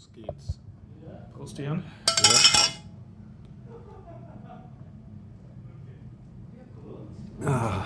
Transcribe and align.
Los 0.00 0.10
geht's. 0.14 0.58
Prost, 1.36 1.58
Jan. 1.58 1.82
Ah, 7.44 7.82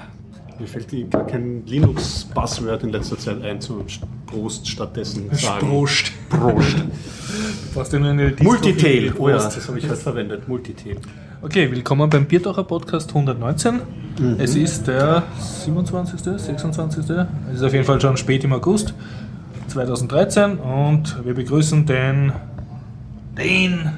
mir 0.61 0.69
fällt 0.69 0.93
die, 0.93 1.11
gar 1.11 1.27
kein 1.27 1.67
Linux-Buzzword 1.67 2.85
in 2.85 2.91
letzter 2.91 3.19
Zeit 3.19 3.43
ein 3.43 3.61
zum 3.61 3.85
Prost 4.27 4.69
stattdessen 4.69 5.29
sagen. 5.33 5.67
Prost. 5.69 6.13
Prost. 6.29 7.93
Ja 7.93 7.99
nur 7.99 8.11
eine 8.11 8.31
Disco 8.31 8.45
Multitail. 8.45 9.11
für 9.11 9.21
Oh 9.21 9.29
ja, 9.29 9.37
Prost. 9.39 9.57
das 9.57 9.67
habe 9.67 9.79
ich 9.81 9.85
heute 9.89 9.97
verwendet. 9.97 10.47
Multitail. 10.47 10.99
Okay, 11.43 11.69
willkommen 11.69 12.09
beim 12.09 12.27
Biertaucher 12.27 12.63
Podcast 12.63 13.09
119. 13.09 13.81
Mhm. 14.21 14.37
Es 14.39 14.55
ist 14.55 14.87
der 14.87 15.25
27., 15.41 16.21
26. 16.21 17.11
Es 17.11 17.57
ist 17.57 17.63
auf 17.63 17.73
jeden 17.73 17.85
Fall 17.85 18.01
schon 18.01 18.17
spät 18.17 18.45
im 18.45 18.53
August 18.53 18.95
2013 19.69 20.59
und 20.59 21.25
wir 21.25 21.35
begrüßen 21.35 21.87
den. 21.87 22.33
Den. 23.37 23.91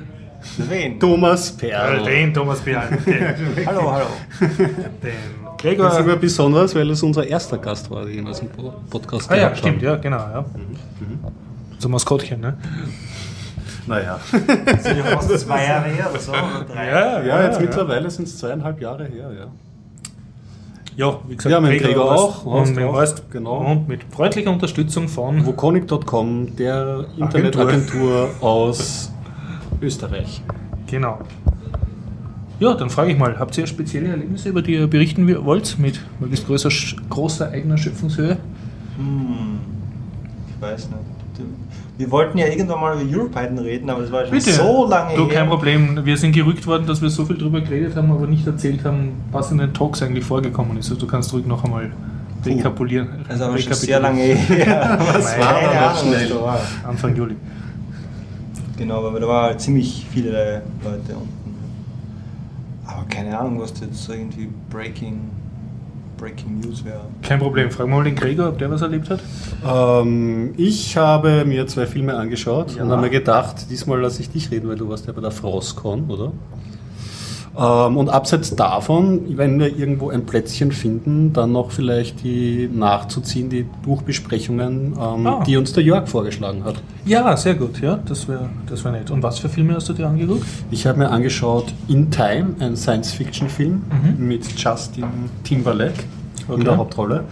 Wen? 0.58 1.00
Thomas 1.00 1.50
Äh, 1.50 1.68
Perl. 1.68 2.04
den 2.04 2.32
Thomas 2.32 2.60
Beal. 2.60 2.88
Den, 3.06 3.66
Hallo, 3.66 3.90
hallo. 3.92 4.06
den 4.40 5.16
Das 5.44 5.56
Gregor. 5.58 5.88
ist 5.90 5.98
immer 5.98 6.16
besonders, 6.16 6.74
weil 6.74 6.88
es 6.90 7.02
unser 7.02 7.26
erster 7.26 7.58
Gast 7.58 7.90
war, 7.90 8.04
den 8.04 8.24
wir 8.24 8.30
aus 8.30 8.38
dem 8.38 8.48
Po- 8.50 8.72
Podcast 8.88 9.28
Ah 9.30 9.34
ja, 9.34 9.40
gehabt 9.44 9.58
stimmt, 9.58 9.78
haben. 9.78 9.84
ja, 9.84 9.96
genau. 9.96 10.18
Ja. 10.18 10.40
Mhm. 10.42 11.18
So 11.78 11.88
Maskottchen, 11.88 12.40
ne? 12.40 12.56
Naja. 13.88 14.20
Das 14.66 14.84
sind 14.84 14.98
ja 14.98 15.04
fast 15.04 15.38
zwei 15.40 15.64
Jahre 15.66 15.88
her 15.88 16.08
oder 16.10 16.20
so, 16.20 16.30
oder 16.32 16.64
drei. 16.72 16.86
Ja, 17.26 17.42
jetzt 17.44 17.60
mittlerweile 17.60 18.08
sind 18.10 18.28
es 18.28 18.38
zweieinhalb 18.38 18.80
Jahre 18.80 19.04
her, 19.06 19.30
ja. 19.36 19.46
Ja, 20.96 21.18
wie 21.28 21.36
gesagt, 21.36 21.52
Ja, 21.52 21.60
mit 21.60 21.80
Gregor 21.82 22.10
Horst 22.10 22.46
auch, 22.46 22.46
Und, 22.46 22.74
mit 22.74 22.84
auch, 22.84 22.92
Horst, 22.94 23.30
genau. 23.30 23.58
und 23.70 23.86
mit 23.88 24.02
freundlicher 24.04 24.50
Unterstützung 24.50 25.08
von 25.08 25.44
Woconic.com, 25.44 26.56
der 26.56 27.04
Internetagentur 27.18 28.30
aus 28.40 29.12
Österreich. 29.82 30.42
Genau. 30.86 31.18
Ja, 32.58 32.72
dann 32.72 32.88
frage 32.88 33.12
ich 33.12 33.18
mal, 33.18 33.38
habt 33.38 33.58
ihr 33.58 33.66
spezielle 33.66 34.08
Erlebnisse, 34.08 34.48
über 34.48 34.62
die 34.62 34.72
ihr 34.72 34.86
berichten 34.86 35.26
wir- 35.26 35.44
wollt, 35.44 35.78
mit 35.78 36.00
möglichst 36.18 36.46
größer, 36.46 36.70
sch- 36.70 36.96
großer 37.10 37.50
eigener 37.50 37.76
Schöpfungshöhe? 37.76 38.38
Hm, 38.96 39.58
ich 40.48 40.62
weiß 40.62 40.88
nicht. 40.88 41.00
Wir 41.98 42.10
wollten 42.10 42.36
ja 42.36 42.46
irgendwann 42.46 42.80
mal 42.80 43.00
über 43.00 43.18
Europiden 43.18 43.58
reden, 43.58 43.88
aber 43.88 44.02
das 44.02 44.12
war 44.12 44.22
schon 44.24 44.32
Bitte. 44.32 44.52
so 44.52 44.86
lange 44.86 45.16
Du, 45.16 45.26
her. 45.26 45.34
kein 45.40 45.48
Problem. 45.48 46.04
Wir 46.04 46.16
sind 46.18 46.32
gerügt 46.32 46.66
worden, 46.66 46.86
dass 46.86 47.00
wir 47.00 47.08
so 47.08 47.24
viel 47.24 47.38
drüber 47.38 47.60
geredet 47.62 47.96
haben, 47.96 48.10
aber 48.12 48.26
nicht 48.26 48.46
erzählt 48.46 48.84
haben, 48.84 49.12
was 49.32 49.50
in 49.50 49.58
den 49.58 49.72
Talks 49.72 50.02
eigentlich 50.02 50.24
vorgekommen 50.24 50.76
ist. 50.76 50.90
Also 50.90 51.00
du 51.00 51.06
kannst 51.06 51.32
ruhig 51.32 51.46
noch 51.46 51.64
einmal 51.64 51.90
rekapulieren. 52.44 53.08
Das 53.26 53.36
ist 53.36 53.42
aber 53.42 53.58
schon 53.58 53.72
rekapitulieren. 53.72 53.78
sehr 53.78 54.00
lange 54.00 54.20
her. 54.20 54.98
Was 55.14 55.38
war 55.38 55.54
Keine 55.54 55.80
Ahnung, 55.80 56.12
schnell? 56.14 56.28
da 56.28 56.42
war. 56.42 56.60
Anfang 56.86 57.16
Juli. 57.16 57.36
Genau, 58.76 59.06
aber 59.06 59.18
da 59.18 59.26
waren 59.26 59.44
halt 59.46 59.60
ziemlich 59.60 60.06
viele 60.12 60.62
Leute 60.84 61.14
unten. 61.14 61.56
Aber 62.86 63.04
keine 63.08 63.36
Ahnung, 63.38 63.58
was 63.60 63.72
da 63.74 63.86
jetzt 63.86 64.08
irgendwie 64.08 64.48
Breaking, 64.70 65.18
Breaking 66.18 66.60
News 66.60 66.84
wäre. 66.84 67.00
Kein 67.22 67.38
Problem. 67.38 67.70
Fragen 67.70 67.90
wir 67.90 67.96
mal 67.96 68.04
den 68.04 68.14
Gregor, 68.16 68.48
ob 68.48 68.58
der 68.58 68.70
was 68.70 68.82
erlebt 68.82 69.10
hat. 69.10 69.20
Ähm, 69.66 70.54
ich 70.56 70.96
habe 70.96 71.44
mir 71.44 71.66
zwei 71.66 71.86
Filme 71.86 72.14
angeschaut 72.16 72.76
Ja. 72.76 72.82
und 72.84 72.90
habe 72.90 73.02
mir 73.02 73.10
gedacht, 73.10 73.66
diesmal 73.70 74.00
lasse 74.00 74.20
ich 74.22 74.30
dich 74.30 74.50
reden, 74.50 74.68
weil 74.68 74.76
du 74.76 74.88
warst 74.88 75.06
ja 75.06 75.12
bei 75.12 75.20
der 75.20 75.30
Frostcon, 75.30 76.08
oder? 76.08 76.32
Ähm, 77.58 77.96
und 77.96 78.10
abseits 78.10 78.54
davon, 78.54 79.36
wenn 79.38 79.58
wir 79.58 79.74
irgendwo 79.78 80.10
ein 80.10 80.26
Plätzchen 80.26 80.72
finden, 80.72 81.32
dann 81.32 81.52
noch 81.52 81.70
vielleicht 81.70 82.22
die 82.22 82.68
nachzuziehen, 82.72 83.48
die 83.48 83.64
Buchbesprechungen, 83.82 84.92
ähm, 85.00 85.26
Ah. 85.26 85.42
die 85.46 85.56
uns 85.56 85.72
der 85.72 85.82
Jörg 85.82 86.06
vorgeschlagen 86.08 86.64
hat. 86.64 86.74
Ja, 87.06 87.34
sehr 87.36 87.54
gut. 87.54 87.80
Ja, 87.80 87.98
das 88.04 88.28
wäre 88.28 88.50
das 88.68 88.84
wär 88.84 88.92
nett. 88.92 89.10
Und 89.10 89.22
was 89.22 89.38
für 89.38 89.48
Filme 89.48 89.74
hast 89.74 89.88
du 89.88 89.94
dir 89.94 90.06
angeguckt? 90.06 90.44
Ich 90.70 90.86
habe 90.86 90.98
mir 90.98 91.10
angeschaut 91.10 91.72
In 91.88 92.10
Time, 92.10 92.56
ein 92.60 92.76
Science-Fiction-Film 92.76 93.82
Mhm. 94.18 94.26
mit 94.28 94.44
Justin 94.58 95.04
Timberlake 95.44 95.94
Okay. 96.48 96.58
in 96.58 96.64
der 96.64 96.76
Hauptrolle. 96.76 97.24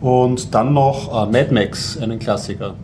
Und 0.00 0.54
dann 0.54 0.72
noch 0.74 1.08
äh, 1.26 1.30
Mad 1.30 1.52
Max, 1.52 1.98
einen 1.98 2.18
Klassiker. 2.18 2.74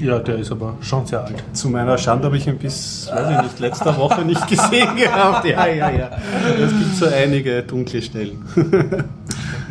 Ja, 0.00 0.18
der 0.18 0.36
ist 0.36 0.50
aber 0.50 0.74
schon 0.80 1.06
sehr 1.06 1.24
alt. 1.24 1.42
Zu 1.52 1.68
meiner 1.68 1.96
Schande 1.96 2.26
habe 2.26 2.36
ich 2.36 2.46
ihn 2.46 2.58
bis, 2.58 3.08
weiß 3.12 3.30
ich 3.36 3.42
nicht, 3.42 3.60
letzter 3.60 3.96
Woche 3.96 4.24
nicht 4.24 4.46
gesehen 4.48 4.96
gehabt. 4.96 5.44
Ja, 5.44 5.66
ja, 5.66 5.90
ja. 5.90 6.10
Es 6.58 6.70
gibt 6.70 6.96
so 6.96 7.06
einige 7.06 7.62
dunkle 7.62 8.02
Stellen 8.02 8.44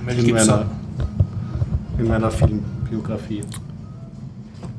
in 0.07 0.31
meiner, 0.31 0.65
in 1.97 2.07
meiner 2.07 2.31
Filmbiografie. 2.31 3.43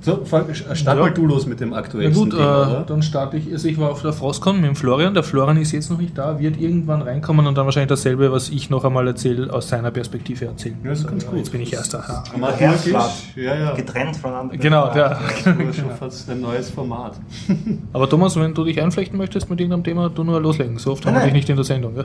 So, 0.05 0.23
fang- 0.27 0.53
start 0.55 0.99
Ja. 0.99 1.03
mal 1.03 1.11
du 1.13 1.25
los 1.27 1.47
mit 1.47 1.61
dem 1.61 1.71
Na 1.71 1.77
aktuellsten 1.79 2.25
gut, 2.25 2.33
Thema, 2.39 2.43
äh, 2.63 2.67
oder? 2.73 2.85
dann 2.87 3.03
starte 3.03 3.39
ich. 3.39 3.51
Also 3.51 3.69
ich 3.69 3.79
war 3.79 3.91
auf 3.91 4.03
der 4.03 4.13
Frostcon 4.13 4.57
mit 4.57 4.67
dem 4.67 4.77
Florian. 4.77 5.15
Der 5.15 5.23
Florian 5.23 5.57
ist 5.57 5.73
jetzt 5.73 5.91
noch 5.91 5.97
nicht 5.99 6.19
da, 6.19 6.39
wird 6.39 6.61
irgendwann 6.61 7.01
reinkommen 7.01 7.47
und 7.47 7.57
dann 7.57 7.65
wahrscheinlich 7.65 7.89
dasselbe, 7.89 8.31
was 8.31 8.51
ich 8.51 8.69
noch 8.69 8.85
einmal 8.85 9.07
erzähle, 9.07 9.51
aus 9.51 9.69
seiner 9.71 9.91
Perspektive 9.91 10.45
erzählen. 10.45 10.77
Ja, 10.85 10.91
das 10.91 11.01
ist 11.01 11.09
ganz 11.09 11.27
gut. 11.27 11.39
Jetzt 11.39 11.53
bin 11.53 11.63
ich 11.63 11.73
erster. 11.73 12.05
Ja. 12.39 12.49
Herzblatt. 12.51 13.13
Ja, 13.35 13.55
ja. 13.55 13.75
Getrennt 13.75 14.17
voneinander. 14.19 14.59
Genau, 14.59 14.93
der. 14.93 15.09
Das 15.45 15.47
war 15.47 15.73
schon 15.73 15.91
fast 15.99 16.29
ein 16.31 16.41
neues 16.43 16.69
Format. 16.69 17.15
Aber 17.95 18.07
Thomas, 18.07 18.37
wenn 18.39 18.53
du 18.53 18.63
dich 18.65 18.83
einflechten 18.83 19.17
möchtest 19.17 19.49
mit 19.49 19.59
irgendeinem 19.59 19.85
Thema, 19.85 20.11
du 20.11 20.23
nur 20.23 20.39
loslegen. 20.39 20.77
So 20.79 20.93
oft 20.93 21.07
haben 21.07 21.15
wir 21.17 21.23
dich 21.25 21.33
nicht 21.33 21.49
in 21.49 21.57
der 21.57 21.65
Sendung. 21.65 21.97
Ja? 21.97 22.05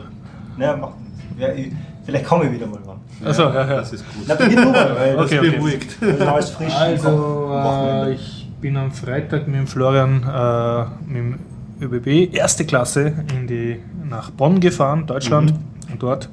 Ja, 0.58 0.78
mach. 0.78 0.92
Ja, 1.38 1.50
ich, 1.54 1.72
vielleicht 2.10 2.26
komme 2.26 2.46
ich 2.46 2.52
wieder 2.54 2.68
mal 2.68 2.80
ran. 2.86 2.98
Achso, 3.26 3.44
ja, 3.44 3.68
ja. 3.68 3.76
Das 3.78 3.94
ist 3.94 4.06
gut. 4.14 4.24
Na, 4.28 4.36
beginn 4.36 4.56
du 4.58 4.72
mal, 4.72 4.96
weil 4.96 5.20
Okay, 5.20 5.36
das 5.38 5.40
okay. 5.40 5.52
beruhigt. 5.52 6.02
ist 6.02 6.22
alles 6.22 6.50
frisch. 6.52 6.74
im 6.74 6.80
Also, 6.80 7.52
äh, 7.54 8.14
ich 8.14 8.48
bin 8.62 8.78
am 8.78 8.92
Freitag 8.92 9.48
mit 9.48 9.56
dem 9.56 9.68
Florian 9.68 10.24
äh, 10.24 10.86
mit 11.08 11.18
dem 11.18 11.40
ÖBB 11.82 12.34
erste 12.34 12.66
Klasse 12.66 13.14
in 13.38 13.48
die, 13.48 13.80
nach 14.10 14.32
Bonn 14.32 14.60
gefahren, 14.60 15.06
Deutschland. 15.06 15.54
Und 15.92 16.04
dort 16.04 16.30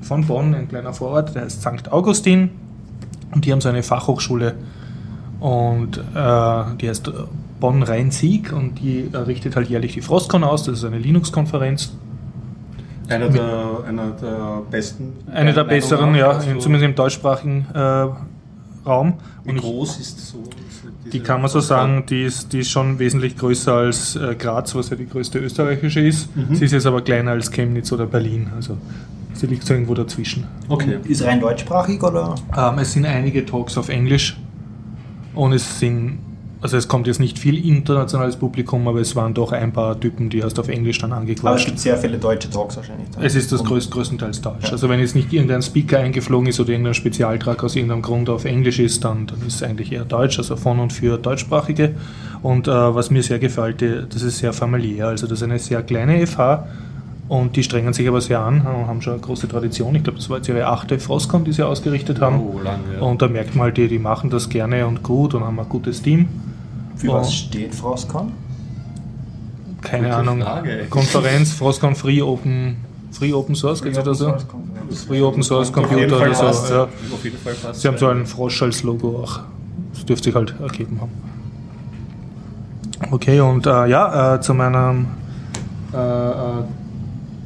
von 0.00 0.26
Bonn 0.26 0.54
ein 0.54 0.68
kleiner 0.68 0.92
Vorort, 0.92 1.34
der 1.34 1.42
heißt 1.42 1.62
St. 1.62 1.90
Augustin. 1.92 2.50
Und 3.34 3.44
die 3.44 3.52
haben 3.52 3.60
so 3.60 3.68
eine 3.68 3.82
Fachhochschule. 3.82 4.54
Und 5.40 5.98
äh, 5.98 6.64
die 6.80 6.88
heißt 6.88 7.10
Bonn-Rhein-Sieg 7.60 8.52
und 8.52 8.76
die 8.80 9.10
richtet 9.12 9.56
halt 9.56 9.68
jährlich 9.68 9.94
die 9.94 10.02
Frostcon 10.02 10.44
aus. 10.44 10.64
Das 10.64 10.78
ist 10.78 10.84
eine 10.84 10.98
Linux-Konferenz. 10.98 11.96
Einer 13.08 13.28
der, 13.28 13.84
einer 13.86 14.10
der 14.10 14.62
besten. 14.70 15.12
Eine 15.32 15.52
der 15.52 15.64
Meinung 15.64 15.80
besseren, 15.80 16.14
ja, 16.14 16.30
also, 16.30 16.50
in, 16.50 16.60
zumindest 16.60 16.88
im 16.88 16.94
deutschsprachigen 16.94 17.66
äh, 17.74 17.78
Raum. 18.86 19.14
Wie 19.44 19.50
Und 19.50 19.56
ich, 19.56 19.62
groß 19.62 19.98
ist 20.00 20.28
so? 20.28 20.42
Die 21.12 21.20
kann 21.20 21.40
man 21.40 21.50
so 21.50 21.60
sagen, 21.60 22.04
die 22.08 22.24
ist, 22.24 22.52
die 22.52 22.60
ist 22.60 22.70
schon 22.70 22.98
wesentlich 22.98 23.36
größer 23.36 23.74
als 23.74 24.16
äh, 24.16 24.34
Graz, 24.36 24.74
was 24.74 24.90
ja 24.90 24.96
die 24.96 25.06
größte 25.06 25.38
österreichische 25.38 26.00
ist. 26.00 26.34
Mhm. 26.34 26.54
Sie 26.54 26.64
ist 26.64 26.72
jetzt 26.72 26.86
aber 26.86 27.02
kleiner 27.02 27.32
als 27.32 27.50
Chemnitz 27.50 27.92
oder 27.92 28.06
Berlin. 28.06 28.50
Also 28.56 28.78
sie 29.34 29.46
liegt 29.46 29.64
so 29.64 29.74
irgendwo 29.74 29.94
dazwischen. 29.94 30.46
Okay. 30.68 30.98
Ist 31.04 31.22
rein 31.24 31.40
deutschsprachig 31.40 32.02
oder? 32.02 32.34
Ähm, 32.56 32.78
es 32.78 32.92
sind 32.92 33.04
einige 33.04 33.44
Talks 33.44 33.76
auf 33.76 33.90
Englisch 33.90 34.36
und 35.34 35.52
es 35.52 35.78
sind, 35.78 36.18
also 36.64 36.78
es 36.78 36.88
kommt 36.88 37.06
jetzt 37.06 37.20
nicht 37.20 37.38
viel 37.38 37.64
internationales 37.64 38.36
Publikum, 38.36 38.88
aber 38.88 38.98
es 39.00 39.14
waren 39.14 39.34
doch 39.34 39.52
ein 39.52 39.70
paar 39.72 40.00
Typen, 40.00 40.30
die 40.30 40.38
erst 40.38 40.58
auf 40.58 40.68
Englisch 40.68 40.98
dann 40.98 41.12
Aber 41.12 41.20
es 41.22 41.28
angequatscht. 41.28 41.66
gibt 41.66 41.78
sehr 41.78 41.96
viele 41.98 42.16
deutsche 42.16 42.48
Talks 42.48 42.76
wahrscheinlich. 42.78 43.06
da. 43.14 43.22
Es 43.22 43.34
ist 43.34 43.52
das 43.52 43.62
größt, 43.62 43.90
größtenteils 43.90 44.40
Deutsch. 44.40 44.64
Ja. 44.64 44.70
Also 44.72 44.88
wenn 44.88 44.98
jetzt 44.98 45.14
nicht 45.14 45.30
irgendein 45.30 45.60
Speaker 45.62 45.98
eingeflogen 45.98 46.48
ist 46.48 46.58
oder 46.58 46.70
irgendein 46.70 46.94
Spezialtrag 46.94 47.62
aus 47.62 47.76
irgendeinem 47.76 48.00
Grund 48.00 48.30
auf 48.30 48.46
Englisch 48.46 48.78
ist, 48.78 49.04
dann, 49.04 49.26
dann 49.26 49.40
ist 49.46 49.56
es 49.56 49.62
eigentlich 49.62 49.92
eher 49.92 50.06
Deutsch, 50.06 50.38
also 50.38 50.56
von 50.56 50.80
und 50.80 50.92
für 50.92 51.18
Deutschsprachige. 51.18 51.94
Und 52.42 52.66
äh, 52.66 52.70
was 52.94 53.10
mir 53.10 53.22
sehr 53.22 53.38
gefällt, 53.38 53.82
die- 53.82 54.02
das 54.08 54.22
ist 54.22 54.38
sehr 54.38 54.54
familiär. 54.54 55.08
Also 55.08 55.26
das 55.26 55.40
ist 55.40 55.42
eine 55.44 55.58
sehr 55.58 55.82
kleine 55.82 56.26
FH 56.26 56.66
und 57.28 57.56
die 57.56 57.62
strengen 57.62 57.92
sich 57.92 58.08
aber 58.08 58.20
sehr 58.22 58.40
an 58.40 58.60
und 58.62 58.86
haben 58.86 59.02
schon 59.02 59.14
eine 59.14 59.22
große 59.22 59.48
Tradition. 59.48 59.94
Ich 59.94 60.02
glaube, 60.02 60.18
das 60.18 60.28
war 60.30 60.38
jetzt 60.38 60.48
ihre 60.48 60.66
achte 60.66 60.98
Frostcon, 60.98 61.44
die 61.44 61.52
sie 61.52 61.62
ausgerichtet 61.66 62.20
haben. 62.22 62.40
Oh, 62.40 62.58
lange. 62.62 62.82
Ja. 62.96 63.00
Und 63.02 63.20
da 63.22 63.28
merkt 63.28 63.54
man 63.54 63.64
halt, 63.64 63.76
die, 63.76 63.88
die 63.88 63.98
machen 63.98 64.30
das 64.30 64.48
gerne 64.48 64.86
und 64.86 65.02
gut 65.02 65.34
und 65.34 65.44
haben 65.44 65.58
ein 65.60 65.68
gutes 65.68 66.00
Team. 66.02 66.28
Für 66.96 67.06
Ja. 67.08 67.12
was 67.14 67.32
steht 67.34 67.74
Frostcon? 67.74 68.32
Keine 69.82 70.04
Gute 70.08 70.16
Ahnung. 70.16 70.40
Frage. 70.42 70.86
Konferenz, 70.90 71.52
Frostcon 71.52 71.94
Free 71.94 72.22
Open, 72.22 72.76
Free 73.10 73.32
Open 73.32 73.54
Source, 73.54 73.82
geht 73.82 73.96
das 73.96 74.18
so? 74.18 74.34
Free 75.06 75.20
Open 75.22 75.42
Source 75.42 75.72
Computer 75.72 76.16
oder 76.16 76.30
passt. 76.30 76.68
so. 76.68 76.74
Ja. 76.74 76.82
Auf 76.84 77.24
jeden 77.24 77.36
Fall 77.38 77.54
passt. 77.54 77.80
Sie 77.82 77.88
haben 77.88 77.98
so 77.98 78.08
einen 78.08 78.26
Frosch 78.26 78.62
als 78.62 78.82
Logo 78.82 79.22
auch. 79.22 79.40
Das 79.92 80.04
dürfte 80.06 80.24
sich 80.24 80.34
halt 80.34 80.54
ergeben 80.60 81.00
haben. 81.00 81.10
Okay, 83.10 83.40
und 83.40 83.66
äh, 83.66 83.86
ja, 83.86 84.34
äh, 84.36 84.40
zu 84.40 84.54
meinem 84.54 85.06
äh, 85.92 85.96
äh, 85.96 86.32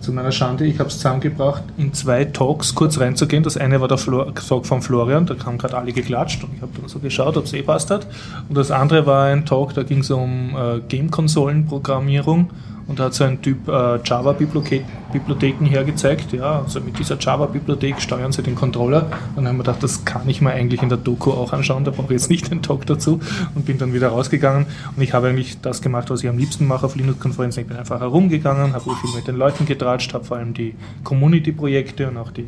zu 0.08 0.14
meiner 0.14 0.32
Schande, 0.32 0.64
ich 0.64 0.78
habe 0.78 0.88
es 0.88 0.96
zusammengebracht, 0.96 1.62
in 1.76 1.93
zwei 1.93 2.25
Talks 2.25 2.75
kurz 2.75 2.99
reinzugehen. 2.99 3.43
Das 3.43 3.58
eine 3.58 3.82
war 3.82 3.88
der 3.88 3.99
Flor 3.99 4.34
Talk 4.34 4.64
von 4.64 4.81
Florian, 4.81 5.26
da 5.26 5.34
haben 5.44 5.58
gerade 5.58 5.76
alle 5.76 5.93
geklatscht 5.93 6.43
und 6.43 6.55
ich 6.55 6.62
habe 6.62 6.72
dann 6.81 6.88
so 6.88 6.99
geschaut, 6.99 7.37
ob 7.37 7.44
es 7.44 7.52
eh 7.52 7.60
passt 7.60 7.90
hat. 7.90 8.06
Und 8.49 8.56
das 8.56 8.70
andere 8.70 9.05
war 9.05 9.26
ein 9.26 9.44
Talk, 9.44 9.75
da 9.75 9.82
ging 9.82 9.99
es 9.99 10.10
um 10.10 10.56
äh, 10.56 10.81
Game-Konsolen-Programmierung 10.88 12.49
und 12.88 12.99
da 12.99 13.05
hat 13.05 13.14
so 13.14 13.25
ein 13.25 13.40
Typ 13.43 13.69
äh, 13.69 13.99
Java-Bibliotheken 14.02 15.67
hergezeigt. 15.67 16.32
Ja, 16.32 16.62
also 16.62 16.81
mit 16.81 16.99
dieser 16.99 17.19
Java-Bibliothek 17.19 18.00
steuern 18.00 18.32
sie 18.32 18.43
den 18.43 18.55
Controller. 18.55 19.02
Und 19.37 19.44
dann 19.44 19.49
haben 19.49 19.56
wir 19.58 19.64
gedacht, 19.64 19.82
das 19.82 20.06
kann 20.06 20.26
ich 20.26 20.40
mir 20.40 20.52
eigentlich 20.52 20.82
in 20.82 20.88
der 20.88 20.96
Doku 20.96 21.31
auch 21.31 21.52
anschauen, 21.52 21.85
da 21.85 21.90
brauche 21.90 22.06
ich 22.14 22.20
jetzt 22.20 22.31
nicht 22.31 22.50
den 22.50 22.62
Talk 22.62 22.87
dazu 22.87 23.20
und 23.55 23.67
bin 23.67 23.76
dann 23.76 23.93
wieder 23.93 24.08
rausgegangen. 24.08 24.64
Und 24.96 25.02
ich 25.02 25.12
habe 25.12 25.29
eigentlich 25.29 25.61
das 25.61 25.82
gemacht, 25.82 26.08
was 26.08 26.23
ich 26.23 26.31
am 26.31 26.38
liebsten 26.38 26.67
mache 26.67 26.87
auf 26.87 26.96
Linux-Konferenzen. 26.96 27.61
Ich 27.61 27.67
bin 27.67 27.76
einfach 27.76 28.00
herumgegangen, 28.00 28.73
habe 28.73 28.85
viel 28.85 29.14
mit 29.14 29.29
den 29.29 29.37
Leuten 29.37 29.67
getratscht, 29.67 30.14
habe 30.14 30.25
vor 30.25 30.38
allem 30.38 30.55
die 30.55 30.75
Community-Projekte 31.05 32.08
und 32.08 32.17
auch 32.17 32.31
die 32.31 32.41
äh, 32.41 32.46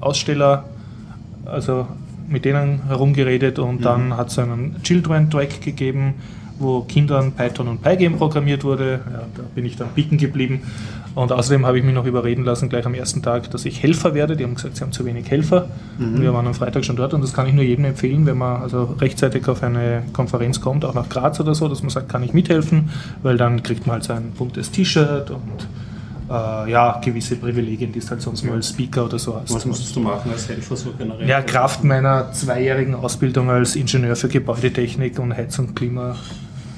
Aussteller, 0.00 0.64
also 1.44 1.86
mit 2.26 2.46
denen 2.46 2.86
herumgeredet 2.88 3.58
und 3.58 3.80
mhm. 3.80 3.82
dann 3.82 4.16
hat 4.16 4.28
es 4.28 4.38
einen 4.38 4.82
Children-Track 4.82 5.60
gegeben, 5.60 6.14
wo 6.58 6.82
Kindern 6.82 7.32
Python 7.32 7.68
und 7.68 7.82
Pygame 7.82 8.16
programmiert 8.16 8.64
wurde. 8.64 9.00
Ja, 9.10 9.22
da 9.36 9.42
bin 9.54 9.64
ich 9.64 9.76
dann 9.76 9.88
picken 9.94 10.18
geblieben. 10.18 10.62
Und 11.14 11.30
außerdem 11.30 11.64
habe 11.64 11.78
ich 11.78 11.84
mich 11.84 11.94
noch 11.94 12.06
überreden 12.06 12.44
lassen, 12.44 12.68
gleich 12.68 12.86
am 12.86 12.94
ersten 12.94 13.22
Tag, 13.22 13.50
dass 13.52 13.64
ich 13.64 13.82
Helfer 13.82 14.14
werde. 14.14 14.36
Die 14.36 14.44
haben 14.44 14.56
gesagt, 14.56 14.76
sie 14.76 14.82
haben 14.82 14.92
zu 14.92 15.04
wenig 15.04 15.30
Helfer. 15.30 15.68
Mhm. 15.98 16.20
Wir 16.20 16.34
waren 16.34 16.46
am 16.46 16.54
Freitag 16.54 16.84
schon 16.84 16.96
dort 16.96 17.14
und 17.14 17.20
das 17.20 17.32
kann 17.32 17.46
ich 17.46 17.54
nur 17.54 17.64
jedem 17.64 17.84
empfehlen, 17.84 18.26
wenn 18.26 18.38
man 18.38 18.62
also 18.62 18.96
rechtzeitig 19.00 19.46
auf 19.48 19.62
eine 19.62 20.02
Konferenz 20.12 20.60
kommt, 20.60 20.84
auch 20.84 20.94
nach 20.94 21.08
Graz 21.08 21.38
oder 21.38 21.54
so, 21.54 21.68
dass 21.68 21.82
man 21.82 21.90
sagt, 21.90 22.08
kann 22.08 22.22
ich 22.24 22.32
mithelfen, 22.32 22.90
weil 23.22 23.36
dann 23.36 23.62
kriegt 23.62 23.86
man 23.86 23.94
halt 23.94 24.04
so 24.04 24.12
ein 24.12 24.32
buntes 24.32 24.72
T-Shirt 24.72 25.30
und 25.30 25.68
äh, 26.28 26.70
ja, 26.70 27.00
gewisse 27.04 27.36
Privilegien, 27.36 27.92
die 27.92 27.98
es 27.98 28.10
halt 28.10 28.22
sonst 28.22 28.44
nur 28.44 28.54
als 28.54 28.70
Speaker 28.70 29.04
oder 29.04 29.18
so 29.18 29.36
hast. 29.36 29.54
Was 29.54 29.66
musstest 29.66 29.94
du 29.94 30.00
machen 30.00 30.30
als 30.32 30.48
Helfer 30.48 30.74
so 30.74 30.92
generell? 30.96 31.28
Ja, 31.28 31.42
Kraft 31.42 31.84
meiner 31.84 32.32
zweijährigen 32.32 32.94
Ausbildung 32.94 33.50
als 33.50 33.76
Ingenieur 33.76 34.16
für 34.16 34.28
Gebäudetechnik 34.28 35.18
und 35.18 35.36
Heizung 35.36 35.68
und 35.68 35.76
Klima 35.76 36.16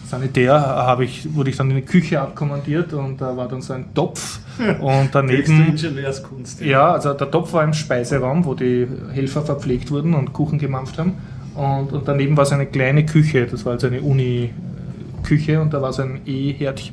Sanitär 0.08 0.54
habe 0.54 1.04
ich, 1.04 1.34
wurde 1.34 1.50
ich 1.50 1.56
dann 1.56 1.70
in 1.70 1.76
die 1.76 1.82
Küche 1.82 2.20
abkommandiert 2.20 2.92
und 2.92 3.20
da 3.20 3.36
war 3.36 3.48
dann 3.48 3.60
so 3.60 3.72
ein 3.72 3.92
Topf 3.92 4.38
und 4.80 5.10
daneben. 5.12 5.66
Ingenieurskunst. 5.68 6.60
Ja, 6.60 6.92
also 6.92 7.12
der 7.14 7.30
Topf 7.30 7.52
war 7.52 7.64
im 7.64 7.72
Speiseraum, 7.72 8.44
wo 8.44 8.54
die 8.54 8.86
Helfer 9.12 9.42
verpflegt 9.42 9.90
wurden 9.90 10.14
und 10.14 10.32
Kuchen 10.32 10.58
gemampft 10.58 10.98
haben. 10.98 11.14
Und, 11.54 11.92
und 11.92 12.06
daneben 12.06 12.36
war 12.36 12.44
so 12.44 12.54
eine 12.54 12.66
kleine 12.66 13.04
Küche, 13.04 13.46
das 13.46 13.64
war 13.64 13.72
also 13.72 13.86
eine 13.88 14.00
Uni. 14.00 14.50
Küche 15.22 15.60
und 15.60 15.74
da 15.74 15.82
war 15.82 15.92
so 15.92 16.02
ein 16.02 16.20
E-Herd, 16.24 16.92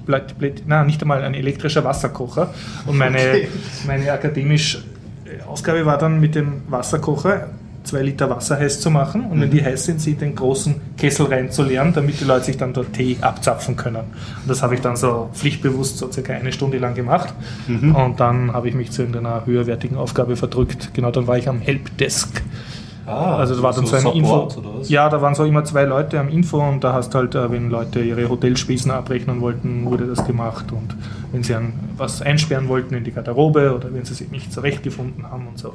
nein, 0.65 0.87
nicht 0.87 0.99
einmal 1.03 1.21
ein 1.21 1.35
elektrischer 1.35 1.83
Wasserkocher. 1.83 2.51
Und 2.87 2.97
meine, 2.97 3.19
okay. 3.19 3.47
meine 3.85 4.11
akademische 4.11 4.79
Aufgabe 5.47 5.85
war 5.85 5.99
dann 5.99 6.19
mit 6.19 6.33
dem 6.33 6.63
Wasserkocher 6.67 7.49
zwei 7.83 8.01
Liter 8.01 8.29
Wasser 8.29 8.57
heiß 8.57 8.79
zu 8.79 8.89
machen 8.89 9.25
und 9.25 9.37
mhm. 9.37 9.41
wenn 9.41 9.51
die 9.51 9.63
heiß 9.63 9.85
sind, 9.85 10.01
sie 10.01 10.11
in 10.11 10.19
den 10.19 10.35
großen 10.35 10.75
Kessel 10.97 11.27
reinzuleeren, 11.27 11.93
damit 11.93 12.19
die 12.19 12.25
Leute 12.25 12.45
sich 12.45 12.57
dann 12.57 12.73
dort 12.73 12.93
Tee 12.93 13.17
abzapfen 13.21 13.75
können. 13.75 13.97
Und 13.97 14.47
das 14.47 14.63
habe 14.63 14.75
ich 14.75 14.81
dann 14.81 14.95
so 14.95 15.29
pflichtbewusst 15.33 15.97
so 15.97 16.11
circa 16.11 16.33
eine 16.33 16.51
Stunde 16.51 16.77
lang 16.77 16.95
gemacht 16.95 17.33
mhm. 17.67 17.95
und 17.95 18.19
dann 18.19 18.53
habe 18.53 18.69
ich 18.69 18.75
mich 18.75 18.91
zu 18.91 19.01
irgendeiner 19.01 19.45
höherwertigen 19.45 19.97
Aufgabe 19.97 20.35
verdrückt. 20.35 20.93
Genau, 20.93 21.11
dann 21.11 21.27
war 21.27 21.37
ich 21.37 21.49
am 21.49 21.59
Helpdesk. 21.59 22.41
Ah, 23.05 23.35
also 23.35 23.55
da 23.55 23.63
war 23.63 23.73
dann 23.73 23.85
so, 23.85 23.97
so 23.97 24.11
ein 24.11 24.15
Info. 24.15 24.47
Ja, 24.83 25.09
da 25.09 25.21
waren 25.21 25.35
so 25.35 25.43
immer 25.43 25.65
zwei 25.65 25.83
Leute 25.83 26.19
am 26.19 26.29
Info 26.29 26.59
und 26.65 26.83
da 26.85 26.93
hast 26.93 27.13
halt, 27.15 27.35
äh, 27.35 27.51
wenn 27.51 27.69
Leute 27.69 27.99
ihre 27.99 28.29
Hotelspesen 28.29 28.91
abrechnen 28.91 29.41
wollten, 29.41 29.85
wurde 29.85 30.07
das 30.07 30.25
gemacht 30.25 30.71
und 30.71 30.95
wenn 31.33 31.43
sie 31.43 31.53
an 31.53 31.73
was 31.97 32.21
einsperren 32.21 32.69
wollten 32.69 32.95
in 32.95 33.03
die 33.03 33.11
Garderobe 33.11 33.75
oder 33.75 33.93
wenn 33.93 34.05
sie 34.05 34.13
sich 34.13 34.31
nicht 34.31 34.53
zurechtgefunden 34.53 35.29
haben 35.29 35.47
und 35.47 35.57
so 35.57 35.73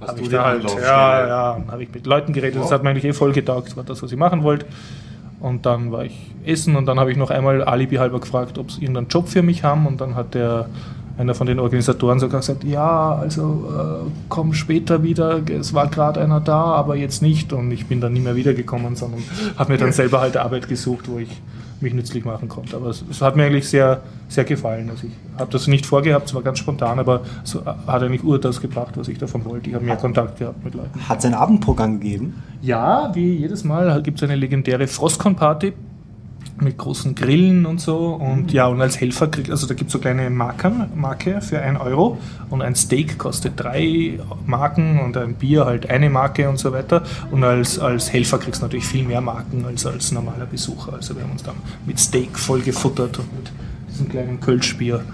habe 0.00 0.20
ich 0.20 0.28
da 0.28 0.44
halt, 0.44 0.64
ja, 0.64 1.26
ja, 1.26 1.62
habe 1.70 1.82
ich 1.82 1.92
mit 1.92 2.06
Leuten 2.06 2.32
geredet. 2.32 2.56
Wow. 2.56 2.64
Das 2.64 2.72
hat 2.72 2.82
mir 2.82 2.90
eigentlich 2.90 3.04
eh 3.04 3.12
voll 3.12 3.32
getaugt. 3.32 3.76
War 3.76 3.84
das, 3.84 4.02
was 4.02 4.10
ich 4.10 4.18
machen 4.18 4.42
wollte. 4.42 4.66
Und 5.40 5.64
dann 5.64 5.90
war 5.90 6.04
ich 6.04 6.30
essen 6.44 6.76
und 6.76 6.86
dann 6.86 7.00
habe 7.00 7.10
ich 7.10 7.16
noch 7.16 7.30
einmal 7.30 7.64
Alibi 7.64 7.96
halber 7.96 8.20
gefragt, 8.20 8.58
ob 8.58 8.70
sie 8.70 8.82
irgendeinen 8.82 9.08
Job 9.08 9.28
für 9.28 9.42
mich 9.42 9.64
haben. 9.64 9.86
Und 9.86 10.00
dann 10.00 10.14
hat 10.14 10.34
der 10.34 10.66
einer 11.18 11.34
von 11.34 11.46
den 11.46 11.58
Organisatoren 11.58 12.18
sogar 12.18 12.40
gesagt, 12.40 12.64
ja, 12.64 13.14
also 13.14 13.68
äh, 13.70 14.10
komm 14.28 14.54
später 14.54 15.02
wieder, 15.02 15.40
es 15.50 15.74
war 15.74 15.88
gerade 15.88 16.20
einer 16.20 16.40
da, 16.40 16.62
aber 16.62 16.96
jetzt 16.96 17.20
nicht. 17.20 17.52
Und 17.52 17.70
ich 17.72 17.86
bin 17.86 18.00
dann 18.00 18.12
nie 18.12 18.20
mehr 18.20 18.36
wiedergekommen, 18.36 18.96
sondern 18.96 19.22
habe 19.56 19.72
mir 19.72 19.78
dann 19.78 19.92
selber 20.00 20.20
halt 20.20 20.36
Arbeit 20.36 20.68
gesucht, 20.68 21.08
wo 21.10 21.18
ich 21.18 21.40
mich 21.82 21.94
nützlich 21.94 22.24
machen 22.24 22.48
konnte. 22.48 22.76
Aber 22.76 22.88
es, 22.88 23.04
es, 23.10 23.20
hat 23.20 23.36
mir 23.36 23.44
eigentlich 23.44 23.68
sehr, 23.68 24.02
sehr 24.28 24.44
gefallen. 24.44 24.90
Also 24.90 25.06
ich 25.06 25.12
habe 25.38 25.50
das 25.50 25.66
nicht 25.66 25.86
vorgehabt, 25.86 26.28
es 26.28 26.34
war 26.34 26.42
ganz 26.42 26.58
spontan, 26.58 26.98
aber 26.98 27.22
es 27.44 27.54
hat 27.54 28.02
eigentlich 28.02 28.24
ur 28.24 28.40
das 28.40 28.60
gebracht, 28.60 28.96
was 28.96 29.08
ich 29.08 29.18
davon 29.18 29.44
wollte. 29.44 29.68
Ich 29.68 29.74
habe 29.74 29.84
mehr 29.84 29.96
Kontakt 29.96 30.38
gehabt 30.38 30.64
mit 30.64 30.74
Leuten. 30.74 31.08
Hat 31.08 31.18
es 31.18 31.24
ein 31.24 31.34
Abendprogramm 31.34 32.00
gegeben? 32.00 32.42
Ja, 32.62 33.10
wie 33.14 33.34
jedes 33.34 33.64
Mal 33.64 34.02
gibt 34.02 34.18
es 34.18 34.24
eine 34.24 34.36
legendäre 34.36 34.86
Frostcon-Party 34.86 35.72
mit 36.60 36.78
großen 36.78 37.14
Grillen 37.14 37.66
und 37.66 37.80
so. 37.80 38.14
Und 38.14 38.44
mhm. 38.44 38.48
ja, 38.48 38.66
und 38.66 38.80
als 38.80 39.00
Helfer 39.00 39.28
kriegt, 39.28 39.50
also 39.50 39.66
da 39.66 39.74
gibt 39.74 39.88
es 39.88 39.92
so 39.92 39.98
kleine 39.98 40.30
Marken, 40.30 40.86
Marke 40.94 41.40
für 41.40 41.60
1 41.60 41.80
Euro 41.80 42.18
und 42.48 42.62
ein 42.62 42.74
Steak 42.74 43.18
kostet 43.18 43.54
3 43.56 44.20
Marken 44.46 45.00
und 45.00 45.16
ein 45.16 45.34
Bier 45.34 45.64
halt 45.64 45.88
eine 45.88 46.10
Marke 46.10 46.48
und 46.48 46.58
so 46.58 46.72
weiter. 46.72 47.02
Und 47.30 47.44
als, 47.44 47.78
als 47.78 48.12
Helfer 48.12 48.38
kriegst 48.38 48.62
du 48.62 48.66
natürlich 48.66 48.86
viel 48.86 49.04
mehr 49.04 49.20
Marken 49.20 49.64
als 49.64 49.86
als 49.86 50.12
normaler 50.12 50.46
Besucher. 50.46 50.94
Also 50.94 51.14
wir 51.16 51.22
haben 51.22 51.32
uns 51.32 51.42
dann 51.42 51.56
mit 51.86 51.98
Steak 51.98 52.38
voll 52.38 52.60
gefuttert 52.60 53.18
und 53.18 53.32
mit 53.36 53.50
diesem 53.90 54.08
kleinen 54.08 54.40
Kölschbier. 54.40 55.04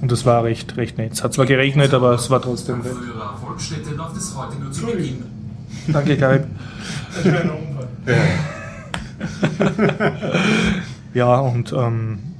Und 0.00 0.10
das 0.10 0.26
war 0.26 0.42
recht, 0.42 0.76
recht 0.76 0.98
nett. 0.98 1.12
Es 1.12 1.22
hat 1.22 1.32
zwar 1.32 1.46
geregnet, 1.46 1.94
aber 1.94 2.12
es 2.14 2.28
war 2.28 2.42
trotzdem. 2.42 2.82
Früher 2.82 3.36
Volksstätte 3.40 3.94
läuft 3.94 4.16
es 4.16 4.36
heute 4.36 4.56
nur 4.56 4.72
zu 4.72 4.86
Beginn. 4.86 5.22
Danke, 5.86 6.16
Garib. 6.16 6.44
Ja. 8.06 8.14
Ja, 11.14 11.38
und, 11.40 11.72
ähm, 11.72 12.31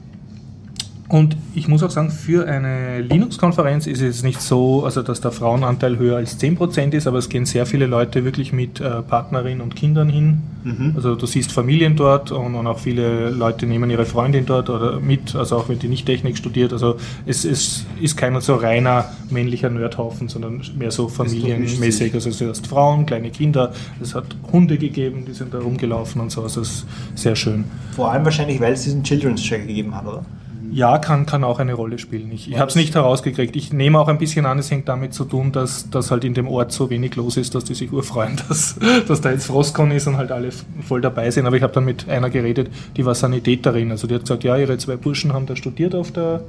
und 1.12 1.36
ich 1.54 1.68
muss 1.68 1.82
auch 1.82 1.90
sagen, 1.90 2.10
für 2.10 2.48
eine 2.48 3.02
Linux-Konferenz 3.02 3.86
ist 3.86 4.00
es 4.00 4.22
nicht 4.22 4.40
so, 4.40 4.82
also 4.86 5.02
dass 5.02 5.20
der 5.20 5.30
Frauenanteil 5.30 5.98
höher 5.98 6.16
als 6.16 6.40
10% 6.40 6.92
ist, 6.92 7.06
aber 7.06 7.18
es 7.18 7.28
gehen 7.28 7.44
sehr 7.44 7.66
viele 7.66 7.84
Leute 7.84 8.24
wirklich 8.24 8.54
mit 8.54 8.80
äh, 8.80 9.02
Partnerinnen 9.02 9.60
und 9.60 9.76
Kindern 9.76 10.08
hin. 10.08 10.40
Mhm. 10.64 10.94
Also 10.96 11.14
du 11.14 11.26
siehst 11.26 11.52
Familien 11.52 11.96
dort 11.96 12.32
und, 12.32 12.54
und, 12.54 12.66
auch 12.66 12.78
viele 12.78 13.28
Leute 13.28 13.66
nehmen 13.66 13.90
ihre 13.90 14.06
Freundin 14.06 14.46
dort 14.46 14.70
oder 14.70 15.00
mit, 15.00 15.34
also 15.34 15.58
auch 15.58 15.68
wenn 15.68 15.78
die 15.78 15.88
nicht 15.88 16.06
Technik 16.06 16.38
studiert. 16.38 16.72
Also 16.72 16.96
es, 17.26 17.44
es 17.44 17.84
ist 18.00 18.16
kein 18.16 18.40
so 18.40 18.54
reiner 18.54 19.04
männlicher 19.28 19.68
Nerdhaufen, 19.68 20.30
sondern 20.30 20.62
mehr 20.78 20.92
so 20.92 21.08
familienmäßig. 21.08 22.14
Also 22.14 22.30
es 22.30 22.38
sind 22.38 22.66
Frauen, 22.66 23.04
kleine 23.04 23.28
Kinder, 23.28 23.74
es 24.00 24.14
hat 24.14 24.34
Hunde 24.50 24.78
gegeben, 24.78 25.26
die 25.26 25.34
sind 25.34 25.52
da 25.52 25.58
rumgelaufen 25.58 26.22
und 26.22 26.32
so. 26.32 26.42
Also 26.42 26.62
es 26.62 26.70
ist 26.70 26.86
sehr 27.16 27.36
schön. 27.36 27.64
Vor 27.94 28.10
allem 28.10 28.24
wahrscheinlich, 28.24 28.58
weil 28.60 28.72
es 28.72 28.84
diesen 28.84 29.04
Children's 29.04 29.42
Check 29.42 29.66
gegeben 29.66 29.94
hat, 29.94 30.06
oder? 30.06 30.24
Ja, 30.72 30.96
kann, 30.96 31.26
kann 31.26 31.44
auch 31.44 31.58
eine 31.58 31.74
Rolle 31.74 31.98
spielen. 31.98 32.32
Ich, 32.32 32.50
ich 32.50 32.58
habe 32.58 32.70
es 32.70 32.76
nicht 32.76 32.94
herausgekriegt. 32.94 33.54
Ich 33.56 33.72
nehme 33.72 33.98
auch 33.98 34.08
ein 34.08 34.16
bisschen 34.16 34.46
an, 34.46 34.58
es 34.58 34.70
hängt 34.70 34.88
damit 34.88 35.12
zu 35.12 35.24
tun, 35.24 35.52
dass, 35.52 35.90
dass 35.90 36.10
halt 36.10 36.24
in 36.24 36.32
dem 36.32 36.48
Ort 36.48 36.72
so 36.72 36.88
wenig 36.88 37.14
los 37.16 37.36
ist, 37.36 37.54
dass 37.54 37.64
die 37.64 37.74
sich 37.74 37.92
urfreuen, 37.92 38.40
dass, 38.48 38.76
dass 39.06 39.20
da 39.20 39.30
jetzt 39.30 39.46
Frostcon 39.46 39.90
ist 39.90 40.06
und 40.06 40.16
halt 40.16 40.32
alle 40.32 40.50
voll 40.82 41.02
dabei 41.02 41.30
sind. 41.30 41.46
Aber 41.46 41.56
ich 41.56 41.62
habe 41.62 41.74
dann 41.74 41.84
mit 41.84 42.08
einer 42.08 42.30
geredet, 42.30 42.70
die 42.96 43.04
war 43.04 43.14
Sanitäterin. 43.14 43.90
Also 43.90 44.06
die 44.06 44.14
hat 44.14 44.22
gesagt, 44.22 44.44
ja, 44.44 44.56
ihre 44.56 44.78
zwei 44.78 44.96
Burschen 44.96 45.34
haben 45.34 45.46
da 45.46 45.56
studiert 45.56 45.94
auf 45.94 46.10
der 46.10 46.40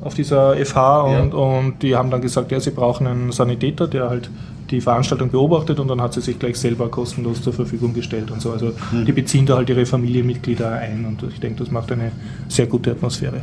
auf 0.00 0.14
dieser 0.14 0.54
FH 0.64 1.00
und, 1.02 1.32
ja. 1.32 1.38
und 1.38 1.82
die 1.82 1.96
haben 1.96 2.12
dann 2.12 2.20
gesagt, 2.20 2.52
ja, 2.52 2.60
sie 2.60 2.70
brauchen 2.70 3.08
einen 3.08 3.32
Sanitäter, 3.32 3.88
der 3.88 4.08
halt 4.08 4.30
die 4.70 4.80
Veranstaltung 4.80 5.30
beobachtet 5.30 5.80
und 5.80 5.88
dann 5.88 6.00
hat 6.00 6.12
sie 6.12 6.20
sich 6.20 6.38
gleich 6.38 6.56
selber 6.56 6.88
kostenlos 6.88 7.42
zur 7.42 7.52
Verfügung 7.52 7.94
gestellt 7.94 8.30
und 8.30 8.40
so. 8.40 8.52
Also 8.52 8.72
mhm. 8.92 9.04
die 9.04 9.12
beziehen 9.12 9.46
da 9.46 9.56
halt 9.56 9.68
ihre 9.68 9.86
Familienmitglieder 9.86 10.70
ein 10.70 11.04
und 11.06 11.22
ich 11.32 11.40
denke, 11.40 11.60
das 11.60 11.70
macht 11.70 11.90
eine 11.92 12.12
sehr 12.48 12.66
gute 12.66 12.90
Atmosphäre. 12.90 13.42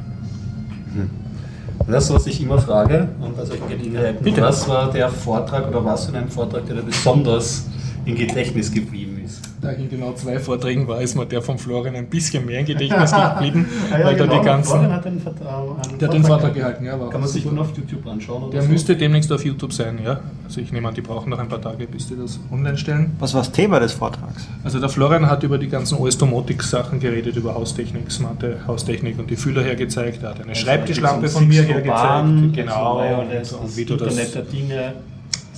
Mhm. 0.93 1.09
Das, 1.87 2.11
was 2.11 2.25
ich 2.27 2.41
immer 2.41 2.57
frage, 2.57 3.09
und 3.19 3.37
also 3.37 3.53
Gelegenheiten, 3.67 4.23
Bitte. 4.23 4.41
was 4.41 4.67
war 4.67 4.91
der 4.91 5.09
Vortrag 5.09 5.67
oder 5.67 5.83
was 5.83 6.09
in 6.09 6.15
einem 6.15 6.29
Vortrag, 6.29 6.65
der 6.65 6.77
dir 6.77 6.83
besonders 6.83 7.67
im 8.05 8.15
Gedächtnis 8.15 8.71
geblieben 8.71 9.14
da 9.65 9.71
ich 9.71 9.79
in 9.79 9.89
genau 9.89 10.13
zwei 10.13 10.39
Vorträgen 10.39 10.87
war, 10.87 11.01
ist 11.01 11.15
mir 11.15 11.25
der 11.25 11.41
von 11.41 11.57
Florian 11.57 11.95
ein 11.95 12.07
bisschen 12.07 12.45
mehr 12.45 12.59
im 12.59 12.65
Gedächtnis 12.65 13.11
geblieben, 13.11 13.67
ah, 13.91 13.97
ja, 13.97 14.05
weil 14.05 14.15
genau. 14.15 14.31
da 14.31 14.39
die 14.39 14.45
ganzen. 14.45 14.71
Florian 14.71 14.93
hat 14.93 15.05
den, 15.05 15.19
Vert 15.19 15.41
äh, 15.41 15.97
der 15.97 16.07
hat 16.07 16.13
den 16.13 16.23
Vortrag 16.23 16.53
gehalten, 16.53 16.85
ja. 16.85 16.97
Kann 16.97 17.19
man 17.19 17.29
sich 17.29 17.45
nur 17.45 17.61
auf 17.61 17.75
YouTube 17.75 18.05
anschauen? 18.05 18.51
der 18.51 18.61
so? 18.61 18.69
müsste 18.69 18.95
demnächst 18.95 19.31
auf 19.31 19.43
YouTube 19.43 19.73
sein, 19.73 19.99
ja. 20.03 20.19
Also 20.43 20.61
ich 20.61 20.71
nehme 20.71 20.87
an, 20.87 20.93
die 20.93 21.01
brauchen 21.01 21.29
noch 21.29 21.39
ein 21.39 21.49
paar 21.49 21.61
Tage, 21.61 21.87
bis 21.87 22.07
die 22.07 22.15
das 22.15 22.39
online 22.51 22.77
stellen. 22.77 23.15
Was 23.19 23.33
war 23.33 23.41
das 23.41 23.51
Thema 23.51 23.79
des 23.79 23.93
Vortrags? 23.93 24.47
Also 24.63 24.79
der 24.79 24.89
Florian 24.89 25.29
hat 25.29 25.41
über 25.43 25.57
die 25.57 25.67
ganzen 25.67 25.97
OS-Domotics-Sachen 25.97 26.99
geredet, 26.99 27.35
über 27.35 27.55
Haustechnik, 27.55 28.11
smarte 28.11 28.59
Haustechnik 28.67 29.17
und 29.17 29.29
die 29.31 29.35
Fühler 29.35 29.63
hergezeigt. 29.63 30.21
Er 30.21 30.29
hat 30.29 30.41
eine 30.41 30.49
also 30.49 30.61
Schreibtischlampe 30.61 31.27
von 31.27 31.47
mir 31.47 31.63
hergezeigt. 31.63 32.53
Genau. 32.53 32.99
Und, 33.21 33.31
und 33.31 33.77
wie 33.77 33.85
du 33.85 33.95
das. 33.95 34.09
Internet 34.09 34.35
der 34.35 34.41
Dinge. 34.43 34.93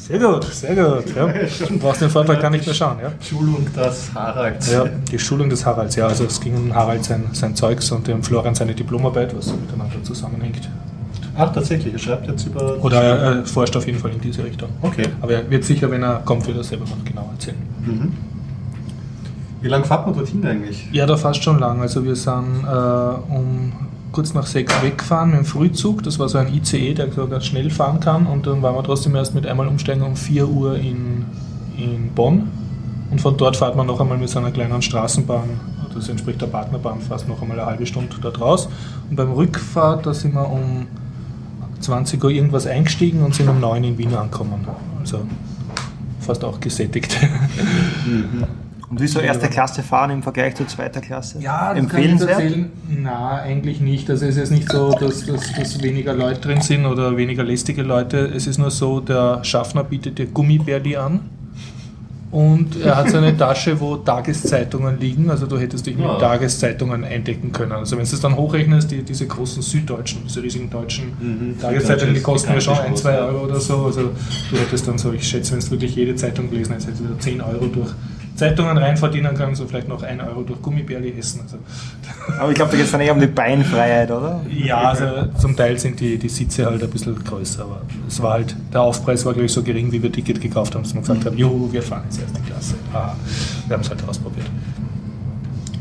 Sehr 0.07 0.19
gut, 0.19 0.43
sehr 0.45 0.73
gut. 0.73 1.15
Ja. 1.15 1.27
Du 1.67 1.77
brauchst 1.79 2.01
den 2.01 2.09
Vortrag 2.09 2.39
gar 2.39 2.49
nicht 2.49 2.65
mehr 2.65 2.73
schauen. 2.73 2.97
Ja. 3.01 3.11
Schulung 3.19 3.67
des 3.73 4.13
Haralds. 4.13 4.71
Ja, 4.71 4.85
die 4.85 5.19
Schulung 5.19 5.49
des 5.49 5.65
Haralds, 5.65 5.97
ja. 5.97 6.07
Also 6.07 6.23
es 6.23 6.39
ging 6.39 6.55
um 6.55 6.73
Harald 6.73 7.03
sein, 7.03 7.25
sein 7.33 7.55
Zeugs 7.55 7.91
und 7.91 8.07
dem 8.07 8.23
Florian 8.23 8.55
seine 8.55 8.73
Diplomarbeit, 8.73 9.35
was 9.35 9.47
miteinander 9.47 10.01
zusammenhängt. 10.03 10.69
Ach, 11.37 11.51
tatsächlich, 11.51 11.93
er 11.93 11.99
schreibt 11.99 12.27
jetzt 12.27 12.45
über. 12.47 12.81
Oder 12.83 13.03
er, 13.03 13.17
er 13.17 13.45
forscht 13.45 13.75
auf 13.75 13.85
jeden 13.85 13.99
Fall 13.99 14.11
in 14.11 14.21
diese 14.21 14.43
Richtung. 14.43 14.69
Okay. 14.81 15.07
Aber 15.21 15.33
er 15.33 15.49
wird 15.49 15.65
sicher, 15.65 15.91
wenn 15.91 16.03
er 16.03 16.21
kommt, 16.23 16.47
wird 16.47 16.57
er 16.57 16.63
selber 16.63 16.85
noch 16.85 17.03
genau 17.03 17.29
erzählen. 17.33 17.57
Mhm. 17.85 18.13
Wie 19.61 19.67
lange 19.67 19.83
fahrt 19.83 20.05
man 20.05 20.15
dorthin 20.15 20.45
eigentlich? 20.45 20.87
Ja, 20.93 21.05
da 21.05 21.17
fast 21.17 21.43
schon 21.43 21.59
lang. 21.59 21.81
Also 21.81 22.03
wir 22.05 22.15
sind 22.15 22.63
äh, 22.63 23.33
um 23.33 23.73
kurz 24.11 24.33
nach 24.33 24.45
sechs 24.45 24.73
weggefahren 24.81 25.31
mit 25.31 25.39
dem 25.39 25.45
Frühzug. 25.45 26.03
Das 26.03 26.19
war 26.19 26.29
so 26.29 26.37
ein 26.37 26.53
ICE, 26.53 26.93
der 26.93 27.11
so 27.11 27.27
ganz 27.27 27.45
schnell 27.45 27.69
fahren 27.69 27.99
kann. 27.99 28.25
Und 28.27 28.47
dann 28.47 28.61
waren 28.61 28.75
wir 28.75 28.83
trotzdem 28.83 29.15
erst 29.15 29.35
mit 29.35 29.45
einmal 29.45 29.67
umsteigen 29.67 30.03
um 30.03 30.15
4 30.15 30.47
Uhr 30.47 30.75
in, 30.75 31.25
in 31.77 32.09
Bonn. 32.13 32.49
Und 33.11 33.21
von 33.21 33.37
dort 33.37 33.55
fährt 33.55 33.75
man 33.75 33.87
noch 33.87 34.01
einmal 34.01 34.17
mit 34.17 34.29
so 34.29 34.39
einer 34.39 34.51
kleinen 34.51 34.81
Straßenbahn, 34.81 35.59
das 35.93 36.09
entspricht 36.09 36.41
der 36.41 36.47
Partnerbahn, 36.47 36.99
fast 36.99 37.27
noch 37.27 37.41
einmal 37.41 37.57
eine 37.59 37.67
halbe 37.67 37.85
Stunde 37.85 38.15
dort 38.21 38.41
raus. 38.41 38.67
Und 39.09 39.15
beim 39.15 39.31
Rückfahrt, 39.31 40.05
da 40.05 40.13
sind 40.13 40.33
wir 40.33 40.49
um 40.49 40.87
20 41.79 42.23
Uhr 42.23 42.31
irgendwas 42.31 42.67
eingestiegen 42.67 43.23
und 43.23 43.33
sind 43.33 43.47
um 43.47 43.59
9 43.59 43.81
Uhr 43.83 43.89
in 43.89 43.97
Wien 43.97 44.13
angekommen. 44.13 44.67
Also 44.99 45.21
fast 46.19 46.43
auch 46.43 46.59
gesättigt. 46.59 47.17
Mhm. 48.05 48.43
Und 48.89 49.01
wieso 49.01 49.20
erste 49.20 49.50
Klasse 49.50 49.84
fahren 49.84 50.12
im 50.12 50.24
Vergleich 50.24 50.56
zu 50.56 50.65
zweiter 50.65 51.01
Klasse? 51.01 51.39
Ja, 51.39 51.74
das 51.74 51.79
Empfehlenswert? 51.79 52.53
Na, 52.88 53.41
eigentlich 53.41 53.82
nicht. 53.82 54.10
Also 54.10 54.25
es 54.25 54.38
ist 54.38 54.50
nicht 54.51 54.72
so, 54.72 54.91
dass, 54.91 55.25
dass, 55.25 55.53
dass 55.53 55.84
weniger 55.84 56.13
Leute 56.13 56.39
drin 56.39 56.62
sind 56.62 56.86
oder 56.86 57.17
weniger 57.17 57.44
lästige 57.44 57.82
Leute. 57.82 58.17
Es 58.34 58.48
ist 58.48 58.60
nur 58.60 58.72
so, 58.72 59.01
der 59.01 59.44
Schaffner 59.44 59.84
bietet 59.84 60.17
dir 60.20 60.27
Gummibärli 60.27 60.96
an. 60.96 61.20
Und 62.32 62.82
er 62.82 62.98
hat 62.98 63.10
so 63.10 63.17
eine 63.17 63.36
Tasche, 63.38 63.79
wo 63.79 63.98
Tageszeitungen 63.98 65.00
liegen. 65.00 65.29
Also 65.29 65.48
du 65.48 65.58
hättest 65.58 65.86
dich 65.86 65.98
mit 65.98 66.06
ja. 66.06 66.17
Tageszeitungen 66.17 67.03
eindecken 67.03 67.51
können. 67.51 67.74
Also 67.74 67.98
wenn 67.98 68.06
du 68.06 68.13
es 68.13 68.22
dann 68.22 68.38
hochrechnest, 68.38 68.91
die, 68.91 69.01
diese 69.01 69.27
großen 69.27 69.62
süddeutschen, 69.62 70.22
diese 70.25 70.41
riesigen 70.41 70.70
deutschen 70.70 71.12
mhm, 71.20 71.60
Tageszeitungen, 71.60 72.15
die 72.15 72.22
kosten 72.22 72.53
ja 72.53 72.62
schon 72.62 72.77
ein, 72.77 72.96
zwei 72.96 73.17
Euro 73.17 73.46
oder 73.46 73.60
so. 73.60 73.86
Also 73.86 74.12
du 74.50 74.58
hättest 74.58 74.88
dann 74.88 74.98
so, 74.98 75.12
ich 75.12 75.27
schätze, 75.27 75.53
wenn 75.53 75.60
du 75.60 75.72
wirklich 75.72 75.96
jede 75.96 76.15
Zeitung 76.15 76.50
gelesen 76.50 76.72
hättest, 76.72 76.88
hättest 76.88 77.03
du 77.03 77.10
wieder 77.10 77.20
10 77.20 77.41
Euro 77.41 77.65
durch 77.67 77.91
Zeitungen 78.38 78.77
rein 78.77 78.96
verdienen 78.96 79.36
kann, 79.36 79.56
so 79.56 79.65
vielleicht 79.65 79.88
noch 79.88 80.03
ein 80.03 80.22
Euro 80.22 80.44
durch 80.44 80.62
Gummibärli 80.62 81.13
essen. 81.17 81.41
Also. 81.41 81.58
Aber 82.39 82.50
ich 82.50 82.56
glaube, 82.56 82.72
da 82.72 82.77
geht 82.77 82.86
es 82.86 82.91
dann 82.91 83.01
eher 83.01 83.13
um 83.13 83.20
die 83.20 83.27
Beinfreiheit, 83.27 84.12
oder? 84.12 84.41
Ja, 84.50 84.89
also 84.89 85.25
zum 85.39 85.56
Teil 85.56 85.77
sind 85.79 86.00
die, 86.00 86.17
die 86.17 86.29
Sitze 86.29 86.65
halt 86.65 86.82
ein 86.84 86.89
bisschen 86.89 87.22
größer, 87.24 87.63
aber 87.63 87.82
es 88.08 88.22
war 88.22 88.34
halt, 88.34 88.56
der 88.72 88.82
Aufpreis 88.82 89.25
war 89.25 89.34
glaube 89.34 89.46
ich 89.46 89.51
so 89.51 89.63
gering, 89.63 89.91
wie 89.91 90.03
wir 90.03 90.12
Ticket 90.12 90.39
gekauft 90.39 90.75
haben, 90.75 90.84
dass 90.84 90.94
wir 90.94 91.01
gesagt 91.01 91.25
haben, 91.25 91.38
juhu, 91.38 91.72
wir 91.72 91.82
fahren 91.82 92.03
jetzt 92.06 92.22
erste 92.22 92.39
Klasse. 92.41 92.75
Ah, 92.94 93.13
wir 93.67 93.75
haben 93.75 93.82
es 93.82 93.89
halt 93.89 94.08
ausprobiert. 94.08 94.46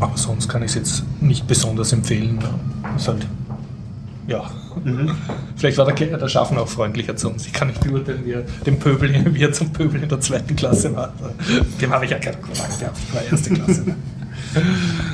Aber 0.00 0.16
sonst 0.16 0.48
kann 0.48 0.62
ich 0.62 0.70
es 0.70 0.74
jetzt 0.76 1.04
nicht 1.20 1.46
besonders 1.46 1.92
empfehlen. 1.92 2.38
Es 2.94 3.02
ist 3.02 3.08
halt, 3.08 3.26
ja. 4.28 4.44
Mhm. 4.84 5.10
Vielleicht 5.56 5.78
war 5.78 5.86
der, 5.86 6.18
der 6.18 6.28
Schaffner 6.28 6.62
auch 6.62 6.68
freundlicher 6.68 7.16
zu 7.16 7.30
uns. 7.30 7.46
Ich 7.46 7.52
kann 7.52 7.68
nicht 7.68 7.80
beurteilen, 7.80 8.20
wie 8.24 8.32
er, 8.32 8.42
dem 8.66 8.78
Pöbel, 8.78 9.12
wie 9.34 9.42
er 9.42 9.52
zum 9.52 9.72
Pöbel 9.72 10.02
in 10.02 10.08
der 10.08 10.20
zweiten 10.20 10.54
Klasse 10.56 10.94
war. 10.94 11.12
Dem 11.80 11.92
habe 11.92 12.04
ich 12.04 12.10
ja 12.10 12.18
keinen 12.18 12.40
Kontakt 12.40 12.78
gehabt. 12.78 12.98
Ich 13.08 13.14
war 13.14 13.22
erste 13.22 13.54
Klasse. 13.54 13.84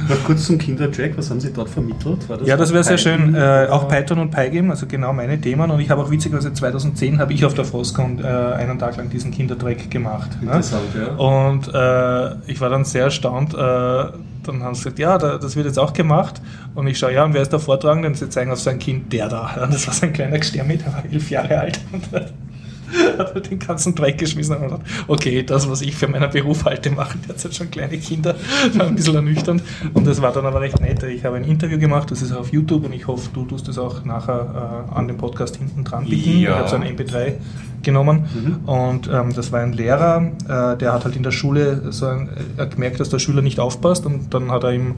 Noch 0.09 0.25
kurz 0.25 0.47
zum 0.47 0.59
Kindertrack, 0.59 1.17
was 1.17 1.31
haben 1.31 1.41
Sie 1.41 1.53
dort 1.53 1.69
vermittelt? 1.69 2.19
Das 2.29 2.47
ja, 2.47 2.57
das 2.57 2.73
wäre 2.73 2.85
sehr 2.85 2.99
schön. 2.99 3.35
Äh, 3.35 3.67
auch 3.71 3.89
Python 3.89 4.19
und 4.19 4.31
Pygame, 4.31 4.71
also 4.71 4.87
genau 4.87 5.13
meine 5.13 5.41
Themen. 5.41 5.71
Und 5.71 5.81
ich 5.81 5.91
habe 5.91 6.03
auch 6.03 6.11
witzigerweise 6.11 6.53
2010 6.53 7.19
habe 7.19 7.33
ich 7.33 7.45
auf 7.45 7.55
der 7.55 7.65
Frostcon 7.65 8.23
äh, 8.23 8.27
einen 8.27 8.79
Tag 8.79 8.97
lang 8.97 9.11
diesen 9.11 9.31
Kindertrack 9.31 9.91
gemacht. 9.91 10.31
Ne? 10.41 10.47
Interessant, 10.47 10.95
ne? 10.95 11.03
ja. 11.03 11.15
Und 11.15 11.69
äh, 11.73 12.51
ich 12.51 12.61
war 12.61 12.71
dann 12.71 12.85
sehr 12.85 13.05
erstaunt. 13.05 13.55
Dann 14.45 14.63
haben 14.63 14.75
sie 14.75 14.91
gesagt, 14.91 14.99
ja, 14.99 15.19
das 15.19 15.57
wird 15.57 15.67
jetzt 15.67 15.79
auch 15.79 15.93
gemacht. 15.93 16.41
Und 16.75 16.87
ich 16.87 16.99
schaue, 16.99 17.13
ja, 17.13 17.25
und 17.25 17.35
wer 17.35 17.43
ist 17.43 17.53
der 17.53 17.61
Vortragende? 17.61 18.09
Und 18.09 18.17
sie 18.17 18.29
zeigen 18.29 18.51
auf 18.51 18.61
sein 18.61 18.79
Kind, 18.79 19.13
der 19.13 19.29
da. 19.29 19.55
Und 19.63 19.73
das 19.73 19.87
war 19.87 19.95
so 19.95 20.07
ein 20.07 20.13
kleiner 20.13 20.39
Gstermi, 20.39 20.79
der 20.79 20.93
war 20.93 21.05
elf 21.05 21.31
Jahre 21.31 21.61
alt. 21.61 21.81
Hat 23.19 23.33
er 23.35 23.41
den 23.41 23.59
ganzen 23.59 23.95
Dreck 23.95 24.19
geschmissen 24.19 24.57
und 24.57 24.63
gedacht, 24.63 24.83
okay, 25.09 25.43
das, 25.43 25.69
was 25.69 25.83
ich 25.83 25.95
für 25.95 26.09
meinen 26.09 26.31
Beruf 26.31 26.65
halte, 26.65 26.91
machen 26.91 27.21
derzeit 27.29 27.55
schon 27.55 27.71
kleine 27.71 27.99
Kinder. 27.99 28.35
War 28.75 28.87
ein 28.87 28.95
bisschen 28.95 29.15
ernüchternd. 29.15 29.63
Und 29.95 30.07
das 30.07 30.21
war 30.23 30.33
dann 30.33 30.47
aber 30.47 30.61
recht 30.61 30.81
nett. 30.81 31.03
Ich 31.03 31.25
habe 31.25 31.37
ein 31.37 31.45
Interview 31.45 31.79
gemacht, 31.79 32.11
das 32.11 32.23
ist 32.23 32.33
auf 32.33 32.53
YouTube 32.53 32.85
und 32.85 32.93
ich 32.93 33.07
hoffe, 33.07 33.31
du 33.33 33.45
tust 33.45 33.69
das 33.69 33.79
auch 33.79 34.05
nachher 34.05 34.87
äh, 34.93 34.95
an 34.95 35.09
dem 35.09 35.19
Podcast 35.19 35.57
hinten 35.57 35.85
dran 35.85 36.05
bieten. 36.05 36.41
Ja. 36.41 36.51
Ich 36.51 36.57
habe 36.57 36.69
so 36.69 36.77
ein 36.77 36.85
MP3 36.85 37.35
genommen 37.83 38.25
mhm. 38.35 38.69
und 38.69 39.11
ähm, 39.13 39.35
das 39.35 39.53
war 39.53 39.61
ein 39.61 39.73
Lehrer, 39.73 40.31
äh, 40.45 40.77
der 40.77 40.93
hat 40.93 41.05
halt 41.05 41.17
in 41.17 41.23
der 41.23 41.33
Schule 41.33 41.93
so 41.93 42.07
ein, 42.07 42.31
er 42.57 42.67
gemerkt, 42.67 43.01
dass 43.01 43.09
der 43.09 43.19
Schüler 43.19 43.43
nicht 43.43 43.59
aufpasst 43.59 44.07
und 44.07 44.33
dann 44.33 44.51
hat 44.51 44.65
er 44.65 44.73
ihm 44.73 44.91
äh, 44.91 44.95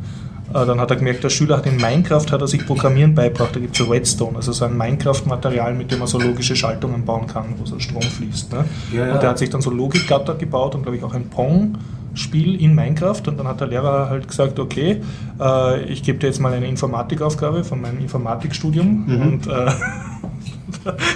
dann 0.53 0.81
hat 0.81 0.91
er 0.91 0.97
gemerkt, 0.97 1.25
der 1.25 1.31
Schüler 1.31 1.57
hat 1.57 1.67
in 1.67 1.77
Minecraft 1.77 2.27
hat 2.31 2.41
er 2.41 2.47
sich 2.47 2.67
Programmieren 2.67 3.15
beigebracht. 3.15 3.57
Da 3.57 3.61
gibt 3.61 3.73
es 3.73 3.79
so 3.79 3.91
Redstone, 3.91 4.37
also 4.37 4.53
so 4.53 4.65
ein 4.65 4.77
Minecraft-Material, 4.77 5.75
mit 5.75 5.91
dem 5.91 6.01
man 6.01 6.09
so 6.09 6.19
logische 6.19 6.55
Schaltungen 6.55 7.05
bauen 7.05 7.27
kann, 7.27 7.55
wo 7.59 7.65
so 7.65 7.79
Strom 7.79 8.03
fließt. 8.03 8.53
Ne? 8.53 8.65
Ja, 8.93 9.07
ja. 9.07 9.15
Und 9.15 9.23
der 9.23 9.31
hat 9.31 9.39
sich 9.39 9.51
dann 9.51 9.63
so 9.63 9.71
Logikgatter 9.71 10.35
gebaut 10.35 10.75
und 10.75 10.83
glaube 10.83 10.97
ich 10.97 11.05
auch 11.05 11.15
ein 11.15 11.29
Pong. 11.31 11.79
Spiel 12.17 12.61
in 12.61 12.77
Minecraft 12.77 13.23
und 13.27 13.39
dann 13.39 13.49
hat 13.49 13.61
der 13.61 13.67
Lehrer 13.67 14.09
halt 14.09 14.29
gesagt, 14.29 14.61
okay, 14.61 15.03
äh, 15.41 15.83
ich 15.85 16.05
gebe 16.05 16.19
dir 16.19 16.29
jetzt 16.29 16.41
mal 16.41 16.53
eine 16.53 16.67
Informatikaufgabe 16.69 17.65
von 17.65 17.81
meinem 17.81 17.99
Informatikstudium 17.99 19.05
mhm. 19.07 19.23
und 19.23 19.47
äh, 19.49 19.51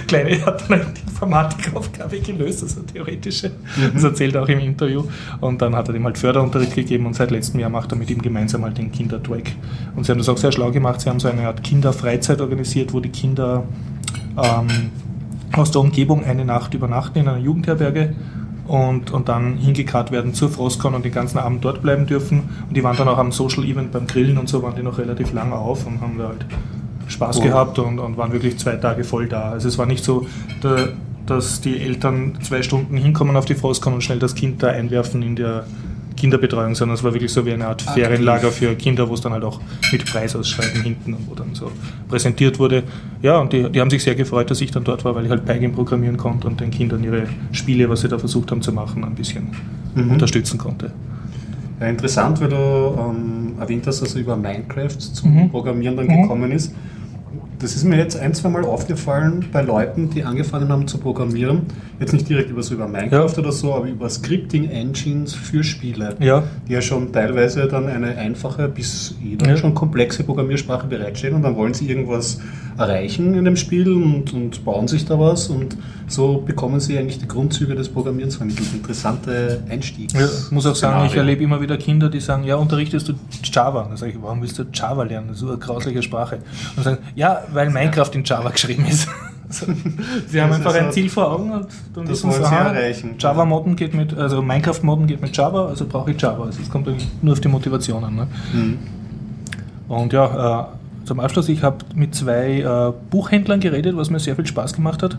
Kleine 0.06 0.44
hat 0.44 0.68
dann 0.68 0.80
die 0.94 1.00
Informatikaufgabe 1.08 2.20
gelöst, 2.20 2.62
also 2.62 2.82
theoretische. 2.82 3.48
Mhm. 3.48 3.94
Das 3.94 4.04
erzählt 4.04 4.34
er 4.34 4.42
auch 4.42 4.48
im 4.48 4.60
Interview. 4.60 5.04
Und 5.40 5.60
dann 5.60 5.74
hat 5.74 5.88
er 5.88 5.94
ihm 5.94 6.04
halt 6.04 6.18
Förderunterricht 6.18 6.74
gegeben 6.74 7.06
und 7.06 7.14
seit 7.14 7.30
letztem 7.30 7.60
Jahr 7.60 7.70
macht 7.70 7.92
er 7.92 7.98
mit 7.98 8.10
ihm 8.10 8.22
gemeinsam 8.22 8.64
halt 8.64 8.78
den 8.78 8.92
Kindertrack. 8.92 9.52
Und 9.96 10.04
sie 10.04 10.12
haben 10.12 10.18
das 10.18 10.28
auch 10.28 10.38
sehr 10.38 10.52
schlau 10.52 10.70
gemacht. 10.70 11.00
Sie 11.00 11.08
haben 11.08 11.20
so 11.20 11.28
eine 11.28 11.46
Art 11.46 11.62
Kinderfreizeit 11.62 12.40
organisiert, 12.40 12.92
wo 12.92 13.00
die 13.00 13.10
Kinder 13.10 13.64
ähm, 14.36 14.90
aus 15.52 15.70
der 15.70 15.80
Umgebung 15.80 16.24
eine 16.24 16.44
Nacht 16.44 16.74
übernachten 16.74 17.18
in 17.18 17.28
einer 17.28 17.38
Jugendherberge 17.38 18.14
und, 18.66 19.10
und 19.10 19.28
dann 19.28 19.56
hingekarrt 19.56 20.12
werden 20.12 20.34
zur 20.34 20.50
Frostcon 20.50 20.94
und 20.94 21.04
den 21.04 21.12
ganzen 21.12 21.38
Abend 21.38 21.64
dort 21.64 21.82
bleiben 21.82 22.06
dürfen. 22.06 22.50
Und 22.68 22.76
die 22.76 22.84
waren 22.84 22.96
dann 22.96 23.08
auch 23.08 23.18
am 23.18 23.32
Social 23.32 23.64
Event 23.64 23.92
beim 23.92 24.06
Grillen 24.06 24.38
und 24.38 24.48
so, 24.48 24.62
waren 24.62 24.76
die 24.76 24.82
noch 24.82 24.98
relativ 24.98 25.32
lange 25.32 25.54
auf 25.54 25.86
und 25.86 26.00
haben 26.00 26.18
da 26.18 26.28
halt 26.28 26.44
Spaß 27.08 27.38
oh. 27.38 27.42
gehabt 27.42 27.78
und, 27.78 27.98
und, 27.98 28.16
waren 28.16 28.32
wirklich 28.32 28.58
zwei 28.58 28.76
Tage 28.76 29.04
voll 29.04 29.26
da. 29.26 29.50
Also 29.50 29.68
es 29.68 29.78
war 29.78 29.86
nicht 29.86 30.04
so, 30.04 30.26
da, 30.60 30.88
dass 31.26 31.60
die 31.60 31.78
Eltern 31.80 32.38
zwei 32.42 32.62
Stunden 32.62 32.96
hinkommen 32.96 33.36
auf 33.36 33.44
die 33.44 33.54
Frostcon 33.54 33.94
und 33.94 34.02
schnell 34.02 34.18
das 34.18 34.34
Kind 34.34 34.62
da 34.62 34.68
einwerfen 34.68 35.22
in 35.22 35.36
der 35.36 35.64
Kinderbetreuung, 36.18 36.74
sondern 36.74 36.96
es 36.96 37.04
war 37.04 37.12
wirklich 37.12 37.32
so 37.32 37.46
wie 37.46 37.52
eine 37.52 37.66
Art 37.68 37.86
Aktiv. 37.86 38.04
Ferienlager 38.04 38.50
für 38.50 38.74
Kinder, 38.74 39.08
wo 39.08 39.14
es 39.14 39.20
dann 39.20 39.32
halt 39.32 39.44
auch 39.44 39.60
mit 39.92 40.04
Preisausschreiben 40.04 40.82
hinten 40.82 41.14
und 41.14 41.30
wo 41.30 41.34
dann 41.34 41.54
so 41.54 41.70
präsentiert 42.08 42.58
wurde. 42.58 42.82
Ja, 43.22 43.38
und 43.38 43.52
die, 43.52 43.70
die 43.70 43.80
haben 43.80 43.90
sich 43.90 44.02
sehr 44.02 44.16
gefreut, 44.16 44.50
dass 44.50 44.60
ich 44.60 44.70
dann 44.70 44.84
dort 44.84 45.04
war, 45.04 45.14
weil 45.14 45.24
ich 45.24 45.30
halt 45.30 45.44
Pygame 45.44 45.72
programmieren 45.72 46.16
konnte 46.16 46.48
und 46.48 46.60
den 46.60 46.70
Kindern 46.70 47.04
ihre 47.04 47.26
Spiele, 47.52 47.88
was 47.88 48.00
sie 48.00 48.08
da 48.08 48.18
versucht 48.18 48.50
haben 48.50 48.62
zu 48.62 48.72
machen, 48.72 49.04
ein 49.04 49.14
bisschen 49.14 49.48
mhm. 49.94 50.10
unterstützen 50.10 50.58
konnte. 50.58 50.92
Ja, 51.80 51.86
interessant, 51.86 52.40
weil 52.40 52.48
du 52.48 52.56
ähm, 52.56 53.47
erwähnt 53.60 53.86
hast, 53.86 54.00
dass 54.00 54.14
er 54.14 54.20
über 54.20 54.36
Minecraft 54.36 54.98
zum 54.98 55.34
mhm. 55.34 55.50
Programmieren 55.50 55.96
dann 55.96 56.06
mhm. 56.06 56.22
gekommen 56.22 56.52
ist. 56.52 56.74
Das 57.60 57.74
ist 57.74 57.84
mir 57.84 57.96
jetzt 57.96 58.16
ein, 58.16 58.34
zwei 58.34 58.50
Mal 58.50 58.64
aufgefallen 58.64 59.46
bei 59.52 59.62
Leuten, 59.62 60.10
die 60.10 60.22
angefangen 60.22 60.68
haben 60.68 60.86
zu 60.86 60.98
programmieren. 60.98 61.62
Jetzt 61.98 62.12
nicht 62.12 62.28
direkt 62.28 62.50
über 62.50 62.62
so 62.62 62.74
über 62.74 62.86
Minecraft 62.86 63.32
ja. 63.32 63.38
oder 63.38 63.50
so, 63.50 63.74
aber 63.74 63.86
über 63.86 64.08
Scripting-Engines 64.08 65.34
für 65.34 65.64
Spiele. 65.64 66.14
Ja. 66.20 66.44
Die 66.68 66.74
ja 66.74 66.80
schon 66.80 67.12
teilweise 67.12 67.66
dann 67.66 67.86
eine 67.86 68.16
einfache 68.16 68.68
bis 68.68 69.16
ja. 69.44 69.56
schon 69.56 69.74
komplexe 69.74 70.22
Programmiersprache 70.22 70.86
bereitstellen 70.86 71.34
und 71.34 71.42
dann 71.42 71.56
wollen 71.56 71.74
sie 71.74 71.88
irgendwas 71.88 72.38
erreichen 72.78 73.34
in 73.34 73.44
dem 73.44 73.56
Spiel 73.56 73.90
und, 73.92 74.32
und 74.32 74.64
bauen 74.64 74.86
sich 74.86 75.04
da 75.04 75.18
was 75.18 75.48
und 75.48 75.76
so 76.06 76.38
bekommen 76.38 76.80
sie 76.80 76.96
eigentlich 76.96 77.18
die 77.18 77.28
Grundzüge 77.28 77.74
des 77.74 77.88
Programmierens 77.88 78.36
vermittelt. 78.36 78.68
Interessante 78.72 79.62
Einstieg. 79.68 80.12
Ja, 80.14 80.26
ich 80.26 80.50
muss 80.50 80.64
auch 80.64 80.76
sagen, 80.76 81.06
ich 81.06 81.14
erlebe 81.14 81.42
immer 81.42 81.60
wieder 81.60 81.76
Kinder, 81.76 82.08
die 82.08 82.20
sagen, 82.20 82.44
ja, 82.44 82.56
unterrichtest 82.56 83.08
du 83.08 83.14
Java? 83.42 83.84
Dann 83.84 83.96
sage 83.96 84.12
ich, 84.12 84.22
warum 84.22 84.40
willst 84.40 84.58
du 84.58 84.64
Java 84.72 85.02
lernen? 85.02 85.28
Das 85.28 85.36
ist 85.36 85.40
so 85.42 85.48
eine 85.48 85.58
grausliche 85.58 86.02
Sprache. 86.02 86.38
Und 86.76 86.84
sagen, 86.84 86.98
ja, 87.14 87.42
weil 87.52 87.70
Minecraft 87.70 88.10
in 88.14 88.24
Java 88.24 88.50
geschrieben 88.50 88.86
ist. 88.86 89.08
Also, 89.50 89.64
sie 90.26 90.42
haben 90.42 90.52
einfach 90.52 90.74
ein 90.74 90.92
Ziel 90.92 91.08
vor 91.08 91.32
Augen 91.32 91.50
und 91.50 91.68
dann 91.94 92.04
das 92.04 92.22
wissen 92.22 92.32
sie, 92.32 92.42
erreichen. 92.42 93.14
Java 93.18 93.46
modden 93.46 93.76
geht 93.76 93.94
mit, 93.94 94.14
also 94.14 94.42
Minecraft 94.42 94.82
modden 94.82 95.06
geht 95.06 95.22
mit 95.22 95.34
Java, 95.34 95.68
also 95.68 95.86
brauche 95.86 96.10
ich 96.10 96.20
Java. 96.20 96.44
Also 96.44 96.60
es 96.60 96.68
kommt 96.68 96.86
nur 97.22 97.32
auf 97.32 97.40
die 97.40 97.48
Motivation 97.48 98.04
an. 98.04 98.14
Ne? 98.14 98.26
Mhm. 98.52 98.78
Und 99.88 100.12
ja, 100.12 100.60
äh, 100.60 101.06
zum 101.06 101.18
Abschluss, 101.18 101.48
ich 101.48 101.62
habe 101.62 101.78
mit 101.94 102.14
zwei 102.14 102.60
äh, 102.60 102.92
Buchhändlern 103.08 103.60
geredet, 103.60 103.96
was 103.96 104.10
mir 104.10 104.18
sehr 104.18 104.36
viel 104.36 104.46
Spaß 104.46 104.74
gemacht 104.74 105.02
hat 105.02 105.16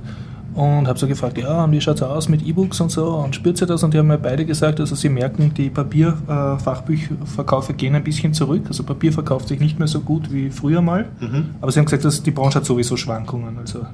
und 0.59 0.87
habe 0.89 0.99
so 0.99 1.07
gefragt, 1.07 1.37
ja, 1.37 1.63
und 1.63 1.71
wie 1.71 1.79
schaut 1.79 1.95
es 1.95 2.03
aus 2.03 2.27
mit 2.27 2.45
E-Books 2.45 2.81
und 2.81 2.91
so 2.91 3.11
und 3.11 3.33
spürt 3.33 3.61
ihr 3.61 3.67
das? 3.67 3.81
Und 3.81 3.93
die 3.93 3.97
haben 3.97 4.07
mir 4.07 4.17
beide 4.17 4.45
gesagt, 4.45 4.81
also 4.81 4.93
sie 4.93 5.07
merken, 5.07 5.53
die 5.53 5.69
Papierfachbücherverkaufe 5.69 7.73
gehen 7.73 7.95
ein 7.95 8.03
bisschen 8.03 8.33
zurück. 8.33 8.63
Also 8.67 8.83
Papier 8.83 9.13
verkauft 9.13 9.47
sich 9.47 9.61
nicht 9.61 9.79
mehr 9.79 9.87
so 9.87 10.01
gut 10.01 10.33
wie 10.33 10.49
früher 10.49 10.81
mal. 10.81 11.05
Mhm. 11.21 11.51
Aber 11.61 11.71
sie 11.71 11.79
haben 11.79 11.85
gesagt, 11.85 12.03
dass 12.03 12.23
die 12.23 12.31
Branche 12.31 12.57
hat 12.57 12.65
sowieso 12.65 12.97
Schwankungen. 12.97 13.57
Also 13.57 13.85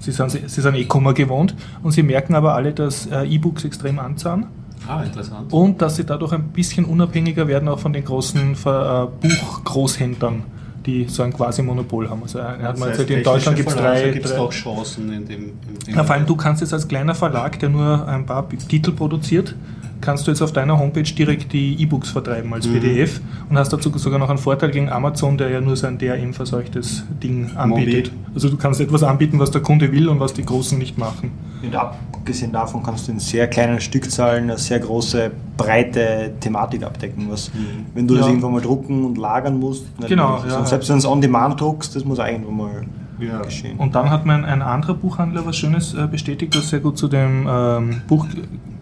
sie 0.00 0.12
sind, 0.12 0.30
sie 0.30 0.60
sind 0.60 0.74
E-Commerce 0.74 1.14
gewohnt 1.14 1.54
und 1.82 1.92
sie 1.92 2.02
merken 2.02 2.34
aber 2.34 2.56
alle, 2.56 2.74
dass 2.74 3.06
äh, 3.06 3.24
E-Books 3.24 3.64
extrem 3.64 3.98
anzahlen. 3.98 4.48
Ah, 4.86 5.02
interessant. 5.02 5.50
Und 5.50 5.80
dass 5.80 5.96
sie 5.96 6.04
dadurch 6.04 6.34
ein 6.34 6.48
bisschen 6.48 6.84
unabhängiger 6.84 7.48
werden 7.48 7.68
auch 7.68 7.78
von 7.78 7.94
den 7.94 8.04
großen 8.04 8.52
äh, 8.52 9.06
Buchgroßhändlern 9.22 10.42
die 10.84 11.04
so 11.08 11.22
ein 11.22 11.32
quasi 11.32 11.62
Monopol 11.62 12.08
haben. 12.08 12.22
Also 12.22 12.38
er 12.38 12.58
hat 12.62 12.78
mal 12.78 12.90
gesagt, 12.90 13.10
in 13.10 13.22
Deutschland 13.22 13.56
gibt 13.56 13.68
es 13.68 13.76
drei. 13.76 14.10
gibt 14.10 14.26
es 14.26 14.32
auch 14.32 14.50
Chancen 14.50 15.12
in 15.12 15.26
dem. 15.26 15.42
In 15.44 15.78
dem 15.86 15.94
ja, 15.94 16.04
vor 16.04 16.14
allem 16.14 16.26
du 16.26 16.36
kannst 16.36 16.60
jetzt 16.60 16.72
als 16.72 16.86
kleiner 16.86 17.14
Verlag, 17.14 17.58
der 17.58 17.68
nur 17.68 18.06
ein 18.06 18.26
paar 18.26 18.48
Titel 18.48 18.92
produziert, 18.92 19.54
kannst 20.02 20.26
du 20.26 20.30
jetzt 20.30 20.42
auf 20.42 20.52
deiner 20.52 20.78
Homepage 20.78 21.02
direkt 21.02 21.52
die 21.54 21.80
E-Books 21.80 22.10
vertreiben 22.10 22.52
als 22.52 22.66
PDF 22.68 23.20
und 23.48 23.56
hast 23.56 23.72
dazu 23.72 23.90
sogar 23.96 24.18
noch 24.18 24.28
einen 24.28 24.38
Vorteil 24.38 24.70
gegen 24.70 24.90
Amazon, 24.90 25.38
der 25.38 25.48
ja 25.48 25.60
nur 25.62 25.76
sein 25.76 25.96
DRM-verseuchtes 25.98 27.04
Ding 27.22 27.50
anbietet. 27.56 28.12
Also 28.34 28.48
du 28.50 28.56
kannst 28.56 28.80
etwas 28.80 29.02
anbieten, 29.02 29.38
was 29.38 29.50
der 29.50 29.62
Kunde 29.62 29.90
will 29.92 30.08
und 30.08 30.20
was 30.20 30.34
die 30.34 30.44
Großen 30.44 30.76
nicht 30.78 30.98
machen. 30.98 31.30
Und 31.62 31.74
abgesehen 31.74 32.52
davon 32.52 32.82
kannst 32.82 33.08
du 33.08 33.12
in 33.12 33.20
sehr 33.20 33.46
kleinen 33.48 33.80
Stückzahlen 33.80 34.44
eine 34.44 34.58
sehr 34.58 34.80
große, 34.80 35.30
breite 35.56 36.32
Thematik 36.40 36.82
abdecken. 36.82 37.26
Was, 37.30 37.50
Wenn 37.94 38.06
du 38.08 38.14
das 38.14 38.24
Ja. 38.26 38.30
irgendwann 38.30 38.52
mal 38.52 38.60
drucken 38.60 39.04
und 39.04 39.16
lagern 39.18 39.58
musst, 39.58 39.84
dann- 40.00 40.08
Genau, 40.08 40.42
ja. 40.48 40.66
selbst 40.66 40.88
wenn 40.88 40.96
du 40.96 40.98
es 41.00 41.06
on 41.06 41.20
demand 41.20 41.60
druckst, 41.60 41.94
das 41.94 42.04
muss 42.04 42.18
irgendwann 42.18 42.56
mal 42.56 42.82
Ja. 43.20 43.42
geschehen. 43.42 43.78
Und 43.78 43.94
dann 43.94 44.10
hat 44.10 44.26
mir 44.26 44.34
ein 44.34 44.62
anderer 44.62 44.94
Buchhandler 44.94 45.46
was 45.46 45.56
Schönes 45.56 45.94
äh, 45.94 46.06
bestätigt, 46.06 46.54
das 46.54 46.70
sehr 46.70 46.80
gut 46.80 46.98
zu 46.98 47.08
dem 47.08 47.46
ähm, 47.48 48.02
Buch 48.08 48.26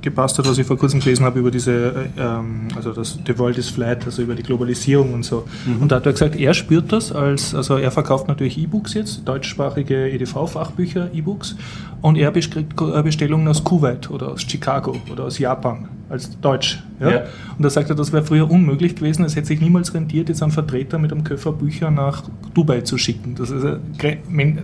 gepasst 0.03 0.39
hat, 0.39 0.49
was 0.49 0.59
ich 0.59 0.67
vor 0.67 0.79
kurzem 0.79 1.01
gelesen 1.01 1.25
habe 1.25 1.41
über 1.41 1.51
diese, 1.51 2.09
äh, 2.17 2.21
ähm, 2.21 2.69
also 2.75 2.93
das 2.93 3.19
The 3.27 3.39
World 3.39 3.59
is 3.59 3.69
Flat, 3.69 4.05
also 4.07 4.23
über 4.23 4.35
die 4.35 4.43
Globalisierung 4.43 5.13
und 5.13 5.25
so. 5.25 5.47
Und 5.81 5.93
da 5.93 5.97
hat 5.97 6.07
er 6.07 6.13
gesagt, 6.13 6.37
er 6.37 6.55
spürt 6.55 6.93
das 6.93 7.13
als, 7.13 7.55
also 7.55 7.77
er 7.77 7.91
verkauft 7.91 8.29
natürlich 8.29 8.59
E-Books 8.59 8.95
jetzt, 8.95 9.29
deutschsprachige 9.29 10.11
EDV-Fachbücher, 10.11 11.13
E-Books, 11.13 11.57
und 12.01 12.17
er 12.17 12.33
kriegt 12.33 12.81
äh, 12.81 13.03
Bestellungen 13.03 13.47
aus 13.49 13.63
Kuwait 13.63 14.11
oder 14.11 14.33
aus 14.33 14.43
Chicago 14.43 14.97
oder 15.11 15.25
aus 15.25 15.39
Japan 15.39 15.89
als 16.11 16.39
Deutsch. 16.41 16.83
Ja? 16.99 17.11
Ja. 17.11 17.19
Und 17.57 17.65
da 17.65 17.71
sagt 17.71 17.89
er, 17.89 17.97
das 17.97 18.13
wäre 18.13 18.25
früher 18.25 18.51
unmöglich 18.51 18.97
gewesen, 18.97 19.25
es 19.25 19.37
hätte 19.37 19.47
sich 19.47 19.61
niemals 19.61 19.95
rentiert, 19.95 20.29
jetzt 20.29 20.43
einen 20.43 20.53
Vertreter 20.53 20.99
mit 20.99 21.13
einem 21.13 21.25
Köffer 21.25 21.53
Bücher 21.53 21.91
nach 21.91 22.25
Dubai 22.53 22.83
zu 22.83 22.99
schicken. 22.99 23.35
Das 23.37 23.51
ist 23.51 23.65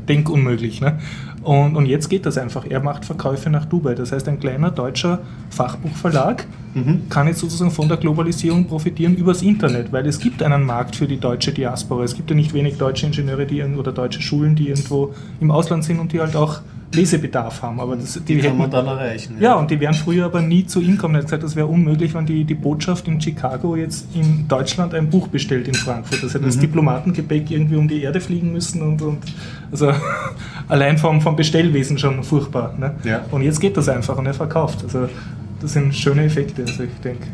denkunmöglich. 0.08 0.80
Ne? 0.80 0.98
Und, 1.42 1.76
und 1.76 1.86
jetzt 1.86 2.08
geht 2.08 2.26
das 2.26 2.36
einfach. 2.36 2.66
Er 2.68 2.80
macht 2.80 3.04
Verkäufe 3.04 3.48
nach 3.48 3.64
Dubai. 3.64 3.94
Das 3.94 4.12
heißt, 4.12 4.28
ein 4.28 4.40
kleiner 4.40 4.70
deutscher 4.70 5.20
Fachbuchverlag 5.50 6.46
kann 7.08 7.26
jetzt 7.26 7.38
sozusagen 7.38 7.70
von 7.70 7.88
der 7.88 7.96
Globalisierung 7.96 8.66
profitieren 8.66 9.14
übers 9.14 9.40
Internet, 9.40 9.92
weil 9.92 10.06
es 10.06 10.18
gibt 10.18 10.42
einen 10.42 10.62
Markt 10.62 10.94
für 10.94 11.06
die 11.06 11.18
deutsche 11.18 11.52
Diaspora. 11.52 12.04
Es 12.04 12.14
gibt 12.14 12.28
ja 12.28 12.36
nicht 12.36 12.52
wenig 12.52 12.76
deutsche 12.76 13.06
Ingenieure 13.06 13.46
die, 13.46 13.62
oder 13.62 13.92
deutsche 13.92 14.20
Schulen, 14.20 14.56
die 14.56 14.68
irgendwo 14.68 15.14
im 15.40 15.50
Ausland 15.50 15.84
sind 15.84 16.00
und 16.00 16.12
die 16.12 16.20
halt 16.20 16.36
auch 16.36 16.60
Lesebedarf 16.94 17.62
haben. 17.62 17.80
Aber 17.80 17.96
das, 17.96 18.14
Die 18.14 18.34
kann 18.36 18.44
hätten- 18.44 18.58
man 18.58 18.70
dann 18.70 18.86
erreichen. 18.86 19.36
ja, 19.40 19.54
und 19.54 19.70
die 19.70 19.78
wären 19.80 19.94
früher 19.94 20.26
aber 20.26 20.40
nie 20.40 20.66
zu 20.66 20.80
ihm 20.80 20.96
kommen. 20.98 21.14
Er 21.16 21.18
hat 21.18 21.24
gesagt, 21.26 21.42
das 21.42 21.56
wäre 21.56 21.66
unmöglich, 21.66 22.14
wenn 22.14 22.26
die, 22.26 22.44
die 22.44 22.54
Botschaft 22.54 23.08
in 23.08 23.20
Chicago 23.20 23.76
jetzt 23.76 24.06
in 24.14 24.46
Deutschland 24.48 24.94
ein 24.94 25.10
Buch 25.10 25.28
bestellt 25.28 25.68
in 25.68 25.74
Frankfurt. 25.74 26.22
Das 26.22 26.30
hätte 26.34 26.44
Mhm. 26.44 26.48
das 26.48 26.58
Diplomatengepäck 26.58 27.50
irgendwie 27.50 27.76
um 27.76 27.88
die 27.88 28.02
Erde 28.02 28.20
fliegen 28.20 28.52
müssen 28.52 28.82
und, 28.82 29.02
und 29.02 29.18
also 29.70 29.92
allein 30.68 30.96
vom, 30.98 31.20
vom 31.20 31.36
Bestellwesen 31.36 31.98
schon 31.98 32.22
furchtbar. 32.22 32.74
Ne? 32.78 32.94
Ja. 33.04 33.24
Und 33.30 33.42
jetzt 33.42 33.60
geht 33.60 33.76
das 33.76 33.88
einfach 33.88 34.16
und 34.18 34.26
er 34.26 34.34
verkauft. 34.34 34.82
Also 34.84 35.08
das 35.60 35.72
sind 35.72 35.94
schöne 35.94 36.24
Effekte, 36.24 36.62
also 36.62 36.82
ich 36.84 36.90
denke. 37.02 37.26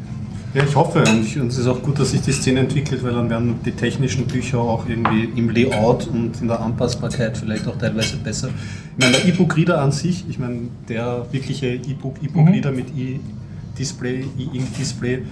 Ja, 0.54 0.62
ich 0.64 0.76
hoffe 0.76 0.98
und, 0.98 1.24
ich, 1.24 1.38
und 1.40 1.46
es 1.48 1.56
ist 1.56 1.66
auch 1.66 1.82
gut, 1.82 1.98
dass 1.98 2.10
sich 2.10 2.20
die 2.20 2.32
Szene 2.32 2.60
entwickelt, 2.60 3.02
weil 3.02 3.12
dann 3.14 3.30
werden 3.30 3.54
die 3.64 3.70
technischen 3.72 4.26
Bücher 4.26 4.58
auch 4.58 4.86
irgendwie 4.86 5.30
im 5.34 5.48
Layout 5.48 6.06
und 6.08 6.40
in 6.42 6.48
der 6.48 6.60
Anpassbarkeit 6.60 7.38
vielleicht 7.38 7.66
auch 7.66 7.78
teilweise 7.78 8.16
besser. 8.18 8.50
Ich 8.98 9.02
meine, 9.02 9.16
der 9.16 9.26
E-Book-Reader 9.28 9.80
an 9.80 9.92
sich, 9.92 10.24
ich 10.28 10.38
meine, 10.38 10.68
der 10.90 11.26
wirkliche 11.32 11.68
E-Book, 11.68 12.16
E-Book-Reader 12.22 12.70
mit 12.70 12.86
E-Display, 12.94 14.26
E-Ink-Display 14.38 15.22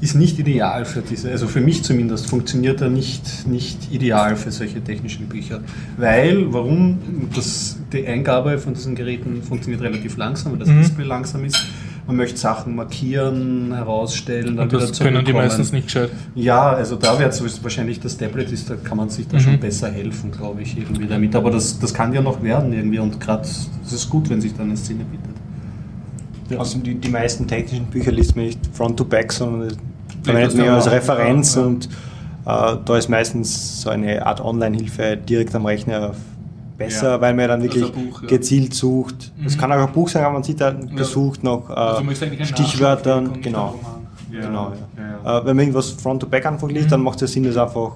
ist 0.00 0.14
nicht 0.14 0.38
ideal 0.38 0.86
für 0.86 1.02
diese, 1.02 1.30
also 1.30 1.46
für 1.46 1.60
mich 1.60 1.82
zumindest 1.82 2.26
funktioniert 2.26 2.80
er 2.80 2.88
nicht, 2.88 3.46
nicht 3.46 3.92
ideal 3.92 4.34
für 4.36 4.50
solche 4.50 4.82
technischen 4.82 5.26
Bücher. 5.26 5.60
Weil, 5.98 6.50
warum? 6.54 6.96
Das, 7.34 7.78
die 7.92 8.06
Eingabe 8.06 8.56
von 8.56 8.72
diesen 8.72 8.94
Geräten 8.94 9.42
funktioniert 9.42 9.82
relativ 9.82 10.16
langsam, 10.16 10.52
weil 10.52 10.58
das 10.60 10.68
Mhm. 10.70 10.78
Display 10.78 11.04
langsam 11.04 11.44
ist. 11.44 11.62
Man 12.10 12.16
möchte 12.16 12.38
Sachen 12.38 12.74
markieren, 12.74 13.72
herausstellen, 13.72 14.56
dann 14.56 14.64
Und 14.64 14.72
wieder 14.72 14.84
das 14.86 14.98
können 14.98 15.24
die 15.24 15.32
meistens 15.32 15.70
nicht 15.70 15.86
gescheit. 15.86 16.10
Ja, 16.34 16.70
also 16.70 16.96
da 16.96 17.18
wäre 17.20 17.30
es 17.30 17.62
wahrscheinlich 17.62 18.00
das 18.00 18.16
Tablet 18.16 18.50
ist, 18.50 18.68
da 18.68 18.74
kann 18.74 18.96
man 18.96 19.08
sich 19.10 19.28
da 19.28 19.36
Mhm. 19.36 19.40
schon 19.42 19.60
besser 19.60 19.92
helfen, 19.92 20.32
glaube 20.32 20.62
ich, 20.62 20.76
irgendwie 20.76 21.06
damit. 21.06 21.36
Aber 21.36 21.52
das, 21.52 21.78
das 21.78 21.94
kann 21.94 22.12
ja 22.12 22.20
noch 22.20 22.42
werden 22.42 22.72
irgendwie 22.72 22.98
und 22.98 23.20
gerade 23.20 23.42
es 23.42 23.68
ist 23.92 24.10
gut, 24.10 24.28
wenn 24.28 24.40
sich 24.40 24.54
da 24.54 24.64
eine 24.64 24.76
Szene 24.76 25.04
bietet. 25.04 26.58
Also 26.60 26.78
die, 26.80 26.96
die 26.96 27.08
meisten 27.08 27.46
technischen 27.46 27.86
Bücher 27.86 28.10
liest 28.10 28.34
man 28.34 28.46
nicht 28.46 28.58
front 28.72 28.96
to 28.96 29.04
back, 29.04 29.32
sondern 29.32 29.68
das 29.68 29.76
verwendet 30.24 30.56
man 30.56 30.66
ja 30.66 30.74
als. 30.74 30.90
Referenz 30.90 31.54
Ja, 31.54 31.60
ja. 31.60 31.66
und 31.68 31.86
äh, 31.86 32.76
da 32.84 32.96
ist 32.98 33.08
meistens 33.08 33.82
so 33.82 33.90
eine 33.90 34.26
Art 34.26 34.40
Online-Hilfe 34.40 35.16
direkt 35.16 35.54
am 35.54 35.64
Rechner 35.64 36.14
besser, 36.80 37.10
Ja. 37.12 37.20
weil 37.20 37.32
man 37.34 37.42
ja 37.42 37.48
dann 37.48 37.60
Also 37.62 37.72
wirklich 37.74 37.92
Buch, 37.92 38.22
ja. 38.22 38.28
gezielt 38.28 38.74
sucht. 38.74 39.30
Es 39.46 39.54
Mhm. 39.56 39.60
kann 39.60 39.72
auch 39.72 39.86
ein 39.86 39.92
Buch 39.92 40.08
sein, 40.08 40.24
aber 40.24 40.32
man 40.34 40.42
sieht 40.42 40.60
dann 40.60 40.96
gesucht 40.96 41.44
nach 41.44 41.68
Also 41.70 42.02
äh, 42.10 42.44
Stichwörtern. 42.44 43.40
Genau. 43.42 43.74
genau 44.32 44.72
ja. 45.24 45.38
Äh, 45.38 45.44
wenn 45.46 45.56
man 45.56 45.64
irgendwas 45.66 45.90
front 45.90 46.20
to 46.22 46.26
back 46.26 46.46
einfach 46.46 46.68
liest, 46.68 46.90
dann 46.90 47.02
macht 47.02 47.20
es 47.22 47.32
Sinn, 47.32 47.44
das 47.44 47.56
einfach 47.56 47.92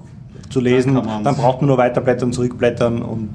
zu 0.50 0.60
lesen. 0.60 0.92
man's. 0.94 1.24
Dann 1.24 1.34
braucht 1.34 1.60
man 1.62 1.68
nur 1.68 1.78
weiterblättern, 1.78 2.32
zurückblättern 2.32 3.02
und 3.02 3.30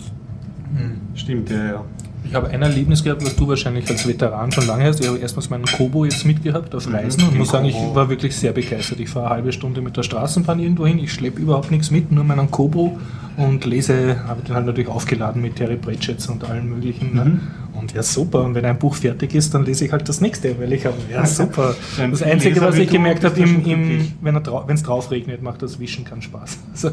Stimmt, 1.15 1.49
ja, 1.49 1.65
ja. 1.65 1.83
Ich 2.23 2.35
habe 2.35 2.47
ein 2.49 2.62
Erlebnis 2.62 3.03
gehabt, 3.03 3.25
was 3.25 3.35
du 3.35 3.47
wahrscheinlich 3.47 3.89
als 3.89 4.07
Veteran 4.07 4.51
schon 4.51 4.67
lange 4.67 4.83
hast. 4.85 4.99
Ich 5.01 5.07
habe 5.07 5.17
erstmals 5.17 5.49
meinen 5.49 5.65
Kobo 5.65 6.05
jetzt 6.05 6.23
mitgehabt 6.25 6.73
auf 6.75 6.91
Reisen 6.93 7.23
und 7.23 7.31
den 7.31 7.39
muss 7.39 7.49
sagen, 7.49 7.65
ich 7.65 7.75
war 7.93 8.07
wirklich 8.07 8.35
sehr 8.35 8.51
begeistert. 8.51 8.99
Ich 8.99 9.09
fahre 9.09 9.25
eine 9.27 9.35
halbe 9.35 9.51
Stunde 9.51 9.81
mit 9.81 9.97
der 9.97 10.03
Straßenbahn 10.03 10.59
irgendwo 10.59 10.85
hin, 10.85 10.99
ich 10.99 11.12
schleppe 11.12 11.41
überhaupt 11.41 11.71
nichts 11.71 11.89
mit, 11.91 12.12
nur 12.12 12.23
meinen 12.23 12.51
Kobo 12.51 12.97
und 13.37 13.65
lese, 13.65 14.23
habe 14.27 14.41
den 14.41 14.55
halt 14.55 14.65
natürlich 14.65 14.89
aufgeladen 14.89 15.41
mit 15.41 15.55
Terry 15.55 15.77
Pratchett's 15.77 16.27
und 16.27 16.43
allen 16.43 16.69
möglichen. 16.69 17.13
Ne? 17.15 17.39
Und 17.79 17.93
ja, 17.93 18.03
super. 18.03 18.43
Und 18.43 18.55
wenn 18.55 18.65
ein 18.65 18.77
Buch 18.77 18.95
fertig 18.95 19.33
ist, 19.35 19.53
dann 19.53 19.63
lese 19.65 19.85
ich 19.85 19.91
halt 19.91 20.07
das 20.09 20.19
nächste, 20.19 20.59
weil 20.59 20.73
ich 20.73 20.85
habe, 20.85 20.97
ja, 21.11 21.25
super. 21.25 21.75
Das 21.97 22.21
Einzige, 22.21 22.59
was 22.61 22.75
ich 22.75 22.79
Leser 22.81 22.91
wie 22.91 22.97
gemerkt 22.97 23.23
habe, 23.23 23.39
im, 23.39 23.65
im, 23.65 24.11
wenn 24.21 24.35
es 24.35 24.43
drau 24.43 24.99
drauf 24.99 25.11
regnet, 25.11 25.41
macht 25.41 25.61
das 25.61 25.79
Wischen 25.79 26.03
keinen 26.03 26.21
Spaß. 26.21 26.57
Also, 26.73 26.91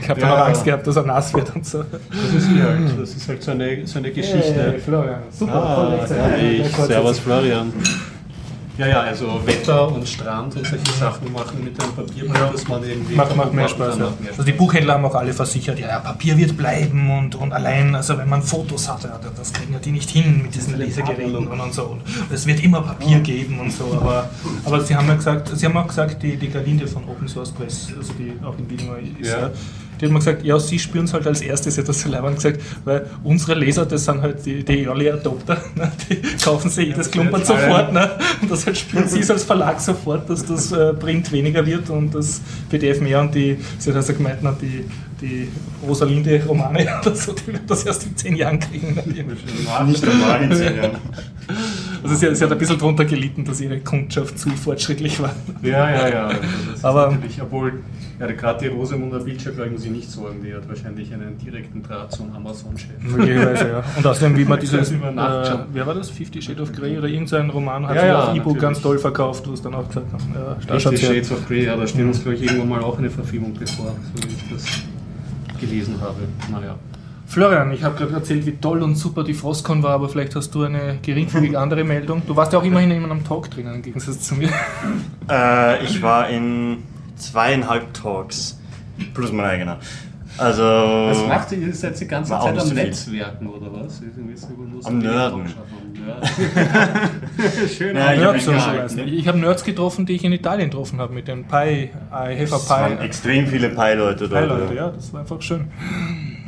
ich 0.00 0.08
habe 0.08 0.20
Ja, 0.20 0.28
dann 0.28 0.38
auch. 0.38 0.46
Angst 0.46 0.64
gehabt, 0.64 0.86
dass 0.86 0.96
er 0.96 1.04
nass 1.04 1.32
wird 1.34 1.54
und 1.54 1.64
so. 1.64 1.78
Das 1.82 2.42
ist, 2.42 2.48
halt, 2.48 3.00
das 3.00 3.14
ist 3.14 3.28
halt 3.28 3.42
so 3.42 3.50
eine, 3.52 3.86
so 3.86 3.98
eine 3.98 4.10
Geschichte. 4.10 4.76
Florian, 4.84 5.20
super. 5.30 5.54
Ah, 5.54 6.36
ich. 6.36 6.72
Kurz 6.72 6.88
Servus. 6.88 7.18
Florian. 7.18 7.72
Ja, 8.78 8.86
ja, 8.86 9.00
also 9.00 9.40
Wetter 9.44 9.88
und 9.92 10.08
Strand 10.08 10.54
und 10.56 10.64
solche 10.66 10.92
Sachen 10.98 11.32
machen 11.32 11.64
mit 11.64 11.82
einem 11.82 11.92
Papierbuch, 11.94 12.34
Ja. 12.34 12.46
dass 12.46 12.68
man 12.68 12.82
irgendwie. 12.84 13.14
Macht, 13.16 13.34
macht 13.36 13.52
mehr 13.52 13.68
Spaß. 13.68 13.98
Ja. 13.98 14.04
macht 14.04 14.20
mehr 14.20 14.30
Also 14.30 14.44
die 14.44 14.50
Spaß. 14.52 14.58
Buchhändler 14.58 14.94
haben 14.94 15.04
auch 15.04 15.14
alle 15.16 15.32
versichert, 15.32 15.78
ja, 15.80 15.88
ja, 15.88 15.98
Papier 15.98 16.38
wird 16.38 16.56
bleiben 16.56 17.10
und, 17.10 17.34
und 17.34 17.52
allein, 17.52 17.94
also 17.96 18.16
wenn 18.16 18.28
man 18.28 18.40
Fotos 18.42 18.88
hat, 18.88 19.02
ja, 19.02 19.18
das 19.36 19.52
kriegen 19.52 19.72
ja 19.72 19.80
die 19.80 19.90
nicht 19.90 20.08
hin 20.10 20.42
mit 20.44 20.54
diesen 20.54 20.78
Lesegeräten 20.78 21.34
und, 21.48 21.60
und 21.60 21.74
so. 21.74 21.84
Und 21.86 22.02
es 22.32 22.46
wird 22.46 22.62
immer 22.62 22.80
Papier 22.82 23.18
geben 23.20 23.58
und 23.58 23.72
so. 23.72 23.84
Aber, 24.00 24.30
aber 24.64 24.80
sie 24.80 24.94
haben 24.94 25.08
ja 25.08 25.14
gesagt, 25.16 25.50
sie 25.58 25.66
haben 25.66 25.76
auch 25.76 25.88
gesagt, 25.88 26.22
die, 26.22 26.36
die 26.36 26.48
Galinde 26.48 26.86
von 26.86 27.02
Open 27.08 27.26
Source 27.26 27.50
Press, 27.50 27.88
also 27.98 28.12
die 28.14 28.32
auch 28.44 28.56
in 28.58 28.70
Wien 28.70 28.88
ist, 29.20 29.30
Ja. 29.32 29.50
Ja. 29.98 30.00
die 30.00 30.06
haben 30.06 30.12
mir 30.12 30.18
gesagt, 30.18 30.44
ja, 30.44 30.58
sie 30.58 30.78
spüren 30.78 31.04
es 31.04 31.12
halt 31.12 31.26
als 31.26 31.40
erstes, 31.40 31.78
hat 31.78 31.88
das 31.88 32.00
so 32.00 32.08
leibend 32.08 32.36
gesagt, 32.36 32.60
weil 32.84 33.06
unsere 33.24 33.54
Leser, 33.54 33.86
das 33.86 34.04
sind 34.04 34.22
halt 34.22 34.44
die, 34.44 34.64
die 34.64 34.84
Early 34.84 35.10
Adopter, 35.10 35.60
ne? 35.74 35.90
die 36.08 36.16
kaufen 36.42 36.70
sich 36.70 36.88
jedes 36.88 37.06
jetzt 37.12 37.18
alle- 37.18 37.44
sofort, 37.44 37.92
ne? 37.92 38.10
und 38.42 38.50
das 38.50 38.66
halt 38.66 38.78
spüren 38.78 39.08
sie 39.08 39.28
als 39.28 39.44
Verlag 39.44 39.80
sofort, 39.80 40.28
dass 40.30 40.44
das 40.44 40.72
äh, 40.72 40.94
Print 40.94 41.30
weniger 41.32 41.64
wird 41.64 41.90
und 41.90 42.14
das 42.14 42.40
PDF 42.70 43.00
mehr 43.00 43.20
und 43.20 43.34
die, 43.34 43.56
sie 43.78 43.90
hat 43.90 43.96
also 43.96 44.14
gemeint, 44.14 44.38
na, 44.42 44.56
die, 44.60 44.84
die 45.20 45.48
Rosalinde 45.86 46.42
Romane 46.46 46.86
oder 47.02 47.14
so, 47.14 47.32
die 47.32 47.48
wird 47.48 47.62
das 47.66 47.84
erst 47.84 48.04
in 48.04 48.16
zehn 48.16 48.36
Jahren 48.36 48.60
kriegen. 48.60 48.94
Ne? 48.94 49.02
nicht 49.86 50.04
normal 50.04 50.42
in 50.42 50.52
zehn 50.52 50.76
Jahren. 50.76 50.98
Also 52.08 52.28
sie, 52.28 52.34
sie 52.34 52.44
hat 52.44 52.52
ein 52.52 52.58
bisschen 52.58 52.78
drunter 52.78 53.04
gelitten, 53.04 53.44
dass 53.44 53.60
ihre 53.60 53.78
Kundschaft 53.80 54.38
zu 54.38 54.50
fortschrittlich 54.50 55.20
war. 55.20 55.34
Ja, 55.62 55.90
ja, 55.90 56.08
ja. 56.08 56.26
Also 56.28 56.40
Aber- 56.88 57.10
natürlich, 57.12 57.40
obwohl, 57.42 57.80
ja, 58.18 58.26
gerade 58.26 58.58
die 58.60 58.66
Rosamunder 58.66 59.20
Bildschirm, 59.20 59.54
glaube 59.54 59.68
ich, 59.68 59.72
muss 59.76 59.84
ich 59.84 59.90
nicht 59.92 60.10
sorgen, 60.10 60.42
die 60.42 60.52
hat 60.52 60.68
wahrscheinlich 60.68 61.12
einen 61.14 61.38
direkten 61.38 61.82
Draht 61.82 62.10
zum 62.12 62.34
Amazon-Chef. 62.34 62.88
Möglicherweise, 63.00 63.68
ja. 63.68 63.84
Und 63.96 64.06
außerdem, 64.06 64.36
wie 64.36 64.44
man 64.44 64.58
dieses, 64.60 64.90
äh, 64.90 64.94
wer 65.72 65.86
war 65.86 65.94
das? 65.94 66.10
Fifty 66.10 66.42
Shades 66.42 66.60
of 66.62 66.72
Grey 66.72 66.98
oder 66.98 67.06
irgendein 67.06 67.50
Roman 67.50 67.86
hat 67.86 67.94
Ja, 67.96 68.00
sich 68.00 68.08
ja, 68.08 68.24
auf 68.30 68.36
E-Book 68.36 68.58
ganz 68.58 68.80
toll 68.80 68.98
verkauft, 68.98 69.46
wo 69.46 69.52
es 69.52 69.62
dann 69.62 69.74
auch 69.74 69.86
gesagt 69.86 70.12
haben, 70.12 70.34
ja, 70.68 70.78
Fifty. 70.78 70.96
Shades 70.96 71.30
of 71.30 71.46
Grey, 71.46 71.64
ja, 71.66 71.76
da 71.76 71.86
steht 71.86 72.04
uns, 72.04 72.22
glaube 72.22 72.36
ich, 72.36 72.42
irgendwann 72.42 72.68
mal 72.68 72.82
auch 72.82 72.98
eine 72.98 73.10
Verfilmung 73.10 73.54
bevor, 73.58 73.94
so 74.14 74.22
wie 74.28 74.32
ich 74.32 74.44
das 74.52 74.64
gelesen 75.60 75.94
habe. 76.00 76.16
Naja. 76.50 76.74
Florian, 77.28 77.72
ich 77.72 77.82
habe 77.82 77.94
gerade 77.94 78.14
erzählt, 78.14 78.46
wie 78.46 78.52
toll 78.52 78.82
und 78.82 78.94
super 78.94 79.22
die 79.22 79.34
Frostcon 79.34 79.82
war, 79.82 79.90
aber 79.90 80.08
vielleicht 80.08 80.34
hast 80.34 80.54
du 80.54 80.62
eine 80.62 80.98
geringfügig 81.02 81.58
andere 81.58 81.84
Meldung. 81.84 82.22
Du 82.26 82.34
warst 82.34 82.54
ja 82.54 82.58
auch 82.58 82.64
immerhin 82.64 82.90
in 82.90 83.04
einem 83.04 83.22
Talk 83.22 83.50
drinnen, 83.50 83.74
im 83.74 83.82
Gegensatz 83.82 84.20
zu 84.20 84.34
mir. 84.34 84.48
Äh, 85.30 85.84
ich 85.84 86.00
war 86.00 86.30
in 86.30 86.78
zweieinhalb 87.16 87.92
Talks. 87.92 88.58
Plus 89.12 89.30
mein 89.30 89.44
eigener. 89.44 89.78
Also. 90.38 90.62
Was 90.62 91.26
macht 91.26 91.52
ihr? 91.52 91.58
Ihr 91.58 91.74
seid 91.74 92.00
die 92.00 92.06
ganze 92.06 92.30
Zeit 92.30 92.58
am. 92.58 92.68
Netzwerken 92.70 93.46
oder 93.46 93.66
was? 93.74 94.00
Am 94.84 94.98
Nerden. 95.00 95.44
Schön. 97.76 97.94
Ja, 97.94 98.14
ich 98.14 98.20
hab 98.24 98.32
Nerds 98.32 98.46
mich 98.46 98.48
und 98.48 98.60
so 98.60 98.66
gehalten. 98.70 98.84
was. 98.84 99.06
Ich 99.06 99.28
habe 99.28 99.38
Nerds 99.38 99.64
getroffen, 99.64 100.06
die 100.06 100.14
ich 100.14 100.24
in 100.24 100.32
Italien 100.32 100.70
getroffen 100.70 100.98
habe, 100.98 101.12
mit 101.12 101.28
den 101.28 101.44
Pi, 101.44 101.54
I 101.54 101.90
have 102.10 102.54
a 102.54 102.56
Es 102.56 102.70
waren 102.70 102.96
Pi. 102.96 103.04
extrem 103.04 103.46
viele 103.48 103.68
Pi-Leute 103.68 104.28
dort. 104.30 104.48
Pi-Leute, 104.48 104.74
ja, 104.74 104.88
das 104.90 105.12
war 105.12 105.20
einfach 105.20 105.42
schön. 105.42 105.68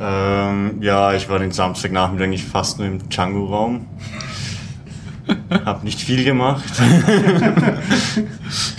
Ähm, 0.03 0.81
ja, 0.81 1.13
ich 1.13 1.29
war 1.29 1.37
den 1.39 1.51
Samstagnachmittag 1.51 2.25
eigentlich 2.25 2.43
fast 2.43 2.79
nur 2.79 2.87
im 2.87 3.07
Django-Raum. 3.07 3.85
Habe 5.65 5.85
nicht 5.85 5.99
viel 6.01 6.23
gemacht. 6.23 6.63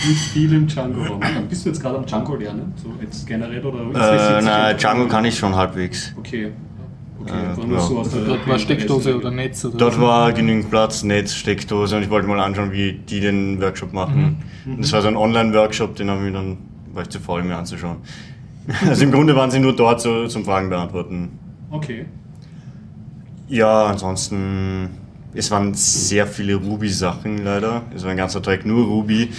Nicht 0.07 0.21
viel 0.33 0.53
im 0.53 0.67
Django 0.67 1.03
rum. 1.03 1.19
Bist 1.49 1.65
du 1.65 1.69
jetzt 1.69 1.81
gerade 1.81 1.97
am 1.97 2.05
Django 2.05 2.35
lernen? 2.35 2.73
So 2.75 2.89
jetzt 3.01 3.25
generell 3.25 3.63
oder 3.65 3.79
äh, 3.79 4.35
einfach- 4.37 4.77
Django 4.77 5.07
kann 5.07 5.25
ich 5.25 5.37
schon 5.37 5.55
halbwegs. 5.55 6.13
Okay. 6.17 6.51
Okay, 7.21 7.31
Äh, 7.31 7.71
ja. 7.73 7.79
so 7.79 7.99
aus 7.99 8.09
der 8.09 8.21
Dort 8.23 8.45
war 8.47 8.59
Steckdose 8.59 9.15
oder 9.17 9.31
Netz 9.31 9.63
oder 9.63 9.77
Dort 9.77 9.93
so. 9.93 10.01
war 10.01 10.33
genügend 10.33 10.69
Platz, 10.69 11.03
Netz, 11.03 11.33
Steckdose 11.33 11.95
und 11.95 12.03
ich 12.03 12.09
wollte 12.09 12.27
mal 12.27 12.39
anschauen, 12.41 12.71
wie 12.73 12.93
die 12.93 13.21
den 13.21 13.61
Workshop 13.61 13.93
machen. 13.93 14.43
Und 14.65 14.79
das 14.81 14.91
war 14.91 15.01
so 15.01 15.07
ein 15.07 15.15
Online-Workshop, 15.15 15.95
den 15.95 16.09
habe 16.09 16.27
ich 16.27 16.33
dann, 16.33 16.57
war 16.93 17.03
ich 17.03 17.09
zu 17.09 17.19
faul, 17.21 17.43
mir 17.43 17.55
anzuschauen. 17.55 17.97
Also 18.87 19.03
im 19.03 19.11
Grunde 19.11 19.35
waren 19.35 19.51
sie 19.51 19.59
nur 19.59 19.75
dort 19.75 20.01
so 20.01 20.27
zum 20.27 20.45
Fragen 20.45 20.69
beantworten. 20.69 21.37
Okay. 21.69 22.05
Ja, 23.49 23.85
ansonsten, 23.85 24.89
es 25.33 25.51
waren 25.51 25.73
sehr 25.73 26.27
viele 26.27 26.55
Ruby-Sachen 26.55 27.43
leider. 27.43 27.83
Es 27.95 28.03
war 28.03 28.11
ein 28.11 28.17
ganzer 28.17 28.41
Track 28.41 28.65
nur 28.65 28.85
Ruby. 28.85 29.29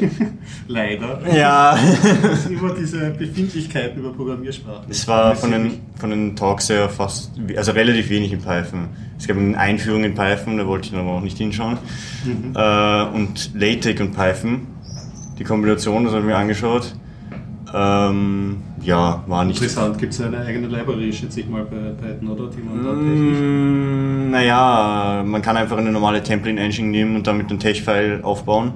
Leider. 0.68 1.20
Ja, 1.34 1.78
über 2.48 2.74
diese 2.74 3.10
Befindlichkeiten 3.10 3.98
über 4.00 4.12
Programmiersprachen. 4.12 4.90
es 4.90 5.06
war 5.06 5.36
von 5.36 5.50
den, 5.50 5.80
von 5.96 6.10
den 6.10 6.34
Talks 6.34 6.70
her 6.70 6.88
fast, 6.88 7.32
also 7.56 7.72
relativ 7.72 8.08
wenig 8.08 8.32
in 8.32 8.40
Python. 8.40 8.88
Es 9.18 9.26
gab 9.26 9.36
eine 9.36 9.56
Einführung 9.58 10.04
in 10.04 10.14
Python, 10.14 10.56
da 10.56 10.66
wollte 10.66 10.86
ich 10.86 10.92
dann 10.92 11.00
aber 11.00 11.12
auch 11.12 11.20
nicht 11.20 11.36
hinschauen. 11.38 11.78
Äh, 12.54 13.04
und 13.14 13.50
LaTeX 13.54 14.00
und 14.00 14.12
Python, 14.14 14.66
die 15.38 15.44
Kombination, 15.44 16.04
das 16.04 16.12
habe 16.14 16.22
ich 16.22 16.28
mir 16.28 16.36
angeschaut. 16.36 16.94
Ähm, 17.74 18.58
ja, 18.82 19.22
war 19.26 19.44
nicht 19.44 19.56
Interessant, 19.62 19.96
gibt 19.98 20.12
es 20.12 20.20
eine 20.20 20.38
eigene 20.38 20.66
Library, 20.66 21.12
schätze 21.12 21.40
ich 21.40 21.48
mal, 21.48 21.64
bei 21.64 21.90
Python, 21.90 22.28
oder? 22.28 22.50
Die 22.50 22.62
man 22.62 22.84
da 22.84 22.90
technisch. 22.92 23.38
Mm, 23.38 24.30
Naja, 24.30 25.22
man 25.26 25.40
kann 25.42 25.56
einfach 25.56 25.78
eine 25.78 25.90
normale 25.90 26.22
Template-Engine 26.22 26.88
nehmen 26.88 27.16
und 27.16 27.26
damit 27.26 27.48
einen 27.50 27.58
Text-File 27.60 28.20
aufbauen, 28.22 28.72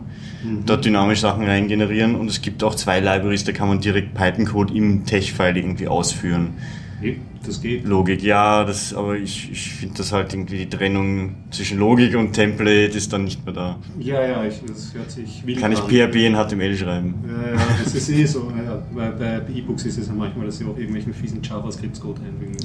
dort 0.64 0.84
dynamisch 0.84 1.20
Sachen 1.20 1.44
rein 1.44 1.66
generieren 1.68 2.14
und 2.14 2.28
es 2.28 2.40
gibt 2.40 2.62
auch 2.64 2.74
zwei 2.74 3.00
Libraries, 3.00 3.44
da 3.44 3.52
kann 3.52 3.68
man 3.68 3.80
direkt 3.80 4.14
Python-Code 4.14 4.72
im 4.74 5.04
Text-File 5.04 5.56
irgendwie 5.56 5.88
ausführen. 5.88 6.54
Nee, 7.00 7.18
das 7.46 7.60
geht. 7.60 7.84
Logik, 7.84 8.22
ja, 8.22 8.64
das, 8.64 8.92
aber 8.94 9.16
ich, 9.16 9.50
ich 9.50 9.70
finde 9.72 9.94
das 9.98 10.12
halt 10.12 10.32
irgendwie 10.32 10.58
die 10.58 10.68
Trennung 10.68 11.34
zwischen 11.50 11.78
Logik 11.78 12.16
und 12.16 12.32
Template 12.32 12.96
ist 12.96 13.12
dann 13.12 13.24
nicht 13.24 13.44
mehr 13.44 13.54
da. 13.54 13.78
Ja, 13.98 14.22
ja, 14.26 14.44
ich, 14.44 14.60
das 14.66 14.92
hört 14.94 15.10
sich 15.10 15.46
wild 15.46 15.60
Kann 15.60 15.72
ich. 15.72 15.78
PHP 15.78 16.14
in 16.26 16.34
HTML 16.34 16.76
schreiben? 16.76 17.14
Ja, 17.26 17.52
ja, 17.52 17.60
das 17.82 17.94
ist 17.94 18.08
eh 18.10 18.24
so. 18.26 18.52
Ja, 18.64 18.82
bei, 18.94 19.10
bei 19.10 19.42
E-Books 19.54 19.84
ist 19.86 19.98
es 19.98 20.06
ja 20.08 20.12
manchmal, 20.12 20.46
dass 20.46 20.58
sie 20.58 20.64
auch 20.64 20.76
irgendwelchen 20.76 21.14
fiesen 21.14 21.40
JavaScript-Code 21.42 22.20
einbringen. 22.22 22.56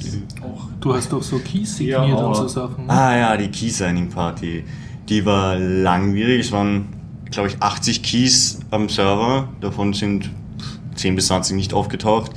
Auch 0.42 0.68
Du 0.80 0.94
hast 0.94 1.12
doch 1.12 1.22
so 1.22 1.38
Keys 1.38 1.78
Ja, 1.78 2.00
signiert 2.02 2.18
und 2.18 2.24
aber- 2.26 2.34
so 2.34 2.48
Sachen. 2.48 2.88
Ah 2.90 3.16
ja, 3.16 3.36
die 3.36 3.48
Key-Signing-Party. 3.48 4.64
Die 5.08 5.24
war 5.26 5.56
langwierig. 5.58 6.40
Es 6.46 6.52
waren, 6.52 6.86
glaube 7.30 7.48
ich, 7.48 7.56
80 7.60 8.02
Keys 8.02 8.60
am 8.70 8.88
Server. 8.88 9.48
Davon 9.60 9.92
sind 9.92 10.30
10 10.94 11.14
bis 11.16 11.26
20 11.28 11.56
nicht 11.56 11.72
aufgetaucht. 11.74 12.32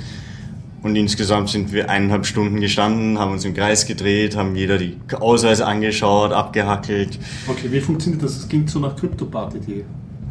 Und 0.82 0.94
insgesamt 0.94 1.48
sind 1.48 1.72
wir 1.72 1.90
eineinhalb 1.90 2.26
Stunden 2.26 2.60
gestanden, 2.60 3.18
haben 3.18 3.32
uns 3.32 3.44
im 3.44 3.54
Kreis 3.54 3.86
gedreht, 3.86 4.36
haben 4.36 4.54
jeder 4.54 4.78
die 4.78 4.96
Ausweise 5.18 5.66
angeschaut, 5.66 6.32
abgehackelt. 6.32 7.18
Okay, 7.48 7.66
wie 7.70 7.80
funktioniert 7.80 8.22
das? 8.22 8.36
Das 8.38 8.48
klingt 8.48 8.70
so 8.70 8.78
nach 8.78 8.94
Crypto-Party, 8.94 9.58
die 9.60 9.84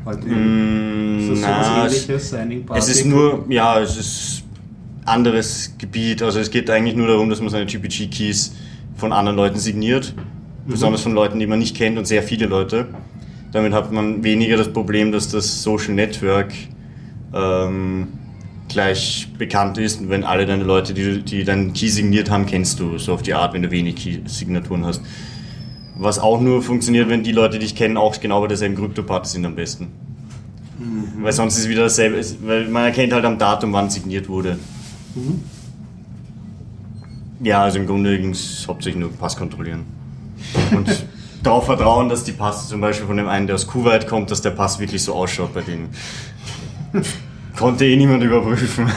heute. 0.05 0.27
Mm, 0.27 1.19
ist 1.19 1.29
das 1.31 1.39
na, 1.41 1.63
sowas 1.63 1.93
es- 1.93 2.03
ähnliches? 2.09 2.29
Signing 2.29 2.65
Party? 2.65 2.79
Es 2.79 2.89
ist 2.89 3.05
nur, 3.05 3.45
ja, 3.49 3.79
es 3.81 3.97
ist 3.97 4.43
anderes 5.05 5.73
Gebiet. 5.77 6.21
Also 6.21 6.39
es 6.39 6.49
geht 6.49 6.69
eigentlich 6.69 6.95
nur 6.95 7.07
darum, 7.07 7.29
dass 7.29 7.41
man 7.41 7.49
seine 7.49 7.65
GPG-Keys 7.65 8.53
von 8.95 9.11
anderen 9.11 9.35
Leuten 9.35 9.59
signiert. 9.59 10.13
Besonders 10.67 11.01
von 11.01 11.13
Leuten, 11.13 11.39
die 11.39 11.47
man 11.47 11.59
nicht 11.59 11.75
kennt 11.75 11.97
und 11.97 12.05
sehr 12.07 12.23
viele 12.23 12.45
Leute. 12.47 12.87
Damit 13.51 13.73
hat 13.73 13.91
man 13.91 14.23
weniger 14.23 14.57
das 14.57 14.71
Problem, 14.71 15.11
dass 15.11 15.27
das 15.29 15.61
Social 15.61 15.93
Network 15.93 16.53
ähm, 17.33 18.07
gleich 18.75 19.27
bekannt 19.37 19.77
ist. 19.77 20.01
Und 20.01 20.09
wenn 20.09 20.23
alle 20.23 20.45
deine 20.45 20.63
Leute, 20.63 20.93
die, 20.93 21.23
die 21.23 21.43
deinen 21.45 21.73
Key 21.73 21.87
signiert 21.87 22.29
haben, 22.29 22.45
kennst 22.45 22.79
du. 22.79 22.97
So 22.97 23.13
auf 23.13 23.23
die 23.23 23.33
Art, 23.33 23.53
wenn 23.53 23.63
du 23.63 23.71
wenig 23.71 23.95
Key-Signaturen 23.95 24.85
hast. 24.85 25.01
Was 25.97 26.19
auch 26.19 26.41
nur 26.41 26.61
funktioniert, 26.61 27.07
wenn 27.07 27.23
die 27.23 27.31
Leute, 27.31 27.57
die 27.57 27.65
dich 27.65 27.75
kennen, 27.75 27.95
auch 27.95 28.19
genau 28.19 28.41
bei 28.41 28.47
derselben 28.47 28.75
Krypto-Party 28.75 29.29
sind 29.29 29.45
am 29.45 29.55
besten. 29.55 29.87
Weil 31.21 31.31
sonst 31.31 31.55
ist 31.55 31.63
es 31.63 31.69
wieder 31.69 31.83
dasselbe, 31.83 32.21
weil 32.41 32.67
man 32.67 32.83
erkennt 32.83 33.13
halt 33.13 33.23
am 33.23 33.37
Datum, 33.37 33.71
wann 33.71 33.89
signiert 33.89 34.27
wurde. 34.27 34.59
Ja, 37.39 37.63
also 37.63 37.79
im 37.79 37.87
Grunde 37.87 38.19
ging 38.19 38.31
es 38.31 38.65
hauptsächlich 38.67 38.99
nur 38.99 39.11
Pass 39.13 39.37
kontrollieren. 39.37 39.85
Und 40.71 41.05
darauf 41.43 41.65
vertrauen, 41.65 42.09
dass 42.09 42.25
die 42.25 42.33
Pass 42.33 42.67
zum 42.67 42.81
Beispiel 42.81 43.07
von 43.07 43.15
dem 43.15 43.29
einen, 43.29 43.47
der 43.47 43.55
aus 43.55 43.67
Kuwait 43.67 44.05
kommt, 44.05 44.31
dass 44.31 44.41
der 44.41 44.51
Pass 44.51 44.79
wirklich 44.79 45.01
so 45.01 45.13
ausschaut 45.13 45.53
bei 45.53 45.61
denen. 45.61 45.89
Konnte 47.55 47.85
eh 47.85 47.95
niemand 47.95 48.23
überprüfen. 48.23 48.89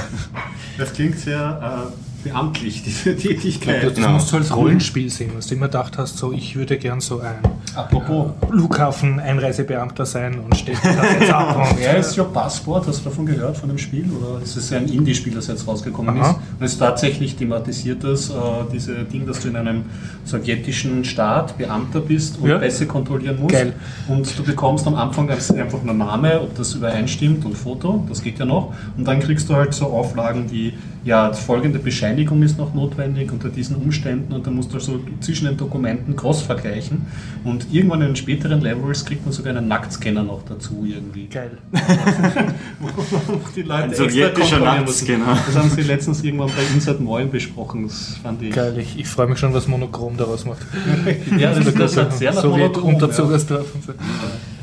Das 0.76 0.92
klingt 0.92 1.18
sehr 1.18 1.90
äh, 1.92 2.07
beamtlich, 2.28 2.82
diese 2.82 3.16
Tätigkeit. 3.16 3.82
Das 3.84 3.94
Genau. 3.94 4.10
musst 4.12 4.32
du 4.32 4.36
als 4.36 4.54
Rollenspiel 4.54 5.10
sehen, 5.10 5.30
was 5.36 5.46
du 5.46 5.54
immer 5.54 5.66
gedacht 5.66 5.98
hast, 5.98 6.18
so 6.18 6.32
ich 6.32 6.56
würde 6.56 6.76
gern 6.78 7.00
so 7.00 7.20
ein 7.20 7.36
Apropos, 7.74 8.30
Flughafen-Einreisebeamter 8.48 10.04
sein 10.06 10.38
und 10.38 10.66
mir 10.66 10.74
das 10.74 11.10
jetzt 11.20 11.32
ab. 11.32 11.68
Wer 11.78 11.98
ist 11.98 12.18
Your 12.18 12.32
Passport? 12.32 12.86
Hast 12.86 13.00
du 13.00 13.04
davon 13.10 13.26
gehört, 13.26 13.56
von 13.56 13.68
dem 13.68 13.78
Spiel? 13.78 14.04
Oder 14.20 14.42
ist 14.42 14.56
es 14.56 14.72
ein 14.72 14.86
Indie-Spiel, 14.88 15.34
das 15.34 15.46
jetzt 15.46 15.66
rausgekommen 15.66 16.18
Aha. 16.18 16.30
ist? 16.30 16.36
Und 16.58 16.66
es 16.66 16.78
tatsächlich 16.78 17.36
thematisiert 17.36 18.02
das, 18.04 18.30
äh, 18.30 18.32
diese 18.72 18.94
Ding, 19.04 19.26
dass 19.26 19.40
du 19.40 19.48
in 19.48 19.56
einem 19.56 19.84
sowjetischen 20.24 21.04
Staat 21.04 21.56
Beamter 21.58 22.00
bist 22.00 22.38
und 22.40 22.48
Ja. 22.48 22.58
Pässe 22.58 22.86
kontrollieren 22.86 23.38
musst. 23.40 23.54
Geil. 23.54 23.72
Und 24.08 24.38
du 24.38 24.42
bekommst 24.42 24.86
am 24.86 24.94
Anfang 24.94 25.30
einfach 25.30 25.80
einen 25.82 25.98
Name, 25.98 26.40
ob 26.40 26.56
das 26.56 26.74
übereinstimmt 26.74 27.44
und 27.44 27.56
Foto, 27.56 28.04
das 28.08 28.22
geht 28.22 28.38
ja 28.38 28.44
noch. 28.44 28.72
Und 28.96 29.06
dann 29.06 29.20
kriegst 29.20 29.48
du 29.48 29.54
halt 29.54 29.74
so 29.74 29.86
Auflagen 29.86 30.50
wie, 30.50 30.74
ja, 31.08 31.32
folgende 31.32 31.78
Bescheinigung 31.78 32.42
ist 32.42 32.58
noch 32.58 32.74
notwendig 32.74 33.32
unter 33.32 33.48
diesen 33.48 33.76
Umständen 33.76 34.34
und 34.34 34.46
dann 34.46 34.54
musst 34.54 34.72
du 34.72 34.76
also 34.76 35.00
zwischen 35.20 35.46
den 35.46 35.56
Dokumenten 35.56 36.14
cross 36.14 36.42
vergleichen. 36.42 37.06
Und 37.44 37.66
irgendwann 37.72 38.02
in 38.02 38.08
den 38.08 38.16
späteren 38.16 38.60
Levels 38.60 39.06
kriegt 39.06 39.24
man 39.24 39.32
sogar 39.32 39.56
einen 39.56 39.68
Nacktscanner 39.68 40.22
noch 40.22 40.42
dazu 40.46 40.84
irgendwie. 40.86 41.28
Geil. 41.28 41.52
die 43.56 43.62
Leute 43.62 43.84
Ein 43.84 43.94
sowjetischer. 43.94 44.60
Nacktscanner. 44.60 45.38
Das 45.46 45.56
haben 45.56 45.70
sie 45.70 45.80
letztens 45.80 46.22
irgendwann 46.22 46.48
bei 46.48 46.62
Inside 46.74 47.02
Moin 47.02 47.30
besprochen. 47.30 47.84
Das 47.84 48.18
fand 48.22 48.42
ich. 48.42 48.54
Geil, 48.54 48.76
ich, 48.76 48.98
ich 48.98 49.08
freue 49.08 49.28
mich 49.28 49.38
schon, 49.38 49.54
was 49.54 49.66
Monochrom 49.66 50.18
daraus 50.18 50.44
macht. 50.44 50.60
Ja, 51.38 51.54
das, 51.54 51.72
das 51.74 51.96
hat 51.96 52.12
sehr 52.18 52.34
nach 52.34 52.42
Sowjet 52.42 52.76
Monochrom, 52.76 52.94
und 52.96 53.14
so. 53.14 53.30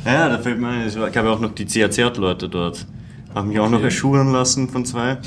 Ja, 0.06 0.30
da 0.30 0.38
fällt 0.38 0.60
mir 0.60 0.68
ein, 0.68 0.82
es 0.82 0.96
gab 0.96 1.16
ja 1.16 1.32
auch 1.32 1.40
noch 1.40 1.56
die 1.56 1.66
CAZ-Leute 1.66 2.50
dort. 2.50 2.86
Habe 3.34 3.48
mich 3.48 3.60
auch 3.60 3.70
noch 3.70 3.82
erschuren 3.82 4.32
lassen 4.32 4.70
von 4.70 4.86
zwei. 4.86 5.18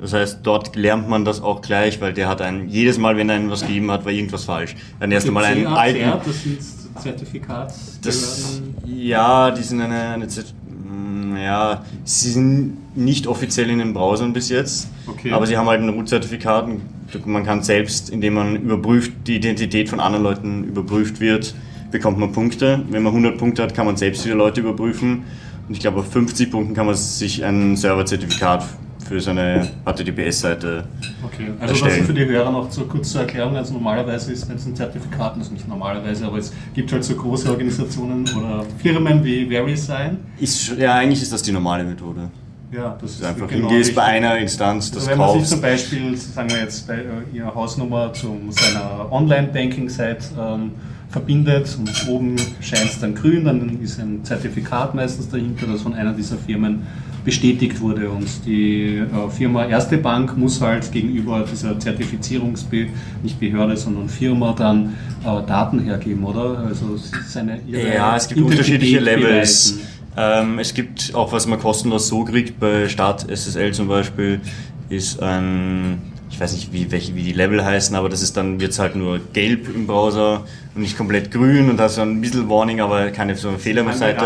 Das 0.00 0.12
heißt, 0.14 0.40
dort 0.42 0.76
lernt 0.76 1.08
man 1.08 1.24
das 1.24 1.42
auch 1.42 1.60
gleich, 1.60 2.00
weil 2.00 2.12
der 2.12 2.28
hat 2.28 2.40
einen, 2.40 2.68
jedes 2.68 2.98
Mal, 2.98 3.16
wenn 3.16 3.28
er 3.28 3.36
einen 3.36 3.50
was 3.50 3.62
gegeben 3.62 3.90
hat, 3.90 4.04
war 4.04 4.12
irgendwas 4.12 4.44
falsch. 4.44 4.74
Dann 4.98 5.12
erst 5.12 5.26
einmal 5.26 5.44
einen 5.44 5.66
alten. 5.66 6.00
Das 6.24 6.42
sind 6.42 6.58
Zertifikatsbehörden. 6.98 8.00
Das, 8.02 8.62
ja, 8.86 9.50
die 9.50 9.62
sind 9.62 9.80
eine, 9.80 9.94
eine 9.94 10.26
mm, 10.26 11.36
ja, 11.36 11.84
sie 12.04 12.30
sind 12.30 12.96
nicht 12.96 13.26
offiziell 13.26 13.70
in 13.70 13.78
den 13.78 13.92
Browsern 13.92 14.32
bis 14.32 14.48
jetzt, 14.48 14.88
Okay. 15.06 15.32
aber 15.32 15.46
sie 15.46 15.56
haben 15.56 15.68
halt 15.68 15.82
ein 15.82 15.88
Root-Zertifikat 15.88 16.66
und 16.66 16.80
man 17.26 17.44
kann 17.44 17.62
selbst, 17.62 18.10
indem 18.10 18.34
man 18.34 18.56
überprüft, 18.56 19.12
die 19.26 19.36
Identität 19.36 19.88
von 19.88 20.00
anderen 20.00 20.24
Leuten 20.24 20.64
überprüft 20.64 21.20
wird, 21.20 21.54
bekommt 21.90 22.18
man 22.18 22.32
Punkte. 22.32 22.84
Wenn 22.88 23.02
man 23.02 23.12
100 23.12 23.36
Punkte 23.36 23.62
hat, 23.62 23.74
kann 23.74 23.86
man 23.86 23.96
selbst 23.96 24.24
wieder 24.24 24.36
Leute 24.36 24.60
überprüfen 24.60 25.24
und 25.68 25.74
ich 25.74 25.80
glaube 25.80 26.00
auf 26.00 26.10
50 26.12 26.50
Punkten 26.50 26.74
kann 26.74 26.86
man 26.86 26.94
sich 26.94 27.44
ein 27.44 27.76
Serverzertifikat 27.76 28.64
für 29.10 29.20
seine 29.20 29.68
HTTPS-Seite 29.84 30.84
Okay, 31.24 31.48
also 31.58 31.74
das 31.74 31.82
erstellen. 31.82 32.06
für 32.06 32.14
die 32.14 32.26
Hörer 32.26 32.52
noch 32.52 32.70
so 32.70 32.82
kurz 32.82 33.10
zur 33.10 33.22
Erklärung. 33.22 33.56
Also 33.56 33.72
normalerweise 33.74 34.30
ist, 34.32 34.48
wenn 34.48 34.54
es 34.54 34.66
ein 34.66 34.76
Zertifikat 34.76 35.36
ist, 35.38 35.50
nicht 35.50 35.66
normalerweise, 35.66 36.26
aber 36.26 36.38
es 36.38 36.52
gibt 36.74 36.92
halt 36.92 37.02
so 37.02 37.16
große 37.16 37.50
Organisationen 37.50 38.22
oder 38.38 38.64
Firmen 38.78 39.24
wie 39.24 39.46
VeriSign. 39.46 40.18
Ist, 40.38 40.76
ja, 40.78 40.94
eigentlich 40.94 41.22
ist 41.22 41.32
das 41.32 41.42
die 41.42 41.50
normale 41.50 41.82
Methode. 41.82 42.30
Ja, 42.70 42.96
das 43.00 43.18
Du 43.18 43.26
einfach 43.26 43.48
genau 43.48 43.68
hingehst 43.68 43.96
bei 43.96 44.04
einer 44.04 44.38
Instanz, 44.38 44.92
das 44.92 45.08
Also 45.08 45.10
wenn 45.10 45.18
man 45.18 45.40
sich 45.40 45.48
zum 45.48 45.60
Beispiel, 45.60 46.16
sagen 46.16 46.50
wir 46.50 46.58
jetzt, 46.58 46.86
bei 46.86 46.94
äh, 46.98 47.36
Ihrer 47.36 47.52
Hausnummer 47.52 48.12
zu 48.12 48.38
seiner 48.50 49.10
Online-Banking-Seite 49.10 50.26
ähm, 50.38 50.70
verbindet 51.08 51.76
und 51.76 52.08
oben 52.08 52.36
scheint 52.60 52.90
es 52.92 53.00
dann 53.00 53.16
grün, 53.16 53.44
dann 53.44 53.80
ist 53.82 53.98
ein 53.98 54.24
Zertifikat 54.24 54.94
meistens 54.94 55.28
dahinter, 55.28 55.66
das 55.66 55.82
von 55.82 55.94
einer 55.94 56.12
dieser 56.12 56.36
Firmen 56.36 56.86
bestätigt 57.24 57.80
wurde 57.80 58.08
und 58.08 58.26
die 58.46 58.96
äh, 58.96 59.30
Firma 59.30 59.66
Erste 59.66 59.98
Bank 59.98 60.36
muss 60.36 60.60
halt 60.60 60.90
gegenüber 60.90 61.44
dieser 61.50 61.78
Zertifizierungsbe 61.78 62.86
nicht 63.22 63.38
Behörde, 63.38 63.76
sondern 63.76 64.08
Firma 64.08 64.54
dann 64.56 64.96
äh, 65.22 65.46
Daten 65.46 65.80
hergeben, 65.80 66.24
oder? 66.24 66.64
Also 66.66 66.96
seine 67.26 67.60
Ja, 67.66 68.16
es 68.16 68.28
gibt 68.28 68.40
unterschiedliche 68.40 69.00
Levels. 69.00 69.78
Ähm, 70.16 70.58
es 70.58 70.74
gibt 70.74 71.14
auch, 71.14 71.32
was 71.32 71.46
man 71.46 71.58
kostenlos 71.60 72.08
so 72.08 72.24
kriegt, 72.24 72.58
bei 72.58 72.88
Start 72.88 73.26
SSL 73.30 73.72
zum 73.72 73.88
Beispiel, 73.88 74.40
ist 74.88 75.22
ein, 75.22 75.98
ich 76.40 76.44
weiß 76.44 76.54
nicht, 76.54 76.72
wie, 76.72 76.90
welche, 76.90 77.14
wie 77.14 77.22
die 77.22 77.34
Level 77.34 77.62
heißen, 77.62 77.94
aber 77.94 78.08
das 78.08 78.22
ist 78.22 78.34
dann, 78.34 78.60
wird 78.60 78.70
es 78.72 78.78
halt 78.78 78.96
nur 78.96 79.20
gelb 79.34 79.68
im 79.74 79.86
Browser 79.86 80.46
und 80.74 80.80
nicht 80.80 80.96
komplett 80.96 81.30
grün 81.30 81.68
und 81.68 81.76
da 81.76 81.84
ist 81.84 81.96
so 81.96 82.00
ein 82.00 82.18
bisschen 82.18 82.48
Warning, 82.48 82.80
aber 82.80 83.10
keine 83.10 83.36
so 83.36 83.50
eine 83.50 83.58
Fehlerseite. 83.58 84.24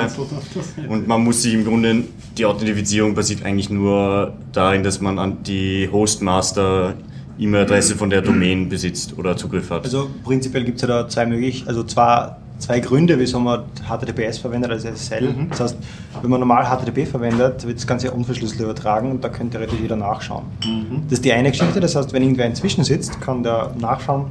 Und 0.88 1.08
man 1.08 1.24
muss 1.24 1.42
sich 1.42 1.54
im 1.54 1.64
Grunde, 1.64 2.04
die 2.38 2.46
Authentifizierung 2.46 3.16
basiert 3.16 3.44
eigentlich 3.44 3.68
nur 3.68 4.32
darin, 4.52 4.84
dass 4.84 5.00
man 5.00 5.18
an 5.18 5.42
die 5.42 5.88
Hostmaster 5.90 6.94
E-Mail-Adresse 7.36 7.96
von 7.96 8.10
der 8.10 8.22
Domain 8.22 8.68
besitzt 8.68 9.18
oder 9.18 9.36
Zugriff 9.36 9.70
hat. 9.70 9.82
Also 9.82 10.08
prinzipiell 10.22 10.62
gibt 10.62 10.76
es 10.76 10.82
ja 10.82 10.86
da 10.86 11.08
zwei 11.08 11.26
möglich, 11.26 11.64
also 11.66 11.82
zwar 11.82 12.38
zwei 12.58 12.80
Gründe, 12.80 13.18
wieso 13.18 13.40
man 13.40 13.64
HTTPS 13.88 14.38
verwendet 14.38 14.70
als 14.70 14.84
SSL. 14.84 15.32
Mhm. 15.32 15.50
Das 15.50 15.60
heißt, 15.60 15.76
wenn 16.22 16.30
man 16.30 16.40
normal 16.40 16.64
HTTP 16.64 17.06
verwendet, 17.06 17.66
wird 17.66 17.78
das 17.78 17.86
Ganze 17.86 18.10
unverschlüsselt 18.10 18.60
übertragen 18.60 19.10
und 19.10 19.22
da 19.24 19.28
könnte 19.28 19.58
theoretisch 19.58 19.80
jeder 19.80 19.96
nachschauen. 19.96 20.44
Mhm. 20.64 21.02
Das 21.04 21.14
ist 21.18 21.24
die 21.24 21.32
eine 21.32 21.50
Geschichte, 21.50 21.80
das 21.80 21.94
heißt, 21.96 22.12
wenn 22.12 22.22
irgendwer 22.22 22.46
inzwischen 22.46 22.84
sitzt, 22.84 23.20
kann 23.20 23.42
der 23.42 23.72
nachschauen, 23.78 24.26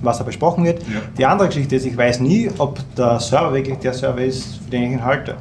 was 0.00 0.18
da 0.18 0.24
besprochen 0.24 0.64
wird. 0.64 0.82
Ja. 0.82 1.00
Die 1.16 1.26
andere 1.26 1.48
Geschichte 1.48 1.76
ist, 1.76 1.86
ich 1.86 1.96
weiß 1.96 2.20
nie, 2.20 2.50
ob 2.58 2.80
der 2.96 3.20
Server 3.20 3.54
wirklich 3.54 3.78
der 3.78 3.92
Server 3.92 4.22
ist, 4.22 4.56
für 4.64 4.70
den 4.70 4.82
ich 4.84 4.90
ihn 4.92 5.04
halte. 5.04 5.36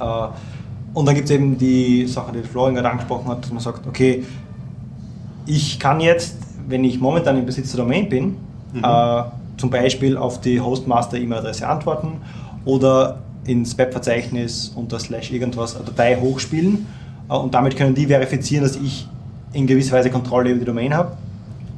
Äh, 0.00 0.04
Und 0.94 1.04
dann 1.06 1.14
gibt 1.14 1.28
es 1.28 1.34
eben 1.34 1.58
die 1.58 2.06
Sache, 2.06 2.32
die 2.32 2.42
Florian 2.42 2.74
gerade 2.76 2.90
angesprochen 2.90 3.28
hat, 3.28 3.44
dass 3.44 3.50
man 3.52 3.60
sagt, 3.60 3.86
okay, 3.86 4.24
ich 5.44 5.78
kann 5.78 6.00
jetzt, 6.00 6.36
wenn 6.66 6.82
ich 6.84 6.98
momentan 7.00 7.36
im 7.36 7.44
Besitz 7.46 7.72
der 7.72 7.84
Domain 7.84 8.08
bin, 8.08 8.36
äh, 8.82 9.22
zum 9.58 9.70
Beispiel 9.70 10.16
auf 10.16 10.40
die 10.40 10.60
Hostmaster-E-Mail-Adresse 10.60 11.68
antworten 11.68 12.20
oder 12.64 13.18
ins 13.44 13.76
Webverzeichnis 13.76 14.72
unter 14.74 14.98
slash 14.98 15.30
irgendwas 15.30 15.76
eine 15.76 15.84
Datei 15.84 16.16
hochspielen 16.16 16.86
äh, 17.28 17.34
und 17.34 17.54
damit 17.54 17.76
können 17.76 17.94
die 17.94 18.06
verifizieren, 18.06 18.64
dass 18.64 18.76
ich 18.76 19.06
in 19.52 19.66
gewisser 19.66 19.96
Weise 19.96 20.10
Kontrolle 20.10 20.50
über 20.50 20.60
die 20.60 20.66
Domain 20.66 20.94
habe. 20.94 21.16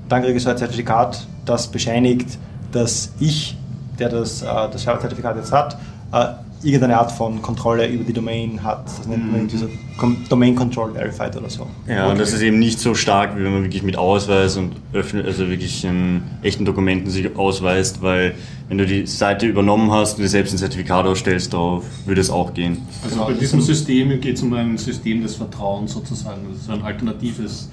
Dann 0.09 0.23
kriege 0.23 0.37
ich 0.37 0.43
so 0.43 0.51
ein 0.51 0.59
Zertifikat, 0.59 1.27
das 1.45 1.69
bescheinigt, 1.69 2.39
dass 2.73 3.13
ich, 3.21 3.57
der 3.99 4.09
das, 4.09 4.43
äh, 4.43 4.47
das 4.47 4.83
Server-Zertifikat 4.83 5.37
jetzt 5.37 5.53
hat, 5.53 5.79
äh, 6.13 6.27
irgendeine 6.63 6.99
Art 6.99 7.11
von 7.13 7.41
Kontrolle 7.41 7.87
über 7.89 8.05
die 8.05 8.13
Domain 8.13 8.63
hat. 8.63 8.85
Das 8.87 9.07
nennt 9.07 9.27
man 9.27 9.37
irgendwie 9.41 9.57
so 9.57 9.69
Com- 9.97 10.17
Domain 10.29 10.55
Control 10.55 10.93
Verified 10.93 11.37
oder 11.37 11.49
so. 11.51 11.67
Ja, 11.87 12.09
und 12.11 12.19
das 12.19 12.33
ist 12.33 12.41
eben 12.43 12.59
nicht 12.59 12.79
so 12.81 12.95
stark, 12.95 13.37
wie 13.37 13.45
wenn 13.45 13.53
man 13.53 13.63
wirklich 13.63 13.83
mit 13.83 13.97
Ausweis 13.97 14.57
und 14.57 14.73
öffnet, 14.93 15.27
also 15.27 15.49
wirklich 15.49 15.85
in 15.85 16.23
echten 16.43 16.65
Dokumenten 16.65 17.11
sich 17.11 17.37
ausweist, 17.37 18.03
weil 18.03 18.35
wenn 18.69 18.79
du 18.79 18.87
die 18.87 19.07
Seite 19.07 19.47
übernommen 19.47 19.91
hast 19.91 20.17
und 20.17 20.23
dir 20.23 20.29
selbst 20.29 20.53
ein 20.55 20.59
Zertifikat 20.59 21.07
ausstellst 21.07 21.53
darauf, 21.53 21.85
würde 22.07 22.21
es 22.21 22.31
auch 22.31 22.55
gehen. 22.55 22.79
Also 23.03 23.25
bei 23.25 23.33
diesem 23.35 23.61
System 23.61 24.21
geht 24.21 24.37
es 24.37 24.43
um 24.43 24.53
ein 24.55 24.79
System 24.79 25.23
des 25.23 25.35
Vertrauens 25.37 25.93
sozusagen. 25.93 26.41
Das 26.53 26.63
ist 26.63 26.71
ein 26.71 26.83
alternatives 26.83 27.69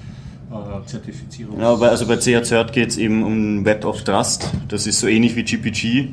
äh, 0.50 0.86
Zertifizierungs... 0.86 1.60
Ja, 1.60 1.74
bei, 1.74 1.88
also 1.88 2.06
bei 2.06 2.16
CH-Cert 2.16 2.72
geht 2.72 2.88
es 2.90 2.96
eben 2.96 3.22
um 3.22 3.64
Web 3.64 3.84
of 3.84 4.02
Trust. 4.04 4.50
Das 4.68 4.86
ist 4.86 5.00
so 5.00 5.06
ähnlich 5.06 5.36
wie 5.36 5.42
GPG, 5.42 6.08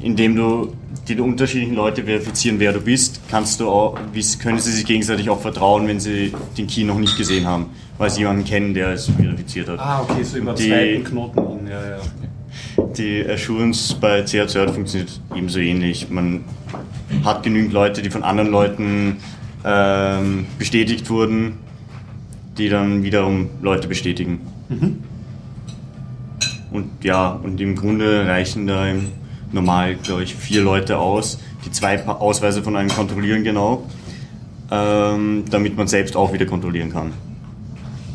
indem 0.00 0.36
du 0.36 0.72
die 1.08 1.18
unterschiedlichen 1.20 1.74
Leute 1.74 2.02
verifizieren, 2.04 2.58
wer 2.58 2.72
du 2.72 2.80
bist, 2.80 3.20
kannst 3.30 3.60
du 3.60 3.68
auch, 3.68 3.96
wie, 4.12 4.22
können 4.38 4.58
sie 4.58 4.72
sich 4.72 4.84
gegenseitig 4.84 5.30
auch 5.30 5.40
vertrauen, 5.40 5.86
wenn 5.86 6.00
sie 6.00 6.32
den 6.58 6.66
Key 6.66 6.82
noch 6.84 6.98
nicht 6.98 7.16
gesehen 7.16 7.46
haben, 7.46 7.66
weil 7.96 8.10
sie 8.10 8.20
jemanden 8.20 8.44
kennen, 8.44 8.74
der 8.74 8.90
es 8.90 9.06
verifiziert 9.06 9.68
hat. 9.68 9.78
Ah, 9.78 10.02
okay, 10.02 10.22
so 10.24 10.38
über 10.38 10.52
Die- 10.54 10.68
zweiten 10.68 11.04
Knoten 11.04 11.66
ja, 11.68 11.90
ja. 11.90 11.98
Die 12.96 13.24
Assurance 13.28 13.94
bei 14.00 14.22
CH-Cert 14.22 14.70
funktioniert 14.70 15.20
ebenso 15.34 15.58
ähnlich. 15.60 16.08
Man 16.10 16.44
hat 17.24 17.42
genügend 17.42 17.72
Leute, 17.72 18.02
die 18.02 18.10
von 18.10 18.22
anderen 18.22 18.50
Leuten 18.50 19.18
ähm, 19.64 20.46
bestätigt 20.58 21.08
wurden, 21.10 21.58
die 22.58 22.68
dann 22.68 23.02
wiederum 23.02 23.48
Leute 23.60 23.88
bestätigen. 23.88 24.40
Und 26.70 26.90
ja, 27.02 27.30
und 27.30 27.60
im 27.60 27.76
Grunde 27.76 28.26
reichen 28.26 28.66
da 28.66 28.86
im 28.86 29.08
normal, 29.52 29.96
glaube 29.96 30.22
ich, 30.22 30.34
vier 30.34 30.62
Leute 30.62 30.98
aus, 30.98 31.38
die 31.64 31.70
zwei 31.70 32.04
Ausweise 32.06 32.62
von 32.62 32.76
einem 32.76 32.90
kontrollieren 32.90 33.44
genau, 33.44 33.84
ähm, 34.70 35.44
damit 35.50 35.76
man 35.76 35.88
selbst 35.88 36.16
auch 36.16 36.32
wieder 36.32 36.46
kontrollieren 36.46 36.92
kann. 36.92 37.12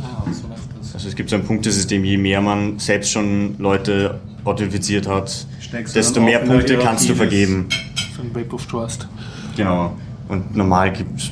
Ah, 0.03 0.23
so 0.31 0.47
läuft 0.47 0.69
das. 0.79 0.93
Also 0.93 1.07
es 1.07 1.15
gibt 1.15 1.29
so 1.29 1.37
ein 1.37 1.43
Punktesystem, 1.43 2.03
je 2.03 2.17
mehr 2.17 2.41
man 2.41 2.79
selbst 2.79 3.11
schon 3.11 3.55
Leute 3.57 4.19
authentifiziert 4.43 5.07
hat, 5.07 5.47
Steigst 5.59 5.95
du 5.95 5.99
desto 5.99 6.21
mehr 6.21 6.39
Punkte 6.39 6.77
kannst 6.77 7.07
du 7.09 7.15
vergeben. 7.15 7.67
So 8.15 8.23
ein 8.23 8.35
Web 8.35 8.53
of 8.53 8.65
Trust. 8.65 9.07
Genau. 9.55 9.95
Und 10.31 10.55
normal 10.55 10.93
gibt 10.93 11.19
es 11.19 11.29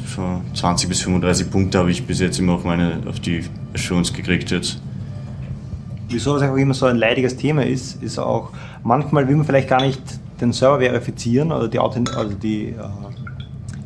20 0.55 0.89
bis 0.89 0.99
35 1.03 1.49
Punkte, 1.49 1.79
habe 1.79 1.89
ich 1.89 2.05
bis 2.05 2.19
jetzt 2.19 2.37
immer 2.37 2.55
auf 2.55 2.65
meine 2.65 2.97
auf 3.07 3.21
die 3.21 3.45
Assurance 3.73 4.11
gekriegt 4.11 4.51
jetzt. 4.51 4.81
Wieso 6.09 6.33
das 6.33 6.41
einfach 6.41 6.57
immer 6.57 6.73
so 6.73 6.85
ein 6.85 6.97
leidiges 6.97 7.37
Thema 7.37 7.65
ist, 7.65 8.03
ist 8.03 8.19
auch, 8.19 8.51
manchmal 8.83 9.25
will 9.29 9.37
man 9.37 9.45
vielleicht 9.45 9.69
gar 9.69 9.81
nicht 9.81 10.01
den 10.41 10.51
Server 10.51 10.79
verifizieren 10.79 11.53
oder 11.53 11.69
die, 11.69 11.79
Authent 11.79 12.13
also 12.13 12.35
die 12.35 12.71
äh, 12.71 12.75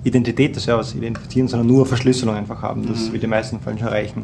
Identität 0.04 0.56
des 0.56 0.64
Servers 0.64 0.96
identifizieren, 0.96 1.48
sondern 1.48 1.68
nur 1.68 1.86
Verschlüsselung 1.86 2.34
einfach 2.34 2.64
haben. 2.64 2.88
Das 2.88 3.12
wird 3.12 3.22
die 3.22 3.28
meisten 3.28 3.60
Fällen 3.60 3.78
schon 3.78 3.90
reichen. 3.90 4.24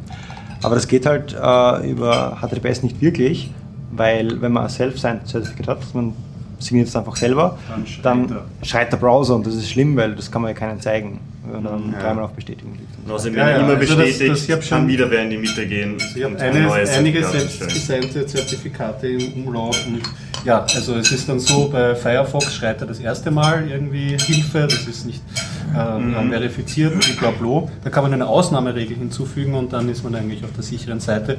Aber 0.63 0.73
das 0.73 0.87
geht 0.87 1.05
halt 1.05 1.35
äh, 1.39 1.91
über 1.91 2.39
HTTPS 2.41 2.81
nicht 2.81 2.99
wirklich, 2.99 3.51
weil 3.91 4.41
wenn 4.41 4.53
man 4.53 4.63
ein 4.63 4.69
Self-Signed-Zertifikat 4.69 5.67
hat, 5.67 5.93
man 5.93 6.13
signiert 6.59 6.87
es 6.87 6.95
einfach 6.95 7.15
selber, 7.15 7.57
Dann 7.69 7.87
schreit 7.87 8.05
dann 8.05 8.37
schreit 8.63 8.91
der 8.91 8.97
Browser 8.97 9.35
und 9.35 9.47
das 9.47 9.55
ist 9.55 9.69
schlimm, 9.71 9.95
weil 9.95 10.15
das 10.15 10.29
kann 10.31 10.41
man 10.41 10.51
ja 10.51 10.57
keinen 10.57 10.79
zeigen, 10.81 11.19
wenn 11.45 11.63
man 11.63 11.63
dann 11.63 11.93
Ja. 11.93 11.99
dreimal 12.01 12.25
auf 12.25 12.31
Bestätigung 12.31 12.73
klickt. 12.73 12.89
Ja, 13.07 13.23
wenn 13.23 13.35
er 13.35 13.49
ja, 13.51 13.57
immer 13.57 13.67
also 13.75 13.95
das- 13.95 14.05
bestätigt, 14.07 14.29
das- 14.31 14.47
kann 14.47 14.61
schon- 14.61 14.87
wieder 14.87 15.09
wer 15.09 15.23
in 15.23 15.29
die 15.31 15.37
Mitte 15.37 15.65
gehen 15.65 15.97
Ich 16.15 16.23
habe 16.23 16.35
und 16.35 16.41
ein 16.41 16.51
eine, 16.55 16.65
neues 16.67 16.89
einige 16.91 17.23
selbstdesignte 17.25 18.25
Zertifikate 18.25 19.07
im 19.07 19.45
Umlauf. 19.47 19.77
Und 19.87 20.01
ja, 20.45 20.65
also 20.75 20.95
es 20.95 21.11
ist 21.11 21.27
dann 21.27 21.39
so, 21.39 21.69
bei 21.69 21.95
Firefox 21.95 22.53
schreit 22.53 22.81
er 22.81 22.87
das 22.87 22.99
erste 22.99 23.31
Mal 23.31 23.67
irgendwie 23.69 24.15
Hilfe, 24.19 24.67
das 24.69 24.85
ist 24.87 25.05
nicht 25.05 25.21
Mhm. 25.69 26.13
äh, 26.13 26.29
verifiziert, 26.29 27.19
blablabla. 27.19 27.69
Da 27.83 27.89
kann 27.89 28.03
man 28.03 28.13
eine 28.13 28.27
Ausnahmeregel 28.27 28.97
hinzufügen 28.97 29.53
und 29.53 29.73
dann 29.73 29.89
ist 29.89 30.03
man 30.03 30.15
eigentlich 30.15 30.43
auf 30.43 30.51
der 30.53 30.63
sicheren 30.63 30.99
Seite. 30.99 31.37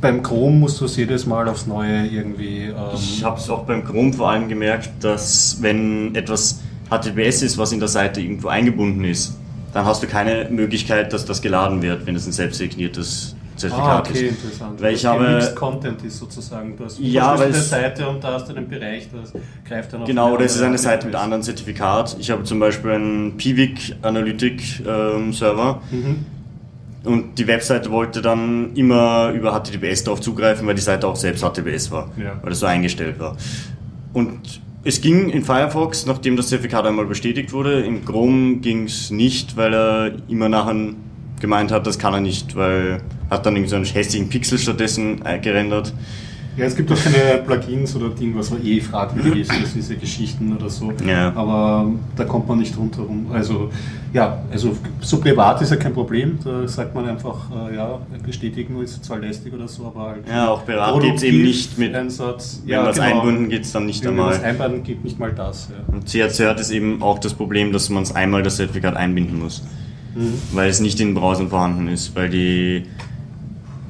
Beim 0.00 0.22
Chrome 0.22 0.56
musst 0.56 0.80
du 0.80 0.84
es 0.84 0.96
jedes 0.96 1.26
Mal 1.26 1.48
aufs 1.48 1.66
Neue 1.66 2.06
irgendwie... 2.06 2.64
Ähm, 2.64 2.74
Ich 2.94 3.24
habe 3.24 3.38
es 3.38 3.48
auch 3.50 3.64
beim 3.64 3.84
Chrome 3.84 4.12
vor 4.12 4.30
allem 4.30 4.48
gemerkt, 4.48 4.90
dass 5.00 5.58
wenn 5.60 6.14
etwas 6.14 6.60
HTTPS 6.90 7.42
ist, 7.42 7.58
was 7.58 7.72
in 7.72 7.80
der 7.80 7.88
Seite 7.88 8.20
irgendwo 8.20 8.48
eingebunden 8.48 9.04
ist, 9.04 9.36
dann 9.72 9.84
hast 9.84 10.02
du 10.02 10.06
keine 10.06 10.48
Möglichkeit, 10.50 11.12
dass 11.12 11.24
das 11.24 11.42
geladen 11.42 11.82
wird, 11.82 12.06
wenn 12.06 12.14
es 12.14 12.26
ein 12.26 12.32
selbstsigniertes 12.32 13.34
Ah, 13.34 13.43
Zertifikat 13.56 14.08
okay, 14.08 14.26
ist. 14.26 14.42
interessant. 14.42 14.82
Weil 14.82 14.94
ich 14.94 15.06
habe- 15.06 15.28
Mixed 15.28 15.54
Content 15.56 16.02
ist 16.04 16.18
sozusagen. 16.18 16.76
Du 16.76 16.84
hast 16.84 16.98
Ja, 17.00 17.32
eine 17.32 17.40
weil 17.40 17.50
es- 17.50 17.70
Seite 17.70 18.08
und 18.08 18.22
da 18.24 18.32
hast 18.34 18.48
du 18.48 18.54
einen 18.56 18.68
Bereich, 18.68 19.08
das 19.12 19.32
greift 19.66 19.92
dann 19.92 20.02
auf 20.02 20.08
Genau, 20.08 20.26
eine 20.26 20.34
oder 20.36 20.44
es 20.44 20.56
ist 20.56 20.62
eine 20.62 20.78
Seite 20.78 21.06
mit 21.06 21.14
APIs. 21.14 21.24
anderem 21.24 21.42
Zertifikat. 21.42 22.16
Ich 22.18 22.30
habe 22.30 22.42
zum 22.44 22.58
Beispiel 22.60 22.90
einen 22.92 23.36
Piwik 23.36 23.96
Analytic 24.02 24.82
ähm, 24.86 25.32
Server 25.32 25.80
Mhm. 25.90 26.26
und 27.04 27.38
die 27.38 27.46
Webseite 27.46 27.90
wollte 27.90 28.22
dann 28.22 28.74
immer 28.74 29.30
über 29.30 29.52
HTTPS 29.52 30.04
darauf 30.04 30.20
zugreifen, 30.20 30.66
weil 30.66 30.74
die 30.74 30.82
Seite 30.82 31.06
auch 31.06 31.16
selbst 31.16 31.42
HTTPS 31.42 31.90
war, 31.90 32.10
Ja. 32.16 32.38
weil 32.42 32.50
das 32.50 32.60
so 32.60 32.66
eingestellt 32.66 33.18
war. 33.20 33.36
Und 34.12 34.60
es 34.84 35.00
ging 35.00 35.28
in 35.30 35.44
Firefox, 35.44 36.06
nachdem 36.06 36.36
das 36.36 36.48
Zertifikat 36.48 36.86
einmal 36.86 37.06
bestätigt 37.06 37.52
wurde. 37.52 37.80
In 37.82 38.04
Chrome 38.04 38.56
ging 38.56 38.84
es 38.84 39.10
nicht, 39.10 39.56
weil 39.56 39.72
er 39.74 40.12
immer 40.28 40.48
nachher 40.48 40.74
gemeint 41.40 41.72
hat, 41.72 41.86
das 41.86 41.98
kann 41.98 42.14
er 42.14 42.20
nicht, 42.20 42.54
weil 42.56 43.00
hat 43.30 43.44
dann 43.46 43.54
irgendwie 43.56 43.70
so 43.70 43.76
einen 43.76 43.84
hässlichen 43.84 44.28
Pixel 44.28 44.58
stattdessen 44.58 45.24
äh, 45.24 45.38
gerendert. 45.38 45.92
Ja, 46.56 46.66
es 46.66 46.76
gibt 46.76 46.92
auch 46.92 46.96
keine 47.02 47.42
Plugins 47.42 47.96
oder 47.96 48.10
Ding, 48.10 48.32
was 48.36 48.48
man 48.50 48.64
eh 48.64 48.80
fragwürdig 48.80 49.40
ist, 49.40 49.50
das 49.60 49.72
diese 49.74 49.96
Geschichten 49.96 50.54
oder 50.54 50.70
so. 50.70 50.92
Ja. 51.04 51.32
Aber 51.34 51.90
da 52.14 52.22
kommt 52.22 52.46
man 52.46 52.58
nicht 52.60 52.78
rundherum. 52.78 53.26
Also, 53.32 53.70
ja, 54.12 54.40
also 54.52 54.76
so 55.00 55.18
privat 55.18 55.60
ist 55.62 55.70
ja 55.70 55.76
kein 55.76 55.92
Problem. 55.92 56.38
Da 56.44 56.68
sagt 56.68 56.94
man 56.94 57.08
einfach, 57.08 57.50
äh, 57.50 57.74
ja, 57.74 57.98
bestätigen 58.24 58.80
ist 58.80 59.04
zwar 59.04 59.18
lästig 59.18 59.52
oder 59.52 59.66
so, 59.66 59.86
aber 59.86 60.10
halt. 60.10 60.28
Ja, 60.28 60.48
auch 60.50 60.64
privat 60.64 61.00
geht's 61.00 61.24
eben 61.24 61.42
nicht 61.42 61.76
mit- 61.76 61.92
Einsatz. 61.92 62.62
Wenn 62.64 62.82
man 62.82 62.90
es 62.90 63.00
einbunden, 63.00 63.48
geht 63.48 63.64
es 63.64 63.72
dann 63.72 63.86
nicht 63.86 64.04
Wenn 64.04 64.10
einmal. 64.10 64.34
es 64.34 64.42
einbauen 64.44 64.84
geht, 64.84 65.02
nicht 65.02 65.18
mal 65.18 65.32
das. 65.32 65.70
Ja. 65.70 65.92
Und 65.92 66.06
CRC 66.08 66.46
hat 66.48 66.60
es 66.60 66.70
eben 66.70 67.02
auch 67.02 67.18
das 67.18 67.34
Problem, 67.34 67.72
dass 67.72 67.90
man 67.90 68.04
es 68.04 68.14
einmal 68.14 68.44
das 68.44 68.58
Zertifikat 68.58 68.94
einbinden 68.96 69.40
muss. 69.40 69.64
Mhm. 70.14 70.34
Weil 70.52 70.70
es 70.70 70.78
nicht 70.78 71.00
in 71.00 71.08
den 71.08 71.14
Browsern 71.16 71.48
vorhanden 71.48 71.88
ist. 71.88 72.14
Weil 72.14 72.28
die. 72.30 72.84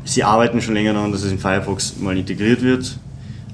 Sie 0.04 0.22
arbeiten 0.22 0.60
schon 0.60 0.74
länger 0.74 0.92
daran, 0.92 1.12
dass 1.12 1.22
es 1.22 1.32
in 1.32 1.38
Firefox 1.38 1.96
mal 1.98 2.16
integriert 2.16 2.62
wird. 2.62 2.98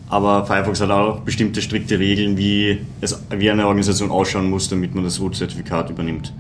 Aber 0.08 0.44
Firefox 0.44 0.80
hat 0.80 0.90
auch 0.90 1.20
bestimmte 1.20 1.62
strikte 1.62 1.98
Regeln, 1.98 2.36
wie, 2.36 2.84
es, 3.00 3.16
wie 3.30 3.48
eine 3.48 3.66
Organisation 3.66 4.10
ausschauen 4.10 4.50
muss, 4.50 4.68
damit 4.68 4.92
man 4.94 5.04
das 5.04 5.20
Root-Zertifikat 5.20 5.88
übernimmt. 5.90 6.32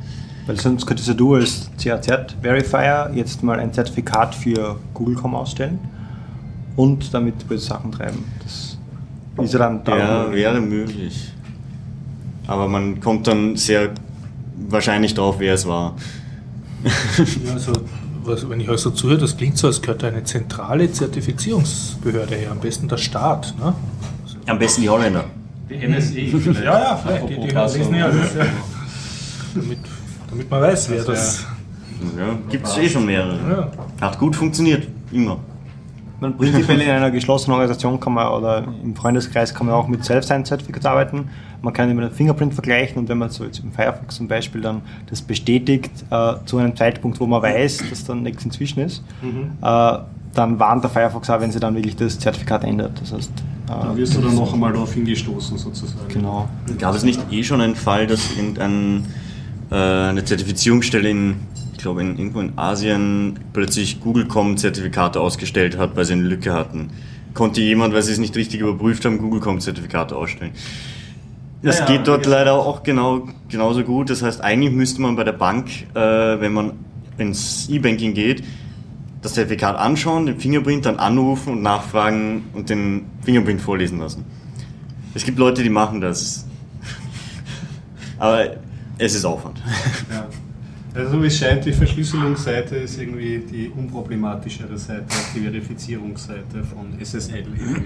Weil 0.46 0.58
sonst 0.58 0.84
könntest 0.84 1.08
du 1.18 1.34
als 1.34 1.70
CAZ-Verifier 1.80 3.12
jetzt 3.14 3.44
mal 3.44 3.60
ein 3.60 3.72
Zertifikat 3.72 4.34
für 4.34 4.76
Google.com 4.94 5.36
ausstellen 5.36 5.78
und 6.74 7.14
damit 7.14 7.46
böse 7.46 7.66
Sachen 7.66 7.92
treiben. 7.92 8.24
Das 8.42 8.76
ist 9.44 9.52
ja 9.52 9.58
dann 9.60 9.82
Ja, 9.86 10.32
wäre 10.32 10.60
möglich. 10.60 11.32
Aber 12.48 12.66
man 12.66 12.98
kommt 12.98 13.28
dann 13.28 13.54
sehr 13.54 13.90
wahrscheinlich 14.68 15.14
drauf, 15.14 15.36
wer 15.38 15.54
es 15.54 15.66
war. 15.66 15.94
Ja, 17.44 17.52
also, 17.52 17.72
Aber 18.30 18.38
so, 18.38 18.48
wenn 18.48 18.60
ich 18.60 18.68
euch 18.68 18.80
so 18.80 18.90
zuhöre, 18.90 19.18
das 19.18 19.36
klingt 19.36 19.58
so, 19.58 19.66
als 19.66 19.82
gehört 19.82 20.04
eine 20.04 20.22
zentrale 20.22 20.92
Zertifizierungsbehörde 20.92 22.36
her. 22.36 22.52
Am 22.52 22.60
besten 22.60 22.86
der 22.86 22.96
Staat. 22.96 23.52
Ne? 23.58 23.74
Am 24.46 24.56
besten 24.56 24.82
die 24.82 24.88
Holländer. 24.88 25.24
Die 25.68 25.74
NSE 25.74 26.12
vielleicht. 26.38 26.64
Ja, 26.64 26.78
ja, 26.78 26.96
vielleicht. 26.96 27.28
Die, 27.28 27.34
die 27.34 27.48
lesen 27.48 27.94
ja 27.96 28.08
damit, 29.52 29.78
damit 30.30 30.48
man 30.48 30.62
weiß, 30.62 30.90
wer 30.90 30.98
Das 30.98 31.06
das. 31.06 31.46
Ja, 32.16 32.38
Gibt 32.48 32.68
es 32.68 32.78
eh 32.78 32.88
schon 32.88 33.04
mehrere. 33.04 33.36
Ja. 33.50 34.06
Hat 34.06 34.16
gut 34.16 34.36
funktioniert. 34.36 34.86
Immer. 35.10 35.40
Man, 36.20 36.36
prinzipiell 36.36 36.82
in 36.82 36.90
einer 36.90 37.10
geschlossenen 37.10 37.54
Organisation 37.54 37.98
kann 37.98 38.12
man 38.12 38.28
oder 38.28 38.62
im 38.84 38.94
Freundeskreis 38.94 39.52
kann 39.52 39.66
man 39.66 39.74
auch 39.74 39.88
mit 39.88 40.04
Self-Sign-Zertifikat 40.04 40.86
arbeiten. 40.86 41.30
Man 41.62 41.72
kann 41.74 41.90
immer 41.90 42.02
den 42.02 42.12
Fingerprint 42.12 42.54
vergleichen 42.54 42.98
und 42.98 43.08
wenn 43.08 43.18
man 43.18 43.30
so 43.30 43.44
jetzt 43.44 43.58
im 43.60 43.72
Firefox 43.72 44.16
zum 44.16 44.28
Beispiel 44.28 44.60
dann 44.60 44.82
das 45.10 45.20
bestätigt 45.20 45.90
äh, 46.10 46.34
zu 46.46 46.58
einem 46.58 46.74
Zeitpunkt, 46.74 47.20
wo 47.20 47.26
man 47.26 47.42
weiß, 47.42 47.84
dass 47.90 48.04
dann 48.04 48.22
nichts 48.22 48.44
inzwischen 48.44 48.80
ist, 48.80 49.02
äh, 49.22 49.98
dann 50.34 50.58
warnt 50.58 50.84
der 50.84 50.90
Firefox 50.90 51.28
auch, 51.28 51.40
wenn 51.40 51.50
sie 51.50 51.60
dann 51.60 51.74
wirklich 51.74 51.96
das 51.96 52.18
Zertifikat 52.18 52.64
ändert. 52.64 52.92
Das 53.00 53.12
heißt, 53.12 53.30
Da 53.66 53.92
äh, 53.92 53.96
wirst 53.96 54.16
du 54.16 54.20
dann 54.20 54.34
noch 54.36 54.52
einmal 54.52 54.72
darauf 54.72 54.94
hingestoßen, 54.94 55.58
sozusagen. 55.58 56.08
genau. 56.08 56.48
Gab 56.78 56.94
es 56.94 57.02
nicht 57.02 57.20
eh 57.32 57.42
schon 57.42 57.60
einen 57.60 57.74
Fall, 57.74 58.06
dass 58.06 58.34
irgendein, 58.36 59.04
äh, 59.70 59.74
eine 59.74 60.24
Zertifizierungsstelle 60.24 61.10
in, 61.10 61.34
ich 61.72 61.78
glaube, 61.78 62.00
in, 62.02 62.16
irgendwo 62.16 62.40
in 62.40 62.52
Asien 62.56 63.38
plötzlich 63.52 64.00
Google.com-Zertifikate 64.00 65.20
ausgestellt 65.20 65.76
hat, 65.76 65.96
weil 65.96 66.04
sie 66.04 66.12
eine 66.14 66.22
Lücke 66.22 66.52
hatten? 66.52 66.90
Konnte 67.34 67.60
jemand, 67.60 67.92
weil 67.92 68.02
sie 68.02 68.12
es 68.12 68.18
nicht 68.18 68.34
richtig 68.36 68.60
überprüft 68.60 69.04
haben, 69.04 69.18
Google.com-Zertifikate 69.18 70.16
ausstellen? 70.16 70.52
Das 71.62 71.80
Ja, 71.80 71.84
geht 71.86 72.08
dort 72.08 72.24
leider 72.26 72.54
auch 72.54 72.82
genau, 72.82 73.28
genauso 73.48 73.82
gut. 73.84 74.08
Das 74.10 74.22
heißt, 74.22 74.40
eigentlich 74.40 74.72
müsste 74.72 75.02
man 75.02 75.16
bei 75.16 75.24
der 75.24 75.32
Bank, 75.32 75.68
äh, 75.94 76.40
wenn 76.40 76.52
man 76.52 76.72
ins 77.18 77.68
E-Banking 77.68 78.14
geht, 78.14 78.42
das 79.20 79.34
Zertifikat 79.34 79.76
anschauen, 79.76 80.24
den 80.24 80.40
Fingerprint 80.40 80.86
dann 80.86 80.98
anrufen 80.98 81.52
und 81.54 81.62
nachfragen 81.62 82.44
und 82.54 82.70
den 82.70 83.04
Fingerprint 83.22 83.60
vorlesen 83.60 83.98
lassen. 83.98 84.24
Es 85.14 85.24
gibt 85.24 85.38
Leute, 85.38 85.62
die 85.62 85.68
machen 85.68 86.00
das. 86.00 86.46
Aber 88.18 88.56
es 88.96 89.14
ist 89.14 89.24
Aufwand. 89.26 89.60
Ja. 90.10 90.26
Also 90.94 91.22
wie 91.22 91.26
es 91.26 91.38
scheint, 91.38 91.64
die 91.66 91.72
Verschlüsselungsseite 91.72 92.76
ist 92.76 92.98
irgendwie 92.98 93.38
die 93.38 93.68
unproblematischere 93.68 94.76
Seite, 94.76 95.04
als 95.08 95.32
die 95.34 95.40
Verifizierungsseite 95.40 96.64
von 96.64 96.98
SSL. 97.04 97.44
irgendwie. 97.56 97.82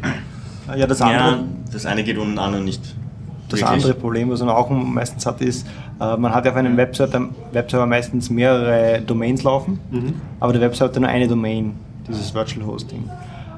Ja, 0.77 0.87
das 0.87 1.03
andere, 1.03 1.19
Ja, 1.19 1.45
das 1.71 1.85
eine 1.85 2.03
geht 2.05 2.17
ohne 2.19 2.41
andere 2.41 2.63
nicht. 2.63 2.95
Das 3.61 3.71
Wirklich. 3.71 3.85
andere 3.85 4.01
Problem, 4.01 4.31
was 4.31 4.41
man 4.41 4.51
auch 4.51 4.71
meistens 4.71 5.27
hat, 5.27 5.41
ist, 5.41 5.67
äh, 6.01 6.17
man 6.17 6.35
hat 6.35 6.45
ja 6.45 6.51
auf 6.53 6.57
einem 6.57 6.77
Webserver, 6.77 7.29
Webserver 7.53 7.87
meistens 7.87 8.31
mehrere 8.31 9.01
Domains 9.01 9.43
laufen, 9.43 9.79
aber 10.41 10.53
der 10.53 10.63
Webserver 10.63 10.93
hat 10.93 11.01
nur 11.01 11.09
eine 11.09 11.29
Domain, 11.29 11.75
dieses 12.09 12.35
Virtual 12.35 12.67
Hosting. 12.67 13.05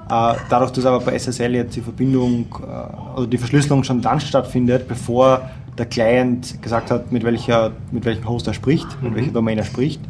Äh, 0.09 0.35
Dadurch, 0.49 0.71
dass 0.71 0.87
aber 0.87 1.01
bei 1.01 1.19
SSL 1.19 1.55
jetzt 1.57 1.75
die 1.77 1.81
Verbindung 1.81 2.47
äh, 2.63 3.19
oder 3.19 3.27
die 3.27 3.39
Verschlüsselung 3.39 3.83
schon 3.85 4.01
dann 4.01 4.21
stattfindet, 4.21 4.87
bevor 4.87 5.43
der 5.77 5.87
Client 5.87 6.63
gesagt 6.63 6.91
hat, 6.91 7.13
mit, 7.13 7.23
welcher, 7.25 7.73
mit 7.91 8.05
welchem 8.05 8.27
Host 8.29 8.47
er 8.47 8.55
spricht, 8.55 8.87
mit 9.03 9.15
welcher 9.15 9.33
Domain 9.33 9.59
er 9.59 9.65
spricht, 9.65 10.01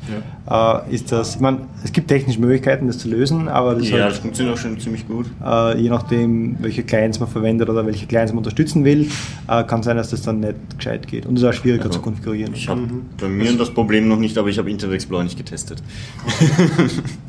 äh, 0.51 0.95
ist 0.95 1.11
das, 1.13 1.35
ich 1.37 1.41
meine, 1.41 1.61
es 1.85 1.93
gibt 1.93 2.09
technische 2.09 2.41
Möglichkeiten, 2.41 2.87
das 2.87 2.99
zu 2.99 3.09
lösen, 3.09 3.49
aber 3.49 3.75
das 3.75 3.85
ist 3.85 3.91
Ja, 3.91 3.99
halt, 4.03 4.13
das 4.13 4.19
funktioniert 4.19 4.57
auch 4.57 4.61
schon 4.61 4.79
ziemlich 4.79 5.07
gut. 5.09 5.27
äh, 5.45 5.79
je 5.81 5.89
nachdem, 5.89 6.57
welche 6.61 6.83
Clients 6.85 7.19
man 7.21 7.29
verwendet 7.29 7.69
oder 7.69 7.85
welche 7.87 8.07
Clients 8.07 8.33
man 8.33 8.39
unterstützen 8.39 8.85
will, 8.85 9.09
äh, 9.49 9.65
kann 9.65 9.83
sein, 9.83 9.97
dass 9.97 10.11
das 10.11 10.23
dann 10.23 10.41
nicht 10.41 10.55
gescheit 10.77 11.07
geht. 11.07 11.27
Und 11.27 11.35
das 11.35 11.43
ist 11.43 11.49
auch 11.49 11.53
schwieriger 11.61 11.85
Also, 11.87 11.99
zu 11.99 12.03
konfigurieren. 12.03 12.55
Ich 12.55 12.69
habe 12.69 12.83
bei 13.21 13.29
mir 13.29 13.53
das 13.57 13.71
Problem 13.71 14.09
noch 14.09 14.19
nicht, 14.19 14.37
aber 14.39 14.49
ich 14.49 14.59
habe 14.59 14.71
Internet 14.71 14.95
Explorer 14.97 15.25
nicht 15.25 15.37
getestet. 15.37 15.83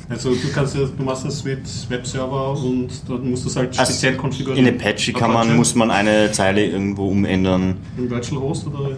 Also 0.10 0.30
du 0.30 0.38
kannst 0.53 0.73
ja, 0.73 0.82
du 0.97 1.03
machst 1.03 1.25
das 1.25 1.43
mit 1.43 1.60
Webserver 1.89 2.51
und 2.63 2.88
dann 3.10 3.30
musst 3.30 3.43
du 3.43 3.49
es 3.49 3.58
halt 3.58 3.77
Also 3.77 3.91
speziell 3.91 4.15
konfigurieren. 4.15 4.65
In 4.65 4.75
Apache 4.80 5.12
kann 5.12 5.32
man, 5.34 5.41
Apache? 5.41 5.56
muss 5.58 5.75
man 5.75 5.91
eine 5.91 6.32
Zeile 6.32 6.65
irgendwo 6.65 7.10
umändern. 7.10 7.75
Im 7.97 8.10
Virtual 8.10 8.41
Host 8.41 8.67
oder 8.67 8.91
in, 8.91 8.95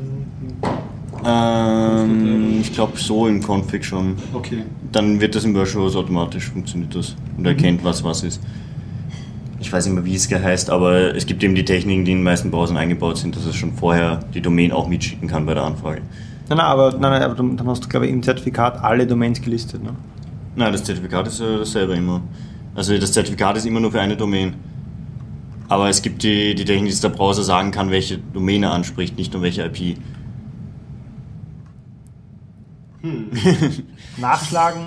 Ähm, 1.26 2.60
ich 2.62 2.74
glaube 2.74 2.98
so 2.98 3.28
im 3.28 3.42
Config 3.42 3.84
schon. 3.84 4.16
Okay. 4.34 4.64
Dann 4.92 5.20
wird 5.20 5.36
das 5.36 5.44
im 5.44 5.54
Virtual 5.54 5.86
Host 5.86 5.96
automatisch 5.96 6.50
funktioniert 6.50 6.96
das 6.96 7.16
und 7.38 7.46
erkennt, 7.46 7.84
was 7.84 8.04
was 8.04 8.24
ist. 8.24 8.42
Ich 9.62 9.72
weiß 9.72 9.86
nicht 9.86 9.96
mehr, 9.96 10.06
wie 10.06 10.16
es 10.16 10.32
heißt, 10.32 10.70
aber 10.70 11.16
es 11.16 11.26
gibt 11.26 11.44
eben 11.44 11.54
die 11.54 11.66
Techniken, 11.66 12.06
die 12.06 12.12
in 12.14 12.20
den 12.20 12.24
meisten 12.24 12.50
Browsern 12.50 12.78
eingebaut 12.78 13.18
sind, 13.18 13.36
dass 13.36 13.46
es 13.46 13.56
schon 13.56 13.74
vorher 13.74 14.22
die 14.34 14.42
Domain 14.42 14.72
auch 14.72 14.88
mitschicken 14.88 15.28
kann 15.28 15.46
bei 15.46 15.54
der 15.54 15.64
Anfrage. 15.64 16.02
Nein, 16.48 16.58
nein, 16.58 16.66
aber, 16.66 16.92
nein, 16.92 17.12
nein, 17.12 17.22
aber 17.22 17.36
dann 17.36 17.68
hast 17.68 17.84
du, 17.84 17.90
glaube 17.90 18.08
ich, 18.08 18.12
im 18.12 18.24
Zertifikat 18.24 18.82
alle 18.82 19.06
Domains 19.06 19.42
gelistet. 19.42 19.84
Ne? 19.84 19.92
Nein, 20.56 20.72
das 20.72 20.84
Zertifikat 20.84 21.28
ist 21.28 21.42
äh, 21.42 21.58
dasselbe 21.60 21.94
immer. 21.94 22.22
Also 22.74 22.98
das 22.98 23.12
Zertifikat 23.12 23.58
ist 23.58 23.66
immer 23.66 23.82
nur 23.82 23.92
für 23.92 24.00
eine 24.00 24.16
Domain. 24.16 24.54
Aber 25.68 25.90
es 25.90 26.02
gibt 26.02 26.24
die, 26.24 26.56
die 26.56 26.66
Technik, 26.66 26.92
dass 26.92 27.02
der 27.02 27.10
Browser 27.10 27.44
sagen 27.44 27.72
kann, 27.72 27.92
welche 27.92 28.18
Domain 28.18 28.64
er 28.64 28.72
anspricht, 28.72 29.18
nicht 29.18 29.34
nur 29.34 29.44
welche 29.44 29.64
IP. 29.66 29.98
Nachschlagen. 34.18 34.82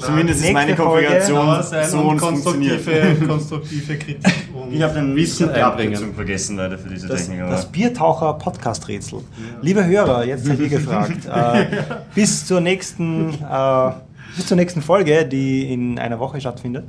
Zumindest 0.00 0.44
ist 0.44 0.52
meine. 0.52 0.74
Konfiguration 0.74 1.62
sein 1.62 1.88
so 1.88 1.98
und 1.98 2.16
konstruktive, 2.16 3.16
konstruktive 3.26 3.98
Kritik 3.98 4.48
und 4.54 4.72
Ich 4.72 4.82
habe 4.82 4.94
den 4.94 5.14
Wissen. 5.14 5.48
Abkürzung 5.50 6.14
vergessen 6.14 6.56
leider 6.56 6.76
für 6.78 6.88
diese 6.88 7.06
Das, 7.06 7.26
Technik. 7.26 7.40
Das 7.48 7.66
Biertaucher-Podcast-Rätsel. 7.70 9.20
Liebe 9.60 9.84
Hörer, 9.84 10.24
jetzt 10.24 10.44
seid 10.44 10.58
ihr 10.58 10.68
gefragt. 10.68 11.26
äh, 11.32 11.66
bis, 12.14 12.46
zur 12.46 12.60
nächsten, 12.60 13.30
äh, 13.30 13.90
bis 14.36 14.46
zur 14.46 14.56
nächsten 14.56 14.82
Folge, 14.82 15.24
die 15.24 15.72
in 15.72 15.98
einer 15.98 16.18
Woche 16.18 16.40
stattfindet, 16.40 16.84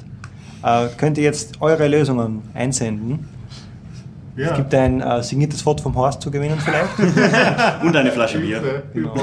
äh, 0.63 0.87
könnt 0.97 1.17
ihr 1.17 1.23
jetzt 1.23 1.61
eure 1.61 1.87
Lösungen 1.87 2.41
einsenden. 2.55 3.27
Ja. 4.35 4.49
Es 4.49 4.57
gibt 4.57 4.73
ein 4.73 4.99
äh, 5.01 5.21
signiertes 5.21 5.61
Foto 5.61 5.83
vom 5.83 5.95
Horst 5.95 6.21
zu 6.21 6.31
gewinnen 6.31 6.57
vielleicht. 6.59 6.97
und 7.83 7.95
eine 7.95 8.11
Flasche 8.11 8.39
Bier. 8.39 8.83
Genau. 8.91 9.13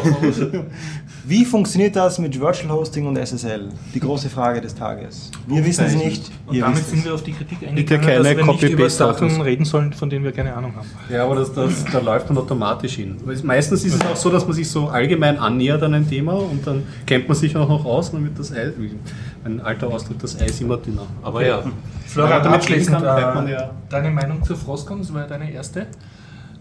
Wie 1.30 1.44
funktioniert 1.44 1.94
das 1.94 2.18
mit 2.18 2.40
Virtual 2.40 2.72
Hosting 2.72 3.06
und 3.06 3.16
SSL? 3.16 3.68
Die 3.94 4.00
große 4.00 4.28
Frage 4.28 4.60
des 4.60 4.74
Tages. 4.74 5.30
Wir 5.46 5.64
wissen 5.64 5.84
es 5.84 5.94
nicht, 5.94 6.28
Und 6.44 6.56
ihr 6.56 6.62
damit 6.62 6.78
wisst 6.78 6.90
sind 6.90 6.98
es. 6.98 7.04
wir 7.04 7.14
auf 7.14 7.22
die 7.22 7.30
Kritik 7.30 7.60
Bitte 7.60 7.70
eingegangen, 7.70 8.04
keine 8.04 8.16
dass 8.16 8.24
wir 8.24 8.34
nicht 8.34 8.62
über 8.64 8.72
Copy-Paste-Autos. 8.72 9.30
Sachen 9.30 9.42
reden 9.42 9.64
sollen, 9.64 9.92
von 9.92 10.10
denen 10.10 10.24
wir 10.24 10.32
keine 10.32 10.52
Ahnung 10.56 10.74
haben. 10.74 10.88
Ja, 11.08 11.22
aber 11.22 11.36
das, 11.36 11.52
das, 11.52 11.84
da 11.84 12.00
läuft 12.00 12.28
man 12.28 12.38
automatisch 12.38 12.96
hin. 12.96 13.16
Meistens 13.44 13.84
ist 13.84 13.94
es 13.94 14.00
auch 14.00 14.16
so, 14.16 14.28
dass 14.28 14.44
man 14.44 14.54
sich 14.54 14.68
so 14.68 14.88
allgemein 14.88 15.38
annähert 15.38 15.84
an 15.84 15.94
ein 15.94 16.08
Thema 16.08 16.32
und 16.32 16.66
dann 16.66 16.82
kennt 17.06 17.28
man 17.28 17.36
sich 17.36 17.56
auch 17.56 17.68
noch 17.68 17.84
aus 17.84 18.08
und 18.08 18.14
dann 18.16 18.24
wird 18.24 18.36
das 18.36 18.50
Eis, 18.50 18.72
wie 18.76 18.96
ein 19.44 19.60
alter 19.60 19.86
Ausdruck, 19.86 20.18
das 20.18 20.36
Eis 20.40 20.60
immer 20.60 20.78
dünner. 20.78 21.06
Aber 21.22 21.46
ja, 21.46 21.62
Florian, 22.06 22.42
damit 22.42 22.56
abschließend, 22.56 23.04
kann, 23.04 23.34
man 23.34 23.46
äh, 23.46 23.52
ja. 23.52 23.70
deine 23.88 24.10
Meinung 24.10 24.42
zu 24.42 24.56
Frostcon, 24.56 24.98
das 24.98 25.14
war 25.14 25.20
ja 25.20 25.28
deine 25.28 25.52
erste. 25.52 25.86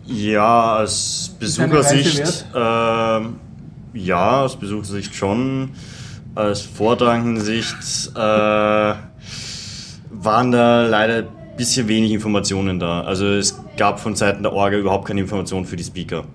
Ja, 0.05 0.77
aus 0.77 1.35
Besuchersicht, 1.39 2.45
ähm, 2.55 3.35
ja, 3.93 4.41
aus 4.43 4.57
Besuchersicht 4.57 5.15
schon. 5.15 5.71
Aus 6.35 6.61
Vortragendensicht 6.61 8.11
äh, 8.15 8.19
waren 10.11 10.51
da 10.51 10.85
leider 10.87 11.17
ein 11.17 11.55
bisschen 11.57 11.87
wenig 11.87 12.11
Informationen 12.11 12.79
da. 12.79 13.01
Also 13.01 13.25
es 13.27 13.59
gab 13.77 13.99
von 13.99 14.15
Seiten 14.15 14.43
der 14.43 14.53
Orga 14.53 14.77
überhaupt 14.77 15.07
keine 15.07 15.21
Informationen 15.21 15.65
für 15.65 15.75
die 15.75 15.83
Speaker. 15.83 16.25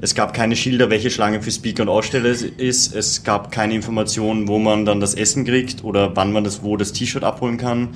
Es 0.00 0.14
gab 0.14 0.32
keine 0.32 0.54
Schilder, 0.54 0.90
welche 0.90 1.10
Schlange 1.10 1.42
für 1.42 1.50
Speaker 1.50 1.82
und 1.82 1.88
Aussteller 1.88 2.28
es 2.28 2.42
ist. 2.42 2.94
Es 2.94 3.24
gab 3.24 3.50
keine 3.50 3.74
Informationen, 3.74 4.46
wo 4.46 4.60
man 4.60 4.84
dann 4.84 5.00
das 5.00 5.14
Essen 5.14 5.44
kriegt 5.44 5.82
oder 5.82 6.14
wann 6.14 6.32
man 6.32 6.44
das 6.44 6.62
wo 6.62 6.76
das 6.76 6.92
T-Shirt 6.92 7.24
abholen 7.24 7.56
kann. 7.56 7.88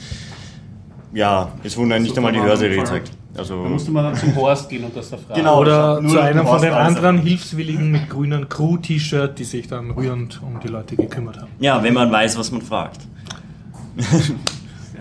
Ja, 1.13 1.53
es 1.63 1.77
wurden 1.77 2.03
nicht 2.03 2.17
So 2.17 2.17
einmal 2.17 2.33
die 2.33 2.41
Anfang. 2.41 2.71
gezeigt. 2.71 3.13
Also 3.37 3.65
Da 3.65 3.69
musste 3.69 3.91
man 3.91 4.05
dann 4.05 4.15
zum 4.15 4.35
Horst 4.37 4.69
gehen 4.69 4.85
und 4.85 4.97
das 4.97 5.11
da 5.11 5.17
fragen. 5.17 5.41
Genau. 5.41 5.61
Oder 5.61 6.01
nur 6.01 6.13
zu 6.13 6.21
einem 6.21 6.47
von 6.47 6.61
den 6.63 6.73
anderen. 6.73 7.19
Hilfswilligen 7.19 7.91
mit 7.91 8.09
grünen 8.09 8.49
Crew-T-Shirt, 8.49 9.37
die 9.39 9.45
sich 9.45 9.67
dann 9.67 9.91
rührend 9.91 10.41
um 10.43 10.61
die 10.61 10.69
Leute 10.69 10.95
gekümmert 10.97 11.39
haben. 11.39 11.49
Ja, 11.59 11.83
wenn 11.83 11.95
man 11.95 12.13
weiß, 12.13 12.39
was 12.39 12.53
man 12.53 12.63
fragt. 12.63 13.01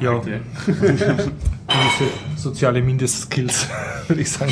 Ja, 0.02 0.20
soziale 2.36 2.82
Mindestskills, 2.82 3.68
würde 4.08 4.22
ich 4.22 4.32
sagen. 4.32 4.52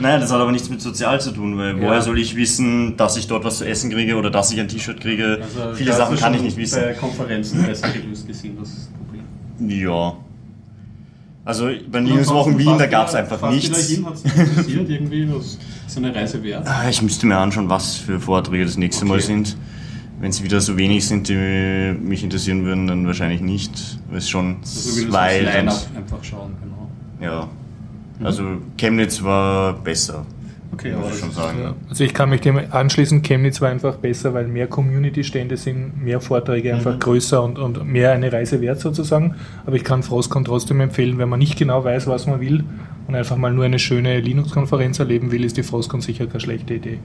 Naja, 0.00 0.18
das 0.18 0.32
hat 0.32 0.40
aber 0.40 0.50
nichts 0.52 0.68
mit 0.70 0.80
sozial 0.80 1.20
zu 1.20 1.30
tun, 1.32 1.56
weil 1.58 1.76
Ja. 1.76 1.82
woher 1.88 2.02
soll 2.02 2.18
ich 2.18 2.34
wissen, 2.36 2.96
dass 2.96 3.16
ich 3.16 3.26
dort 3.28 3.44
was 3.44 3.58
zu 3.58 3.68
essen 3.68 3.90
kriege 3.90 4.16
oder 4.16 4.30
dass 4.30 4.50
ich 4.52 4.60
ein 4.60 4.68
T-Shirt 4.68 5.00
kriege? 5.00 5.38
Also, 5.42 5.74
Viele 5.74 5.92
Sachen 5.92 6.16
kann 6.16 6.34
ich 6.34 6.42
nicht 6.42 6.56
wissen. 6.56 6.80
Bei 6.82 6.94
Konferenzen 6.94 7.64
besser 7.64 7.88
gelöst 7.90 8.26
gesehen, 8.26 8.56
das 8.58 8.68
ist 8.70 8.78
das 8.78 8.88
Problem. 8.98 9.22
Ja. 9.70 10.14
Also 11.48 11.70
bei 11.90 12.00
Linux-Wochen 12.00 12.58
Wien, 12.58 12.76
da 12.78 12.84
gab 12.86 13.08
es 13.08 13.14
einfach 13.14 13.50
nichts. 13.50 13.70
Hat 14.04 14.14
es 14.16 14.22
interessiert 14.22 14.90
irgendwie, 14.90 15.26
was 15.32 15.56
ist 15.86 15.96
eine 15.96 16.14
Reise 16.14 16.42
wert? 16.42 16.66
Ah, 16.68 16.86
Ich 16.90 17.00
müsste 17.00 17.24
mir 17.26 17.38
anschauen, 17.38 17.70
was 17.70 17.96
für 17.96 18.20
Vorträge 18.20 18.66
das 18.66 18.76
nächste 18.76 19.06
Mal 19.06 19.14
Okay. 19.14 19.22
sind. 19.28 19.56
Wenn 20.20 20.28
es 20.28 20.42
wieder 20.42 20.60
so 20.60 20.76
wenig 20.76 21.06
sind, 21.06 21.26
die 21.30 21.94
mich 22.02 22.22
interessieren 22.22 22.66
würden, 22.66 22.86
dann 22.86 23.06
wahrscheinlich 23.06 23.40
nicht. 23.40 23.98
Weil 24.10 24.18
es 24.18 24.28
schon 24.28 24.56
Also 24.60 25.06
zwei 25.08 25.48
einfach 25.48 26.22
schauen, 26.22 26.54
genau. 26.62 26.90
Ja. 27.18 27.48
Also 28.22 28.58
Chemnitz 28.76 29.22
war 29.22 29.72
besser. 29.72 30.26
Okay, 30.72 30.92
muss 30.92 31.04
aber 31.06 31.14
ich 31.14 31.20
schon 31.20 31.30
sagen. 31.32 31.58
Ja. 31.62 31.74
Also 31.88 32.04
ich 32.04 32.14
kann 32.14 32.28
mich 32.30 32.40
dem 32.42 32.60
anschließen, 32.70 33.22
Chemnitz 33.22 33.60
war 33.60 33.70
einfach 33.70 33.96
besser, 33.96 34.34
weil 34.34 34.46
mehr 34.48 34.66
Community-Stände 34.66 35.56
sind, 35.56 36.04
mehr 36.04 36.20
Vorträge 36.20 36.74
einfach 36.74 36.94
Mhm. 36.94 37.00
größer 37.00 37.42
und, 37.42 37.58
und 37.58 37.84
mehr 37.86 38.12
eine 38.12 38.32
Reise 38.32 38.60
wert 38.60 38.78
sozusagen. 38.80 39.34
Aber 39.66 39.76
ich 39.76 39.84
kann 39.84 40.02
Frostcon 40.02 40.44
trotzdem 40.44 40.80
empfehlen, 40.80 41.18
wenn 41.18 41.28
man 41.28 41.38
nicht 41.38 41.56
genau 41.58 41.82
weiß, 41.84 42.06
was 42.06 42.26
man 42.26 42.40
will 42.40 42.64
und 43.08 43.14
einfach 43.14 43.36
mal 43.36 43.52
nur 43.52 43.64
eine 43.64 43.78
schöne 43.78 44.20
Linux-Konferenz 44.20 44.98
erleben 44.98 45.32
will, 45.32 45.44
ist 45.44 45.56
die 45.56 45.62
Frostcon 45.62 46.00
sicher 46.00 46.26
keine 46.26 46.40
schlechte 46.40 46.74
Idee. 46.74 46.98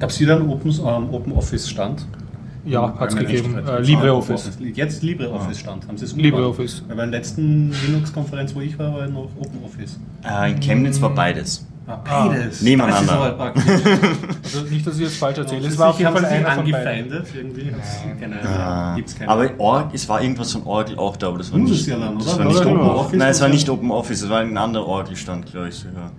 Gab 0.00 0.10
es 0.10 0.20
wieder 0.20 0.36
einen 0.36 0.48
Open, 0.48 0.70
ähm, 0.70 1.12
Open 1.12 1.32
Office 1.32 1.68
Stand? 1.68 2.06
Ja, 2.66 2.94
hat 2.98 3.10
es 3.10 3.16
gegeben. 3.16 3.56
Äh, 3.58 3.80
LibreOffice. 3.82 4.58
Jetzt 4.74 5.02
LibreOffice 5.02 5.58
Stand. 5.58 5.86
Haben 5.86 5.98
Sie 5.98 6.06
es 6.06 6.16
LibreOffice. 6.16 6.82
bei 6.88 6.94
der 6.94 7.06
letzten 7.06 7.72
Linux-Konferenz, 7.86 8.54
wo 8.54 8.60
ich 8.60 8.78
war, 8.78 8.94
war 8.94 9.06
noch 9.06 9.28
Open 9.38 9.58
Office. 9.64 9.98
Äh, 10.26 10.52
in 10.52 10.60
Chemnitz 10.60 11.00
war 11.02 11.10
beides. 11.10 11.66
Ah, 11.86 11.96
beides. 12.28 12.62
Nebeneinander. 12.62 13.00
Das 13.00 13.02
ist 13.02 13.10
aber 13.10 13.30
praktisch. 13.32 13.64
Also 14.44 14.60
nicht, 14.70 14.86
dass 14.86 14.94
ich 14.94 15.00
jetzt 15.02 15.16
falsch 15.18 15.36
erzähle, 15.38 15.66
es 15.66 15.72
Sie 15.74 15.78
war 15.78 15.90
auf 15.90 15.98
jeden 15.98 16.12
Fall 16.12 16.24
einer 16.24 16.50
von 16.52 16.64
beiden. 16.70 16.74
angefeindet 16.74 17.26
irgendwie. 17.36 17.72
Keine, 18.18 18.36
Ah, 18.42 18.94
gibt's 18.96 19.14
keine. 19.14 19.30
aber 19.30 19.50
Org, 19.58 19.90
es 19.92 20.08
war 20.08 20.22
irgendwas 20.22 20.52
von 20.52 20.62
Oracle 20.64 20.96
auch 20.98 21.16
da, 21.16 21.28
aber 21.28 21.38
das 21.38 21.52
war 21.52 21.58
Muss 21.58 21.70
nicht, 21.70 21.80
es 21.82 21.86
ja 21.88 21.98
dann, 21.98 22.18
das 22.18 22.38
war 22.38 22.44
nicht 22.46 22.60
Open. 22.64 22.80
Office. 22.80 23.18
Nein, 23.18 23.28
es 23.30 23.40
war 23.42 23.48
nicht 23.50 23.68
Open 23.68 23.90
Office, 23.90 24.22
es 24.22 24.30
war 24.30 24.40
ein 24.40 24.56
anderer 24.56 24.86
Oracle-Stand, 24.86 25.46
glaube 25.50 25.68
ich 25.68 25.74
sogar. 25.74 26.10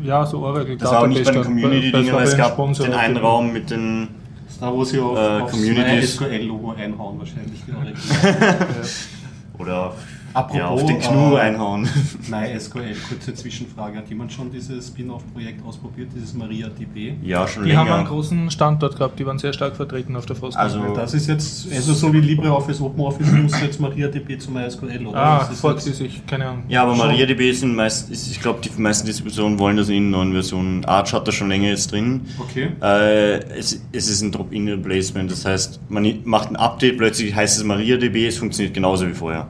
Ja, 0.00 0.24
so 0.24 0.38
Oracle 0.42 0.76
Das 0.76 0.90
war 0.92 1.00
auch 1.02 1.06
nicht 1.08 1.24
bei 1.24 1.32
den. 1.32 1.42
Community-Dingen, 1.44 2.10
aber 2.12 2.22
es 2.22 2.36
gab 2.36 2.52
Sponsor 2.52 2.86
den 2.86 2.94
einen 2.94 3.16
Raum 3.16 3.52
mit 3.52 3.68
den 3.70 4.08
Das 4.46 4.54
ist 4.54 4.62
da, 4.62 4.72
wo 4.72 4.84
Sie 4.84 5.00
auf, 5.00 5.18
Äh, 5.18 5.56
neue 5.82 6.02
SQL-Logo 6.06 6.70
einhauen 6.78 7.18
wahrscheinlich. 7.18 7.60
oder 9.58 9.86
auf, 9.88 9.94
Apropos, 10.32 10.56
ja, 10.58 10.68
auf 10.68 10.84
den 10.86 10.98
Knu 11.00 11.36
äh, 11.36 11.40
einhauen. 11.40 11.88
MySQL, 12.28 12.94
kurze 13.08 13.34
Zwischenfrage. 13.34 13.98
Hat 13.98 14.08
jemand 14.08 14.32
schon 14.32 14.50
dieses 14.52 14.86
Spin-off-Projekt 14.88 15.64
ausprobiert, 15.66 16.10
dieses 16.14 16.34
MariaDB? 16.34 17.14
Ja, 17.22 17.48
schon 17.48 17.64
Die 17.64 17.76
haben 17.76 17.88
einen 17.88 17.98
länger. 17.98 18.08
großen 18.10 18.50
Standort 18.50 18.96
gehabt, 18.96 19.18
die 19.18 19.26
waren 19.26 19.38
sehr 19.38 19.52
stark 19.52 19.74
vertreten 19.76 20.14
auf 20.16 20.26
der 20.26 20.36
Frostcon. 20.36 20.62
Also- 20.62 20.94
Das 20.94 21.14
ist 21.14 21.26
jetzt, 21.28 21.66
also 21.72 21.94
so 21.94 22.12
wie 22.12 22.20
LibreOffice, 22.20 22.80
OpenOffice 22.80 23.32
muss 23.32 23.60
jetzt 23.60 23.80
MariaDB 23.80 24.38
zu 24.38 24.50
MySQL, 24.52 25.06
oder? 25.06 25.18
ah, 25.18 25.40
folgt 25.46 25.82
sie 25.82 25.92
sich, 25.92 26.24
keine 26.26 26.46
Ahnung. 26.46 26.62
Ja, 26.68 26.82
aber 26.82 26.94
Schon. 26.94 27.08
MariaDB 27.08 27.52
sind 27.52 27.74
meist, 27.74 28.10
ist, 28.10 28.30
ich 28.30 28.40
glaube, 28.40 28.60
die 28.62 28.70
meisten 28.80 29.06
Distributionen 29.06 29.58
wollen 29.58 29.76
das 29.76 29.88
in 29.88 30.10
neuen 30.10 30.32
Versionen. 30.32 30.84
Arch 30.84 31.12
hat 31.12 31.26
das 31.26 31.34
schon 31.34 31.48
länger 31.48 31.68
jetzt 31.68 31.90
drin. 31.92 32.22
Okay. 32.38 32.68
Äh, 32.80 33.38
es, 33.58 33.80
es 33.92 34.08
ist 34.08 34.22
ein 34.22 34.30
Drop-in-Replacement, 34.32 35.30
das 35.30 35.44
heißt, 35.44 35.80
man 35.88 36.06
macht 36.24 36.50
ein 36.50 36.56
Update, 36.56 36.98
plötzlich 36.98 37.34
heißt 37.34 37.58
es 37.58 37.64
MariaDB, 37.64 38.26
es 38.26 38.38
funktioniert 38.38 38.74
genauso 38.74 39.08
wie 39.08 39.14
vorher. 39.14 39.48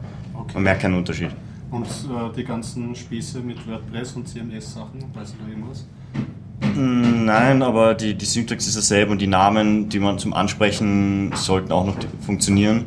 Okay. 0.50 0.54
Man 0.54 0.62
merkt 0.64 0.82
keinen 0.82 0.94
Unterschied. 0.94 1.30
Und 1.70 1.86
äh, 1.86 2.34
die 2.36 2.44
ganzen 2.44 2.94
Späße 2.94 3.40
mit 3.40 3.66
WordPress 3.68 4.12
und 4.16 4.26
CMS-Sachen, 4.28 5.04
weißt 5.14 5.34
du 5.38 5.44
da 5.44 5.50
irgendwas? 5.50 5.86
Mm, 6.76 7.24
Nein, 7.24 7.62
aber 7.62 7.94
die, 7.94 8.14
die 8.14 8.24
Syntax 8.26 8.66
ist 8.66 8.76
dasselbe 8.76 9.12
und 9.12 9.20
die 9.20 9.26
Namen, 9.28 9.88
die 9.88 9.98
man 10.00 10.18
zum 10.18 10.32
Ansprechen 10.34 11.30
sollten 11.34 11.70
auch 11.72 11.86
noch 11.86 11.96
funktionieren. 12.20 12.86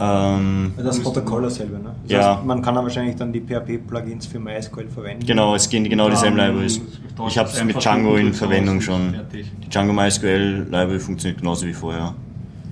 Ähm, 0.00 0.72
Das 0.76 0.98
Protokoll 1.00 1.42
dasselbe, 1.42 1.74
ne? 1.78 1.94
Das 2.02 2.10
Ja. 2.10 2.36
heißt, 2.36 2.44
man 2.46 2.60
kann 2.62 2.74
dann 2.74 2.82
wahrscheinlich 2.84 3.14
dann 3.16 3.32
die 3.32 3.40
PHP-Plugins 3.40 4.26
für 4.26 4.40
MySQL 4.40 4.88
verwenden. 4.88 5.24
genau, 5.24 5.54
es 5.54 5.68
gehen 5.68 5.84
genau 5.84 6.10
dieselben 6.10 6.36
Ähm, 6.38 6.46
Libraries. 6.48 6.80
Ich 7.28 7.38
habe 7.38 7.48
es 7.48 7.62
mit 7.62 7.80
Django 7.80 8.16
in 8.16 8.32
Verwendung 8.32 8.80
schon. 8.80 9.10
fertig. 9.12 9.52
Die 9.62 9.68
Django 9.68 9.92
MySQL 9.92 10.64
Library 10.64 10.98
funktioniert 10.98 11.38
genauso 11.38 11.66
wie 11.66 11.72
vorher. 11.74 12.12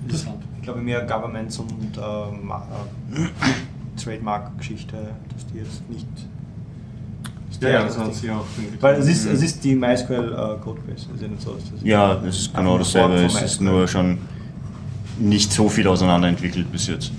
Interessant. 0.03 0.35
Ich 0.57 0.63
glaube 0.63 0.81
mehr 0.81 1.01
Governments 1.05 1.59
und 1.59 1.69
ähm, 1.97 2.51
äh, 2.51 3.19
Trademark-Geschichte, 4.03 4.95
dass 5.33 5.45
die 5.47 5.57
jetzt 5.59 5.89
nicht. 5.89 6.07
Ja, 7.61 7.69
ja, 7.69 7.83
das 7.83 7.97
hat 7.97 8.13
sie 8.13 8.29
auch. 8.29 8.45
Weil 8.81 8.95
es 8.95 9.07
ist, 9.07 9.25
es 9.25 9.41
ist 9.41 9.63
die 9.63 9.75
MySQL 9.75 10.33
äh, 10.33 10.61
Codebase. 10.61 11.07
Ja 11.19 11.27
nicht 11.27 11.41
so, 11.41 11.53
das 11.53 11.81
Ja, 11.83 12.21
es 12.27 12.39
ist 12.39 12.53
genau 12.53 12.77
dasselbe. 12.77 13.15
Es 13.15 13.41
ist 13.41 13.61
nur 13.61 13.87
schon 13.87 14.17
nicht 15.17 15.51
so 15.51 15.69
viel 15.69 15.87
auseinanderentwickelt 15.87 16.71
bis 16.71 16.87
jetzt. 16.87 17.11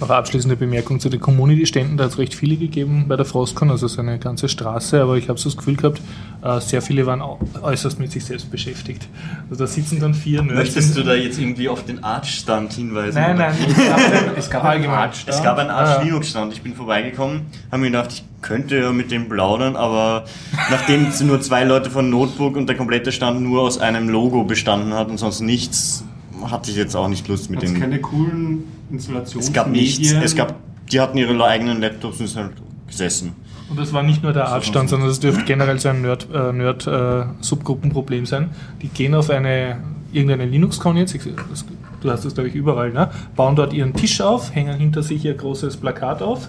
Noch 0.00 0.08
eine 0.08 0.18
abschließende 0.18 0.56
Bemerkung 0.56 0.98
zu 0.98 1.10
den 1.10 1.20
Community-Ständen. 1.20 1.98
Da 1.98 2.04
hat 2.04 2.12
es 2.12 2.18
recht 2.18 2.34
viele 2.34 2.56
gegeben 2.56 3.04
bei 3.06 3.16
der 3.16 3.26
Frostcon, 3.26 3.70
also 3.70 3.86
so 3.86 4.00
eine 4.00 4.18
ganze 4.18 4.48
Straße, 4.48 5.00
aber 5.02 5.18
ich 5.18 5.28
habe 5.28 5.38
so 5.38 5.50
das 5.50 5.58
Gefühl 5.58 5.76
gehabt, 5.76 6.00
äh, 6.42 6.58
sehr 6.60 6.80
viele 6.80 7.04
waren 7.04 7.20
äußerst 7.60 8.00
mit 8.00 8.10
sich 8.10 8.24
selbst 8.24 8.50
beschäftigt. 8.50 9.06
Also 9.50 9.64
da 9.64 9.66
sitzen 9.70 10.00
dann 10.00 10.14
vier 10.14 10.40
Nerds. 10.42 10.56
Möchtest 10.58 10.96
du 10.96 11.02
da 11.02 11.12
jetzt 11.14 11.38
irgendwie 11.38 11.68
auf 11.68 11.84
den 11.84 12.02
Arch-Stand 12.02 12.72
hinweisen? 12.72 13.20
Nein, 13.20 13.36
nein, 13.36 13.54
es 13.68 13.76
gab, 13.76 13.96
einen- 13.98 14.30
es 14.38 14.50
gab 14.50 14.64
allgemein. 14.64 14.96
Arch. 14.98 15.24
Es 15.26 15.42
gab 15.42 15.58
einen 15.58 15.70
Arch 15.70 15.98
Ja. 15.98 16.02
Linux 16.02 16.30
Stand. 16.30 16.54
Ich 16.54 16.62
bin 16.62 16.74
vorbeigekommen, 16.74 17.42
habe 17.70 17.82
mir 17.82 17.88
gedacht, 17.90 18.10
ich 18.12 18.24
könnte 18.40 18.78
ja 18.78 18.92
mit 18.92 19.10
dem 19.10 19.28
plaudern, 19.28 19.76
aber 19.76 20.24
nachdem 20.70 21.08
es 21.08 21.20
nur 21.20 21.42
zwei 21.42 21.64
Leute 21.64 21.90
von 21.90 22.08
Notebook 22.08 22.56
und 22.56 22.68
der 22.68 22.76
komplette 22.76 23.12
Stand 23.12 23.42
nur 23.42 23.60
aus 23.60 23.76
einem 23.76 24.08
Logo 24.08 24.44
bestanden 24.44 24.94
hat 24.94 25.10
und 25.10 25.18
sonst 25.18 25.42
nichts, 25.42 26.04
hatte 26.48 26.70
ich 26.70 26.76
jetzt 26.76 26.94
auch 26.94 27.08
nicht 27.08 27.26
Lust 27.28 27.50
mit 27.50 27.58
Hat 27.58 27.64
es 27.64 27.72
dem. 27.72 27.80
keine 27.80 28.00
coolen 28.00 28.64
Installationen? 28.90 29.46
Es 29.46 29.52
gab 29.52 29.68
nichts. 29.70 30.12
Es 30.12 30.34
gab, 30.34 30.56
die 30.90 31.00
hatten 31.00 31.18
ihre 31.18 31.44
eigenen 31.44 31.80
Laptops 31.80 32.20
und 32.20 32.26
sind 32.26 32.42
halt 32.42 32.52
gesessen. 32.86 33.32
Und 33.68 33.78
das 33.78 33.92
war 33.92 34.02
nicht 34.02 34.22
nur 34.22 34.32
der 34.32 34.48
Artstand, 34.48 34.90
sondern 34.90 35.08
das 35.08 35.20
dürfte 35.20 35.44
generell 35.44 35.78
so 35.78 35.90
ein 35.90 36.02
Nerd, 36.02 36.26
äh, 36.34 36.52
Nerd 36.52 36.86
äh, 36.88 37.24
Subgruppenproblem 37.40 38.26
sein. 38.26 38.50
Die 38.82 38.88
gehen 38.88 39.14
auf 39.14 39.30
eine 39.30 39.80
irgendeine 40.12 40.46
Linux-Con 40.46 40.96
jetzt, 40.96 41.14
ich, 41.14 41.22
das, 41.48 41.64
du 42.00 42.10
hast 42.10 42.24
das 42.24 42.34
glaube 42.34 42.48
ich 42.48 42.54
überall, 42.54 42.90
ne? 42.92 43.10
bauen 43.36 43.56
dort 43.56 43.72
ihren 43.72 43.94
Tisch 43.94 44.20
auf, 44.20 44.54
hängen 44.54 44.76
hinter 44.78 45.02
sich 45.02 45.24
ihr 45.24 45.34
großes 45.34 45.76
Plakat 45.76 46.22
auf 46.22 46.48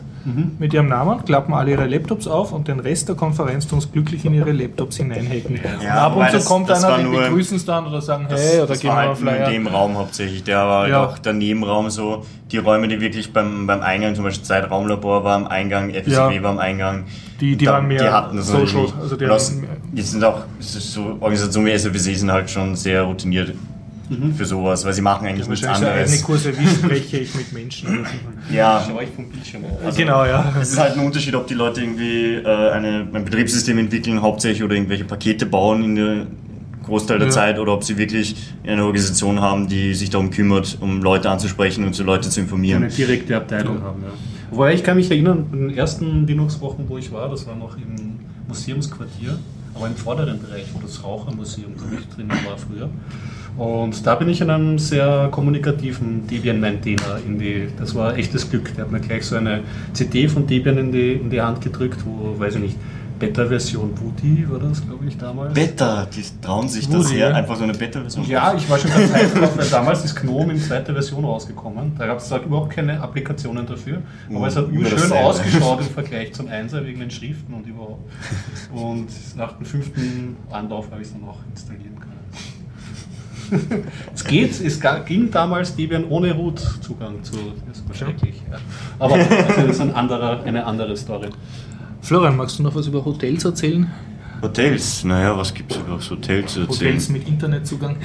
mit 0.59 0.71
ihrem 0.71 0.87
Namen, 0.87 1.25
klappen 1.25 1.51
alle 1.55 1.71
ihre 1.71 1.87
Laptops 1.87 2.27
auf 2.27 2.51
und 2.53 2.67
den 2.67 2.79
Rest 2.79 3.09
der 3.09 3.15
Konferenz 3.15 3.67
tun 3.67 3.79
es 3.79 3.91
glücklich 3.91 4.23
in 4.23 4.35
ihre 4.35 4.51
Laptops 4.51 4.97
hineinhacken. 4.97 5.59
Ja, 5.83 6.05
und 6.07 6.11
ab 6.13 6.15
und 6.15 6.25
zu 6.27 6.33
das- 6.33 6.45
kommt 6.45 6.69
das 6.69 6.83
einer, 6.83 6.99
nur- 7.03 7.21
begrüßen 7.23 7.57
es 7.57 7.65
dann 7.65 7.87
oder 7.87 8.01
sagen, 8.01 8.27
Das, 8.29 8.39
hey, 8.39 8.59
oder 8.59 8.67
das 8.67 8.79
geben 8.81 8.93
war 8.93 9.01
wir 9.03 9.07
halt 9.09 9.19
nur 9.21 9.31
in 9.31 9.35
Flyer. 9.37 9.49
dem 9.49 9.67
Raum 9.67 9.97
hauptsächlich. 9.97 10.43
Der 10.43 10.57
war 10.57 10.81
halt 10.83 10.91
Ja. 10.91 11.05
auch 11.07 11.17
der 11.17 11.33
Nebenraum 11.33 11.89
so. 11.89 12.23
Die 12.51 12.57
Räume, 12.59 12.87
die 12.87 13.01
wirklich 13.01 13.33
beim, 13.33 13.65
beim 13.65 13.81
Eingang, 13.81 14.13
zum 14.13 14.23
Beispiel 14.25 14.45
Zeitraumlabor 14.45 15.23
war 15.23 15.37
am 15.37 15.47
Eingang, 15.47 15.89
FSW 15.89 16.35
Ja. 16.35 16.43
war 16.43 16.51
am 16.51 16.59
Eingang. 16.59 17.05
Die- 17.39 17.55
die 17.55 17.65
Da- 17.65 17.71
waren 17.73 17.87
mehr 17.87 18.03
die 18.03 18.09
hatten 18.09 18.37
das 18.37 18.47
social, 18.47 18.85
also 19.01 19.15
die 19.15 19.25
haben- 19.25 19.67
die 19.91 20.01
sind 20.03 20.23
auch, 20.23 20.41
so 20.59 21.17
Organisationen 21.19 21.65
wie 21.65 21.71
SFWC 21.71 22.13
sind 22.13 22.31
halt 22.31 22.47
schon 22.49 22.75
sehr 22.75 23.01
routiniert 23.03 23.53
für 24.35 24.45
sowas, 24.45 24.85
weil 24.85 24.93
sie 24.93 25.01
machen 25.01 25.27
eigentlich 25.27 25.47
nichts 25.47 25.65
anderes. 25.65 26.23
Kurse, 26.23 26.57
wie 26.57 26.67
spreche 26.67 27.17
ich 27.19 27.35
mit 27.35 27.51
Menschen. 27.53 28.05
Ja, 28.51 28.83
Schau 28.87 28.99
ich 28.99 29.09
vom 29.09 29.29
Bildschirm 29.29 29.63
aus. 29.85 29.95
genau, 29.95 30.25
ja. 30.25 30.53
es 30.61 30.71
ist 30.71 30.79
halt 30.79 30.97
ein 30.97 31.05
Unterschied, 31.05 31.35
ob 31.35 31.47
die 31.47 31.53
Leute 31.53 31.81
irgendwie 31.81 32.35
äh, 32.35 32.71
eine, 32.71 33.07
ein 33.13 33.23
Betriebssystem 33.23 33.77
entwickeln, 33.77 34.21
hauptsächlich 34.21 34.63
oder 34.63 34.73
irgendwelche 34.75 35.05
Pakete 35.05 35.45
bauen 35.45 35.83
in 35.83 35.95
der 35.95 36.25
Großteil 36.83 37.19
der 37.19 37.27
Ja. 37.27 37.33
Zeit 37.33 37.59
oder 37.59 37.73
ob 37.73 37.83
sie 37.83 37.97
wirklich 37.97 38.35
eine 38.65 38.83
Organisation 38.83 39.39
haben, 39.39 39.67
die 39.67 39.93
sich 39.93 40.09
darum 40.09 40.31
kümmert, 40.31 40.77
um 40.81 41.01
Leute 41.01 41.29
anzusprechen 41.29 41.85
und 41.85 41.93
so 41.95 42.03
Leute 42.03 42.29
zu 42.29 42.41
informieren. 42.41 42.83
eine 42.83 42.91
direkte 42.91 43.37
Abteilung 43.37 43.81
haben. 43.83 44.01
Ja. 44.01 44.09
Wobei 44.49 44.73
ich 44.73 44.83
kann 44.83 44.97
mich 44.97 45.09
erinnern, 45.09 45.45
in 45.53 45.59
den 45.69 45.77
ersten 45.77 46.25
Linux-Wochen, 46.27 46.85
wo 46.87 46.97
ich 46.97 47.11
war, 47.11 47.29
das 47.29 47.45
war 47.47 47.55
noch 47.55 47.77
im 47.77 48.19
Museumsquartier, 48.49 49.37
aber 49.73 49.87
im 49.87 49.95
vorderen 49.95 50.41
Bereich, 50.41 50.65
wo 50.73 50.79
das 50.81 51.01
Rauchermuseum 51.03 51.71
ich 51.97 52.15
drin 52.15 52.27
war 52.29 52.57
früher. 52.57 52.89
Und 53.57 54.05
da 54.07 54.15
bin 54.15 54.29
ich 54.29 54.41
in 54.41 54.49
einem 54.49 54.79
sehr 54.79 55.29
kommunikativen 55.31 56.25
Debian-Maintainer 56.27 57.19
in 57.25 57.37
die, 57.37 57.67
das 57.77 57.93
war 57.93 58.17
echtes 58.17 58.49
Glück. 58.49 58.73
Der 58.75 58.85
hat 58.85 58.91
mir 58.91 58.99
gleich 58.99 59.25
so 59.25 59.35
eine 59.35 59.61
CD 59.93 60.27
von 60.27 60.47
Debian 60.47 60.77
in 60.77 60.91
die, 60.91 61.13
in 61.13 61.29
die 61.29 61.41
Hand 61.41 61.61
gedrückt, 61.61 61.99
wo, 62.05 62.39
weiß 62.39 62.55
ich 62.55 62.61
nicht, 62.61 62.77
Beta-Version 63.21 63.91
Woody 64.01 64.49
war 64.49 64.57
das, 64.57 64.83
glaube 64.83 65.05
ich, 65.05 65.15
damals. 65.15 65.53
Beta, 65.53 66.07
die 66.07 66.23
trauen 66.41 66.67
sich 66.67 66.89
das 66.89 67.05
Woody, 67.05 67.17
her, 67.17 67.29
ja. 67.29 67.35
einfach 67.35 67.55
so 67.55 67.63
eine 67.63 67.73
Beta-Version. 67.73 68.25
Ja, 68.25 68.51
ich 68.55 68.67
war 68.67 68.79
schon 68.79 68.89
ganz 68.89 69.13
heiß 69.13 69.33
drauf, 69.35 69.57
weil 69.57 69.69
damals 69.69 70.03
ist 70.03 70.15
GNOME 70.15 70.53
in 70.53 70.59
zweiter 70.59 70.93
Version 70.93 71.23
rausgekommen. 71.23 71.91
Da 71.99 72.07
gab 72.07 72.17
es 72.17 72.31
überhaupt 72.31 72.71
keine 72.71 72.99
Applikationen 72.99 73.67
dafür. 73.67 74.01
Aber 74.33 74.47
es 74.47 74.55
hat 74.55 74.69
Immer 74.69 74.89
dasselbe. 74.89 75.19
ausgeschaut 75.19 75.81
im 75.81 75.93
Vergleich 75.93 76.33
zum 76.33 76.47
Einser 76.47 76.83
wegen 76.83 76.99
den 76.99 77.11
Schriften 77.11 77.53
und 77.53 77.67
überhaupt. 77.67 78.09
Und 78.73 79.09
nach 79.35 79.51
dem 79.53 79.67
fünften 79.67 80.37
Anlauf 80.49 80.89
habe 80.89 81.01
ich 81.01 81.07
es 81.07 81.13
dann 81.13 81.23
auch 81.29 81.37
installieren 81.51 81.83
können. 81.83 81.90
es 84.15 84.23
geht, 84.23 84.61
es 84.61 84.79
ging 85.05 85.31
damals 85.31 85.75
Debian 85.75 86.05
ohne 86.05 86.33
Root-Zugang 86.33 87.23
zu. 87.23 87.37
Das 87.67 87.87
war 87.87 87.95
schrecklich. 87.95 88.41
Ja. 88.49 88.57
Aber 88.99 89.15
also 89.15 89.29
das 89.29 89.75
ist 89.75 89.81
ein 89.81 89.93
anderer, 89.93 90.43
eine 90.43 90.65
andere 90.65 90.95
Story. 90.95 91.29
Florian, 92.01 92.35
magst 92.35 92.59
du 92.59 92.63
noch 92.63 92.73
was 92.75 92.87
über 92.87 93.03
Hotels 93.03 93.45
erzählen? 93.45 93.89
Hotels, 94.41 95.03
naja, 95.03 95.37
was 95.37 95.53
gibt 95.53 95.71
es 95.71 95.77
über 95.77 95.97
das 95.97 96.09
Hotel 96.09 96.45
zu 96.45 96.61
erzählen? 96.61 96.93
Hotels 96.93 97.09
mit 97.09 97.27
Internetzugang? 97.27 97.95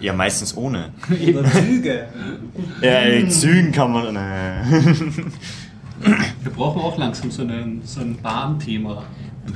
Ja, 0.00 0.12
meistens 0.12 0.56
ohne. 0.56 0.90
Oder 1.28 1.44
Züge. 1.44 2.08
Ja, 2.80 2.98
in 3.00 3.30
Zügen 3.30 3.70
kann 3.70 3.92
man. 3.92 4.12
Nee. 4.12 5.24
Wir 6.42 6.52
brauchen 6.52 6.82
auch 6.82 6.98
langsam 6.98 7.30
so, 7.30 7.42
einen, 7.42 7.80
so 7.84 8.00
ein 8.00 8.16
Bahnthema. 8.20 9.04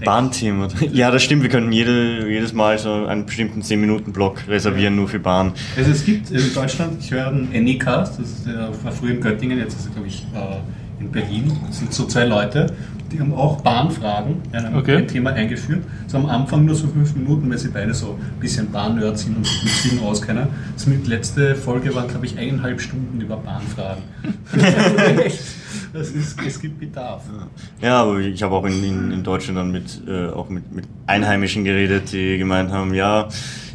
Bahnthema. 0.05 0.69
Ja, 0.93 1.11
das 1.11 1.23
stimmt, 1.23 1.43
wir 1.43 1.51
könnten 1.51 1.73
jede, 1.73 2.29
jedes 2.29 2.53
Mal 2.53 2.79
so 2.79 3.07
einen 3.07 3.27
bestimmten 3.27 3.63
10-Minuten-Block 3.63 4.47
reservieren, 4.49 4.97
nur 4.97 5.09
für 5.09 5.19
Bahn. 5.19 5.53
Also 5.77 5.91
es 5.91 6.05
gibt 6.05 6.31
in 6.31 6.55
Deutschland, 6.55 6.99
ich 7.01 7.11
höre 7.11 7.29
einen 7.29 7.49
Anycast, 7.55 8.19
das 8.21 8.29
ist 8.31 8.47
der, 8.47 8.71
war 8.83 8.93
früher 8.93 9.13
in 9.13 9.21
Göttingen, 9.21 9.59
jetzt 9.59 9.75
ist 9.79 9.87
er 9.87 9.93
glaube 9.93 10.09
ich 10.09 10.25
äh, 10.35 11.03
in 11.03 11.11
Berlin. 11.11 11.53
Das 11.67 11.79
sind 11.79 11.93
so 11.93 12.05
zwei 12.07 12.25
Leute, 12.25 12.67
die 13.11 13.19
haben 13.21 13.33
auch 13.33 13.61
Bahnfragen 13.63 14.37
in 14.53 14.59
einem 14.59 14.77
Okay. 14.77 14.97
ein 14.99 15.09
Thema 15.09 15.31
eingeführt. 15.31 15.83
So 16.09 16.19
am 16.19 16.27
Anfang 16.27 16.65
nur 16.67 16.75
so 16.75 16.87
fünf 16.89 17.15
Minuten, 17.17 17.49
weil 17.51 17.59
sie 17.59 17.69
beide 17.69 17.95
so 17.95 18.19
ein 18.21 18.41
bisschen 18.41 18.71
Bahn-Nerds 18.71 19.23
sind 19.23 19.37
und 19.37 19.47
sich 19.47 19.65
mit 19.65 19.73
Zügen 19.73 20.01
auskennen. 20.01 20.49
Das 20.75 20.87
mit 20.87 21.07
letzte 21.07 21.55
Folge 21.55 21.95
waren, 21.95 22.09
glaube 22.09 22.27
ich, 22.27 22.37
eineinhalb 22.39 22.81
Stunden 22.81 23.21
über 23.21 23.37
Bahnfragen. 23.37 24.03
das 25.93 26.11
ist, 26.11 26.41
es 26.45 26.61
gibt 26.61 26.81
Bedarf. 26.81 27.25
Ja, 27.81 28.03
aber 28.03 28.19
ich 28.19 28.43
habe 28.43 28.55
auch 28.55 28.65
in, 28.65 28.83
in, 28.83 29.11
in 29.13 29.23
Deutschland 29.23 29.59
dann 29.59 29.71
mit, 29.71 30.03
äh, 30.07 30.29
auch 30.29 30.49
mit, 30.49 30.73
mit 30.73 30.85
Einheimischen 31.07 31.65
geredet, 31.65 32.13
die 32.13 32.39
gemeint 32.39 32.71
haben, 32.71 32.95
ja, 32.95 33.29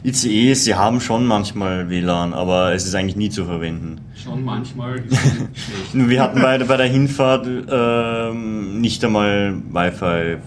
ICEs, 0.04 0.66
sie 0.66 0.76
haben 0.76 1.00
schon 1.00 1.26
manchmal 1.26 1.90
WLAN, 1.90 2.34
aber 2.34 2.74
es 2.74 2.86
ist 2.86 2.94
eigentlich 2.96 3.16
nie 3.16 3.30
zu 3.30 3.46
verwenden. 3.46 4.02
Schon 4.22 4.44
manchmal 4.44 5.00
ist 5.00 5.16
schlecht. 5.18 6.10
Wir 6.10 6.22
hatten 6.22 6.42
bei, 6.42 6.58
bei 6.58 6.78
der 6.78 6.88
Hinfahrt 6.88 7.48
ähm, 7.48 8.82
nicht 8.82 9.04
einmal 9.04 9.56
Wi-Fi, 9.72 10.38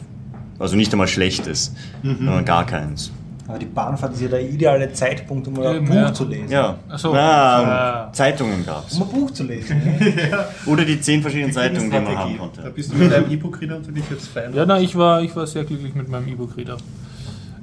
also 0.59 0.77
nicht 0.77 0.93
einmal 0.93 1.09
schlechtes, 1.09 1.75
sondern 2.03 2.45
gar 2.45 2.67
keins. 2.67 3.13
Aber 3.49 3.59
die 3.59 3.67
Bahnfahrt 3.67 4.13
ist 4.15 4.23
ja 4.23 4.29
der 4.29 4.41
ideale 4.49 4.93
Zeitpunkt, 4.93 5.47
um 5.47 5.61
ein 5.61 5.85
Buch 5.85 5.95
ja. 5.95 6.13
zu 6.13 6.25
lesen. 6.25 6.51
Ja, 6.51 6.77
so. 6.97 7.13
Na, 7.13 8.09
Äh. 8.09 8.13
Zeitungen 8.13 8.67
gab's. 8.67 8.95
Um 8.97 9.03
ein 9.03 9.09
Buch 9.09 9.31
zu 9.31 9.45
lesen. 9.45 9.79
ne? 9.85 10.45
Oder 10.67 10.85
die 10.85 11.01
zehn 11.01 11.23
verschiedenen 11.23 11.53
Zeitungen, 11.53 11.91
die 11.91 11.99
man 12.01 12.19
haben 12.19 12.39
konnte. 12.39 12.63
Da 12.63 12.71
bist 12.71 12.93
du 12.93 12.97
mit 12.97 13.13
deinem 13.13 13.31
E-Book-Reader 13.31 13.79
natürlich 13.79 14.05
jetzt 14.11 14.29
fein. 14.29 14.53
Ja, 14.53 14.67
nein, 14.67 14.83
ich 14.83 14.97
war, 14.97 15.23
ich 15.23 15.35
war 15.37 15.47
sehr 15.47 15.65
glücklich 15.65 15.95
mit 15.95 16.09
meinem 16.09 16.27
E-Book-Reader. 16.29 16.77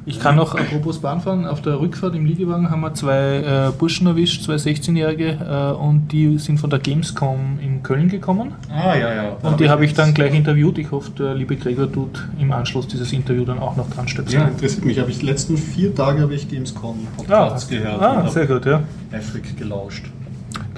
Ich 0.06 0.20
kann 0.20 0.36
noch, 0.36 0.54
apropos 0.56 1.00
Bahnfahren, 1.00 1.46
auf 1.48 1.62
der 1.62 1.80
Rückfahrt 1.80 2.14
im 2.16 2.26
Liegewagen 2.26 2.70
haben 2.70 2.82
wir 2.82 2.94
zwei 2.94 3.70
äh, 3.70 3.72
Burschen 3.78 4.06
erwischt, 4.06 4.44
zwei 4.44 4.56
16-Jährige, 4.56 5.38
äh, 5.40 5.82
und 5.82 6.10
die 6.12 6.38
sind 6.40 6.60
von 6.60 6.70
der 6.70 6.80
Gamescom 6.80 7.60
in 7.62 7.84
Köln 7.84 8.10
gekommen. 8.10 8.54
Ah, 8.70 8.96
ja, 8.96 9.14
ja. 9.14 9.38
Und 9.42 9.60
die 9.62 9.70
habe 9.70 9.86
ich 9.86 9.94
dann 9.94 10.14
gleich 10.14 10.34
interviewt. 10.34 10.78
Ich 10.78 10.92
hoffe, 10.92 11.12
der 11.12 11.36
liebe 11.36 11.56
Gregor 11.56 11.90
tut 11.90 12.28
im 12.38 12.52
Anschluss 12.52 12.88
dieses 12.90 13.14
Interview 13.14 13.46
dann 13.46 13.60
auch 13.60 13.78
noch 13.78 13.90
dran 13.90 14.06
Ja, 14.06 14.10
stöpseln. 14.12 14.48
interessiert 14.50 14.84
mich. 14.86 15.00
Habe 15.00 15.10
ich 15.10 15.20
die 15.20 15.26
letzten 15.26 15.58
vier 15.58 15.96
Tage 15.96 16.22
habe 16.22 16.34
ich 16.36 16.50
Gamescom 16.50 16.98
Ah, 17.08 17.18
Podcasts 17.18 17.70
gehört 17.70 18.02
ah, 18.02 18.22
und 18.22 18.32
sehr 18.32 18.46
gut, 18.46 18.66
ja. 18.66 18.82
eifrig 19.12 19.56
gelauscht. 19.58 20.06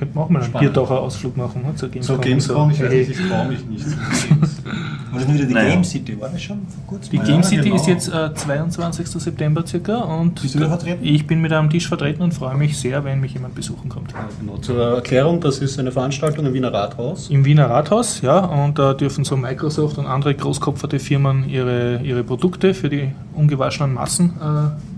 Könnten 0.05 0.15
wir 0.17 0.21
auch 0.23 0.29
mal 0.29 0.39
einen 0.39 0.49
Spannend. 0.49 0.73
Biertaucher 0.73 0.99
Ausflug 1.01 1.37
machen 1.37 1.61
ne, 1.63 1.75
zur 1.75 1.89
Gamescom. 1.89 2.15
So 2.15 2.21
Gamescom, 2.21 2.71
ich 2.71 2.79
weiß 2.81 2.89
Hey. 2.89 3.07
nicht, 3.07 3.19
ich 3.19 3.27
traue 3.29 3.47
mich 3.47 3.65
nicht. 3.65 3.85
ist 3.85 5.27
denn 5.27 5.33
wieder 5.33 5.45
die 5.45 5.53
Naja. 5.53 5.69
Game 5.69 5.83
City? 5.83 6.19
War 6.19 6.29
das 6.29 6.41
schon 6.41 6.57
vor 6.67 6.83
kurzem? 6.87 7.11
Die 7.11 7.17
Ja, 7.17 7.23
Game 7.23 7.43
City 7.43 7.61
genau. 7.63 7.75
ist 7.75 7.87
jetzt 7.87 8.07
äh, 8.09 8.33
22. 8.33 9.07
September 9.07 9.65
circa 9.65 9.95
und 9.97 10.41
Bist 10.41 10.55
du 10.55 10.59
da 10.59 10.67
vertreten? 10.67 10.99
ich 11.03 11.25
bin 11.25 11.41
mit 11.41 11.51
einem 11.53 11.69
Tisch 11.69 11.87
vertreten 11.87 12.21
und 12.21 12.33
freue 12.33 12.55
mich 12.57 12.77
sehr, 12.77 13.03
wenn 13.05 13.19
mich 13.21 13.33
jemand 13.33 13.55
besuchen 13.55 13.89
kommt. 13.89 14.11
Ja, 14.11 14.27
genau. 14.39 14.57
Zur 14.57 14.95
Erklärung, 14.95 15.39
das 15.41 15.59
ist 15.59 15.79
eine 15.79 15.91
Veranstaltung 15.91 16.45
im 16.45 16.53
Wiener 16.53 16.73
Rathaus. 16.73 17.29
Im 17.29 17.45
Wiener 17.45 17.69
Rathaus, 17.69 18.21
ja, 18.21 18.39
und 18.39 18.77
da 18.77 18.93
dürfen 18.93 19.23
so 19.23 19.37
Microsoft 19.37 19.97
und 19.97 20.05
andere 20.05 20.33
großkopferte 20.35 20.99
Firmen 20.99 21.47
ihre, 21.49 22.01
ihre 22.03 22.23
Produkte 22.23 22.73
für 22.73 22.89
die 22.89 23.11
ungewaschenen 23.35 23.93
Massen 23.93 24.33
äh, 24.41 24.94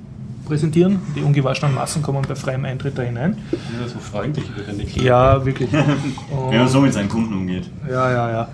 präsentieren. 0.48 1.00
Die 1.16 1.22
ungewaschenen 1.22 1.76
Massen 1.76 2.02
kommen 2.02 2.24
bei 2.28 2.36
freiem 2.36 2.66
Eintritt 2.66 2.98
da 2.98 3.04
hinein. 3.04 3.38
Ja, 3.52 3.88
so 3.88 4.00
freundlich 4.00 4.46
über 4.50 4.64
den 4.64 4.78
Nick. 4.78 4.96
Ja, 4.98 5.46
wirklich. 5.46 5.72
Wenn 6.50 6.58
man 6.58 6.68
so 6.68 6.82
mit 6.82 6.94
seinen 6.94 7.10
Kunden 7.10 7.34
umgeht. 7.34 7.70
Ja, 7.90 8.12
ja, 8.12 8.32
ja. 8.32 8.50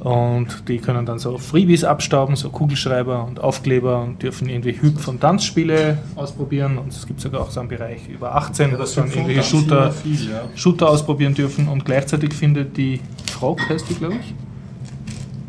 Und 0.00 0.66
die 0.68 0.78
können 0.78 1.04
dann 1.04 1.18
so 1.18 1.36
Freebies 1.36 1.84
abstauben, 1.84 2.34
so 2.34 2.48
Kugelschreiber 2.48 3.24
und 3.24 3.40
Aufkleber 3.40 4.02
und 4.02 4.22
dürfen 4.22 4.48
irgendwie 4.48 4.72
Hüpf- 4.80 5.08
und 5.08 5.20
Tanzspiele 5.20 5.98
ausprobieren. 6.16 6.78
Und 6.78 6.88
es 6.88 7.06
gibt 7.06 7.20
sogar 7.20 7.42
auch 7.42 7.50
so 7.50 7.60
einen 7.60 7.68
Bereich 7.68 8.08
über 8.08 8.34
18, 8.34 8.70
Ja, 8.70 8.72
wo 8.74 8.78
das 8.78 8.94
sie 8.94 9.00
dann 9.00 9.10
irgendwelche 9.10 9.42
Shooter, 9.42 9.92
viel, 9.92 10.30
ja. 10.30 10.42
Shooter 10.54 10.88
ausprobieren 10.88 11.34
dürfen. 11.34 11.68
Und 11.68 11.84
gleichzeitig 11.84 12.32
findet 12.32 12.78
die 12.78 13.00
Frog, 13.30 13.60
heißt 13.68 13.90
die, 13.90 13.94
glaube 13.94 14.14
ich, 14.14 14.34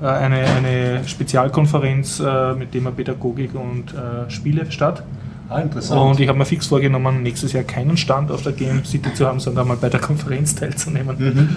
äh, 0.01 0.07
eine, 0.07 0.45
eine 0.45 1.07
Spezialkonferenz 1.07 2.19
äh, 2.19 2.53
mit 2.53 2.73
Thema 2.73 2.91
Pädagogik 2.91 3.55
und 3.55 3.93
äh, 3.93 4.29
Spiele 4.29 4.69
statt. 4.69 5.03
Ah, 5.51 5.59
interessant. 5.59 5.99
Und 5.99 6.19
ich 6.21 6.29
habe 6.29 6.37
mir 6.37 6.45
fix 6.45 6.67
vorgenommen, 6.67 7.23
nächstes 7.23 7.51
Jahr 7.51 7.65
keinen 7.65 7.97
Stand 7.97 8.31
auf 8.31 8.41
der 8.41 8.53
Game 8.53 8.85
City 8.85 9.13
zu 9.13 9.27
haben, 9.27 9.41
sondern 9.41 9.67
mal 9.67 9.75
bei 9.75 9.89
der 9.89 9.99
Konferenz 9.99 10.55
teilzunehmen. 10.55 11.17
Mhm. 11.19 11.49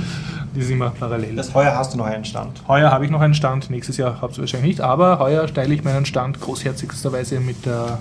Die 0.55 0.61
ist 0.61 0.70
immer 0.70 0.90
parallel. 0.90 1.36
Das 1.36 1.55
heuer 1.55 1.76
hast 1.76 1.95
du 1.95 1.99
noch 1.99 2.07
einen 2.07 2.24
Stand. 2.24 2.62
Heuer 2.66 2.90
habe 2.90 3.05
ich 3.05 3.12
noch 3.12 3.20
einen 3.20 3.34
Stand, 3.34 3.70
nächstes 3.70 3.97
Jahr 3.97 4.20
habt 4.20 4.36
ihr 4.36 4.40
wahrscheinlich 4.40 4.68
nicht, 4.68 4.80
aber 4.80 5.20
heuer 5.20 5.47
teile 5.47 5.72
ich 5.74 5.84
meinen 5.84 6.07
Stand 6.07 6.40
großherzigsterweise 6.40 7.38
mit 7.38 7.64
der 7.64 7.99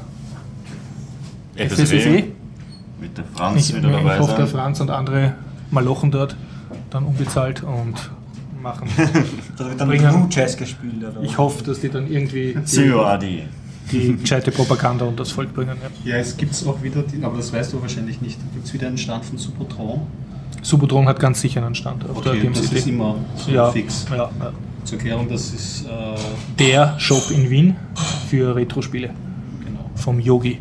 FSFE. 1.56 2.24
Mit 3.00 3.18
der 3.18 3.26
Franz 3.36 3.70
Ich, 3.70 3.76
wieder 3.76 3.90
ich 3.90 3.96
dabei 3.96 4.20
hoffe, 4.20 4.36
der. 4.36 4.48
Franz 4.48 4.80
und 4.80 4.90
andere 4.90 5.36
malochen 5.70 6.10
dort, 6.10 6.36
dann 6.90 7.04
unbezahlt 7.04 7.62
und 7.62 8.10
machen. 8.64 8.88
Da 9.58 9.70
wird 9.70 9.80
dann 9.80 9.90
Blue 9.90 10.28
Jazz 10.32 10.58
gespielt. 10.58 11.04
Oder? 11.04 11.22
Ich 11.22 11.38
hoffe, 11.38 11.64
dass 11.64 11.82
die 11.82 11.90
dann 11.90 12.12
irgendwie 12.12 12.56
die, 12.56 12.66
Zero 12.66 13.06
AD. 13.06 13.44
Die 13.92 14.18
gescheite 14.18 14.52
Propaganda 14.52 15.06
und 15.06 15.20
das 15.20 15.32
Volk 15.32 15.54
bringen. 15.54 15.78
Ja. 16.04 16.14
Ja, 16.14 16.18
es 16.18 16.36
gibt 16.38 16.54
auch 16.66 16.82
wieder, 16.82 17.04
die, 17.04 17.24
aber 17.24 17.38
das 17.38 17.52
weißt 17.52 17.74
du 17.74 17.82
wahrscheinlich 17.82 18.22
nicht, 18.22 18.40
gibt 18.54 18.66
es 18.66 18.74
wieder 18.74 18.88
einen 18.88 18.98
Stand 18.98 19.26
von 19.26 19.38
Supertron. 19.38 20.02
Subotron 20.62 21.08
hat 21.08 21.20
ganz 21.20 21.42
sicher 21.42 21.66
einen 21.66 21.76
Stand 21.76 22.10
auf 22.10 22.22
der 22.22 22.38
Game 22.38 22.54
das 22.54 22.72
ist 22.72 22.88
immer 22.88 23.16
so 23.36 23.52
ja, 23.52 23.70
fix. 23.72 24.06
Ja. 24.10 24.30
Zur 24.86 24.98
Erklärung, 24.98 25.30
das 25.30 25.54
ist, 25.54 25.86
äh, 25.86 25.90
Der 26.60 27.00
Shop 27.00 27.32
in 27.32 27.50
Wien 27.50 27.76
für 28.30 28.56
Retro-Spiele 28.56 29.12
genau. 29.66 29.90
vom 29.96 30.20
Yogi. 30.20 30.60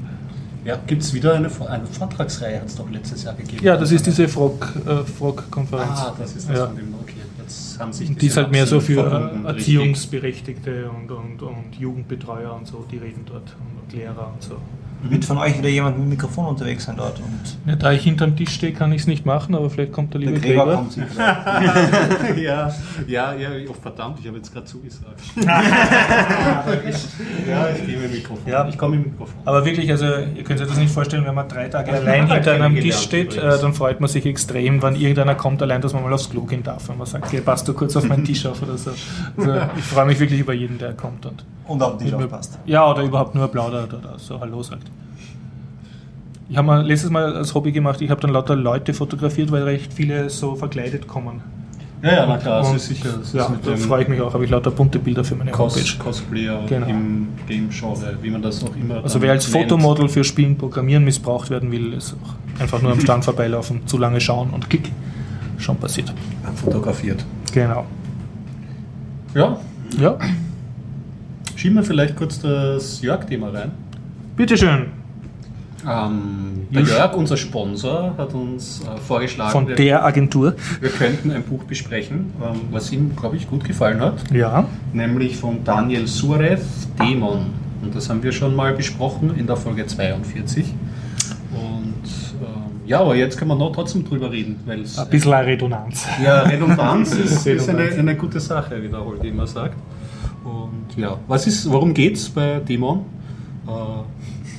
Ja, 0.65 0.79
gibt 0.87 1.03
es 1.03 1.13
wieder 1.13 1.35
eine, 1.35 1.49
eine 1.69 1.87
Vortragsreihe, 1.87 2.61
hat 2.61 2.67
es 2.69 2.77
doch 2.77 2.89
letztes 2.89 3.25
Jahr 3.25 3.35
gegeben. 3.35 3.65
Ja, 3.65 3.77
das 3.77 3.91
ist 3.91 4.07
diese 4.07 4.29
Frog, 4.29 4.73
äh, 4.87 5.05
Frog-Konferenz. 5.05 5.91
Ah, 5.99 6.15
das 6.17 6.37
ist 6.37 6.49
das 6.49 6.57
Ja. 6.57 6.67
von 6.67 6.77
dem, 6.77 6.95
okay. 7.01 7.15
Haben 7.79 7.93
sich 7.93 8.17
Die 8.17 8.27
ist 8.27 8.37
halt 8.37 8.51
mehr 8.51 8.67
so 8.67 8.81
für. 8.81 9.01
Erziehungsberechtigte 9.45 10.91
und, 10.91 11.11
und, 11.11 11.43
und 11.43 11.75
Jugendbetreuer 11.79 12.55
und 12.55 12.67
so, 12.67 12.85
die 12.91 12.99
reden 12.99 13.25
dort 13.27 13.57
und 13.83 13.93
Lehrer 13.93 14.33
und 14.33 14.43
so. 14.43 14.57
Wird 15.03 15.25
von 15.25 15.39
euch 15.39 15.59
wieder 15.59 15.69
jemand 15.69 15.99
mit 15.99 16.07
dem 16.07 16.11
Mikrofon 16.11 16.47
unterwegs 16.47 16.85
sein 16.85 16.97
dort? 16.97 17.19
Und 17.19 17.41
Ja, 17.67 17.77
da 17.77 17.93
ich 17.93 18.03
hinterm 18.03 18.37
Tisch 18.37 18.51
stehe, 18.51 18.73
kann 18.73 18.93
ich 18.93 19.03
es 19.03 19.07
nicht 19.07 19.27
machen, 19.27 19.55
aber 19.55 19.69
vielleicht 19.69 19.93
kommt 19.93 20.15
der 20.15 20.21
der 20.21 20.31
liebe 20.31 20.41
Gregor 20.41 20.65
Gregor. 20.67 20.77
kommt 20.77 20.97
ja, 22.39 22.73
ja, 23.07 23.35
ja, 23.35 23.49
oh, 23.69 23.75
verdammt, 23.75 24.19
ich 24.21 24.27
habe 24.27 24.37
jetzt 24.37 24.53
gerade 24.53 24.67
zugesagt. 24.67 25.21
ja, 25.37 26.65
ich 27.75 27.87
gehe 27.87 27.97
mit 27.97 28.05
dem 28.05 28.13
Mikrofon. 28.13 28.51
Ja. 28.51 28.69
Ich 28.69 28.79
komme 28.79 28.97
mit 28.97 29.07
dem 29.07 29.13
Mikrofon. 29.13 29.41
Aber 29.45 29.65
wirklich, 29.65 29.91
also 29.91 30.07
ihr 30.07 30.45
könnt 30.45 30.61
euch 30.61 30.69
das 30.69 30.79
nicht 30.79 30.93
vorstellen, 30.93 31.25
wenn 31.27 31.35
man 31.35 31.49
drei 31.49 31.69
Tage 31.69 31.93
allein 31.93 32.31
hinter 32.31 32.53
einem 32.53 32.77
Tisch 32.77 32.97
steht, 32.97 33.37
äh, 33.37 33.59
dann 33.61 33.75
freut 33.75 34.01
man 34.01 34.09
sich 34.09 34.25
extrem, 34.27 34.83
wenn 34.83 34.97
irgendeiner 34.97 35.35
kommt, 35.35 35.63
allein, 35.63 35.81
dass 35.81 35.93
man 35.93 36.03
mal 36.03 36.13
aufs 36.13 36.31
Klo 36.31 36.43
gehen 36.43 36.63
darf. 36.63 36.89
Wenn 36.89 36.99
man 36.99 37.07
sagt, 37.07 37.27
okay, 37.27 37.41
passt 37.41 37.67
du 37.69 37.75
kurz 37.75 37.97
auf 37.97 38.05
meinen 38.09 38.25
Tisch 38.25 38.47
auf 38.47 38.63
oder 38.63 38.79
so. 38.79 38.91
Also 39.37 39.55
ich 39.77 39.85
freue 39.85 40.07
mich 40.07 40.21
wirklich 40.21 40.41
über 40.41 40.53
jeden, 40.53 40.79
der 40.79 40.93
kommt 40.93 41.27
und 41.27 41.45
Und 41.73 41.83
auf 41.83 42.01
mir- 42.01 42.17
aufpasst. 42.17 42.59
Ja, 42.67 42.91
oder 42.91 43.03
überhaupt 43.03 43.35
nur 43.35 43.49
plaudert 43.49 43.93
oder 43.95 44.19
so 44.19 44.41
Hallo 44.41 44.63
sagt. 44.63 44.91
Ich 46.49 46.57
habe 46.57 46.67
mal 46.67 46.85
letztes 46.87 47.11
Mal 47.11 47.35
als 47.35 47.55
Hobby 47.55 47.73
gemacht, 47.73 48.01
ich 48.03 48.11
habe 48.11 48.21
dann 48.21 48.31
lauter 48.31 48.57
Leute 48.57 48.93
fotografiert, 48.93 49.51
weil 49.51 49.63
recht 49.63 49.93
viele 49.93 50.29
so 50.29 50.55
verkleidet 50.55 51.07
kommen. 51.09 51.41
Ja, 52.03 52.13
ja, 52.13 52.27
na 52.27 52.37
klar, 52.37 52.63
das 52.63 52.75
ist 52.75 52.89
sicher. 52.89 53.11
Das 53.21 53.33
Ja, 53.33 53.51
da 53.65 53.77
freue 53.77 54.03
ich 54.03 54.09
mich 54.09 54.21
auch, 54.21 54.35
habe 54.35 54.45
ich 54.45 54.51
lauter 54.51 54.73
bunte 54.73 54.99
Bilder 54.99 55.23
für 55.25 55.37
meine 55.37 55.53
Cos 55.53 55.77
Homepage. 55.77 55.99
Cosplayer 56.03 56.67
Genau. 56.69 56.87
im 56.89 57.29
Game-Genre, 57.47 58.17
wie 58.21 58.31
man 58.31 58.43
das 58.43 58.63
auch 58.65 58.75
immer. 58.75 59.03
Also 59.05 59.23
wer 59.23 59.31
als 59.31 59.51
nennt. 59.53 59.69
Fotomodel 59.71 60.09
für 60.09 60.25
Spielen 60.25 60.59
programmieren 60.59 61.05
missbraucht 61.05 61.49
werden 61.49 61.71
will, 61.71 61.93
ist 61.93 62.15
auch 62.23 62.61
einfach 62.61 62.83
nur 62.83 62.91
am 62.93 63.01
Stand 63.01 63.25
vorbeilaufen, 63.25 63.87
zu 63.87 63.97
lange 63.99 64.21
schauen 64.21 64.51
und 64.51 64.69
klick, 64.69 64.91
schon 65.59 65.77
passiert. 65.77 66.13
fotografiert. 66.57 67.25
Genau. 67.55 67.87
Ja, 69.35 69.57
Ja, 69.99 70.17
schieben 71.63 71.77
wir 71.77 71.85
vielleicht 71.85 72.17
kurz 72.17 72.41
das 72.41 73.01
Jörg-Thema 73.03 73.51
rein. 73.51 73.71
bitteschön. 74.37 74.87
Ähm, 75.89 76.67
der 76.75 76.83
Jörg, 76.83 77.17
unser 77.17 77.37
Sponsor, 77.37 78.15
hat 78.19 78.35
uns 78.35 78.83
äh, 78.83 78.99
vorgeschlagen, 78.99 79.53
Von 79.53 79.69
wir, 79.69 79.77
der 79.77 80.05
Agentur. 80.05 80.57
wir 80.81 80.91
könnten 80.91 81.31
ein 81.31 81.45
Buch 81.45 81.63
besprechen, 81.63 82.33
ähm, 82.43 82.63
was 82.73 82.91
ihm, 82.91 83.15
glaube 83.15 83.37
ich, 83.37 83.49
gut 83.49 83.63
gefallen 83.63 84.01
hat. 84.01 84.15
Ja. 84.33 84.65
nämlich 84.93 85.37
von 85.37 85.63
Daniel 85.63 86.09
Surev, 86.09 86.65
Dämon. 86.99 87.47
Und 87.81 87.95
das 87.95 88.11
haben 88.11 88.25
wir 88.25 88.33
schon 88.33 88.57
mal 88.57 88.75
besprochen 88.75 89.33
in 89.39 89.47
der 89.47 89.57
Folge 89.57 89.87
42. 89.87 90.67
Und 91.53 91.95
ähm, 92.41 92.49
ja, 92.87 93.01
aber 93.01 93.15
jetzt 93.15 93.39
können 93.39 93.53
wir 93.53 93.57
noch 93.57 93.71
trotzdem 93.73 94.05
drüber 94.05 94.33
reden, 94.33 94.59
weil 94.67 94.81
es 94.81 94.99
Ein 94.99 95.11
bisschen 95.11 95.33
eine 95.33 95.47
Redundanz. 95.47 96.09
ja, 96.25 96.41
Redundanz 96.41 97.15
ist, 97.25 97.47
ist 97.47 97.69
eine, 97.69 97.85
eine 97.85 98.17
gute 98.17 98.41
Sache, 98.41 98.83
wie 98.83 98.89
der 98.89 99.05
Holt 99.05 99.23
immer 99.23 99.47
sagt. 99.47 99.77
Ja, 100.97 101.19
was 101.27 101.47
ist, 101.47 101.71
worum 101.71 101.95
geht 101.95 102.17
es 102.17 102.29
bei 102.29 102.61
Dämon? 102.61 103.05
Äh, 103.67 103.71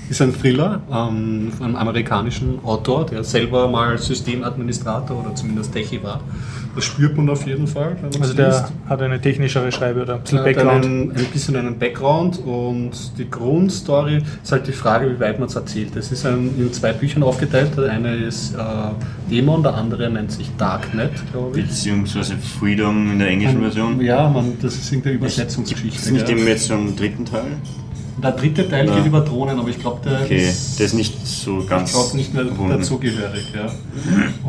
Ist 0.10 0.22
ein 0.22 0.34
Thriller 0.34 0.82
ähm, 0.92 1.52
von 1.58 1.68
einem 1.68 1.76
amerikanischen 1.76 2.60
Autor, 2.64 3.06
der 3.06 3.24
selber 3.24 3.68
mal 3.68 3.98
Systemadministrator 3.98 5.22
oder 5.26 5.34
zumindest 5.36 5.74
Techie 5.74 6.02
war. 6.04 6.20
Das 6.76 6.86
spürt 6.86 7.16
man 7.16 7.30
auf 7.30 7.46
jeden 7.46 7.68
Fall, 7.68 7.96
Also 8.20 8.34
der 8.34 8.48
liest. 8.48 8.66
hat 8.90 9.02
eine 9.02 9.22
technischere 9.22 9.72
Schreibe 9.72 10.02
oder 10.02 10.16
ein 10.16 10.22
bisschen 10.22 10.40
hat 10.40 10.46
Background. 10.46 10.86
Einen, 10.86 11.12
ein 11.12 11.26
bisschen 11.32 11.56
einen 11.56 11.78
Background 11.78 12.40
und 12.46 12.92
die 13.18 13.30
Grundstory 13.30 14.22
ist 14.42 14.52
halt 14.52 14.68
die 14.68 14.72
Frage, 14.72 15.10
wie 15.14 15.20
weit 15.20 15.40
man 15.40 15.48
es 15.48 15.56
erzählt. 15.56 15.96
Es 15.96 16.12
ist 16.12 16.26
ein, 16.26 16.50
in 16.58 16.74
zwei 16.74 16.92
Büchern 16.94 17.22
aufgeteilt. 17.24 17.78
Der 17.78 17.92
eine 17.92 18.16
ist 18.16 18.56
äh, 18.56 18.60
Dämon, 19.30 19.62
der 19.62 19.76
andere 19.76 20.10
nennt 20.10 20.32
sich 20.32 20.50
Darknet, 20.58 21.12
glaube 21.32 21.60
ich. 21.60 21.68
Beziehungsweise 21.68 22.36
Freedom 22.38 23.12
in 23.12 23.20
der 23.20 23.28
englischen 23.30 23.62
Version. 23.62 24.02
Ja, 24.02 24.28
man, 24.30 24.58
das 24.62 24.76
ist 24.76 24.92
irgendeine 24.92 25.16
Übersetzungsgeschichte. 25.18 25.98
Ist 25.98 26.12
nicht 26.12 26.30
eben 26.30 26.48
jetzt 26.48 26.68
schon 26.68 26.90
im 26.90 26.96
dritten 26.96 27.26
Teil? 27.26 27.58
Der 28.22 28.32
dritte 28.32 28.70
Teil 28.70 28.88
Ja. 28.88 28.96
geht 28.96 29.06
über 29.08 29.22
Drohnen, 29.22 29.58
aber 29.60 29.70
ich 29.70 29.80
glaube, 29.80 30.00
der 30.08 30.22
Okay, 30.22 30.48
ist, 30.48 30.80
der 30.80 30.86
ist 30.86 30.94
nicht 30.94 31.26
so 31.28 31.64
ganz. 31.68 31.90
ich 31.90 31.96
glaube 31.96 32.18
nicht 32.18 32.34
mehr 32.34 32.46
verbunden. 32.46 32.78
dazugehörig. 32.78 33.46
Ja. 33.56 33.72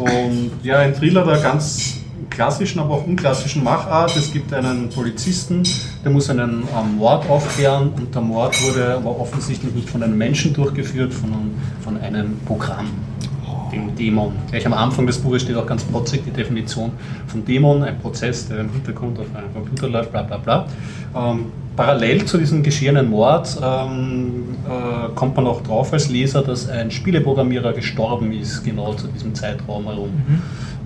Und 0.00 0.50
ja, 0.62 0.78
ein 0.78 0.94
Thriller 0.94 1.24
der 1.24 1.38
ganz 1.38 1.94
klassischen, 2.30 2.80
aber 2.80 2.94
auch 2.94 3.06
unklassischen 3.06 3.62
Machart. 3.64 4.16
Es 4.16 4.32
gibt 4.32 4.52
einen 4.52 4.88
Polizisten, 4.90 5.62
der 6.04 6.10
muss 6.10 6.28
einen 6.30 6.62
ähm, 6.76 6.96
Mord 6.96 7.28
aufklären 7.28 7.90
und 7.96 8.14
der 8.14 8.22
Mord 8.22 8.54
wurde 8.64 8.94
aber 8.96 9.18
offensichtlich 9.20 9.72
nicht 9.74 9.88
von 9.88 10.02
einem 10.02 10.18
Menschen 10.18 10.52
durchgeführt, 10.52 11.12
sondern 11.12 11.52
von 11.82 11.96
einem 11.98 12.36
Programm. 12.46 12.86
Dem 13.72 13.94
Dämon. 13.96 14.32
Gleich 14.50 14.64
am 14.66 14.72
Anfang 14.74 15.06
des 15.06 15.18
Buches 15.18 15.42
steht 15.42 15.56
auch 15.56 15.66
ganz 15.66 15.82
protzig 15.84 16.22
die 16.24 16.30
Definition 16.30 16.92
von 17.26 17.44
Dämon, 17.44 17.82
ein 17.82 17.98
Prozess, 17.98 18.46
der 18.48 18.60
im 18.60 18.70
Hintergrund 18.72 19.18
auf 19.18 19.26
einem 19.34 19.52
Computer 19.52 19.88
läuft, 19.88 20.12
bla 20.12 20.22
bla 20.22 20.36
bla. 20.36 20.66
Ähm, 21.16 21.46
parallel 21.76 22.24
zu 22.24 22.38
diesem 22.38 22.62
geschehenen 22.62 23.10
Mord 23.10 23.58
ähm, 23.62 24.56
äh, 24.64 25.14
kommt 25.14 25.36
man 25.36 25.46
auch 25.46 25.62
drauf 25.62 25.92
als 25.92 26.08
Leser, 26.08 26.42
dass 26.42 26.68
ein 26.68 26.90
Spieleprogrammierer 26.90 27.72
gestorben 27.72 28.32
ist, 28.32 28.64
genau 28.64 28.94
zu 28.94 29.08
diesem 29.08 29.34
Zeitraum 29.34 29.84
herum. 29.84 30.10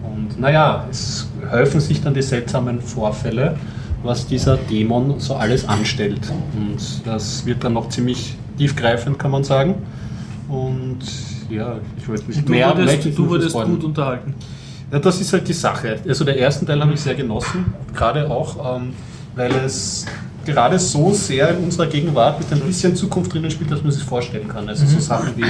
Und 0.02 0.40
naja, 0.40 0.86
es 0.90 1.28
häufen 1.50 1.80
sich 1.80 2.02
dann 2.02 2.14
die 2.14 2.22
seltsamen 2.22 2.80
Vorfälle, 2.80 3.56
was 4.02 4.26
dieser 4.26 4.56
Dämon 4.56 5.18
so 5.18 5.34
alles 5.34 5.68
anstellt. 5.68 6.32
Und 6.56 7.06
das 7.06 7.44
wird 7.46 7.64
dann 7.64 7.74
noch 7.74 7.88
ziemlich 7.88 8.36
tiefgreifend, 8.56 9.18
kann 9.18 9.30
man 9.30 9.44
sagen. 9.44 9.74
Und 10.48 11.00
ja, 11.50 11.76
ich 11.98 12.08
wollte 12.08 12.24
nicht 12.26 12.48
mehr 12.48 12.70
wurdest, 12.70 12.86
möchte 12.86 13.10
du 13.10 13.28
wurdest 13.28 13.54
gut 13.54 13.84
unterhalten. 13.84 14.34
Ja, 14.90 14.98
das 14.98 15.20
ist 15.20 15.32
halt 15.32 15.46
die 15.46 15.52
Sache. 15.52 15.98
Also 16.06 16.24
der 16.24 16.40
ersten 16.40 16.66
Teil 16.66 16.80
habe 16.80 16.92
ich 16.94 17.00
sehr 17.00 17.14
genossen, 17.14 17.66
gerade 17.94 18.30
auch, 18.30 18.76
ähm, 18.76 18.94
weil 19.34 19.52
es 19.64 20.06
gerade 20.48 20.78
so 20.78 21.12
sehr 21.12 21.50
in 21.50 21.64
unserer 21.64 21.86
Gegenwart 21.86 22.38
mit 22.38 22.50
ein 22.50 22.66
bisschen 22.66 22.96
Zukunft 22.96 23.32
drinnen 23.32 23.50
spielt, 23.50 23.70
dass 23.70 23.82
man 23.82 23.92
sich 23.92 24.02
vorstellen 24.02 24.48
kann. 24.48 24.68
Also 24.68 24.86
so 24.86 24.98
Sachen 24.98 25.36
wie 25.36 25.44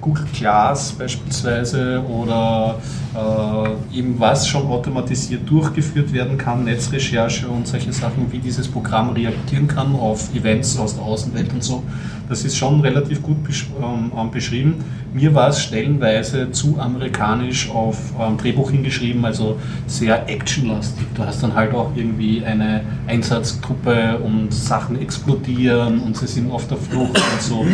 Google 0.00 0.26
Glass 0.36 0.92
beispielsweise 0.92 2.02
oder 2.06 2.78
äh, 3.14 3.98
eben 3.98 4.18
was 4.18 4.48
schon 4.48 4.66
automatisiert 4.66 5.48
durchgeführt 5.48 6.12
werden 6.12 6.38
kann, 6.38 6.64
Netzrecherche 6.64 7.46
und 7.48 7.66
solche 7.66 7.92
Sachen, 7.92 8.32
wie 8.32 8.38
dieses 8.38 8.68
Programm 8.68 9.10
reagieren 9.10 9.68
kann 9.68 9.94
auf 9.94 10.34
Events 10.34 10.78
aus 10.78 10.96
der 10.96 11.04
Außenwelt 11.04 11.52
und 11.52 11.62
so. 11.62 11.82
Das 12.28 12.44
ist 12.44 12.56
schon 12.56 12.80
relativ 12.80 13.22
gut 13.22 13.44
besch 13.44 13.66
ähm, 13.82 14.10
ähm, 14.16 14.30
beschrieben. 14.30 14.76
Mir 15.12 15.34
war 15.34 15.48
es 15.48 15.62
stellenweise 15.62 16.50
zu 16.52 16.78
amerikanisch 16.78 17.68
auf 17.68 17.98
ähm, 18.18 18.38
Drehbuch 18.38 18.70
hingeschrieben, 18.70 19.22
also 19.24 19.58
sehr 19.86 20.28
actionlastig. 20.30 21.06
Du 21.14 21.24
hast 21.24 21.42
dann 21.42 21.54
halt 21.54 21.74
auch 21.74 21.90
irgendwie 21.94 22.42
eine 22.42 22.80
Einsatztruppe 23.06 24.18
und 24.18 24.54
Sachen 24.54 24.98
explodieren 24.98 26.00
und 26.00 26.16
sie 26.16 26.26
sind 26.26 26.50
auf 26.50 26.66
der 26.68 26.78
Flucht 26.78 27.16
und 27.16 27.42
so. 27.42 27.66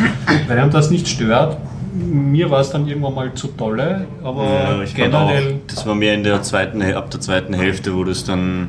Wenn 0.49 0.59
einem 0.59 0.73
das 0.73 0.91
nicht 0.91 1.07
stört, 1.07 1.59
mir 1.99 2.51
war 2.51 2.61
es 2.61 2.71
dann 2.71 2.87
irgendwann 2.87 3.15
mal 3.15 3.35
zu 3.35 3.49
dolle, 3.49 4.07
aber 4.23 4.45
Ja, 4.45 4.85
generell. 4.95 5.55
auch, 5.55 5.67
das 5.67 5.87
war 5.87 5.95
mehr 5.95 6.15
in 6.15 6.23
der 6.25 6.43
zweiten, 6.43 6.81
ab 6.83 7.11
der 7.11 7.21
zweiten 7.21 7.55
Hälfte, 7.55 7.95
wo 7.95 8.05
das 8.05 8.25
dann 8.25 8.69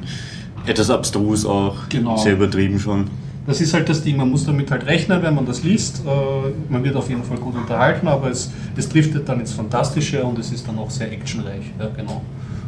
etwas 0.65 0.89
abstrus 0.89 1.45
auch, 1.45 1.75
Genau. 1.89 2.17
sehr 2.17 2.34
übertrieben 2.34 2.80
schon. 2.80 3.07
Das 3.47 3.61
ist 3.61 3.73
halt 3.73 3.89
das 3.89 4.03
Ding, 4.03 4.17
man 4.17 4.30
muss 4.30 4.43
damit 4.45 4.69
halt 4.69 4.86
rechnen, 4.86 5.23
wenn 5.23 5.34
man 5.34 5.45
das 5.45 5.63
liest. 5.63 6.03
Äh, 6.05 6.71
Man 6.71 6.84
wird 6.84 6.95
auf 6.95 7.09
jeden 7.09 7.23
Fall 7.23 7.38
gut 7.38 7.55
unterhalten, 7.55 8.07
aber 8.07 8.30
es, 8.30 8.51
es 8.75 8.88
driftet 8.88 9.27
dann 9.27 9.39
ins 9.39 9.53
Fantastische 9.53 10.23
und 10.23 10.38
es 10.38 10.51
ist 10.51 10.67
dann 10.67 10.77
auch 10.77 10.89
sehr 10.91 11.11
actionreich. 11.11 11.63
Ja, 11.80 11.88
genau. 11.95 12.21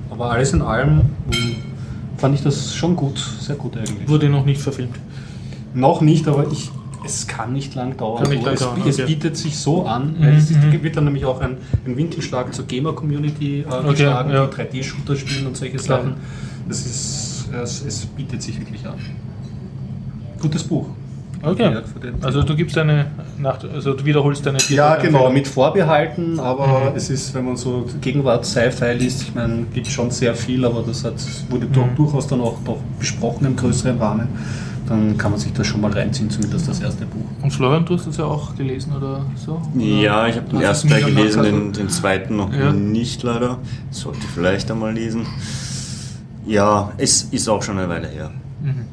Aber 0.10 0.32
alles 0.32 0.54
in 0.54 0.62
allem 0.64 0.98
mh, 1.28 1.36
fand 2.18 2.34
ich 2.36 2.42
das 2.42 2.74
schon 2.76 2.96
gut, 2.96 3.20
sehr 3.40 3.56
gut 3.58 3.78
eigentlich. 3.78 4.08
Wurde 4.10 4.28
noch 4.30 4.44
nicht 4.46 4.60
verfilmt. 4.62 4.96
Noch 5.76 6.02
nicht, 6.02 6.28
aber 6.28 6.48
ich, 6.52 6.72
es 7.04 7.28
kann 7.28 7.54
nicht 7.54 7.74
lang 7.76 7.98
dauern. 7.98 8.30
Nicht 8.30 8.44
lang 8.44 8.54
es, 8.54 8.60
dauern, 8.60 8.82
es 8.88 9.00
okay. 9.00 9.08
bietet 9.08 9.38
sich 9.38 9.58
so 9.58 9.86
an. 9.86 10.16
Mhm, 10.20 10.24
Es 10.26 10.52
ist, 10.52 10.58
mhm. 10.62 10.84
wird 10.84 10.96
dann 10.98 11.06
nämlich 11.06 11.26
auch 11.26 11.42
ein, 11.42 11.58
ein 11.86 11.98
Winkelschlag 11.98 12.54
zur 12.54 12.66
Gamer-Community 12.66 13.62
äh, 13.62 13.66
Okay, 13.68 13.90
geschlagen, 13.92 14.32
ja. 14.32 14.46
die 14.48 14.80
3D-Shooter 14.80 15.16
spielen 15.16 15.48
und 15.48 15.58
solche 15.58 15.78
Klar. 15.78 16.00
Sachen. 16.00 16.14
Das 16.68 16.86
ist, 16.86 17.50
es, 17.62 17.86
es 17.86 18.06
bietet 18.06 18.42
sich 18.42 18.60
wirklich 18.60 18.86
an. 18.86 18.96
Gutes 20.40 20.64
Buch. 20.64 20.88
Okay. 21.44 21.76
Also 22.22 22.44
du 22.44 22.56
gibst 22.56 22.78
deine 22.78 23.08
Nacht, 23.40 23.66
also 23.66 23.94
du 23.94 24.06
wiederholst 24.06 24.46
deine 24.46 24.60
Ja, 24.70 24.96
genau, 24.98 25.32
mit 25.32 25.48
Vorbehalten, 25.48 26.40
aber 26.40 26.92
Mhm. 26.92 26.96
es 26.96 27.10
ist, 27.10 27.34
wenn 27.34 27.46
man 27.46 27.58
so 27.58 27.88
Gegenwart 28.00 28.46
Sci-Fi 28.46 28.94
liest, 28.94 29.24
ich 29.24 29.34
meine, 29.34 29.64
gibt 29.74 29.88
schon 29.88 30.12
sehr 30.12 30.36
viel, 30.36 30.64
aber 30.66 30.84
das 30.86 31.04
hat, 31.04 31.16
wurde 31.50 31.66
Mhm. 31.66 31.96
durchaus 31.96 32.28
dann 32.28 32.42
auch 32.42 32.58
besprochen 33.00 33.46
im 33.48 33.56
größeren 33.56 33.98
Rahmen. 33.98 34.28
Dann 34.92 35.18
kann 35.18 35.32
man 35.32 35.40
sich 35.40 35.54
das 35.54 35.66
schon 35.68 35.80
mal 35.80 35.92
reinziehen, 35.92 36.30
zumindest 36.30 36.68
das 36.68 36.82
erste 36.82 37.06
Buch. 37.06 37.24
Und 37.42 37.52
Florian, 37.52 37.86
du 37.86 37.96
hast 37.96 38.08
das 38.08 38.18
ja 38.18 38.26
auch 38.26 38.54
gelesen 38.58 38.92
oder 38.96 39.26
so? 39.38 39.62
Oder 39.74 39.84
Ja, 39.86 40.28
ich 40.28 40.36
habe 40.36 40.50
den 40.50 40.60
ersten 40.62 40.90
Teil 40.90 41.04
gelesen, 41.06 41.44
den, 41.44 41.72
den 41.72 41.90
zweiten 41.90 42.36
noch 42.36 42.54
Ja. 42.54 42.74
nicht 42.74 43.24
leider. 43.24 43.60
Sollte 43.90 44.20
ich 44.20 44.26
vielleicht 44.26 44.70
einmal 44.70 44.94
lesen. 44.94 45.26
Ja, 46.46 46.92
es 46.98 47.24
ist 47.32 47.48
auch 47.48 47.64
schon 47.64 47.78
eine 47.78 47.88
Weile 47.88 48.08
her. 48.10 48.32
Mhm. 48.62 48.86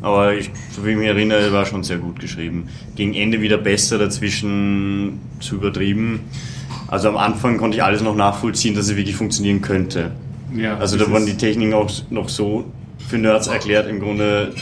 Aber 0.00 0.34
ich, 0.34 0.50
so 0.74 0.84
wie 0.84 0.90
ich 0.92 0.96
mich 0.96 1.08
erinnere, 1.08 1.52
war 1.52 1.66
schon 1.66 1.82
sehr 1.82 1.98
gut 1.98 2.20
geschrieben. 2.20 2.68
Gegen 2.96 3.14
Ende 3.14 3.40
wieder 3.40 3.58
besser, 3.58 3.98
dazwischen 3.98 5.18
zu 5.40 5.56
übertrieben. 5.56 6.20
Also 6.88 7.08
am 7.08 7.16
Anfang 7.16 7.56
konnte 7.58 7.76
ich 7.76 7.82
alles 7.82 8.02
noch 8.02 8.14
nachvollziehen, 8.16 8.74
dass 8.74 8.86
es 8.86 8.96
wirklich 8.96 9.16
funktionieren 9.16 9.60
könnte. 9.60 10.10
Ja, 10.54 10.76
Also 10.78 10.96
da 10.96 11.10
waren 11.10 11.26
die 11.26 11.36
Techniken 11.36 11.74
auch 11.74 11.90
noch 12.10 12.28
so 12.28 12.64
für 13.08 13.18
Nerds 13.18 13.46
erklärt 13.48 13.88
im 13.88 14.00
Grunde, 14.00 14.52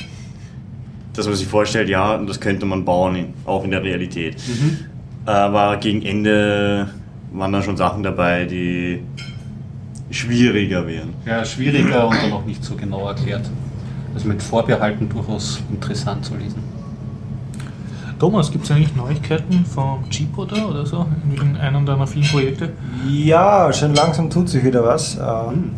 dass 1.15 1.27
man 1.27 1.35
sich 1.37 1.47
vorstellt, 1.47 1.89
ja, 1.89 2.17
das 2.19 2.41
könnte 2.41 2.67
man 2.67 2.85
bauen, 2.85 3.17
in- 3.17 3.35
auch 3.45 3.65
in 3.65 3.71
der 3.71 3.83
Realität. 3.83 4.37
Mhm. 4.49 4.79
Aber 5.27 5.77
gegen 5.77 6.03
Ende 6.03 6.89
waren 7.33 7.53
da 7.53 7.63
schon 7.63 7.77
Sachen 7.77 8.03
dabei, 8.03 8.45
die 8.45 9.03
schwieriger 10.11 10.87
wären. 10.87 11.11
Ja, 11.27 11.45
schwieriger 11.45 12.09
und 12.09 12.17
dann 12.23 12.33
auch 12.33 12.45
nicht 12.45 12.63
so 12.65 12.75
genau 12.75 13.07
erklärt. 13.09 13.49
Also 14.15 14.29
mit 14.29 14.43
Vorbehalten 14.43 15.09
durchaus 15.09 15.61
interessant 15.71 16.25
zu 16.25 16.35
lesen. 16.37 16.63
Thomas, 18.19 18.53
gibt 18.53 18.65
es 18.65 18.71
eigentlich 18.71 18.95
Neuigkeiten 18.95 19.65
vom 19.65 20.05
G-Potter 20.09 20.69
oder 20.69 20.87
so 20.87 21.07
in, 21.35 21.41
in 21.51 21.57
einem 21.57 21.85
deiner 21.87 22.07
vielen 22.07 22.29
Projekte? 22.29 22.71
Ja, 23.09 23.73
schon 23.73 23.95
langsam 23.95 24.31
tut 24.31 24.49
sich 24.49 24.63
wieder 24.63 24.85
was. 24.85 25.17
Ähm, 25.17 25.73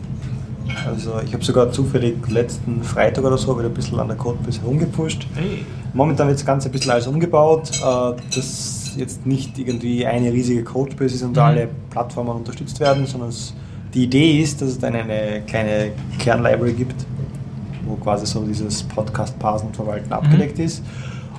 Also 0.86 1.12
ich 1.24 1.32
habe 1.32 1.44
sogar 1.44 1.70
zufällig 1.72 2.16
letzten 2.28 2.82
Freitag 2.82 3.24
oder 3.24 3.38
so 3.38 3.56
wieder 3.58 3.68
ein 3.68 3.74
bisschen 3.74 3.98
an 4.00 4.08
der 4.08 4.16
Codebase 4.16 4.60
herumgepusht. 4.60 5.26
Hey. 5.34 5.64
Momentan 5.92 6.26
wird 6.28 6.38
das 6.38 6.46
Ganze 6.46 6.68
ein 6.68 6.72
bisschen 6.72 6.90
alles 6.90 7.06
umgebaut, 7.06 7.70
äh, 7.80 8.34
dass 8.34 8.92
jetzt 8.96 9.26
nicht 9.26 9.58
irgendwie 9.58 10.04
eine 10.06 10.32
riesige 10.32 10.62
Codebase 10.64 11.14
ist 11.14 11.22
und 11.22 11.32
Mhm. 11.32 11.38
alle 11.42 11.68
Plattformen 11.90 12.30
unterstützt 12.30 12.80
werden, 12.80 13.06
sondern 13.06 13.28
es, 13.30 13.54
die 13.92 14.04
Idee 14.04 14.40
ist, 14.40 14.60
dass 14.60 14.70
es 14.70 14.78
dann 14.78 14.94
eine 14.94 15.42
kleine 15.46 15.92
Kernlibrary 16.18 16.72
gibt, 16.72 17.04
wo 17.86 17.94
quasi 17.96 18.26
so 18.26 18.42
dieses 18.44 18.82
Podcast 18.82 19.38
Parsen 19.38 19.68
und 19.68 19.76
Verwalten 19.76 20.12
abgedeckt 20.12 20.58
ist 20.58 20.82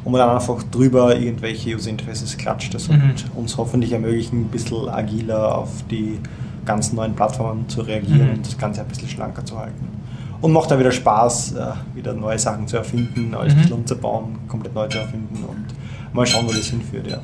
und 0.04 0.12
man 0.12 0.20
dann 0.20 0.30
einfach 0.30 0.62
drüber 0.64 1.16
irgendwelche 1.18 1.76
User 1.76 1.90
Interfaces 1.90 2.38
klatscht 2.38 2.74
das 2.74 2.88
Mhm. 2.88 2.94
und 2.94 3.26
uns 3.36 3.58
hoffentlich 3.58 3.92
ermöglichen, 3.92 4.42
ein 4.42 4.48
bisschen 4.50 4.88
agiler 4.90 5.58
auf 5.58 5.70
die 5.90 6.20
ganzen 6.66 6.96
neuen 6.96 7.14
Plattformen 7.16 7.68
zu 7.70 7.82
reagieren 7.82 8.28
Mhm. 8.28 8.34
und 8.36 8.46
das 8.48 8.58
Ganze 8.58 8.82
ein 8.82 8.88
bisschen 8.88 9.10
schlanker 9.10 9.46
zu 9.46 9.58
halten. 9.58 9.88
Und 10.42 10.52
macht 10.52 10.70
dann 10.70 10.80
wieder 10.80 10.92
Spaß, 10.92 11.54
äh, 11.54 11.68
wieder 11.96 12.14
neue 12.14 12.38
Sachen 12.38 12.68
zu 12.68 12.78
erfinden, 12.78 13.34
alles 13.34 13.54
ein 13.54 13.58
Mhm. 13.58 13.62
bisschen 13.62 13.78
umzubauen, 13.78 14.38
komplett 14.48 14.76
neu 14.76 14.88
zu 14.88 14.98
erfinden 15.00 15.44
und 15.48 15.66
mal 16.14 16.26
schauen, 16.26 16.46
wo 16.48 16.52
das 16.52 16.66
hinführt. 16.68 17.08
Ja. 17.10 17.20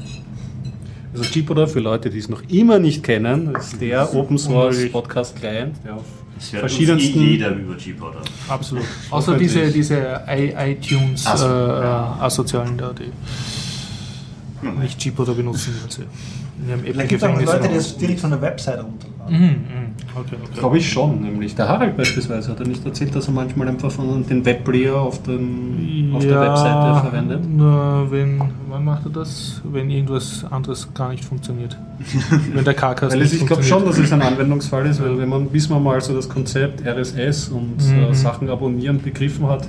Also 1.14 1.26
Gpoda, 1.30 1.68
für 1.68 1.82
Leute, 1.82 2.10
die 2.10 2.20
es 2.20 2.30
noch 2.30 2.42
immer 2.48 2.80
nicht 2.80 3.04
kennen, 3.04 3.54
ist 3.56 3.82
der 3.82 4.14
Open 4.16 4.38
Source. 4.38 4.90
Podcast 4.92 5.36
Client, 5.36 5.76
der 5.84 5.96
auf 5.96 6.04
Das 6.38 6.54
hört 6.54 6.60
verschiedensten 6.62 7.20
uns 7.20 7.28
eh 7.28 7.32
jeder 7.32 7.50
über 7.50 7.76
G-Potter. 7.76 8.22
Absolut. 8.48 8.86
Außer 9.12 9.38
diese, 9.38 9.70
diese 9.72 10.22
iTunes 10.28 11.26
so, 11.26 11.46
äh, 11.46 11.50
ja. 11.50 12.18
äh, 12.20 12.24
Asozialen 12.24 12.78
da, 12.78 12.94
die 12.94 13.12
nicht 14.80 15.00
G-Potter 15.00 15.34
benutzen, 15.34 15.74
sie 15.90 16.04
in 16.64 16.70
ihrem 16.70 16.84
Vielleicht 16.84 17.10
gibt 17.10 17.24
es 17.24 17.30
auch 17.30 17.42
Leute, 17.42 17.68
die 17.70 17.76
es 17.76 17.98
direkt 17.98 18.20
von 18.22 18.30
der 18.30 18.42
Website 18.42 18.78
runterladen. 18.80 19.11
Mhm, 19.30 19.38
mhm. 19.38 19.56
Okay, 20.16 20.36
okay. 20.44 20.60
Glaube 20.60 20.78
ich 20.78 20.90
schon, 20.92 21.22
nämlich. 21.22 21.56
Der 21.56 21.68
Harald 21.70 21.96
beispielsweise 21.96 22.52
hat 22.52 22.60
er 22.60 22.68
nicht 22.68 22.86
erzählt, 22.86 23.16
dass 23.16 23.28
er 23.28 23.34
manchmal 23.34 23.68
einfach 23.70 23.90
von 23.92 24.26
den 24.28 24.44
Webplayer 24.46 24.96
auf, 24.96 25.22
den, 25.24 26.12
auf 26.14 26.24
der 26.26 26.42
Webseite 26.42 27.00
verwendet. 27.02 27.50
Nur 27.50 28.08
wenn, 28.12 28.42
wann 28.70 28.84
macht 28.84 29.06
er 29.06 29.12
das? 29.12 29.62
Wenn 29.72 29.90
irgendwas 29.90 30.46
anderes 30.50 30.94
gar 30.94 31.10
nicht 31.12 31.24
funktioniert. 31.24 31.78
wenn 32.54 32.66
der 32.66 32.74
Karkas 32.74 33.14
nicht 33.14 33.24
es, 33.26 33.34
ich 33.34 33.46
glaube 33.46 33.64
schon, 33.64 33.84
funktioniert. 33.84 34.12
dass 34.12 34.20
es 34.20 34.28
ein 34.28 34.34
Anwendungsfall 34.34 34.86
ist, 34.88 35.02
weil 35.02 35.18
wenn 35.18 35.30
man, 35.30 35.48
bis 35.48 35.70
man 35.70 35.82
mal 35.82 36.02
so 36.02 36.14
das 36.14 36.28
Konzept 36.28 36.86
RSS 36.86 37.50
und 37.50 37.78
Mhm. 37.78 38.04
äh, 38.12 38.14
Sachen 38.14 38.50
abonnieren 38.50 39.02
begriffen 39.02 39.48
hat, 39.48 39.68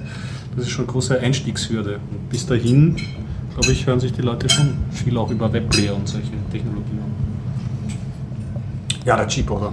das 0.57 0.65
ist 0.65 0.71
schon 0.71 0.85
eine 0.87 0.93
große 0.93 1.19
Einstiegshürde. 1.21 1.95
Und 2.11 2.29
bis 2.31 2.47
dahin, 2.47 2.97
glaube 3.55 3.71
ich, 3.73 3.87
hören 3.87 4.01
sich 4.01 4.13
die 4.13 4.23
Leute 4.23 4.49
schon 4.51 4.71
viel 4.91 5.17
auch 5.17 5.31
über 5.31 5.53
Webplayer 5.53 5.95
und 5.95 6.09
solche 6.09 6.31
Technologien 6.51 6.99
an. 6.99 7.22
Ja, 9.05 9.17
der 9.17 9.27
Chip, 9.29 9.51
oder? 9.51 9.73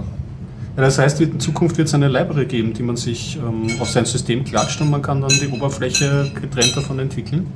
Ja, 0.76 0.82
das 0.84 0.98
heißt, 0.98 1.20
in 1.20 1.38
Zukunft 1.40 1.76
wird 1.78 1.88
es 1.88 1.94
eine 1.94 2.08
Library 2.08 2.46
geben, 2.46 2.72
die 2.72 2.82
man 2.82 2.96
sich 2.96 3.36
ähm, 3.36 3.68
auf 3.80 3.90
sein 3.90 4.04
System 4.04 4.44
klatscht 4.44 4.80
und 4.80 4.90
man 4.90 5.02
kann 5.02 5.20
dann 5.20 5.30
die 5.30 5.48
Oberfläche 5.48 6.30
getrennt 6.40 6.76
davon 6.76 6.98
entwickeln. 6.98 7.46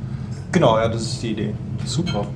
Genau, 0.52 0.76
ja, 0.78 0.88
das 0.88 1.02
ist 1.02 1.22
die 1.22 1.30
Idee. 1.32 1.54
Super. 1.84 2.26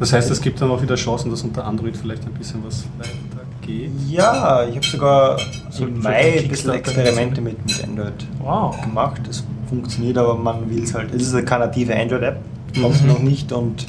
Das 0.00 0.12
heißt, 0.12 0.30
es 0.30 0.40
gibt 0.40 0.60
dann 0.60 0.70
auch 0.70 0.80
wieder 0.80 0.94
Chancen, 0.94 1.30
dass 1.30 1.42
unter 1.42 1.64
Android 1.66 1.96
vielleicht 1.96 2.24
ein 2.24 2.32
bisschen 2.34 2.62
was 2.64 2.84
weitergeht. 2.98 3.90
Ja, 4.08 4.64
ich 4.64 4.76
habe 4.76 4.86
sogar 4.86 5.38
Sollten 5.70 5.96
im 5.96 6.02
Mai 6.02 6.38
ein 6.42 6.48
bisschen 6.48 6.72
Experimente 6.72 7.40
mit, 7.40 7.64
mit 7.66 7.82
Android 7.84 8.12
Wow. 8.40 8.80
gemacht. 8.82 9.20
Das 9.26 9.44
funktioniert, 9.68 10.16
aber 10.18 10.36
man 10.36 10.70
will 10.70 10.82
es 10.84 10.94
halt. 10.94 11.12
Es 11.14 11.32
ist 11.32 11.46
keine 11.46 11.66
native 11.66 11.94
Android-App, 11.96 12.38
du 12.74 12.80
Mhm. 12.88 13.06
noch 13.08 13.18
nicht 13.18 13.52
und 13.52 13.86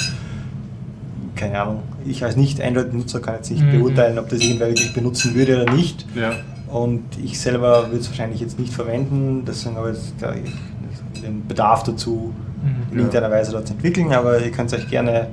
keine 1.40 1.62
Ahnung. 1.62 1.84
Ich 2.06 2.24
als 2.24 2.36
Nicht-Android-Nutzer 2.36 3.20
kann 3.22 3.36
jetzt 3.36 3.50
nicht 3.52 3.64
Mhm. 3.64 3.80
beurteilen, 3.80 4.20
ob 4.20 4.30
das 4.30 4.42
irgendwer 4.42 4.68
wirklich 4.68 4.94
benutzen 4.94 5.34
würde 5.36 5.62
oder 5.64 5.74
nicht. 5.74 6.06
Ja. 6.16 6.34
Und 6.68 7.04
ich 7.24 7.40
selber 7.40 7.88
würde 7.88 7.98
es 8.00 8.10
wahrscheinlich 8.10 8.42
jetzt 8.42 8.60
nicht 8.60 8.74
verwenden, 8.74 9.44
deswegen 9.48 9.76
habe 9.76 9.92
ich 9.92 11.22
den 11.22 11.48
Bedarf 11.48 11.84
dazu, 11.84 12.34
Mhm. 12.62 12.92
in 12.92 12.98
irgendeiner 13.00 13.32
Weise 13.32 13.52
dort 13.54 13.68
zu 13.68 13.74
entwickeln, 13.74 14.12
aber 14.14 14.40
ihr 14.44 14.52
könnt 14.52 14.74
euch 14.74 14.88
gerne 14.90 15.28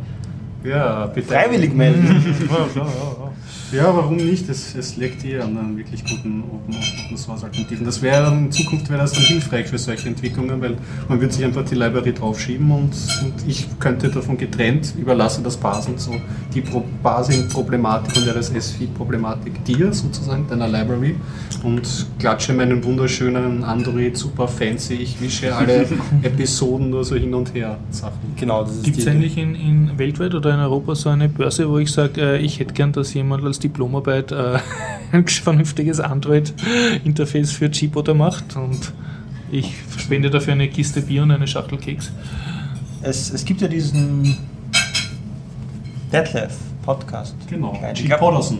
Ja, 0.65 1.13
freiwillig 1.27 1.75
melden. 1.75 2.25
Ja, 3.73 3.95
warum 3.97 4.17
nicht? 4.17 4.49
Es, 4.49 4.77
es 4.77 4.97
legt 4.97 5.25
eh 5.25 5.41
an 5.41 5.59
einem 5.59 5.77
wirklich 5.77 6.05
guten 6.05 6.45
Open, 6.45 6.77
Open 7.05 7.17
Source 7.17 7.43
Alternativen. 7.43 7.85
Das 7.85 8.01
wäre 8.01 8.33
in 8.33 8.53
Zukunft 8.53 8.89
wäre 8.89 9.01
das 9.01 9.13
dann 9.13 9.25
hilfreich 9.25 9.67
für 9.67 9.79
solche 9.79 10.09
Entwicklungen, 10.09 10.61
weil 10.61 10.77
man 11.09 11.21
würde 11.21 11.35
sich 11.35 11.45
einfach 11.45 11.65
die 11.65 11.75
Library 11.75 12.13
draufschieben 12.13 12.71
und, 12.71 12.93
und 12.93 13.35
ich 13.47 13.67
könnte 13.81 14.09
davon 14.09 14.37
getrennt 14.37 14.95
überlasse 14.97 15.43
das 15.43 15.57
Parsen, 15.57 15.99
so 15.99 16.15
die 16.55 16.61
Pro 16.61 16.85
Parsing-Problematik 17.03 18.17
und 18.17 18.29
RSS-Feed-Problematik 18.29 19.65
dir 19.65 19.93
sozusagen, 19.93 20.47
deiner 20.49 20.69
Library 20.69 21.17
und 21.65 22.07
klatsche 22.19 22.53
meinen 22.53 22.85
wunderschönen 22.85 23.65
Android 23.65 24.17
super 24.17 24.47
fancy, 24.47 24.95
ich 24.95 25.21
wische 25.21 25.55
alle 25.55 25.87
Episoden 26.23 26.91
nur 26.91 27.05
so 27.05 27.17
hin 27.17 27.35
und 27.35 27.53
her 27.55 27.79
Sachen. 27.91 28.19
Genau, 28.37 28.63
das 28.63 28.77
ist 28.77 28.85
Gibt 28.85 28.99
es 28.99 29.07
eigentlich 29.09 29.37
in, 29.37 29.55
in 29.55 29.99
weltweit 29.99 30.35
oder 30.35 30.55
in 30.55 30.61
Europa 30.61 30.95
so 30.95 31.09
eine 31.09 31.29
Börse, 31.29 31.69
wo 31.69 31.79
ich 31.79 31.91
sage, 31.91 32.21
äh, 32.21 32.39
ich 32.39 32.61
hätte 32.61 32.73
gern, 32.73 32.93
dass 32.93 33.13
jemand 33.15 33.45
als 33.45 33.56
Diplomarbeit 33.59 34.33
äh, 34.33 34.59
ein 35.13 35.27
vernünftiges 35.27 36.01
Android-Interface 36.01 37.53
für 37.53 37.69
Gboter 37.71 38.15
macht 38.15 38.57
und 38.57 38.93
ich 39.51 39.75
spende 39.99 40.31
dafür 40.31 40.55
eine 40.55 40.69
Kiste 40.69 41.01
Bier 41.03 41.23
und 41.23 41.31
eine 41.31 41.47
Schachtel 41.47 41.79
Keks? 41.79 42.11
Es, 43.03 43.31
es 43.31 43.45
gibt 43.45 43.61
ja 43.61 43.69
diesen 43.69 44.37
Detlef 46.13 46.55
Podcast. 46.85 47.35
Genau, 47.49 47.77
glaub, 48.05 48.21
Potterson. 48.21 48.59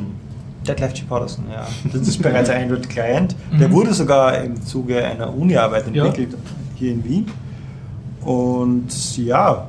Detlef 0.67 0.95
G. 0.95 1.03
Potterson, 1.09 1.45
ja. 1.53 1.67
Das 1.93 2.09
ist 2.09 2.21
bereits 2.21 2.51
ein 2.51 2.65
Android-Client. 2.65 3.37
Der 3.59 3.69
Mhm. 3.69 3.73
wurde 3.73 3.95
sogar 3.95 4.39
im 4.43 4.61
Zuge 4.65 5.05
einer 5.05 5.33
Uni-Arbeit 5.35 5.95
Ja. 5.95 6.07
entwickelt, 6.07 6.37
hier 6.75 6.93
in 6.93 7.05
Wien. 7.05 7.27
Und 8.23 9.17
ja, 9.17 9.69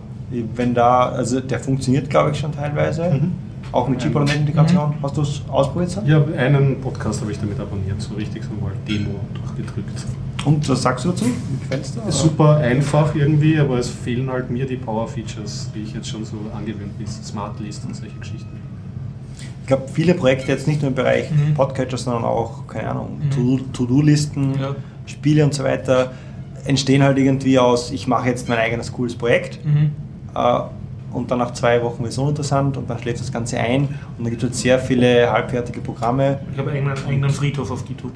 wenn 0.55 0.73
da, 0.73 1.09
also 1.09 1.39
der 1.39 1.59
funktioniert, 1.59 2.09
glaube 2.09 2.31
ich, 2.31 2.39
schon 2.39 2.51
teilweise. 2.51 3.03
Mhm. 3.13 3.31
Auch 3.71 3.87
mit 3.87 3.99
G-Integration. 3.99 4.93
Hast 5.03 5.17
du 5.17 5.21
es 5.21 5.41
ausprobiert? 5.49 5.91
Sam? 5.91 6.05
Ja, 6.07 6.23
einen 6.37 6.79
Podcast 6.81 7.21
habe 7.21 7.31
ich 7.31 7.39
damit 7.39 7.59
abonniert, 7.59 8.01
so 8.01 8.15
richtig 8.15 8.43
so 8.43 8.49
mal 8.63 8.71
Demo 8.87 9.19
durchgedrückt. 9.33 10.05
Und 10.45 10.67
was 10.69 10.81
sagst 10.81 11.03
du 11.05 11.09
dazu? 11.09 11.25
Wie 11.25 11.57
gefällt 11.59 11.83
dir? 11.93 12.11
Super 12.11 12.57
einfach 12.57 13.13
irgendwie, 13.15 13.59
aber 13.59 13.77
es 13.79 13.89
fehlen 13.89 14.29
halt 14.31 14.49
mir 14.49 14.65
die 14.65 14.77
Power-Features, 14.77 15.71
die 15.75 15.81
ich 15.81 15.93
jetzt 15.93 16.07
schon 16.07 16.23
so 16.23 16.37
angewöhnt 16.55 16.97
bin, 16.97 17.07
Smart 17.07 17.59
List 17.59 17.83
und 17.85 17.95
solche 17.95 18.15
Geschichten. 18.17 18.57
Ich 19.61 19.67
glaube, 19.67 19.83
viele 19.91 20.13
Projekte 20.13 20.49
jetzt 20.53 20.65
nicht 20.67 20.81
nur 20.81 20.89
im 20.89 20.95
Bereich 20.95 21.29
Mhm. 21.29 21.53
Podcatcher, 21.55 21.97
sondern 21.97 22.23
auch, 22.23 22.65
keine 22.67 22.89
Ahnung, 22.91 23.19
Mhm. 23.21 23.31
To- 23.31 23.59
To-Do-Listen, 23.73 24.57
Ja. 24.57 24.75
Spiele 25.05 25.43
und 25.43 25.53
so 25.53 25.63
weiter, 25.65 26.13
entstehen 26.65 27.03
halt 27.03 27.17
irgendwie 27.17 27.59
aus, 27.59 27.91
ich 27.91 28.07
mache 28.07 28.29
jetzt 28.29 28.47
mein 28.47 28.59
eigenes 28.59 28.93
cooles 28.93 29.15
Projekt 29.15 29.59
Mhm. 29.65 29.91
äh, 30.33 30.59
und 31.17 31.29
dann 31.31 31.39
nach 31.39 31.51
zwei 31.53 31.81
Wochen 31.83 32.03
wird 32.03 32.11
es 32.11 32.17
uninteressant 32.17 32.77
und 32.77 32.89
dann 32.89 32.99
schläft 32.99 33.19
das 33.19 33.31
Ganze 33.31 33.57
ein 33.59 33.81
und 34.17 34.23
dann 34.23 34.29
gibt 34.29 34.41
es 34.43 34.49
halt 34.49 34.55
sehr 34.55 34.79
viele 34.79 35.31
halbfertige 35.31 35.81
Programme, 35.81 36.39
Ich 36.53 36.57
habe 36.59 36.71
einen 36.71 36.87
eigenen 37.07 37.29
Friedhof 37.29 37.71
auf 37.71 37.83
GitHub. 37.85 38.11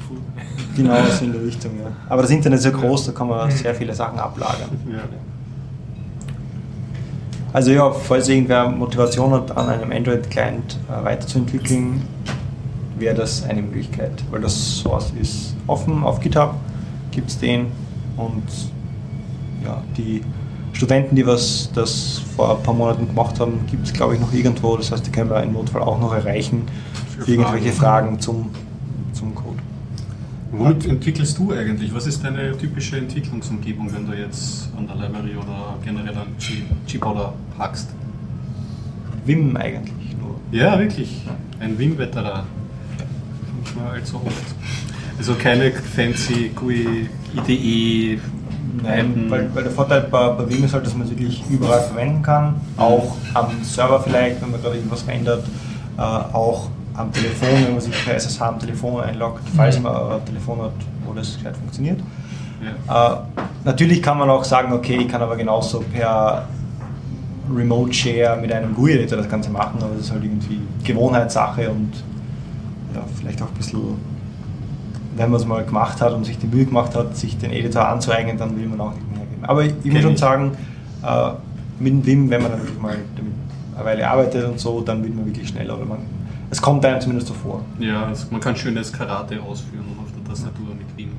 genau 0.75 0.95
so 1.17 1.25
in 1.25 1.33
der 1.33 1.43
Richtung. 1.43 1.71
Ja. 1.83 1.91
Aber 2.09 2.21
das 2.21 2.31
Internet 2.31 2.59
ist 2.59 2.65
ja 2.65 2.71
groß, 2.71 3.07
da 3.07 3.11
kann 3.11 3.27
man 3.27 3.47
Mhm. 3.47 3.51
sehr 3.51 3.73
viele 3.75 3.93
Sachen 3.93 4.19
ablagern. 4.19 4.69
Ja. 4.91 4.99
Also 7.53 7.71
ja, 7.71 7.91
falls 7.91 8.29
irgendwer 8.29 8.69
Motivation 8.69 9.31
hat, 9.31 9.55
an 9.57 9.67
einem 9.67 9.91
Android-Client 9.91 10.77
äh, 10.89 11.03
weiterzuentwickeln, 11.03 12.01
wäre 12.97 13.15
das 13.15 13.43
eine 13.43 13.61
Möglichkeit, 13.61 14.23
weil 14.31 14.41
das 14.41 14.77
Source 14.77 15.11
ist 15.19 15.55
offen 15.67 16.03
auf 16.03 16.19
GitHub, 16.21 16.53
gibt 17.11 17.29
es 17.29 17.37
den 17.39 17.67
und 18.15 18.43
ja, 19.65 19.81
die 19.97 20.21
Studenten, 20.81 21.15
die 21.15 21.27
was 21.27 21.69
das 21.75 22.23
vor 22.35 22.57
ein 22.57 22.63
paar 22.63 22.73
Monaten 22.73 23.05
gemacht 23.05 23.39
haben, 23.39 23.59
gibt 23.69 23.85
es 23.85 23.93
glaube 23.93 24.15
ich 24.15 24.19
noch 24.19 24.33
irgendwo, 24.33 24.75
das 24.77 24.91
heißt, 24.91 25.05
die 25.05 25.11
können 25.11 25.29
wir 25.29 25.43
im 25.43 25.53
Notfall 25.53 25.83
auch 25.83 25.99
noch 25.99 26.11
erreichen 26.11 26.63
Für 27.15 27.23
für 27.23 27.31
irgendwelche 27.33 27.71
Fragen. 27.71 28.17
Fragen 28.17 28.19
zum, 28.19 28.49
zum 29.13 29.35
Code. 29.35 29.59
Womit 30.51 30.87
entwickelst 30.87 31.37
du 31.37 31.51
eigentlich? 31.51 31.93
Was 31.93 32.07
ist 32.07 32.23
deine 32.23 32.57
typische 32.57 32.97
Entwicklungsumgebung, 32.97 33.93
wenn 33.93 34.07
du 34.07 34.17
jetzt 34.17 34.69
an 34.75 34.87
der 34.87 34.95
Library 34.95 35.35
oder 35.35 35.75
generell 35.85 36.17
an 36.17 36.29
G-Powder 36.87 37.31
hackst? 37.59 37.89
Vim 39.23 39.55
eigentlich 39.57 40.17
nur. 40.19 40.39
Ja, 40.51 40.79
wirklich. 40.79 41.21
Ein 41.59 41.77
Wim-Veteran. 41.77 42.45
Nicht 43.59 43.75
mal 43.75 43.91
allzu 43.91 44.15
oft. 44.15 44.55
Also 45.19 45.35
keine 45.35 45.71
fancy 45.71 46.49
GUI, 46.55 47.07
IDE, 47.35 48.19
Nein, 48.83 49.25
weil, 49.29 49.49
weil 49.53 49.63
der 49.63 49.71
Vorteil 49.71 50.01
bei, 50.09 50.29
bei 50.29 50.49
Vim 50.49 50.63
ist 50.63 50.73
halt, 50.73 50.85
dass 50.85 50.93
man 50.93 51.03
es 51.03 51.09
wirklich 51.09 51.43
überall 51.49 51.81
verwenden 51.81 52.21
kann. 52.21 52.55
Auch 52.77 53.15
am 53.33 53.47
Server 53.63 53.99
vielleicht, 53.99 54.41
wenn 54.41 54.51
man 54.51 54.61
gerade 54.61 54.75
irgendwas 54.77 55.01
verändert. 55.01 55.43
Äh, 55.97 56.01
auch 56.01 56.69
am 56.93 57.11
Telefon, 57.11 57.49
wenn 57.65 57.71
man 57.73 57.81
sich 57.81 57.93
per 58.05 58.15
SSH 58.15 58.41
am 58.41 58.59
Telefon 58.59 59.01
einloggt, 59.01 59.43
falls 59.55 59.77
Mhm. 59.77 59.83
man 59.83 59.95
ein 59.95 60.25
Telefon 60.25 60.61
hat, 60.61 60.71
wo 61.05 61.13
das 61.13 61.35
gescheit 61.35 61.55
funktioniert. 61.57 61.99
Ja. 62.87 63.13
Äh, 63.13 63.17
natürlich 63.65 64.01
kann 64.01 64.17
man 64.17 64.29
auch 64.29 64.43
sagen, 64.43 64.71
okay, 64.73 64.97
ich 64.97 65.07
kann 65.07 65.21
aber 65.21 65.35
genauso 65.35 65.79
per 65.81 66.45
Remote 67.53 67.91
Share 67.93 68.37
mit 68.39 68.51
einem 68.53 68.73
GUI-Editor 68.75 69.17
das 69.17 69.29
Ganze 69.29 69.49
machen, 69.49 69.77
aber 69.81 69.91
das 69.95 70.05
ist 70.05 70.11
halt 70.11 70.23
irgendwie 70.23 70.59
Gewohnheitssache 70.83 71.69
und 71.69 71.91
ja, 72.93 73.01
vielleicht 73.19 73.41
auch 73.41 73.47
ein 73.47 73.53
bisschen, 73.55 73.81
wenn 75.15 75.29
man 75.29 75.39
es 75.39 75.45
mal 75.45 75.63
gemacht 75.63 76.01
hat 76.01 76.13
und 76.13 76.25
sich 76.25 76.37
die 76.37 76.47
Mühe 76.47 76.65
gemacht 76.65 76.95
hat, 76.95 77.17
sich 77.17 77.37
den 77.37 77.51
Editor 77.51 77.87
anzueignen, 77.87 78.37
dann 78.37 78.57
will 78.57 78.67
man 78.67 78.79
auch 78.79 78.93
nicht 78.93 79.09
mehr 79.09 79.19
hergeben. 79.19 79.45
Aber 79.45 79.65
ich, 79.65 79.73
ich 79.83 79.91
muss 79.91 80.01
schon 80.01 80.17
sagen, 80.17 80.51
äh, 81.03 81.31
mit 81.79 81.93
dem 81.93 82.05
Vim, 82.05 82.29
wenn 82.29 82.41
man 82.41 82.51
dann 82.51 82.61
wirklich 82.61 82.81
mal 82.81 82.95
damit 83.15 83.33
eine 83.75 83.85
Weile 83.85 84.09
arbeitet 84.09 84.45
und 84.45 84.59
so, 84.59 84.81
dann 84.81 85.03
wird 85.03 85.15
man 85.15 85.25
wirklich 85.25 85.47
schneller 85.47 85.75
oder 85.75 85.85
man, 85.85 85.99
es 86.49 86.61
kommt 86.61 86.85
einem 86.85 87.01
zumindest 87.01 87.27
so 87.27 87.33
vor. 87.33 87.61
Ja, 87.79 88.05
also 88.05 88.27
man 88.31 88.39
kann 88.39 88.55
schönes 88.55 88.91
Karate 88.91 89.41
ausführen 89.41 89.85
auf 90.01 90.11
der 90.15 90.29
Tastatur 90.29 90.67
mit 90.77 90.97
Wim. 90.97 91.11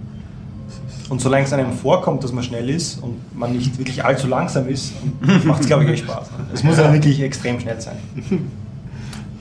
Und 1.09 1.21
solange 1.21 1.45
es 1.45 1.53
einem 1.53 1.73
vorkommt, 1.73 2.25
dass 2.25 2.33
man 2.33 2.43
schnell 2.45 2.71
ist 2.71 3.03
und 3.03 3.37
man 3.37 3.53
nicht 3.53 3.77
wirklich 3.79 4.05
allzu 4.05 4.29
langsam 4.29 4.69
ist, 4.69 4.95
macht 5.45 5.61
es, 5.61 5.67
glaube 5.67 5.85
ich, 5.85 5.91
echt 5.91 6.05
Spaß. 6.05 6.31
Es 6.55 6.63
muss 6.63 6.79
ja 6.79 6.93
wirklich 6.93 7.21
extrem 7.21 7.61
schnell 7.61 7.81
sein. 7.81 7.97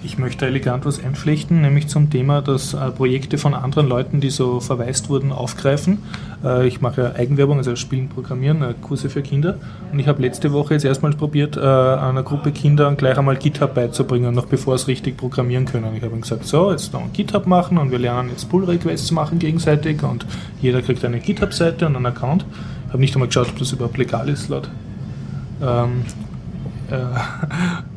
Ich 0.03 0.17
möchte 0.17 0.47
elegant 0.47 0.83
was 0.85 1.03
einflechten, 1.03 1.61
nämlich 1.61 1.87
zum 1.87 2.09
Thema, 2.09 2.41
dass 2.41 2.73
äh, 2.73 2.89
Projekte 2.89 3.37
von 3.37 3.53
anderen 3.53 3.87
Leuten, 3.87 4.19
die 4.19 4.31
so 4.31 4.59
verwaist 4.59 5.09
wurden, 5.09 5.31
aufgreifen. 5.31 5.99
Äh, 6.43 6.67
ich 6.67 6.81
mache 6.81 7.13
Eigenwerbung, 7.15 7.59
also 7.59 7.75
Spielen, 7.75 8.09
Programmieren, 8.09 8.63
äh, 8.63 8.73
Kurse 8.81 9.11
für 9.11 9.21
Kinder. 9.21 9.59
Und 9.91 9.99
ich 9.99 10.07
habe 10.07 10.21
letzte 10.23 10.53
Woche 10.53 10.73
jetzt 10.73 10.85
erstmals 10.85 11.15
probiert, 11.17 11.55
äh, 11.55 11.59
einer 11.59 12.23
Gruppe 12.23 12.51
Kinder 12.51 12.91
gleich 12.95 13.15
einmal 13.17 13.35
GitHub 13.35 13.75
beizubringen, 13.75 14.33
noch 14.33 14.47
bevor 14.47 14.75
sie 14.79 14.87
richtig 14.87 15.17
programmieren 15.17 15.65
können. 15.65 15.95
Ich 15.95 16.01
habe 16.01 16.13
ihnen 16.13 16.21
gesagt, 16.21 16.45
so, 16.45 16.71
jetzt 16.71 16.93
noch 16.93 17.03
ein 17.03 17.13
GitHub 17.13 17.45
machen 17.45 17.77
und 17.77 17.91
wir 17.91 17.99
lernen 17.99 18.29
jetzt 18.29 18.49
Pull-Requests 18.49 19.11
machen 19.11 19.37
gegenseitig 19.37 20.01
und 20.01 20.25
jeder 20.61 20.81
kriegt 20.81 21.05
eine 21.05 21.19
GitHub-Seite 21.19 21.85
und 21.85 21.95
einen 21.95 22.07
Account. 22.07 22.43
Ich 22.87 22.93
habe 22.93 23.01
nicht 23.01 23.13
einmal 23.15 23.27
geschaut, 23.27 23.49
ob 23.49 23.59
das 23.59 23.71
überhaupt 23.71 23.97
legal 23.97 24.27
ist 24.29 24.49
laut 24.49 24.67
ähm, 25.61 26.03
äh, 26.91 26.97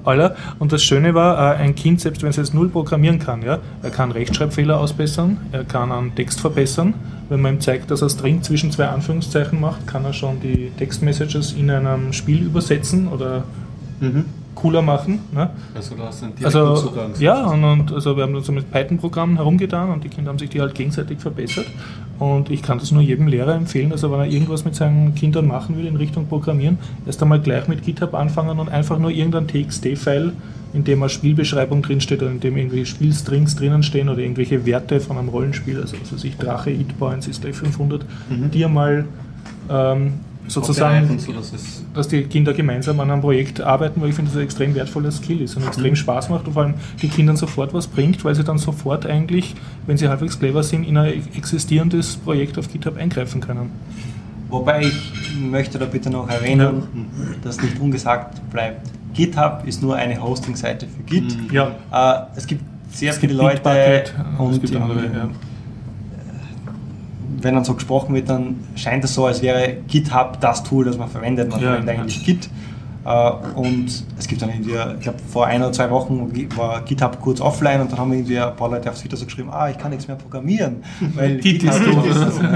Alter. 0.04 0.36
Und 0.58 0.72
das 0.72 0.82
Schöne 0.82 1.14
war, 1.14 1.54
äh, 1.54 1.56
ein 1.58 1.74
Kind, 1.74 2.00
selbst 2.00 2.22
wenn 2.22 2.30
es 2.30 2.36
jetzt 2.36 2.54
null 2.54 2.68
programmieren 2.68 3.18
kann, 3.18 3.42
ja, 3.42 3.58
er 3.82 3.90
kann 3.90 4.12
Rechtschreibfehler 4.12 4.78
ausbessern, 4.78 5.38
er 5.52 5.64
kann 5.64 5.92
einen 5.92 6.14
Text 6.14 6.40
verbessern. 6.40 6.94
Wenn 7.28 7.40
man 7.40 7.54
ihm 7.54 7.60
zeigt, 7.60 7.90
dass 7.90 8.02
er 8.02 8.10
String 8.10 8.42
zwischen 8.42 8.70
zwei 8.70 8.86
Anführungszeichen 8.86 9.60
macht, 9.60 9.86
kann 9.86 10.04
er 10.04 10.12
schon 10.12 10.40
die 10.40 10.70
Textmessages 10.76 11.52
in 11.52 11.70
einem 11.70 12.12
Spiel 12.12 12.42
übersetzen 12.44 13.08
oder 13.08 13.44
cooler 14.54 14.82
machen. 14.82 15.20
Ne? 15.32 15.50
Also 15.74 15.94
da 15.94 16.04
hast 16.04 16.20
du 16.22 16.26
einen 16.26 16.36
direkten 16.36 16.58
Also, 16.58 16.88
Zugang. 16.88 17.10
ja, 17.18 17.46
und, 17.46 17.64
und 17.64 17.92
also 17.92 18.16
wir 18.16 18.22
haben 18.22 18.34
dann 18.34 18.42
so 18.42 18.52
mit 18.52 18.70
Python-Programmen 18.70 19.36
herumgetan 19.36 19.90
und 19.90 20.04
die 20.04 20.08
Kinder 20.08 20.30
haben 20.30 20.38
sich 20.38 20.50
die 20.50 20.60
halt 20.60 20.74
gegenseitig 20.74 21.18
verbessert. 21.18 21.66
Und 22.18 22.50
ich 22.50 22.62
kann 22.62 22.78
das 22.78 22.92
nur 22.92 23.02
jedem 23.02 23.26
Lehrer 23.26 23.54
empfehlen, 23.54 23.90
also 23.90 24.10
wenn 24.12 24.20
er 24.20 24.26
irgendwas 24.26 24.64
mit 24.64 24.74
seinen 24.74 25.14
Kindern 25.14 25.46
machen 25.46 25.76
will 25.76 25.86
in 25.86 25.96
Richtung 25.96 26.26
Programmieren, 26.26 26.78
erst 27.06 27.20
einmal 27.22 27.40
gleich 27.40 27.66
mit 27.66 27.84
GitHub 27.84 28.14
anfangen 28.14 28.60
und 28.60 28.68
einfach 28.68 28.98
nur 28.98 29.10
irgendein 29.10 29.48
TXT-File, 29.48 30.32
in 30.72 30.84
dem 30.84 31.02
eine 31.02 31.08
Spielbeschreibung 31.08 31.82
drinsteht 31.82 32.22
oder 32.22 32.30
in 32.30 32.40
dem 32.40 32.56
irgendwelche 32.56 32.86
Spielstrings 32.86 33.56
drinnen 33.56 33.82
stehen 33.82 34.08
oder 34.08 34.20
irgendwelche 34.20 34.64
Werte 34.64 35.00
von 35.00 35.18
einem 35.18 35.28
Rollenspiel, 35.28 35.80
also 35.80 35.96
was 36.00 36.12
weiß 36.12 36.24
ich, 36.24 36.36
Drache, 36.36 36.70
Hitpoints 36.70 37.26
ist 37.26 37.42
gleich 37.42 37.56
500, 37.56 38.04
die 38.52 38.64
einmal 38.64 39.06
ähm, 39.70 40.14
sozusagen 40.46 41.18
so 41.18 41.32
dass 41.32 41.52
dass 41.94 42.08
die 42.08 42.22
Kinder 42.24 42.52
gemeinsam 42.52 42.98
an 43.00 43.10
einem 43.10 43.20
Projekt 43.20 43.60
arbeiten, 43.60 44.00
weil 44.00 44.10
ich 44.10 44.14
finde, 44.14 44.30
das 44.30 44.38
ein 44.38 44.44
extrem 44.44 44.74
wertvoller 44.74 45.10
Skill 45.10 45.40
ist 45.40 45.56
und 45.56 45.66
extrem 45.66 45.96
Spaß 45.96 46.28
macht 46.28 46.46
und 46.46 46.52
vor 46.54 46.62
allem 46.64 46.74
den 47.02 47.10
Kindern 47.10 47.36
sofort 47.36 47.72
was 47.72 47.86
bringt, 47.86 48.24
weil 48.24 48.34
sie 48.34 48.44
dann 48.44 48.58
sofort 48.58 49.06
eigentlich, 49.06 49.54
wenn 49.86 49.96
sie 49.96 50.08
halbwegs 50.08 50.38
clever 50.38 50.62
sind, 50.62 50.84
in 50.84 50.96
ein 50.96 51.22
existierendes 51.36 52.16
Projekt 52.16 52.58
auf 52.58 52.70
GitHub 52.70 52.96
eingreifen 52.96 53.40
können. 53.40 53.70
Wobei 54.48 54.82
ich 54.82 55.12
möchte 55.40 55.78
da 55.78 55.86
bitte 55.86 56.10
noch 56.10 56.28
erwähnen, 56.28 56.82
dass 57.42 57.60
nicht 57.60 57.80
ungesagt 57.80 58.40
bleibt. 58.50 58.88
GitHub 59.14 59.62
ist 59.66 59.82
nur 59.82 59.96
eine 59.96 60.20
Hosting-Seite 60.22 60.86
für 60.86 61.02
Git. 61.04 61.52
Ja, 61.52 61.70
Äh, 61.92 62.36
es 62.36 62.46
gibt 62.46 62.62
sehr 62.92 63.10
Es 63.12 63.18
viele 63.18 63.32
gibt 63.32 63.42
Leute 63.42 63.62
Bitbucket, 63.62 64.14
und 64.38 64.50
es 64.52 64.60
gibt 64.60 64.76
andere, 64.76 65.04
ja. 65.04 65.28
Wenn 67.42 67.54
dann 67.54 67.64
so 67.64 67.74
gesprochen 67.74 68.14
wird, 68.14 68.28
dann 68.28 68.56
scheint 68.76 69.04
es 69.04 69.14
so, 69.14 69.26
als 69.26 69.42
wäre 69.42 69.76
GitHub 69.88 70.40
das 70.40 70.62
Tool, 70.62 70.84
das 70.84 70.96
man 70.98 71.08
verwendet. 71.08 71.50
Man 71.50 71.60
Ja. 71.60 71.68
verwendet 71.72 71.96
eigentlich 71.98 72.24
Git. 72.24 72.48
Äh, 73.06 73.30
und 73.54 73.86
es 74.18 74.26
gibt 74.26 74.40
dann 74.40 74.48
irgendwie, 74.50 74.72
ich 74.96 75.00
glaube, 75.00 75.18
vor 75.30 75.46
ein 75.46 75.60
oder 75.60 75.72
zwei 75.72 75.90
Wochen 75.90 76.30
war 76.56 76.80
GitHub 76.82 77.20
kurz 77.20 77.40
offline 77.40 77.80
und 77.82 77.92
dann 77.92 77.98
haben 77.98 78.12
irgendwie 78.12 78.38
ein 78.40 78.56
paar 78.56 78.70
Leute 78.70 78.88
auf 78.90 78.98
Twitter 78.98 79.16
so 79.16 79.26
geschrieben, 79.26 79.50
ah, 79.52 79.68
ich 79.68 79.76
kann 79.76 79.90
nichts 79.90 80.08
mehr 80.08 80.16
programmieren, 80.16 80.76
weil 81.14 81.36
Git 81.40 81.60
GitHub 81.60 81.74
ist 81.76 81.84
tot. 81.84 82.06
ist- 82.06 82.42
ja. 82.42 82.48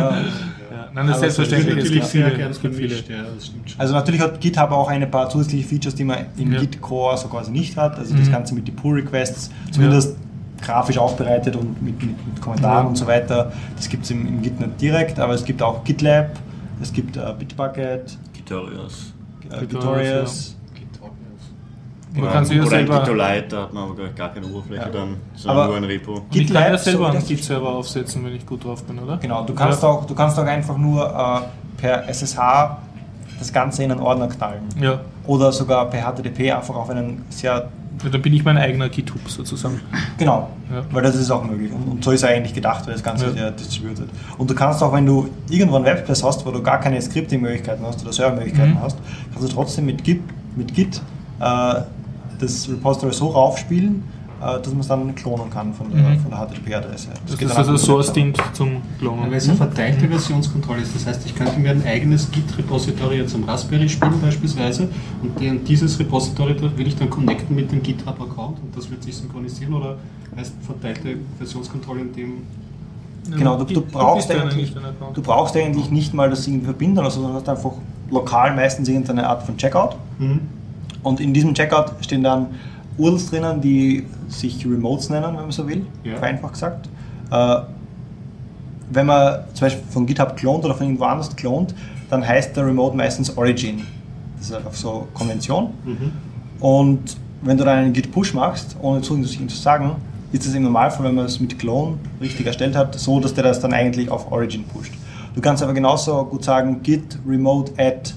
Ja, 0.70 0.86
nein, 0.94 1.06
das 1.06 1.16
ist 1.16 1.20
selbstverständlich. 1.36 1.84
Es 1.84 1.92
gibt 1.92 2.04
sehr 2.06 2.30
viele. 2.30 2.50
gibt 2.60 2.74
viele. 2.74 2.94
Ja, 2.94 3.24
das. 3.34 3.50
Also 3.76 3.94
natürlich 3.94 4.20
hat 4.22 4.40
GitHub 4.40 4.70
auch 4.70 4.88
ein 4.88 5.10
paar 5.10 5.28
zusätzliche 5.28 5.66
Features, 5.68 5.94
die 5.94 6.04
man 6.04 6.18
im 6.38 6.52
Ja. 6.52 6.60
Git 6.60 6.80
Core 6.80 7.16
so 7.18 7.28
quasi 7.28 7.50
nicht 7.50 7.76
hat. 7.76 7.98
Also 7.98 8.14
das 8.16 8.28
Mhm. 8.28 8.32
Ganze 8.32 8.54
mit 8.54 8.66
den 8.68 8.74
Pull 8.76 9.00
Requests, 9.00 9.50
zumindest 9.70 10.16
grafisch 10.60 10.98
aufbereitet 10.98 11.56
und 11.56 11.80
mit, 11.82 12.02
mit, 12.02 12.26
mit 12.26 12.40
Kommentaren 12.40 12.84
Ja. 12.84 12.88
und 12.88 12.96
so 12.96 13.06
weiter. 13.06 13.52
Das 13.76 13.88
gibt 13.88 14.04
es 14.04 14.10
im, 14.10 14.26
im 14.26 14.42
Git 14.42 14.58
nicht 14.60 14.80
direkt, 14.80 15.18
aber 15.20 15.34
es 15.34 15.44
gibt 15.44 15.62
auch 15.62 15.84
GitLab, 15.84 16.30
es 16.82 16.92
gibt 16.92 17.16
äh, 17.16 17.32
Bitbucket, 17.38 18.16
Gitarrios. 18.32 19.12
äh, 19.50 19.60
Gitorious, 19.66 20.56
Gitorious. 20.74 21.52
Man 22.14 22.22
Oder, 22.22 22.32
kann 22.32 22.44
ja 22.46 22.50
oder 22.52 22.62
ein 22.62 22.68
selber- 22.86 23.00
Gitolite, 23.00 23.46
da 23.48 23.62
hat 23.62 23.72
man 23.74 23.82
aber 23.90 23.94
gar- 24.12 24.28
keine 24.32 24.46
Oberfläche 24.46 24.82
Ja. 24.82 24.88
dann, 24.88 25.16
sondern 25.34 25.58
Aber- 25.58 25.66
nur 25.68 25.76
ein 25.76 25.84
Repo. 25.84 26.12
Ich 26.12 26.18
kann 26.18 26.54
ja 26.54 26.62
GitLab, 26.62 26.78
selber 26.78 27.06
einen 27.08 27.14
das- 27.16 27.28
Git-Server 27.28 27.68
aufsetzen, 27.68 28.24
wenn 28.24 28.34
ich 28.34 28.46
gut 28.46 28.64
drauf 28.64 28.82
bin, 28.84 28.98
oder? 28.98 29.18
Genau, 29.18 29.44
du 29.44 29.54
kannst, 29.54 29.82
ja. 29.82 29.88
auch, 29.90 30.06
du 30.06 30.14
kannst 30.14 30.38
auch 30.38 30.44
einfach 30.44 30.76
nur 30.78 31.04
äh, 31.06 31.80
per 31.80 32.08
SSH 32.08 32.78
das 33.38 33.52
Ganze 33.52 33.84
in 33.84 33.92
einen 33.92 34.00
Ordner 34.00 34.26
knallen. 34.28 34.62
Ja, 34.80 35.00
Oder 35.26 35.52
sogar 35.52 35.84
per 35.90 36.02
HTTP 36.02 36.50
einfach 36.50 36.74
auf 36.74 36.88
einen 36.90 37.24
sehr 37.28 37.68
Dann 38.12 38.22
bin 38.22 38.32
ich 38.32 38.44
mein 38.44 38.56
eigener 38.56 38.88
GitHub 38.88 39.28
sozusagen. 39.28 39.80
Genau, 40.18 40.50
Ja. 40.72 40.84
weil 40.92 41.02
das 41.02 41.16
ist 41.16 41.30
auch 41.30 41.44
möglich. 41.44 41.72
Und, 41.72 41.82
und 41.88 42.04
so 42.04 42.10
ist 42.12 42.24
eigentlich 42.24 42.54
gedacht, 42.54 42.86
weil 42.86 42.92
das 42.94 43.02
Ganze 43.02 43.24
Ja. 43.26 43.30
ist 43.30 43.38
ja 43.38 43.50
distributed. 43.50 44.08
Und 44.38 44.48
du 44.48 44.54
kannst 44.54 44.82
auch, 44.82 44.92
wenn 44.92 45.04
du 45.06 45.28
irgendwo 45.50 45.76
ein 45.76 45.84
Webplace 45.84 46.22
hast, 46.22 46.46
wo 46.46 46.50
du 46.50 46.62
gar 46.62 46.78
keine 46.80 47.00
Scripting-Möglichkeiten 47.02 47.84
hast 47.84 48.02
oder 48.02 48.12
Server-Möglichkeiten 48.12 48.72
Mhm. 48.74 48.82
hast, 48.82 48.98
kannst 49.32 49.48
du 49.48 49.52
trotzdem 49.54 49.86
mit 49.86 50.04
Git, 50.04 50.20
mit 50.56 50.72
Git 50.74 51.00
äh, 51.40 51.74
das 52.40 52.68
Repository 52.68 53.12
so 53.12 53.28
raufspielen, 53.28 54.04
dass 54.40 54.68
man 54.68 54.80
es 54.80 54.88
dann 54.88 55.14
klonen 55.14 55.50
kann 55.50 55.72
von 55.74 55.90
der, 55.90 56.00
Mhm. 56.02 56.24
der 56.30 56.38
HTTP-Adresse. 56.38 57.08
Das 57.26 57.36
geht 57.38 57.48
ist 57.48 57.56
also 57.56 57.72
auch 57.74 57.76
Source 57.76 58.06
mit 58.08 58.16
dient 58.16 58.40
zum 58.52 58.76
Klonen. 58.98 59.30
Weil 59.30 59.34
es 59.38 59.48
eine 59.48 59.56
verteilte 59.56 60.06
Versionskontrolle 60.08 60.82
ist. 60.82 60.94
Das 60.94 61.06
heißt, 61.06 61.26
ich 61.26 61.34
könnte 61.34 61.58
mir 61.58 61.70
ein 61.70 61.84
eigenes 61.84 62.30
Git-Repository 62.30 63.16
jetzt 63.18 63.34
am 63.34 63.44
Raspberry 63.44 63.88
spielen 63.88 64.20
beispielsweise 64.20 64.88
und 65.22 65.38
die- 65.40 65.58
dieses 65.58 65.98
Repository 65.98 66.56
will 66.76 66.86
ich 66.86 66.96
dann 66.96 67.10
connecten 67.10 67.56
mit 67.56 67.72
dem 67.72 67.82
GitHub-Account 67.82 68.58
und 68.60 68.76
das 68.76 68.90
wird 68.90 69.02
sich 69.02 69.16
synchronisieren 69.16 69.74
oder 69.74 69.96
heißt 70.36 70.52
verteilte 70.62 71.16
Versionskontrolle 71.38 72.00
in 72.02 72.12
dem 72.12 72.32
Genau, 73.36 73.58
du, 73.58 73.64
du, 73.64 73.80
brauchst 73.82 74.30
eigentlich, 74.30 74.74
du 75.12 75.20
brauchst 75.20 75.54
eigentlich 75.54 75.90
nicht 75.90 76.14
mal 76.14 76.30
das 76.30 76.46
irgendwie 76.46 76.64
verbinden 76.64 76.98
oder 76.98 77.10
so, 77.10 77.20
sondern 77.20 77.36
hast 77.40 77.48
einfach 77.48 77.72
lokal 78.10 78.54
meistens 78.56 78.88
irgendeine 78.88 79.26
Art 79.28 79.42
von 79.42 79.54
Checkout. 79.58 79.96
Und 81.02 81.20
in 81.20 81.34
diesem 81.34 81.52
Checkout 81.54 81.92
stehen 82.00 82.22
dann 82.22 82.46
URLs 82.98 83.30
drinnen, 83.30 83.60
die 83.60 84.04
sich 84.28 84.64
Remotes 84.66 85.08
nennen, 85.10 85.26
wenn 85.28 85.34
man 85.42 85.50
so 85.50 85.66
will, 85.68 85.86
Ja. 86.04 86.16
vereinfacht 86.16 86.52
gesagt. 86.54 86.88
Äh, 87.30 87.56
wenn 88.90 89.06
man 89.06 89.40
zum 89.54 89.66
Beispiel 89.66 89.84
von 89.90 90.06
GitHub 90.06 90.36
klont 90.36 90.64
oder 90.64 90.74
von 90.74 90.86
irgendwo 90.86 91.04
anders 91.04 91.34
klont, 91.36 91.74
dann 92.10 92.26
heißt 92.26 92.56
der 92.56 92.66
Remote 92.66 92.96
meistens 92.96 93.36
Origin. 93.36 93.82
Das 94.38 94.46
ist 94.48 94.54
einfach 94.54 94.72
so 94.72 95.08
Konvention. 95.14 95.70
Und 96.60 97.16
wenn 97.42 97.56
du 97.56 97.64
dann 97.64 97.78
einen 97.78 97.92
Git-Push 97.92 98.34
machst, 98.34 98.76
ohne 98.80 99.00
zusätzlich 99.02 99.46
zu 99.48 99.56
sagen, 99.56 99.92
ist 100.32 100.46
es 100.46 100.54
im 100.54 100.62
Normalfall, 100.64 101.06
wenn 101.06 101.14
man 101.14 101.26
es 101.26 101.38
mit 101.40 101.58
Clone 101.58 101.98
richtig 102.20 102.46
erstellt 102.46 102.76
hat, 102.76 102.98
so, 102.98 103.20
dass 103.20 103.34
der 103.34 103.44
das 103.44 103.60
dann 103.60 103.72
eigentlich 103.72 104.10
auf 104.10 104.30
Origin 104.32 104.64
pusht. 104.64 104.92
Du 105.34 105.40
kannst 105.40 105.62
aber 105.62 105.72
genauso 105.74 106.24
gut 106.24 106.44
sagen, 106.44 106.82
git 106.82 107.18
remote 107.26 107.72
add 107.78 108.12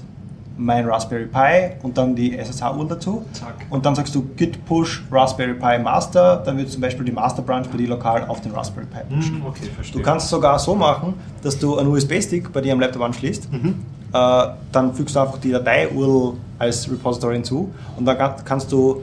mein 0.56 0.86
Raspberry 0.86 1.26
Pi 1.26 1.76
und 1.82 1.96
dann 1.96 2.14
die 2.14 2.36
SSH-URL 2.36 2.88
dazu. 2.88 3.24
Zack. 3.32 3.54
Und 3.70 3.84
dann 3.86 3.94
sagst 3.94 4.14
du 4.14 4.22
git 4.36 4.64
push 4.66 5.02
Raspberry 5.10 5.54
Pi 5.54 5.78
Master, 5.78 6.36
dann 6.44 6.58
wird 6.58 6.70
zum 6.70 6.80
Beispiel 6.80 7.04
die 7.04 7.12
Master 7.12 7.42
Branch 7.42 7.64
bei 7.70 7.78
dir 7.78 7.88
lokal 7.88 8.24
auf 8.28 8.40
den 8.40 8.52
Raspberry 8.52 8.86
Pi 8.86 9.14
pushen. 9.14 9.38
Mhm, 9.40 9.46
Okay, 9.46 9.68
verstehe. 9.74 9.98
Du 10.00 10.04
kannst 10.04 10.24
es 10.26 10.30
sogar 10.30 10.58
so 10.58 10.74
machen, 10.74 11.14
dass 11.42 11.58
du 11.58 11.78
einen 11.78 11.88
USB-Stick 11.88 12.52
bei 12.52 12.60
dir 12.60 12.72
am 12.72 12.80
Laptop 12.80 13.02
anschließt. 13.02 13.52
Mhm. 13.52 13.74
Äh, 14.12 14.46
dann 14.72 14.92
fügst 14.94 15.16
du 15.16 15.20
einfach 15.20 15.38
die 15.38 15.52
Datei-URL 15.52 16.34
als 16.58 16.90
Repository 16.90 17.34
hinzu 17.36 17.72
und 17.96 18.04
dann 18.04 18.18
kann- 18.18 18.34
kannst 18.44 18.70
du 18.70 19.02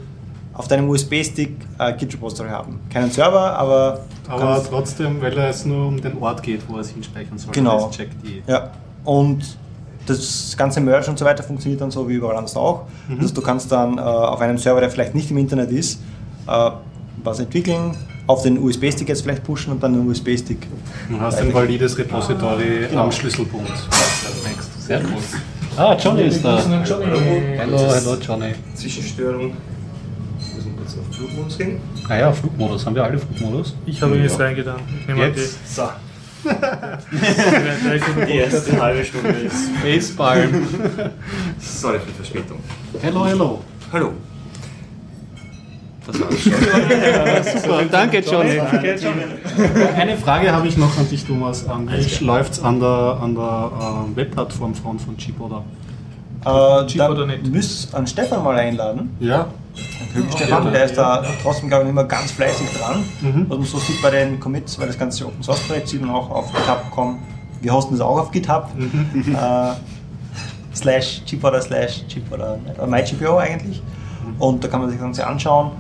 auf 0.54 0.68
deinem 0.68 0.90
USB-Stick 0.90 1.56
äh, 1.80 1.94
Git-Repository 1.94 2.50
haben. 2.50 2.80
Keinen 2.92 3.10
Server, 3.12 3.58
aber 3.58 4.02
aber 4.28 4.62
trotzdem, 4.64 5.20
weil 5.22 5.36
es 5.40 5.66
nur 5.66 5.88
um 5.88 6.00
den 6.00 6.18
Ort 6.22 6.44
geht, 6.44 6.62
wo 6.70 6.76
er 6.76 6.82
es 6.82 6.90
hinspeichern 6.90 7.38
soll. 7.40 7.52
Genau. 7.54 7.88
Das 7.88 7.96
checkt 7.98 8.16
die. 8.24 8.44
ja. 8.46 8.70
Und 9.06 9.58
das 10.10 10.56
ganze 10.58 10.82
Merge 10.82 11.10
und 11.10 11.18
so 11.20 11.26
weiter 11.26 11.44
funktioniert 11.44 11.82
dann 11.82 11.92
so 11.92 12.08
wie 12.10 12.14
überall 12.14 12.36
anders 12.38 12.56
auch. 12.56 12.84
Mhm. 13.08 13.20
Also 13.22 13.34
du 13.34 13.42
kannst 13.42 13.72
dann 13.72 13.98
äh, 13.98 14.02
auf 14.02 14.40
einem 14.42 14.58
Server, 14.58 14.80
der 14.82 14.90
vielleicht 14.90 15.16
nicht 15.16 15.30
im 15.32 15.38
Internet 15.38 15.72
ist, 15.72 16.02
äh, 16.48 16.72
was 17.24 17.40
entwickeln, 17.40 17.96
auf 18.28 18.44
den 18.44 18.58
USB-Stick 18.62 19.10
jetzt 19.10 19.22
vielleicht 19.24 19.44
pushen 19.44 19.72
und 19.74 19.82
dann 19.82 19.94
den 19.94 20.08
USB-Stick. 20.08 20.68
Du 21.10 21.20
hast 21.20 21.40
ein 21.40 21.54
valides 21.54 21.98
Repository 21.98 22.88
Genau. 22.90 23.04
am 23.06 23.12
Schlüsselpunkt. 23.12 23.72
Sehr 24.80 25.02
gut. 25.02 25.14
Ah, 25.78 25.96
Johnny 25.96 26.24
ist 26.24 26.44
da. 26.44 26.62
Hallo, 26.64 27.78
hallo 27.90 28.18
Johnny. 28.22 28.54
Zwischenstörung. 28.76 29.52
Wir 29.52 30.56
müssen 30.56 30.76
kurz 30.78 30.94
auf 30.98 31.16
Flugmodus 31.16 31.58
gehen. 31.58 31.80
Ah 32.08 32.18
ja, 32.18 32.32
Flugmodus. 32.32 32.86
Haben 32.86 32.96
wir 32.96 33.04
alle 33.04 33.18
Flugmodus? 33.18 33.76
Ich 33.86 34.02
habe 34.02 34.16
ihn 34.18 34.24
jetzt 34.24 34.40
reingetan. 34.40 34.80
Jetzt. 35.18 35.76
So, 35.76 35.84
die 36.44 38.26
die 38.26 38.38
erste 38.38 38.82
halbe 38.82 39.06
Stunde 39.06 39.30
ist. 39.30 39.70
Facepalm. 39.84 40.68
Sorry 41.60 42.00
für 42.00 42.08
die 42.08 42.14
Verspätung. 42.14 42.60
hello, 43.02 43.26
hello. 43.26 43.62
Hallo. 43.92 44.14
Das 46.08 46.22
war's 46.22 46.42
schon. 47.54 47.62
Super, 47.62 47.84
danke 47.92 48.20
Johnny. 48.20 48.60
Eine 49.96 50.18
Frage 50.18 50.52
habe 50.52 50.68
ich 50.68 50.78
noch 50.78 50.98
an 50.98 51.10
dich, 51.10 51.26
Thomas. 51.26 51.66
Wie 51.68 52.26
läuft 52.26 52.54
es 52.54 52.64
an 52.64 52.80
der, 52.80 53.20
an 53.22 53.36
der 53.36 53.72
ähm, 53.82 54.16
Webplattform 54.16 54.74
von, 54.74 54.98
von 55.00 55.18
Chipodder? 55.18 55.64
Äh, 56.46 56.86
Cheap 56.88 57.10
oder 57.10 57.26
nicht? 57.26 57.46
müsst 57.48 57.94
an 57.94 58.08
Stefan 58.08 58.44
mal 58.44 58.56
einladen. 58.58 59.16
Ja. 59.20 59.48
Stefan, 60.36 60.72
der 60.72 60.86
ist 60.86 60.98
da 60.98 61.24
trotzdem, 61.44 61.70
glaube 61.70 61.86
ich, 61.86 61.90
immer 61.90 62.04
ganz 62.04 62.32
fleißig 62.32 62.68
dran. 62.78 63.04
Mhm. 63.22 63.46
Was 63.48 63.58
man 63.58 63.68
so 63.68 63.80
sieht 63.80 64.02
bei 64.02 64.10
den 64.10 64.40
Commits, 64.40 64.80
weil 64.80 64.88
das 64.88 64.98
ganze 64.98 65.26
Open 65.26 65.44
Source 65.44 65.62
Projekt 65.62 65.90
sieht 65.90 66.02
man 66.02 66.10
auch 66.10 66.30
auf 66.30 66.52
GitHub.com. 66.52 67.20
Wir 67.62 67.74
hosten 67.74 67.94
das 67.94 68.02
auch 68.02 68.20
auf 68.20 68.32
GitHub. 68.32 68.70
Mhm. 68.76 69.36
äh, 69.36 69.74
slash 70.76 71.24
chip 71.26 71.44
oder 71.44 71.62
slash 71.62 72.06
chip 72.08 72.32
oder, 72.32 72.58
MyGPO 72.88 73.38
eigentlich. 73.38 73.82
Mhm. 73.82 74.42
Und 74.42 74.64
da 74.64 74.68
kann 74.68 74.82
man 74.82 74.90
sich 74.90 74.98
das 74.98 75.06
Ganze 75.06 75.28
anschauen. 75.28 75.72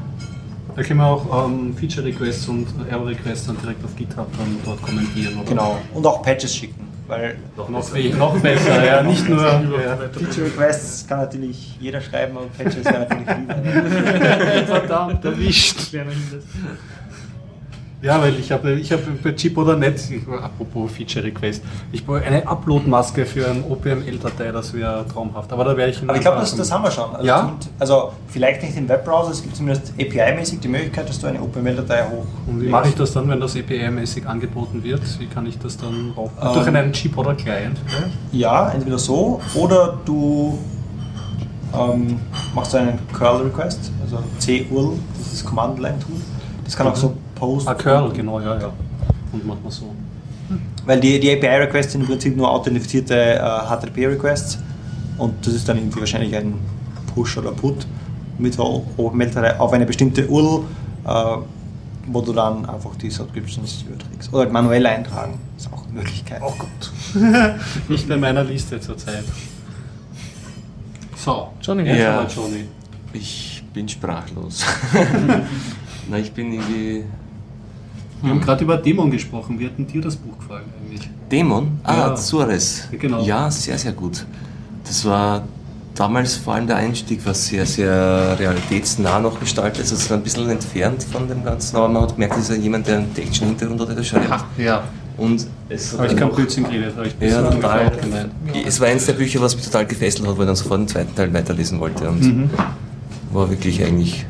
Da 0.75 0.83
können 0.83 0.99
wir 0.99 1.07
auch 1.07 1.45
ähm, 1.45 1.75
Feature 1.75 2.05
Requests 2.05 2.47
und 2.47 2.67
Error 2.89 3.07
Requests 3.07 3.47
dann 3.47 3.57
direkt 3.59 3.83
auf 3.83 3.95
GitHub 3.95 4.27
dann 4.37 4.57
dort 4.63 4.81
kommentieren. 4.81 5.35
Oder? 5.37 5.49
Genau. 5.49 5.77
Und 5.93 6.05
auch 6.05 6.21
Patches 6.21 6.55
schicken. 6.55 6.88
Weil 7.09 7.37
Noch, 7.57 7.67
noch 7.69 8.39
besser, 8.39 8.85
ja, 8.85 9.01
nicht 9.11 9.27
nur. 9.27 9.41
Ja. 9.43 9.97
Feature 10.13 10.45
Requests 10.45 11.07
kann 11.07 11.17
natürlich 11.21 11.75
jeder 11.79 11.99
schreiben, 12.01 12.37
aber 12.37 12.45
Patches 12.55 12.85
wäre 12.85 12.99
natürlich 12.99 13.27
lieber. 13.39 14.65
Verdammt, 14.67 15.25
erwischt. 15.25 15.91
Ja, 18.01 18.21
weil 18.21 18.39
ich 18.39 18.49
habe 18.51 18.73
ich 18.73 18.91
hab 18.93 19.01
bei 19.21 19.33
Chip 19.33 19.57
oder 19.57 19.75
Net, 19.75 20.01
apropos 20.41 20.89
Feature 20.91 21.25
Request, 21.25 21.61
ich 21.91 22.05
brauche 22.05 22.21
eine 22.21 22.47
Upload-Maske 22.47 23.25
für 23.25 23.45
eine 23.49 23.61
OPML-Datei, 23.63 24.53
das 24.53 24.73
wäre 24.73 25.05
traumhaft. 25.11 25.51
Aber 25.51 25.65
da 25.65 25.75
wäre 25.75 25.89
ich. 25.89 26.01
Aber 26.01 26.15
ich 26.15 26.21
glaube, 26.21 26.39
das, 26.39 26.55
das 26.55 26.71
haben 26.71 26.83
wir 26.85 26.91
schon. 26.91 27.13
Also, 27.13 27.27
Ja? 27.27 27.51
also 27.77 28.13
vielleicht 28.27 28.63
nicht 28.63 28.77
im 28.77 28.87
Webbrowser, 28.87 29.31
es 29.31 29.41
gibt 29.41 29.55
zumindest 29.57 29.93
API-mäßig 29.99 30.61
die 30.61 30.69
Möglichkeit, 30.69 31.09
dass 31.09 31.19
du 31.19 31.27
eine 31.27 31.41
OpenML-Datei 31.41 32.03
hoch. 32.05 32.25
Und 32.47 32.61
wie 32.61 32.69
mache 32.69 32.87
ich 32.87 32.95
das 32.95 33.11
dann, 33.11 33.27
wenn 33.27 33.41
das 33.41 33.57
API-mäßig 33.57 34.25
angeboten 34.25 34.81
wird? 34.81 35.01
Wie 35.19 35.27
kann 35.27 35.45
ich 35.45 35.57
das 35.59 35.75
dann 35.75 36.13
auch 36.15 36.31
Ähm, 36.41 36.53
durch 36.53 36.67
einen 36.67 36.93
Chip 36.93 37.17
oder 37.17 37.35
Client? 37.35 37.77
Ja, 38.31 38.69
entweder 38.71 38.97
so 38.97 39.41
oder 39.55 39.97
du 40.05 40.57
ähm, 41.77 42.17
machst 42.55 42.73
einen 42.75 42.97
Curl-Request, 43.11 43.91
also 44.03 44.17
curl, 44.41 44.93
dieses 45.19 45.43
Command-Line-Tool. 45.43 46.15
Das 46.63 46.77
kann 46.77 46.87
auch 46.87 46.95
so 46.95 47.15
Post. 47.39 47.67
Ah, 47.67 47.73
Curl, 47.73 48.11
genau, 48.11 48.39
ja, 48.39 48.59
ja. 48.59 48.71
Und 49.31 49.45
machen 49.45 49.59
wir 49.63 49.71
so. 49.71 49.93
Weil 50.85 50.99
die, 50.99 51.19
die 51.19 51.31
API-Requests 51.31 51.91
sind 51.93 52.01
im 52.01 52.07
Prinzip 52.07 52.35
nur 52.35 52.49
authentifizierte 52.49 53.35
äh, 53.35 53.39
HTTP-Requests 53.39 54.57
und 55.17 55.45
das 55.45 55.53
ist 55.53 55.69
dann 55.69 55.77
irgendwie 55.77 55.99
wahrscheinlich 55.99 56.35
ein 56.35 56.55
Push 57.13 57.37
oder 57.37 57.51
Put 57.51 57.85
mit 58.39 58.57
OpenML-Datei 58.57 59.59
auf 59.59 59.73
eine 59.73 59.85
bestimmte 59.85 60.27
URL, 60.27 60.63
äh, 61.05 61.37
wo 62.07 62.21
du 62.21 62.33
dann 62.33 62.65
einfach 62.67 62.95
die 62.95 63.11
Subscriptions 63.11 63.83
überträgst. 63.87 64.29
Oder 64.33 64.43
halt 64.43 64.51
manuell 64.53 64.85
eintragen, 64.87 65.39
ist 65.57 65.71
auch 65.71 65.83
eine 65.85 65.93
Möglichkeit. 65.99 66.41
Oh 66.43 66.53
Gott. 66.57 66.91
Nicht 67.87 68.07
bei 68.09 68.17
meiner 68.17 68.43
Liste 68.43 68.79
zurzeit. 68.79 69.25
So, 71.15 71.49
Johnny, 71.61 71.83
jetzt 71.83 71.99
Ja. 71.99 72.25
Johnny. 72.25 72.65
Ich 73.13 73.63
bin 73.73 73.87
sprachlos. 73.87 74.63
Na, 76.09 76.17
ich 76.17 76.31
bin 76.31 76.53
irgendwie. 76.53 77.03
Wir 78.21 78.31
haben 78.31 78.41
gerade 78.41 78.63
über 78.63 78.77
Dämon 78.77 79.09
gesprochen. 79.11 79.57
Wie 79.59 79.65
hat 79.65 79.77
denn 79.77 79.87
dir 79.87 80.01
das 80.01 80.15
Buch 80.15 80.37
gefallen 80.37 80.63
eigentlich? 80.83 81.09
Dämon? 81.31 81.79
Ah, 81.83 81.95
Ja. 82.09 82.15
Suarez. 82.17 82.87
Genau. 82.91 83.23
Ja, 83.23 83.49
sehr, 83.49 83.77
sehr 83.77 83.93
gut. 83.93 84.25
Das 84.85 85.05
war 85.05 85.43
damals 85.95 86.35
vor 86.35 86.55
allem 86.55 86.67
der 86.67 86.77
Einstieg, 86.77 87.25
war 87.25 87.33
sehr, 87.33 87.65
sehr 87.65 88.37
realitätsnah 88.39 89.19
noch 89.19 89.39
gestaltet. 89.39 89.81
Also 89.81 89.95
es 89.95 90.09
war 90.09 90.17
ein 90.17 90.23
bisschen 90.23 90.49
entfernt 90.49 91.03
von 91.03 91.27
dem 91.27 91.43
Ganzen, 91.43 91.75
aber 91.77 91.87
man 91.89 92.03
hat 92.03 92.13
gemerkt, 92.13 92.35
das 92.35 92.49
ist 92.49 92.49
ja 92.49 92.61
jemand, 92.61 92.87
der 92.87 92.97
einen 92.99 93.13
technischen 93.13 93.47
Hintergrund 93.47 93.81
hat, 93.81 93.97
der 93.97 94.03
schreibt. 94.03 94.45
Ja. 94.57 94.83
Und 95.17 95.45
es 95.67 95.97
Habe 95.97 96.07
ich 96.07 96.15
noch- 96.17 96.33
Blödsinn 96.33 96.63
geredet, 96.63 96.95
habe 96.95 97.07
ich 97.07 97.15
Ja, 97.29 97.41
total. 97.41 97.91
gemeint. 97.91 98.29
Es 98.65 98.79
war 98.79 98.87
eines 98.87 99.05
der 99.05 99.13
Bücher, 99.13 99.41
was 99.41 99.53
mich 99.55 99.65
total 99.65 99.85
gefesselt 99.85 100.25
hat, 100.27 100.37
wo 100.37 100.41
ich 100.41 100.47
dann 100.47 100.55
sofort 100.55 100.79
den 100.79 100.87
zweiten 100.87 101.13
Teil 101.13 101.33
weiterlesen 101.33 101.79
wollte. 101.81 102.07
Und 102.09 102.21
Mhm. 102.21 102.49
war 103.33 103.49
wirklich 103.49 103.83
eigentlich 103.83 104.25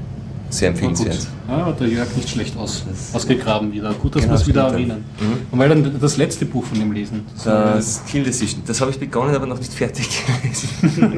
sehr 0.49 0.71
gut. 0.71 0.81
empfehlenswert. 0.81 1.27
Ja, 1.47 1.65
hat 1.65 1.79
der 1.79 1.87
Jörg 1.87 2.15
nicht 2.15 2.29
schlecht 2.29 2.57
aus, 2.57 2.83
ausgegraben 3.13 3.71
wieder. 3.71 3.93
Gut, 3.93 4.15
dass 4.15 4.21
Genau, 4.21 4.33
wir 4.35 4.39
es 4.41 4.47
wieder 4.47 4.63
erwähnen. 4.67 5.03
Mhm. 5.19 5.37
Und 5.51 5.59
weil 5.59 5.69
dann 5.69 5.99
das 5.99 6.17
letzte 6.17 6.45
Buch 6.45 6.63
von 6.63 6.79
ihm 6.79 6.91
lesen. 6.91 7.25
Das 7.43 8.01
Kill 8.07 8.23
Decision. 8.23 8.61
Das 8.67 8.79
habe 8.81 8.91
ich 8.91 8.99
begonnen, 8.99 9.33
aber 9.35 9.45
noch 9.47 9.57
nicht 9.57 9.73
fertig 9.73 10.07
gelesen. 10.41 10.69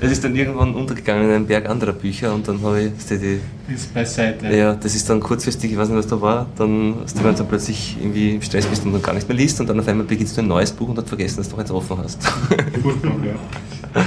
es 0.00 0.12
ist 0.12 0.24
dann 0.24 0.36
irgendwann 0.36 0.74
untergegangen 0.74 1.24
in 1.28 1.34
einem 1.34 1.46
Berg 1.46 1.68
anderer 1.68 1.92
Bücher 1.92 2.34
und 2.34 2.46
dann 2.46 2.60
habe 2.62 2.82
ich 2.82 2.92
die, 3.08 3.40
ist 3.72 3.92
beiseite. 3.94 4.54
ja, 4.54 4.74
das 4.74 4.94
ist 4.94 5.08
dann 5.08 5.20
kurzfristig, 5.20 5.72
ich 5.72 5.78
weiß 5.78 5.88
nicht, 5.88 5.98
was 5.98 6.06
da 6.06 6.20
war, 6.20 6.46
dann, 6.56 6.96
dass 7.02 7.14
du 7.14 7.22
dann 7.22 7.48
plötzlich 7.48 7.96
irgendwie 7.98 8.34
im 8.34 8.42
Stress 8.42 8.66
bist 8.66 8.84
und 8.84 8.92
dann 8.92 9.02
gar 9.02 9.14
nicht 9.14 9.28
mehr 9.28 9.36
liest 9.36 9.60
und 9.60 9.68
dann 9.68 9.80
auf 9.80 9.88
einmal 9.88 10.06
beginnst 10.06 10.36
du 10.36 10.42
ein 10.42 10.48
neues 10.48 10.72
Buch 10.72 10.88
und 10.88 10.98
hast 10.98 11.08
vergessen, 11.08 11.38
dass 11.38 11.48
du 11.48 11.52
noch 11.52 11.60
eins 11.60 11.70
offen 11.70 11.98
hast. 11.98 12.22
ja, 12.24 14.02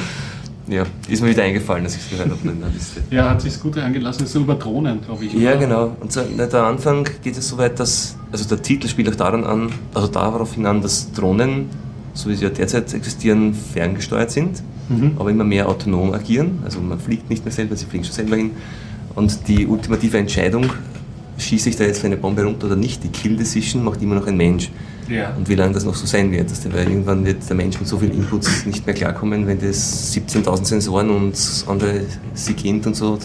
ist 1.07 1.21
mir 1.21 1.29
wieder 1.29 1.43
eingefallen, 1.43 1.83
dass 1.83 1.95
ich 1.95 2.01
es 2.03 2.09
gehört 2.09 2.29
habe 2.29 2.47
in 2.49 2.59
der 2.59 2.69
Liste. 2.69 3.01
Ja, 3.09 3.29
hat 3.29 3.41
sich 3.41 3.59
gut 3.59 3.77
angelassen. 3.77 4.23
Ist 4.25 4.33
so 4.33 4.39
über 4.39 4.55
Drohnen, 4.55 5.01
glaube 5.01 5.25
ich. 5.25 5.33
Ja, 5.33 5.51
oder? 5.51 5.59
genau. 5.59 5.97
Und 5.99 6.11
so, 6.11 6.21
na, 6.35 6.45
der 6.45 6.63
Anfang 6.63 7.07
geht 7.23 7.37
es 7.37 7.47
so 7.49 7.57
weit, 7.57 7.79
dass, 7.79 8.15
also 8.31 8.47
der 8.47 8.61
Titel 8.61 8.87
spielt 8.87 9.09
auch 9.09 9.15
daran 9.15 9.43
an, 9.43 9.71
also 9.93 10.07
darauf 10.07 10.53
hinan, 10.53 10.81
dass 10.81 11.11
Drohnen, 11.11 11.65
so 12.13 12.29
wie 12.29 12.35
sie 12.35 12.43
ja 12.43 12.49
derzeit 12.49 12.93
existieren, 12.93 13.53
ferngesteuert 13.53 14.31
sind, 14.31 14.61
Mhm. 14.89 15.11
aber 15.19 15.29
immer 15.29 15.43
mehr 15.43 15.69
autonom 15.69 16.13
agieren. 16.13 16.59
Also 16.65 16.79
man 16.81 16.99
fliegt 16.99 17.29
nicht 17.29 17.45
mehr 17.45 17.51
selber, 17.51 17.75
sie 17.75 17.85
fliegen 17.85 18.03
schon 18.03 18.13
selber 18.15 18.35
hin. 18.37 18.51
Und 19.13 19.47
die 19.47 19.67
ultimative 19.67 20.17
Entscheidung, 20.17 20.65
schieße 21.37 21.69
ich 21.69 21.75
da 21.75 21.83
jetzt 21.83 22.03
eine 22.03 22.17
Bombe 22.17 22.43
runter 22.43 22.65
oder 22.65 22.75
nicht, 22.75 23.03
die 23.03 23.09
Kill 23.09 23.37
Decision 23.37 23.83
macht 23.83 24.01
immer 24.01 24.15
noch 24.15 24.25
ein 24.25 24.35
Mensch. 24.35 24.71
Ja. 25.09 25.33
Und 25.35 25.49
wie 25.49 25.55
lange 25.55 25.73
das 25.73 25.85
noch 25.85 25.95
so 25.95 26.05
sein 26.05 26.31
wird, 26.31 26.51
dass 26.51 26.61
der, 26.61 26.73
weil 26.73 26.87
irgendwann 26.87 27.25
wird 27.25 27.47
der 27.47 27.55
Mensch 27.55 27.79
mit 27.79 27.87
so 27.87 27.97
vielen 27.97 28.13
Inputs 28.13 28.65
nicht 28.65 28.85
mehr 28.85 28.95
klarkommen, 28.95 29.47
wenn 29.47 29.59
das 29.59 30.13
17.000 30.15 30.65
Sensoren 30.65 31.09
und 31.09 31.37
andere 31.67 32.01
SIGINT 32.33 32.87
und 32.87 32.95
so, 32.95 33.17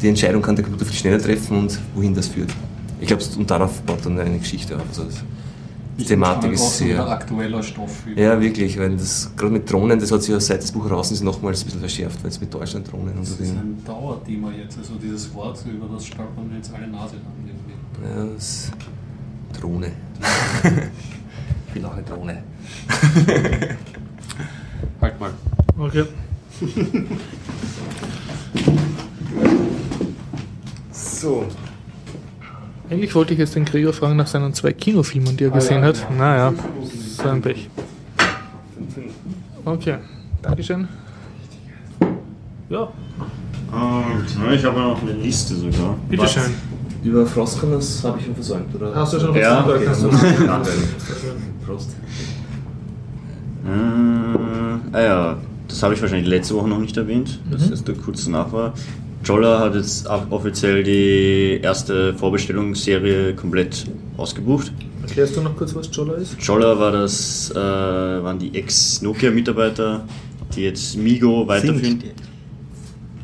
die 0.00 0.08
Entscheidung 0.08 0.42
kann 0.42 0.56
der 0.56 0.64
Computer 0.64 0.86
viel 0.86 0.96
schneller 0.96 1.18
treffen 1.18 1.58
und 1.58 1.78
wohin 1.94 2.14
das 2.14 2.28
führt. 2.28 2.50
Ich 3.00 3.06
glaube, 3.06 3.22
und 3.36 3.50
darauf 3.50 3.80
baut 3.82 4.04
dann 4.04 4.18
eine 4.18 4.38
Geschichte 4.38 4.76
auf. 4.76 4.82
Also 4.88 5.06
die 5.98 6.04
Thematik 6.04 6.52
ist 6.52 6.78
sehr. 6.78 7.06
aktueller 7.06 7.62
Stoff. 7.62 8.04
Ja, 8.16 8.40
wirklich, 8.40 8.78
weil 8.78 8.96
das 8.96 9.30
gerade 9.36 9.52
mit 9.52 9.70
Drohnen, 9.70 9.98
das 9.98 10.10
hat 10.10 10.22
sich 10.22 10.32
ja 10.32 10.40
seit 10.40 10.62
das 10.62 10.72
Buch 10.72 10.90
raus 10.90 11.10
ist 11.10 11.22
nochmals 11.22 11.60
ein 11.60 11.64
bisschen 11.66 11.80
verschärft, 11.80 12.22
weil 12.22 12.30
es 12.30 12.40
mit 12.40 12.52
Deutschland 12.52 12.90
Drohnen 12.90 13.18
und 13.18 13.24
so 13.26 13.34
Das 13.34 13.46
ist 13.46 13.54
ein 13.54 13.82
Dauerthema 13.84 14.50
jetzt, 14.52 14.78
also 14.78 14.94
dieses 14.94 15.32
Wort, 15.34 15.62
über 15.66 15.86
das 15.92 16.06
stolpern 16.06 16.48
wir 16.48 16.56
jetzt 16.56 16.72
alle 16.74 16.88
Nase 16.88 17.16
lang 17.16 17.34
irgendwie. 17.46 18.28
Ja, 18.30 18.34
das 18.34 18.70
Drohne. 19.60 19.92
ich 21.68 21.74
will 21.74 21.84
auch 21.84 21.92
eine 21.92 22.02
Drohne. 22.02 22.42
Halt 25.00 25.20
mal. 25.20 25.30
Okay. 25.78 26.04
So. 30.92 31.46
Eigentlich 32.90 33.14
wollte 33.14 33.34
ich 33.34 33.38
jetzt 33.38 33.54
den 33.54 33.64
Gregor 33.64 33.92
fragen 33.92 34.16
nach 34.16 34.26
seinen 34.26 34.52
zwei 34.52 34.72
Kinofilmen, 34.72 35.36
die 35.36 35.44
er 35.44 35.50
gesehen 35.50 35.82
hat. 35.82 36.06
Naja, 36.16 36.52
so 37.16 37.28
ein 37.28 37.40
Pech. 37.40 37.68
Okay, 39.64 39.98
Dankeschön. 40.42 40.88
Ja, 42.68 42.82
Und, 43.72 44.26
ich 44.54 44.64
habe 44.64 44.80
noch 44.80 45.02
eine 45.02 45.12
Liste 45.12 45.54
sogar. 45.54 45.96
bitteschön. 46.08 46.54
Über 47.02 47.26
Frostcon, 47.26 47.72
das 47.72 48.04
habe 48.04 48.18
ich 48.18 48.26
schon 48.26 48.34
versäumt, 48.34 48.74
oder? 48.74 48.94
Hast 48.94 49.14
du 49.14 49.20
schon 49.20 49.34
Ja, 49.34 49.64
was 49.66 49.74
okay. 49.74 49.86
gesagt? 49.86 50.14
Prost. 51.66 51.90
Äh, 53.66 54.96
ah 54.96 55.00
ja, 55.02 55.36
das 55.68 55.82
habe 55.82 55.94
ich 55.94 56.02
wahrscheinlich 56.02 56.28
letzte 56.28 56.54
Woche 56.54 56.68
noch 56.68 56.78
nicht 56.78 56.96
erwähnt, 56.96 57.40
dass 57.50 57.66
Mhm. 57.66 57.70
das 57.70 57.84
da 57.84 57.92
kurz 57.94 58.24
danach 58.24 58.52
war. 58.52 58.72
Jolla 59.24 59.60
hat 59.60 59.74
jetzt 59.74 60.06
offiziell 60.30 60.82
die 60.82 61.60
erste 61.62 62.14
Vorbestellungsserie 62.14 63.34
komplett 63.34 63.86
ausgebucht. 64.16 64.72
Erklärst 65.02 65.36
du 65.36 65.42
noch 65.42 65.56
kurz, 65.56 65.74
was 65.74 65.88
Jolla 65.92 66.14
ist? 66.14 66.36
Jolla 66.40 66.78
war 66.78 66.92
das, 66.92 67.50
äh, 67.50 67.54
waren 67.54 68.38
die 68.38 68.54
Ex-Nokia-Mitarbeiter, 68.54 70.02
die 70.54 70.62
jetzt 70.62 70.96
Migo 70.96 71.46
weiterführen. 71.46 72.02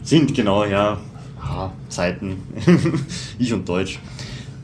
Sind, 0.03 0.35
genau, 0.35 0.65
ja. 0.65 0.99
Ah, 1.49 1.71
Zeiten. 1.89 2.39
ich 3.39 3.53
und 3.53 3.69
Deutsch. 3.69 3.99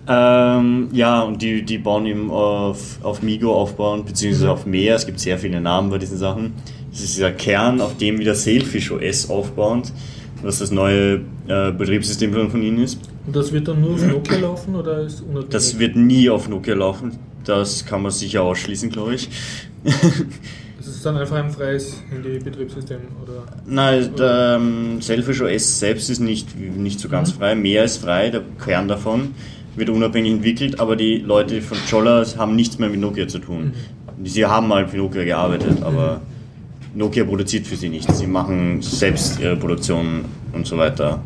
Ähm, 0.08 0.88
ja, 0.92 1.22
und 1.22 1.40
die, 1.40 1.62
die 1.62 1.78
bauen 1.78 2.06
eben 2.06 2.30
auf, 2.30 2.98
auf 3.02 3.22
Migo 3.22 3.54
aufbauen, 3.54 4.04
beziehungsweise 4.04 4.50
auf 4.50 4.66
mehr. 4.66 4.96
Es 4.96 5.06
gibt 5.06 5.20
sehr 5.20 5.38
viele 5.38 5.60
Namen 5.60 5.90
bei 5.90 5.98
diesen 5.98 6.18
Sachen. 6.18 6.54
Das 6.90 7.00
ist 7.00 7.16
dieser 7.16 7.30
Kern, 7.30 7.80
auf 7.80 7.96
dem 7.96 8.18
wieder 8.18 8.34
Sailfish 8.34 8.90
OS 8.90 9.30
aufbauend, 9.30 9.92
was 10.42 10.58
das 10.58 10.70
neue 10.70 11.20
äh, 11.46 11.70
Betriebssystem 11.70 12.32
von, 12.32 12.50
von 12.50 12.62
ihnen 12.62 12.82
ist. 12.82 12.98
Und 13.26 13.36
das 13.36 13.52
wird 13.52 13.68
dann 13.68 13.80
nur 13.80 13.94
auf 13.94 14.06
Nokia 14.06 14.38
laufen 14.38 14.74
oder 14.74 15.02
ist 15.02 15.20
unabhängig? 15.20 15.50
Das 15.50 15.78
wird 15.78 15.94
nie 15.94 16.28
auf 16.28 16.48
Nokia 16.48 16.74
laufen. 16.74 17.12
Das 17.44 17.84
kann 17.86 18.02
man 18.02 18.10
sicher 18.10 18.42
ausschließen, 18.42 18.90
glaube 18.90 19.14
ich. 19.14 19.28
Ist 21.02 21.06
dann 21.06 21.16
einfach 21.16 21.34
ein 21.34 21.50
freies 21.50 22.00
Handy-Betriebssystem 22.10 23.00
oder? 23.20 23.42
Nein, 23.66 24.14
der 24.16 24.54
ähm, 24.60 25.02
Selfish 25.02 25.40
OS 25.40 25.80
selbst 25.80 26.08
ist 26.08 26.20
nicht, 26.20 26.56
nicht 26.56 27.00
so 27.00 27.08
ganz 27.08 27.32
frei. 27.32 27.56
Mehr 27.56 27.82
ist 27.82 28.04
frei, 28.04 28.30
der 28.30 28.42
Kern 28.64 28.86
davon 28.86 29.34
wird 29.74 29.90
unabhängig 29.90 30.34
entwickelt, 30.34 30.78
aber 30.78 30.94
die 30.94 31.16
Leute 31.16 31.60
von 31.60 31.76
Jolla 31.88 32.24
haben 32.38 32.54
nichts 32.54 32.78
mehr 32.78 32.88
mit 32.88 33.00
Nokia 33.00 33.26
zu 33.26 33.40
tun. 33.40 33.72
Sie 34.22 34.46
haben 34.46 34.68
mal 34.68 34.86
für 34.86 34.98
Nokia 34.98 35.24
gearbeitet, 35.24 35.82
aber 35.82 36.20
Nokia 36.94 37.24
produziert 37.24 37.66
für 37.66 37.74
sie 37.74 37.88
nichts. 37.88 38.18
Sie 38.18 38.28
machen 38.28 38.80
selbst 38.80 39.40
ihre 39.40 39.56
Produktion 39.56 40.26
und 40.52 40.68
so 40.68 40.78
weiter. 40.78 41.20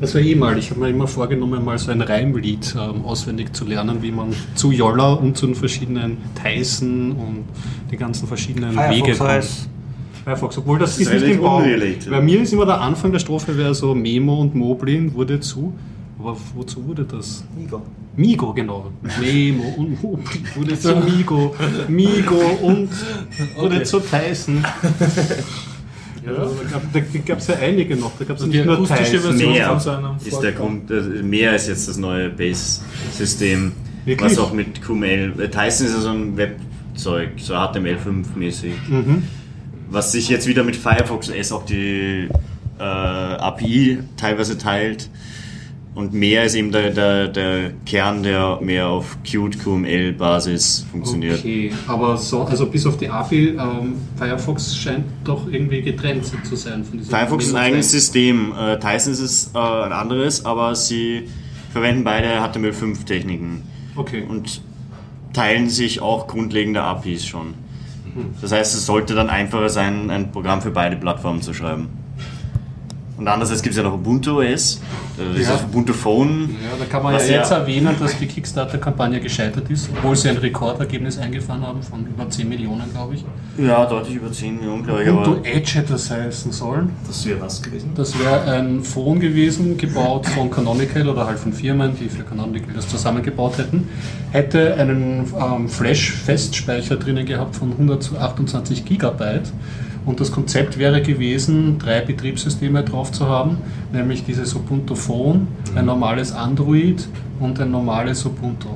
Das 0.00 0.14
war 0.14 0.22
eh 0.22 0.34
mal. 0.34 0.56
Ich 0.58 0.70
habe 0.70 0.80
mir 0.80 0.88
immer 0.88 1.06
vorgenommen, 1.06 1.64
mal 1.64 1.76
so 1.78 1.90
ein 1.90 2.00
Reimlied 2.00 2.74
ähm, 2.78 3.04
auswendig 3.04 3.52
zu 3.54 3.66
lernen, 3.66 4.02
wie 4.02 4.10
man 4.12 4.34
zu 4.54 4.72
Jolla 4.72 5.12
und 5.12 5.36
zu 5.36 5.46
den 5.46 5.54
verschiedenen 5.54 6.16
Tyson 6.42 7.12
und 7.12 7.44
die 7.90 7.96
ganzen 7.96 8.26
verschiedenen 8.26 8.76
Wege 8.76 9.14
kommt. 9.16 9.30
heißt- 9.30 9.66
Firefox, 10.24 10.58
obwohl 10.58 10.78
das, 10.78 10.90
Das 10.90 11.00
ist 11.00 11.12
ist 11.14 11.22
nicht 11.22 11.34
im 11.36 11.40
Baum. 11.40 11.64
Bei 12.10 12.20
mir 12.20 12.42
ist 12.42 12.52
immer 12.52 12.66
der 12.66 12.80
Anfang 12.80 13.10
der 13.12 13.18
Strophe 13.20 13.56
wäre 13.56 13.74
so 13.74 13.94
Memo 13.94 14.38
und 14.40 14.54
Moblin 14.54 15.14
wurde 15.14 15.40
zu 15.40 15.72
Aber 16.18 16.36
wozu 16.54 16.86
wurde 16.86 17.04
das? 17.04 17.42
Migo. 17.58 17.80
Migo, 18.16 18.52
genau. 18.52 18.90
Nemo 19.18 19.64
und 19.78 20.02
Mobi 20.02 20.22
wurde 20.54 20.78
zu 20.78 20.94
Migo. 20.96 21.54
Migo 21.88 22.40
und 22.62 22.90
wurde 23.56 23.82
zu 23.84 24.00
Tyson. 24.00 24.62
Ja, 26.26 26.32
da 26.92 27.00
gab 27.26 27.38
es 27.38 27.46
ja 27.46 27.54
einige 27.56 27.96
noch. 27.96 28.12
Da 28.18 28.24
gab 28.24 28.36
es 28.36 28.42
Die 28.44 28.50
nicht 28.50 28.64
nur 28.66 28.74
akustische 28.76 29.04
Tyson. 29.12 29.20
Version 29.30 29.52
Mehr 29.52 29.68
von 29.68 29.80
seinem 29.80 30.16
ist 30.16 30.24
der 30.42 30.52
Vorgänger. 30.52 30.80
Grund, 30.88 31.24
mehr 31.24 31.54
ist 31.56 31.68
jetzt 31.68 31.88
das 31.88 31.96
neue 31.96 32.28
Base-System, 32.30 33.72
was 34.18 34.38
auch 34.38 34.52
mit 34.52 34.82
QML, 34.82 35.32
äh, 35.40 35.48
Tyson 35.48 35.86
ist 35.86 35.94
ja 35.94 36.00
so 36.00 36.10
ein 36.10 36.36
Webzeug, 36.36 37.30
so 37.38 37.54
HTML5-mäßig, 37.54 38.72
Mhm. 38.88 39.22
was 39.90 40.12
sich 40.12 40.28
jetzt 40.28 40.46
wieder 40.46 40.62
mit 40.64 40.76
Firefox 40.76 41.30
OS 41.30 41.52
auch 41.52 41.64
die 41.64 42.28
äh, 42.78 42.82
API 42.82 43.98
teilweise 44.16 44.56
teilt. 44.58 45.08
Und 45.94 46.12
mehr 46.14 46.44
ist 46.44 46.54
eben 46.54 46.70
der, 46.70 46.90
der, 46.90 47.28
der 47.28 47.72
Kern, 47.84 48.22
der 48.22 48.60
mehr 48.60 48.86
auf 48.86 49.18
Qt 49.24 49.58
QML-Basis 49.58 50.86
funktioniert. 50.90 51.40
Okay, 51.40 51.72
aber 51.88 52.16
so, 52.16 52.42
also 52.42 52.66
bis 52.66 52.86
auf 52.86 52.96
die 52.96 53.08
API, 53.08 53.56
ähm, 53.58 53.94
Firefox 54.16 54.76
scheint 54.76 55.04
doch 55.24 55.48
irgendwie 55.50 55.82
getrennt 55.82 56.24
zu 56.24 56.56
sein 56.56 56.84
von 56.84 56.98
diesem 56.98 57.10
Firefox 57.10 57.46
ist 57.46 57.54
ein 57.54 57.60
eigenes 57.60 57.90
System, 57.90 58.52
äh, 58.56 58.78
Tyson 58.78 59.12
ist 59.12 59.20
es, 59.20 59.50
äh, 59.52 59.58
ein 59.58 59.92
anderes, 59.92 60.44
aber 60.44 60.76
sie 60.76 61.28
verwenden 61.72 62.04
beide 62.04 62.28
HTML5-Techniken. 62.40 63.62
Okay. 63.96 64.22
und 64.26 64.62
teilen 65.32 65.68
sich 65.68 66.00
auch 66.00 66.26
grundlegende 66.26 66.82
APIs 66.82 67.26
schon. 67.26 67.54
Das 68.40 68.52
heißt, 68.52 68.74
es 68.74 68.86
sollte 68.86 69.14
dann 69.14 69.30
einfacher 69.30 69.68
sein, 69.68 70.10
ein 70.10 70.32
Programm 70.32 70.60
für 70.60 70.70
beide 70.70 70.96
Plattformen 70.96 71.42
zu 71.42 71.54
schreiben. 71.54 71.88
Und 73.20 73.28
andererseits 73.28 73.60
gibt 73.62 73.74
es 73.74 73.76
ja 73.76 73.82
noch 73.82 73.92
Ubuntu 73.92 74.38
OS, 74.40 74.80
äh, 75.18 75.38
das 75.38 75.46
Ja. 75.46 75.54
ist 75.56 75.64
Ubuntu 75.64 75.92
Phone. 75.92 76.56
Ja, 76.62 76.70
da 76.78 76.86
kann 76.86 77.02
man 77.02 77.12
ja 77.12 77.20
jetzt 77.20 77.50
ja- 77.50 77.58
erwähnen, 77.58 77.94
dass 78.00 78.16
die 78.18 78.24
Kickstarter-Kampagne 78.26 79.20
gescheitert 79.20 79.68
ist, 79.70 79.90
obwohl 79.94 80.16
sie 80.16 80.30
ein 80.30 80.38
Rekordergebnis 80.38 81.18
eingefahren 81.18 81.60
haben 81.66 81.82
von 81.82 82.06
über 82.06 82.28
10 82.30 82.48
Millionen, 82.48 82.90
glaube 82.92 83.16
ich. 83.16 83.24
Ja, 83.62 83.84
deutlich 83.84 84.16
über 84.16 84.32
10 84.32 84.56
Millionen, 84.56 84.84
glaube 84.84 85.02
ich. 85.04 85.10
Ubuntu 85.10 85.36
Edge 85.44 85.72
hätte 85.74 85.92
das 85.92 86.10
heißen 86.10 86.50
sollen. 86.50 86.90
Das 87.06 87.26
wäre 87.26 87.40
was 87.42 87.60
gewesen. 87.60 87.90
Das 87.94 88.18
wäre 88.18 88.40
ein 88.52 88.82
Phone 88.82 89.20
gewesen, 89.20 89.76
gebaut 89.76 90.26
von 90.26 90.50
Canonical 90.50 91.06
oder 91.06 91.26
halt 91.26 91.38
von 91.38 91.52
Firmen, 91.52 91.92
die 92.00 92.08
für 92.08 92.22
Canonical 92.22 92.72
das 92.74 92.88
zusammengebaut 92.88 93.58
hätten. 93.58 93.86
Hätte 94.30 94.74
einen 94.76 95.30
ähm, 95.38 95.68
Flash-Festspeicher 95.68 96.96
drinnen 96.96 97.26
gehabt 97.26 97.54
von 97.56 97.72
128 97.72 98.84
Gigabyte. 98.86 99.52
Und 100.10 100.18
das 100.18 100.32
Konzept 100.32 100.76
wäre 100.76 101.02
gewesen, 101.02 101.78
drei 101.78 102.00
Betriebssysteme 102.00 102.82
drauf 102.82 103.12
zu 103.12 103.28
haben, 103.28 103.58
nämlich 103.92 104.24
dieses 104.24 104.56
Ubuntu 104.56 104.96
Phone, 104.96 105.46
ein 105.76 105.86
normales 105.86 106.32
Android 106.32 107.06
und 107.38 107.60
ein 107.60 107.70
normales 107.70 108.26
Ubuntu. 108.26 108.70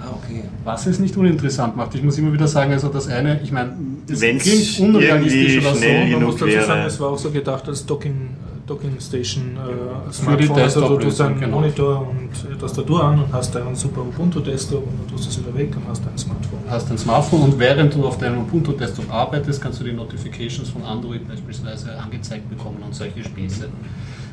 Ah, 0.00 0.14
okay. 0.14 0.44
Was 0.64 0.86
es 0.86 0.98
nicht 0.98 1.14
uninteressant 1.14 1.76
macht. 1.76 1.94
Ich 1.94 2.02
muss 2.02 2.16
immer 2.16 2.32
wieder 2.32 2.48
sagen, 2.48 2.72
also 2.72 2.88
das 2.88 3.06
eine, 3.06 3.38
ich 3.42 3.52
meine, 3.52 3.74
es 4.10 4.22
Wenn's 4.22 4.44
klingt 4.44 4.80
unrealistisch 4.80 5.58
oder 5.58 5.74
so. 5.74 5.84
Man 5.84 6.22
muss 6.22 6.36
dazu 6.36 6.46
wäre. 6.46 6.64
sagen, 6.64 6.84
es 6.86 6.98
war 7.00 7.10
auch 7.10 7.18
so 7.18 7.30
gedacht 7.30 7.68
als 7.68 7.84
Docking, 7.84 8.30
Docking 8.66 9.00
Station 9.00 9.56
äh, 9.56 10.08
die 10.08 10.12
Smartphone. 10.12 10.60
Also 10.60 10.88
du 10.88 10.96
tust 10.98 11.20
einen 11.20 11.40
genau. 11.40 11.60
Monitor 11.60 12.08
und 12.08 12.60
Tastatur 12.60 13.04
an 13.04 13.20
und 13.20 13.32
hast 13.32 13.56
einen 13.56 13.74
super 13.76 14.00
Ubuntu 14.00 14.40
Desktop 14.40 14.86
und 14.86 14.98
dann 15.00 15.08
tust 15.08 15.26
du 15.26 15.30
es 15.30 15.38
wieder 15.38 15.56
weg 15.56 15.76
und 15.76 15.88
hast 15.88 16.02
ein 16.06 16.18
Smartphone. 16.18 16.58
hast 16.68 16.90
ein 16.90 16.98
Smartphone 16.98 17.42
und 17.42 17.58
während 17.58 17.94
du 17.94 18.04
auf 18.06 18.18
deinem 18.18 18.40
Ubuntu 18.40 18.72
Desktop 18.72 19.12
arbeitest, 19.12 19.60
kannst 19.60 19.80
du 19.80 19.84
die 19.84 19.92
Notifications 19.92 20.68
von 20.68 20.82
Android 20.82 21.26
beispielsweise 21.28 21.96
angezeigt 21.98 22.48
bekommen 22.50 22.78
und 22.84 22.94
solche 22.94 23.22
Späße. 23.22 23.68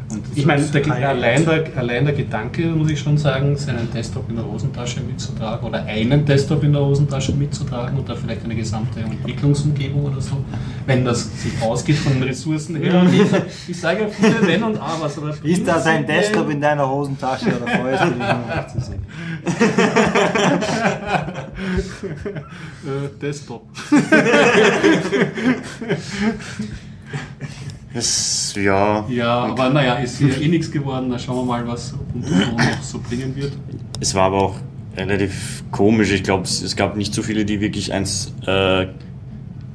Und 0.10 0.24
ich 0.36 0.46
meine, 0.46 0.64
der, 0.64 1.08
allein, 1.08 1.46
der, 1.46 1.66
allein 1.76 2.06
der 2.06 2.14
Gedanke, 2.14 2.68
muss 2.68 2.92
ich 2.92 3.00
schon 3.00 3.18
sagen, 3.18 3.58
seinen 3.58 3.92
Desktop 3.92 4.30
in 4.30 4.36
der 4.36 4.46
Hosentasche 4.46 5.02
mitzutragen 5.02 5.68
oder 5.68 5.84
einen 5.86 6.26
Desktop 6.26 6.64
in 6.64 6.74
der 6.74 6.82
Hosentasche 6.82 7.34
mitzutragen 7.34 7.98
da 8.14 8.16
vielleicht 8.16 8.44
eine 8.44 8.56
gesamte 8.56 9.00
Entwicklungsumgebung 9.00 10.04
oder 10.06 10.20
so, 10.22 10.38
wenn 10.86 11.04
das 11.06 11.42
sich 11.42 11.60
ausgeht 11.62 11.98
von 11.98 12.14
den 12.14 12.24
Ressourcen 12.24 12.76
her. 12.76 13.06
Ich, 13.12 13.22
ich 13.70 13.80
sage 13.80 14.02
ja 14.04 14.08
viele 14.08 14.48
Wenn 14.48 14.64
und 14.64 14.78
Abers. 14.78 15.18
Aber 15.18 15.34
Ist 15.44 15.68
das 15.68 15.86
ein 15.86 16.06
Desktop 16.06 16.50
in 16.50 16.62
deiner 16.62 16.90
Hosentasche 16.90 17.48
oder 17.48 17.68
vorher 17.68 17.94
ist 17.94 18.06
noch 18.06 18.16
nicht 18.16 18.70
zu 18.72 18.80
sehen? 18.82 19.06
äh, 22.86 23.10
Desktop. 23.22 23.68
das, 27.94 28.56
ja, 28.58 29.06
Ja, 29.10 29.44
aber 29.46 29.70
naja, 29.70 29.96
ist 29.96 30.18
hier 30.18 30.40
eh 30.42 30.48
nichts 30.48 30.72
geworden. 30.72 31.10
Da 31.10 31.20
schauen 31.20 31.38
wir 31.38 31.46
mal, 31.46 31.68
was 31.68 31.94
Ubuntu 31.94 32.30
noch 32.34 32.82
so 32.82 33.00
bringen 33.00 33.36
wird. 33.36 33.54
es 34.00 34.14
war 34.16 34.24
aber 34.24 34.42
auch 34.42 34.56
relativ 34.98 35.64
komisch. 35.72 36.12
Ich 36.12 36.24
glaube, 36.24 36.44
es, 36.44 36.76
gab 36.76 36.96
nicht 36.98 37.14
so 37.14 37.22
viele, 37.24 37.46
die 37.46 37.60
wirklich 37.62 37.92
eins 37.94 38.34
äh, 38.46 38.88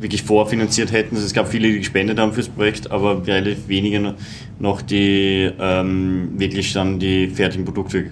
wirklich 0.00 0.22
vorfinanziert 0.22 0.92
hätten. 0.92 1.16
Es 1.16 1.32
gab 1.32 1.48
viele, 1.48 1.68
die 1.72 1.78
gespendet 1.78 2.18
haben 2.18 2.32
fürs 2.32 2.48
Projekt, 2.48 2.90
aber 2.90 3.26
relativ 3.26 3.66
wenige 3.68 3.98
no- 4.00 4.14
noch, 4.60 4.80
die 4.82 5.50
ähm, 5.58 6.30
wirklich 6.36 6.72
dann 6.72 6.98
die 7.00 7.26
fertigen 7.28 7.64
Produkte 7.64 8.06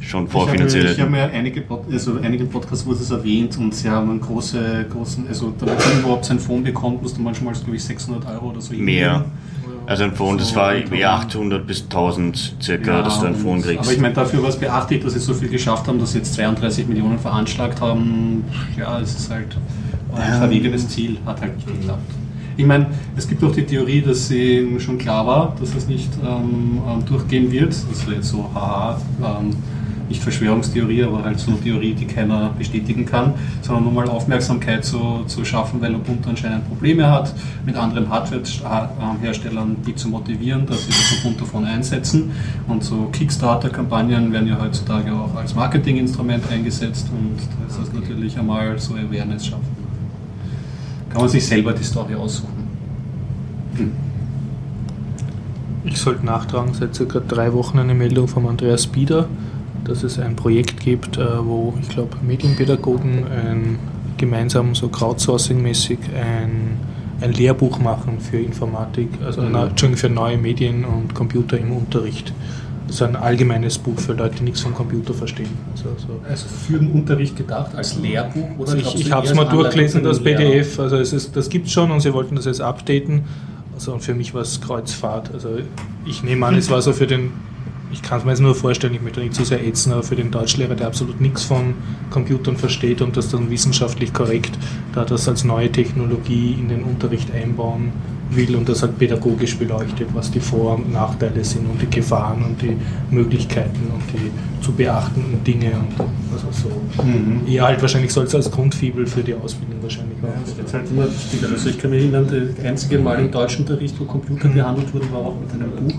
schon 0.00 0.26
vorfinanziert 0.28 0.90
Ich 0.92 1.00
habe 1.00 1.10
mir 1.10 1.24
einige, 1.24 1.60
Pod 1.62 1.84
also 1.90 2.18
einige 2.22 2.44
Podcasts 2.44 2.84
wurde 2.86 3.00
es 3.00 3.10
erwähnt 3.10 3.56
und 3.58 3.74
sie 3.74 3.88
haben 3.88 4.10
einen 4.10 4.20
große, 4.20 4.86
großen, 4.90 5.28
also 5.28 5.52
damit 5.58 5.78
man 5.78 6.00
überhaupt 6.00 6.24
sein 6.24 6.38
Phone 6.38 6.62
bekommt, 6.64 7.02
musste 7.02 7.20
manchmal, 7.20 7.54
glaube 7.54 7.76
ich, 7.76 7.84
600 7.84 8.26
Euro 8.26 8.50
oder 8.50 8.60
so. 8.60 8.72
Mehr. 8.74 9.12
hingeben. 9.12 9.32
Also 9.86 10.04
ein 10.04 10.14
Phone, 10.14 10.38
das 10.38 10.50
So, 10.50 10.56
war 10.56 10.70
und 10.72 10.76
irgendwie 10.78 11.00
dann- 11.00 11.14
800 11.14 11.66
bis 11.66 11.88
1000 11.88 12.56
circa, 12.62 12.98
Ja, 12.98 13.02
dass 13.02 13.18
du 13.20 13.26
ein 13.26 13.34
Phone 13.34 13.60
kriegst. 13.60 13.80
Aber 13.80 13.92
ich 13.92 13.98
meine, 14.00 14.14
dafür 14.14 14.42
war 14.42 14.48
es 14.50 14.56
beachtlich, 14.56 15.02
dass 15.02 15.14
sie 15.14 15.18
so 15.18 15.34
viel 15.34 15.48
geschafft 15.48 15.88
haben, 15.88 15.98
dass 15.98 16.12
sie 16.12 16.18
jetzt 16.18 16.34
32 16.34 16.86
Millionen 16.86 17.18
veranschlagt 17.18 17.80
haben. 17.80 18.44
Ja, 18.78 19.00
es 19.00 19.16
ist 19.16 19.30
halt 19.30 19.56
ein 20.14 20.38
verwegenes 20.38 20.88
Ziel, 20.88 21.18
hat 21.26 21.40
halt 21.40 21.56
nicht 21.56 21.66
geklappt. 21.66 22.12
Ich 22.56 22.66
meine, 22.66 22.86
es 23.16 23.26
gibt 23.26 23.42
auch 23.42 23.52
die 23.52 23.64
Theorie, 23.64 24.02
dass 24.02 24.30
ihnen 24.30 24.78
schon 24.80 24.98
klar 24.98 25.26
war, 25.26 25.56
dass 25.58 25.74
es 25.74 25.88
nicht 25.88 26.10
ähm, 26.22 26.80
ähm, 26.86 27.04
durchgehen 27.06 27.50
wird. 27.50 27.72
Das 27.90 28.06
wäre 28.06 28.16
jetzt 28.16 28.28
so, 28.28 28.48
haha, 28.54 29.00
ähm, 29.24 29.50
nicht 30.10 30.22
Verschwörungstheorie, 30.22 31.04
aber 31.04 31.24
halt 31.24 31.38
so 31.38 31.52
eine 31.52 31.60
Theorie, 31.60 31.94
die 31.94 32.04
keiner 32.04 32.50
bestätigen 32.58 33.06
kann, 33.06 33.34
sondern 33.62 33.84
nur 33.84 33.92
mal 33.92 34.08
Aufmerksamkeit 34.08 34.84
zu, 34.84 35.24
zu 35.26 35.44
schaffen, 35.44 35.80
weil 35.80 35.94
Ubuntu 35.94 36.28
anscheinend 36.28 36.68
Probleme 36.68 37.10
hat, 37.10 37.32
mit 37.64 37.76
anderen 37.76 38.08
Hardware-Herstellern 38.10 39.76
die 39.86 39.94
zu 39.94 40.08
motivieren, 40.08 40.66
dass 40.66 40.84
sie 40.84 40.90
das 40.90 41.20
Ubuntu 41.20 41.46
Phone 41.46 41.64
einsetzen. 41.64 42.32
Und 42.66 42.82
so 42.82 43.08
Kickstarter-Kampagnen 43.12 44.32
werden 44.32 44.48
ja 44.48 44.60
heutzutage 44.60 45.12
auch 45.12 45.34
als 45.36 45.54
Marketinginstrument 45.54 46.44
eingesetzt 46.50 47.06
und 47.12 47.38
das 47.66 47.78
ist 47.78 47.94
natürlich 47.94 48.36
einmal 48.36 48.78
so 48.78 48.94
Awareness 48.94 49.46
schaffen. 49.46 49.80
Kann 51.08 51.20
man 51.20 51.30
sich 51.30 51.46
selber 51.46 51.72
die 51.72 51.84
Story 51.84 52.14
aussuchen. 52.16 52.60
Ich 55.84 55.98
sollte 55.98 56.26
nachtragen, 56.26 56.74
seit 56.74 56.94
circa 56.94 57.20
drei 57.20 57.52
Wochen 57.52 57.78
eine 57.78 57.94
Meldung 57.94 58.28
vom 58.28 58.46
Andreas 58.46 58.86
Bieder, 58.86 59.28
dass 59.84 60.02
es 60.02 60.18
ein 60.18 60.36
Projekt 60.36 60.80
gibt, 60.80 61.16
äh, 61.18 61.44
wo 61.44 61.74
ich 61.80 61.88
glaube 61.88 62.16
Medienpädagogen 62.26 63.24
ein, 63.26 63.78
gemeinsam 64.16 64.74
so 64.74 64.88
Crowdsourcing-mäßig 64.88 65.98
ein, 66.14 66.78
ein 67.20 67.32
Lehrbuch 67.32 67.78
machen 67.78 68.18
für 68.20 68.38
Informatik, 68.38 69.08
also 69.24 69.42
Mhm. 69.42 69.54
Entschuldigung, 69.54 69.96
für 69.96 70.08
neue 70.10 70.36
Medien 70.38 70.84
und 70.84 71.14
Computer 71.14 71.58
im 71.58 71.72
Unterricht. 71.72 72.32
Das 72.86 72.96
ist 72.96 73.02
ein 73.02 73.14
allgemeines 73.14 73.78
Buch 73.78 73.98
für 74.00 74.14
Leute, 74.14 74.36
die 74.38 74.42
nichts 74.44 74.62
vom 74.62 74.74
Computer 74.74 75.14
verstehen. 75.14 75.50
Also, 75.70 75.90
so. 75.96 76.20
Also 76.28 76.46
für 76.48 76.78
den 76.78 76.90
Unterricht 76.90 77.36
gedacht, 77.36 77.74
als 77.76 77.96
Lehrbuch? 77.96 78.48
Oder 78.58 78.72
Also 78.72 78.76
ich 78.78 79.06
ich 79.06 79.12
habe 79.12 79.26
es 79.28 79.34
mal 79.34 79.44
durchgelesen, 79.44 80.02
das? 80.02 80.20
PDF. 80.20 80.78
Also 80.80 80.96
es 80.96 81.12
ist, 81.12 81.36
das 81.36 81.48
gibt 81.48 81.66
es 81.68 81.72
schon 81.72 81.90
und 81.92 82.00
sie 82.00 82.12
wollten 82.12 82.34
das 82.34 82.46
jetzt 82.46 82.60
updaten. 82.60 83.22
Also 83.74 83.92
und 83.92 84.02
für 84.02 84.12
mich 84.14 84.34
war 84.34 84.42
es 84.42 84.60
Kreuzfahrt. 84.60 85.30
Also 85.32 85.50
ich 86.04 86.22
nehme 86.24 86.44
an, 86.46 86.56
es 86.56 86.68
war 86.68 86.82
so 86.82 86.92
für 86.92 87.06
den, 87.06 87.30
ich 87.92 88.02
kann 88.02 88.18
es 88.18 88.24
mir 88.24 88.30
jetzt 88.32 88.40
nur 88.40 88.54
vorstellen, 88.54 88.94
ich 88.94 89.02
möchte 89.02 89.20
nicht 89.20 89.34
zu 89.34 89.44
sehr 89.44 89.66
ätzen, 89.66 89.92
aber 89.92 90.02
für 90.02 90.16
den 90.16 90.30
Deutschlehrer, 90.30 90.74
der 90.74 90.86
absolut 90.86 91.20
nichts 91.20 91.44
von 91.44 91.74
Computern 92.10 92.56
versteht 92.56 93.02
und 93.02 93.16
das 93.16 93.28
dann 93.30 93.50
wissenschaftlich 93.50 94.12
korrekt, 94.12 94.52
da 94.94 95.04
das 95.04 95.28
als 95.28 95.44
neue 95.44 95.70
Technologie 95.70 96.56
in 96.58 96.68
den 96.68 96.84
Unterricht 96.84 97.32
einbauen 97.34 97.92
will 98.32 98.54
und 98.54 98.68
das 98.68 98.82
halt 98.82 98.96
pädagogisch 98.98 99.56
beleuchtet, 99.58 100.08
was 100.14 100.30
die 100.30 100.38
Vor- 100.38 100.76
und 100.76 100.92
Nachteile 100.92 101.42
sind 101.44 101.68
und 101.68 101.82
die 101.82 101.90
Gefahren 101.90 102.44
und 102.44 102.62
die 102.62 102.76
Möglichkeiten 103.10 103.90
und 103.92 104.02
die 104.12 104.30
zu 104.64 104.70
beachtenden 104.72 105.42
Dinge 105.42 105.72
und 105.72 106.06
also 106.32 106.46
so. 106.52 107.02
Mhm. 107.02 107.40
Ja, 107.46 107.64
halt 107.66 107.82
wahrscheinlich 107.82 108.12
soll 108.12 108.26
es 108.26 108.34
als 108.36 108.48
Grundfibel 108.50 109.04
für 109.06 109.22
die 109.22 109.34
Ausbildung 109.34 109.82
wahrscheinlich 109.82 110.16
Ja, 110.22 110.28
auch. 110.28 110.44
das 110.44 110.56
wird 110.56 110.72
halt 110.72 110.90
immer 110.90 111.06
wichtiger. 111.06 111.48
Also 111.50 111.70
ich 111.70 111.78
kann 111.78 111.90
mich 111.90 112.02
erinnern, 112.02 112.28
das 112.56 112.64
einzige 112.64 112.98
Mal 113.00 113.18
im 113.18 113.32
Deutschunterricht, 113.32 113.98
wo 113.98 114.04
Computer 114.04 114.48
behandelt 114.48 114.94
wurden, 114.94 115.10
war 115.12 115.20
auch 115.20 115.36
mit 115.40 115.50
einem 115.52 115.70
Buch. 115.88 115.98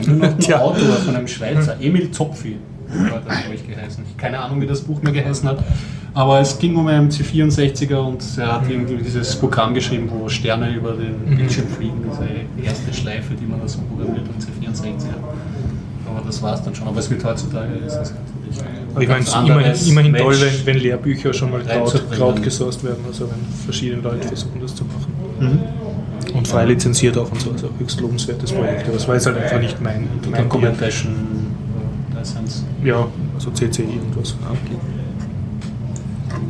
Kenne 0.00 0.16
nur 0.16 0.28
noch 0.28 0.38
den. 0.38 0.54
Autor 0.54 0.96
von 0.96 1.16
einem 1.16 1.28
Schweizer, 1.28 1.76
Emil 1.80 2.10
Zopfi, 2.10 2.56
hat 3.10 3.22
das, 3.26 3.40
glaube 3.40 3.54
ich, 3.54 3.68
geheißen. 3.68 4.04
Keine 4.16 4.38
Ahnung, 4.40 4.60
wie 4.60 4.66
das 4.66 4.80
Buch 4.80 5.02
mehr 5.02 5.12
geheißen 5.12 5.48
hat. 5.48 5.62
Aber 6.12 6.40
es 6.40 6.58
ging 6.58 6.76
um 6.76 6.86
einen 6.88 7.08
C64er 7.08 7.96
und 7.96 8.22
er 8.36 8.54
hat 8.54 8.68
irgendwie 8.68 8.96
dieses 8.96 9.36
Programm 9.36 9.74
geschrieben, 9.74 10.10
wo 10.10 10.28
Sterne 10.28 10.74
über 10.74 10.92
den 10.92 11.36
Bildschirm 11.36 11.68
fliegen. 11.68 12.02
Diese 12.10 12.66
erste 12.66 12.92
Schleife, 12.92 13.34
die 13.34 13.46
man 13.46 13.60
da 13.60 13.68
so 13.68 13.78
programmiert 13.82 14.26
am 14.26 14.34
C64er. 14.38 15.14
Aber 16.08 16.26
das 16.26 16.42
war 16.42 16.54
es 16.54 16.62
dann 16.62 16.74
schon. 16.74 16.88
Aber 16.88 16.98
es 16.98 17.08
wird 17.08 17.24
heutzutage 17.24 17.74
ist 17.86 17.94
natürlich. 17.94 18.20
Aber 18.92 19.02
ich 19.02 19.08
meine, 19.08 19.20
es 19.70 19.82
ist 19.82 19.88
immerhin, 19.88 20.10
immerhin 20.10 20.14
toll, 20.16 20.36
wenn, 20.40 20.66
wenn 20.66 20.78
Lehrbücher 20.82 21.32
schon 21.32 21.52
mal 21.52 21.60
reinzubringen. 21.62 22.18
Kraut 22.18 22.42
gesourced 22.42 22.82
werden, 22.82 23.04
also 23.06 23.26
wenn 23.30 23.38
verschiedene 23.64 24.02
Leute 24.02 24.26
versuchen, 24.26 24.60
das 24.60 24.74
zu 24.74 24.84
machen. 24.84 25.60
Und 26.40 26.48
frei 26.48 26.64
lizenziert 26.64 27.18
auch 27.18 27.30
und 27.30 27.38
so, 27.38 27.50
also 27.50 27.66
ein 27.66 27.74
höchst 27.78 28.00
lobenswertes 28.00 28.50
Projekt. 28.50 28.84
Aber 28.84 28.94
das 28.94 29.06
war 29.06 29.14
jetzt 29.14 29.26
halt 29.26 29.36
einfach 29.36 29.60
nicht 29.60 29.78
mein, 29.82 30.08
mein. 30.30 30.42
Documentation 30.44 31.14
License. 32.14 32.64
Ja, 32.82 33.06
so 33.36 33.50
CC 33.50 33.82
irgendwas. 33.82 34.34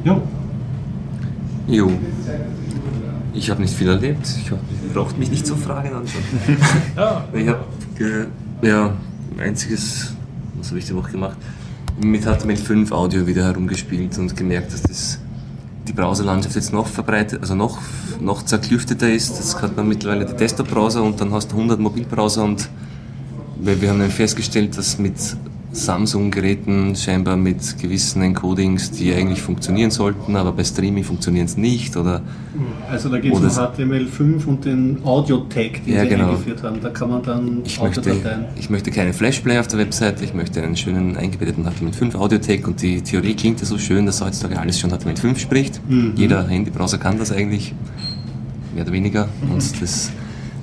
Ja. 0.05 0.23
Jo. 1.67 1.91
Ich 3.35 3.51
habe 3.51 3.63
nicht 3.63 3.75
viel 3.75 3.89
erlebt. 3.89 4.29
Ich 4.45 4.53
hab, 4.53 4.61
braucht 4.95 5.19
mich 5.19 5.29
nicht 5.29 5.45
zu 5.45 5.57
Fragen 5.57 5.93
anschauen. 5.93 6.23
Ja, 6.97 7.25
Ich 7.35 7.49
habe 7.49 8.29
ja 8.63 8.93
ein 9.37 9.41
einziges, 9.41 10.15
was 10.57 10.69
habe 10.69 10.79
ich 10.79 10.85
die 10.85 10.95
Woche 10.95 11.11
gemacht? 11.11 11.37
Mit 12.01 12.25
HTML5 12.25 12.93
Audio 12.93 13.27
wieder 13.27 13.45
herumgespielt 13.45 14.17
und 14.19 14.37
gemerkt, 14.37 14.73
dass 14.73 14.83
das 14.83 15.19
die 15.87 15.93
Browserlandschaft 15.93 16.57
jetzt 16.57 16.73
noch 16.73 16.87
verbreitet, 16.87 17.41
also 17.41 17.55
noch, 17.55 17.79
noch 18.21 18.45
zerklüfteter 18.45 19.11
ist. 19.11 19.39
Das 19.39 19.61
hat 19.61 19.77
man 19.77 19.89
mittlerweile 19.89 20.27
die 20.27 20.37
Desktop-Browser 20.37 21.03
und 21.03 21.21
dann 21.21 21.33
hast 21.33 21.53
du 21.53 21.57
100 21.57 21.81
Mobilbrowser 21.81 22.45
und 22.45 22.69
wir 23.57 23.91
haben 23.91 23.99
dann 23.99 24.11
festgestellt, 24.11 24.77
dass 24.79 24.99
mit 24.99 25.17
Samsung-Geräten 25.73 26.97
scheinbar 26.97 27.37
mit 27.37 27.79
gewissen 27.79 28.23
Encodings, 28.23 28.91
die 28.91 29.15
eigentlich 29.15 29.41
funktionieren 29.41 29.91
sollten, 29.91 30.35
aber 30.35 30.53
bei 30.53 30.65
Streaming 30.65 31.05
funktionieren 31.05 31.47
es 31.47 31.57
nicht 31.57 31.97
oder 31.97 32.23
Also 32.91 33.09
da 33.09 33.19
geht 33.21 33.33
es 33.33 33.39
um 33.39 33.45
Oder- 33.45 33.73
HTML5 33.73 34.47
und 34.47 34.65
den 34.65 34.99
Audio-Tag, 35.05 35.85
den 35.85 35.95
Ja, 35.95 36.03
sie 36.03 36.09
genau. 36.09 36.31
eingeführt 36.31 36.63
haben. 36.65 36.81
Da 36.81 36.91
kann 36.91 37.11
man 37.11 37.23
dann 37.23 37.61
Ich 37.65 37.81
möchte, 37.81 38.13
ich 38.59 38.69
möchte 38.71 38.91
keinen 38.91 39.13
Flashplayer 39.13 39.61
auf 39.61 39.69
der 39.69 39.79
Webseite, 39.79 40.25
ich 40.25 40.35
möchte 40.35 40.61
einen 40.63 40.77
schönen 40.77 41.17
eingebetteten 41.17 41.65
HTML5 41.65 42.17
Audiotech 42.17 42.67
und 42.67 42.83
die 42.83 43.01
Theorie 43.03 43.35
klingt 43.35 43.61
ja 43.61 43.67
so 43.67 43.79
schön, 43.79 44.07
dass 44.07 44.21
heutzutage 44.21 44.59
alles 44.59 44.81
schon 44.81 44.91
HTML5 44.91 45.39
spricht. 45.39 45.81
Jeder 46.17 46.49
Handybrowser 46.49 46.99
kann 46.99 47.19
das 47.19 47.31
eigentlich, 47.31 47.75
mehr 48.75 48.83
oder 48.85 48.93
weniger. 48.93 49.29
Und 49.49 49.63
das 49.81 50.11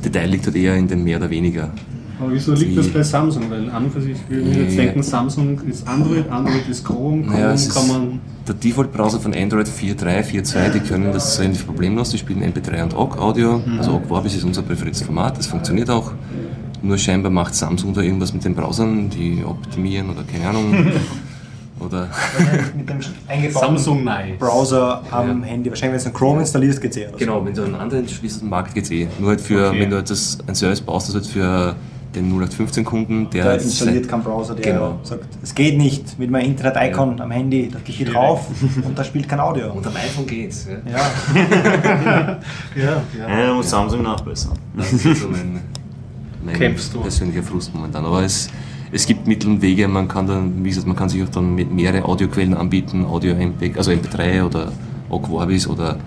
Detail 0.03 0.27
liegt 0.29 0.45
dort 0.45 0.55
eher 0.57 0.75
in 0.75 0.88
dem 0.88 1.03
mehr 1.05 1.17
oder 1.17 1.29
weniger. 1.29 1.71
Aber 2.19 2.31
wieso 2.31 2.53
liegt 2.53 2.72
Die- 2.72 2.76
das 2.76 2.88
bei 2.89 3.03
Samsung? 3.03 3.44
Weil 3.49 3.69
an 3.69 3.85
und 3.85 3.91
für 3.94 4.02
sich 4.02 4.18
würden 4.27 4.53
wir 4.56 4.64
jetzt 4.64 4.77
denken, 4.77 5.03
Samsung 5.03 5.61
ist 5.69 5.88
Android, 5.88 6.30
Android 6.30 6.68
ist 6.69 6.84
Chrome, 6.84 7.23
Chrome 7.23 7.34
Naja, 7.34 7.52
es 7.53 7.69
kann 7.73 7.88
man. 7.88 8.19
der 8.48 8.56
Default-Browser 8.56 9.19
von 9.19 9.34
Android 9.35 9.68
4.3, 9.68 10.23
4.2, 10.23 10.69
die 10.72 10.80
können 10.80 11.11
das 11.14 11.39
relativ 11.39 11.65
problemlos, 11.65 12.10
die 12.10 12.18
spielen 12.18 12.41
MP3 12.44 12.84
und 12.84 12.95
OGG 12.95 13.18
Audio. 13.19 13.61
Also 13.77 13.94
OGG 13.95 14.07
Vorbis 14.07 14.35
ist 14.35 14.44
unser 14.45 14.64
präferiertes 14.64 15.03
Format, 15.03 15.38
das 15.38 15.48
funktioniert 15.48 15.89
auch. 15.89 16.11
Nur 16.81 16.98
scheinbar 16.98 17.31
macht 17.31 17.53
Samsung 17.56 17.94
da 17.94 18.02
irgendwas 18.02 18.34
mit 18.34 18.44
den 18.45 18.56
Browsern, 18.56 19.10
die 19.10 19.44
optimieren 19.45 20.10
oder 20.10 20.23
keine 20.23 20.48
Ahnung. 20.49 20.73
oder 21.80 22.07
Mit 22.76 22.89
dem 22.89 22.98
eingebauten 23.27 23.69
Samsung 23.77 24.03
Nice. 24.03 24.39
Browser 24.39 25.03
am 25.11 25.41
Ja. 25.41 25.45
Handy. 25.48 25.69
Wahrscheinlich, 25.69 25.98
wenn 25.98 26.03
du 26.03 26.06
einen 26.10 26.14
Chrome 26.18 26.39
installierst, 26.41 26.81
geht's 26.81 26.98
eh. 26.98 27.03
oder 27.03 27.11
so. 27.11 27.18
Genau, 27.18 27.45
wenn 27.45 27.53
du 27.53 27.64
einen 27.64 27.76
anderen 27.76 28.07
schließt, 28.07 28.41
den 28.41 28.49
Markt 28.49 28.73
geht's 28.73 28.89
eh. 28.91 29.07
Nur 29.19 29.30
halt 29.30 29.41
für, 29.41 29.68
Okay. 29.69 29.81
wenn 29.81 29.89
du 29.91 29.98
etwas, 29.98 30.38
einen 30.48 30.56
Service 30.56 30.81
baust, 30.81 31.07
das 31.10 31.15
halt 31.15 31.27
für 31.27 31.76
den 32.18 32.31
0815-Kunden, 32.41 33.30
der 33.30 33.44
Der 33.44 33.53
installiert 33.61 34.07
keinen 34.07 34.23
Browser, 34.23 34.56
der 34.56 34.73
Genau. 34.73 34.99
sagt, 35.03 35.26
es 35.41 35.53
geht 35.53 35.77
nicht 35.77 36.18
mit 36.19 36.30
meinem 36.31 36.45
Internet-Icon 36.48 37.19
am 37.22 37.31
Handy, 37.31 37.69
da 37.72 37.80
geht 37.84 37.99
die 37.99 38.06
drauf 38.06 38.48
und 38.84 38.98
da 38.98 39.03
spielt 39.03 39.27
kein 39.30 39.39
Audio. 39.39 39.72
Und 39.73 39.85
am 39.85 39.95
iPhone 39.95 40.26
geht's. 40.26 40.68
Ja. 40.68 40.91
Ja, 40.91 42.39
Ja, 42.76 43.02
Ja, 43.18 43.48
da 43.48 43.53
muss 43.53 43.69
Samsung 43.69 44.02
nachbessern. 44.03 44.53
Das 44.76 44.91
ist 44.94 45.22
so 45.22 45.27
mein, 45.30 45.61
mein 46.44 46.56
Kämpfst 46.56 46.94
du? 46.94 47.02
persönlicher 47.02 47.44
Frust 47.44 47.73
momentan. 47.73 48.06
Aber 48.06 48.23
es, 48.23 48.49
es 48.91 49.06
gibt 49.06 49.27
Mittel 49.27 49.49
und 49.52 49.61
Wege, 49.61 49.88
man 49.88 50.07
kann 50.07 50.27
dann, 50.27 50.64
wie 50.64 50.69
gesagt, 50.69 50.88
man 50.88 50.95
kann 50.95 51.10
sich 51.10 51.23
auch 51.23 51.30
dann 51.30 51.56
mit 51.56 51.72
mehrere 51.72 52.03
Audioquellen 52.06 52.53
anbieten, 52.53 53.06
Audio 53.06 53.34
MP, 53.35 53.73
also 53.77 53.91
MP3 53.91 54.44
oder 54.44 54.72
OGG 55.10 55.27
Vorbis 55.27 55.68
oder 55.68 55.98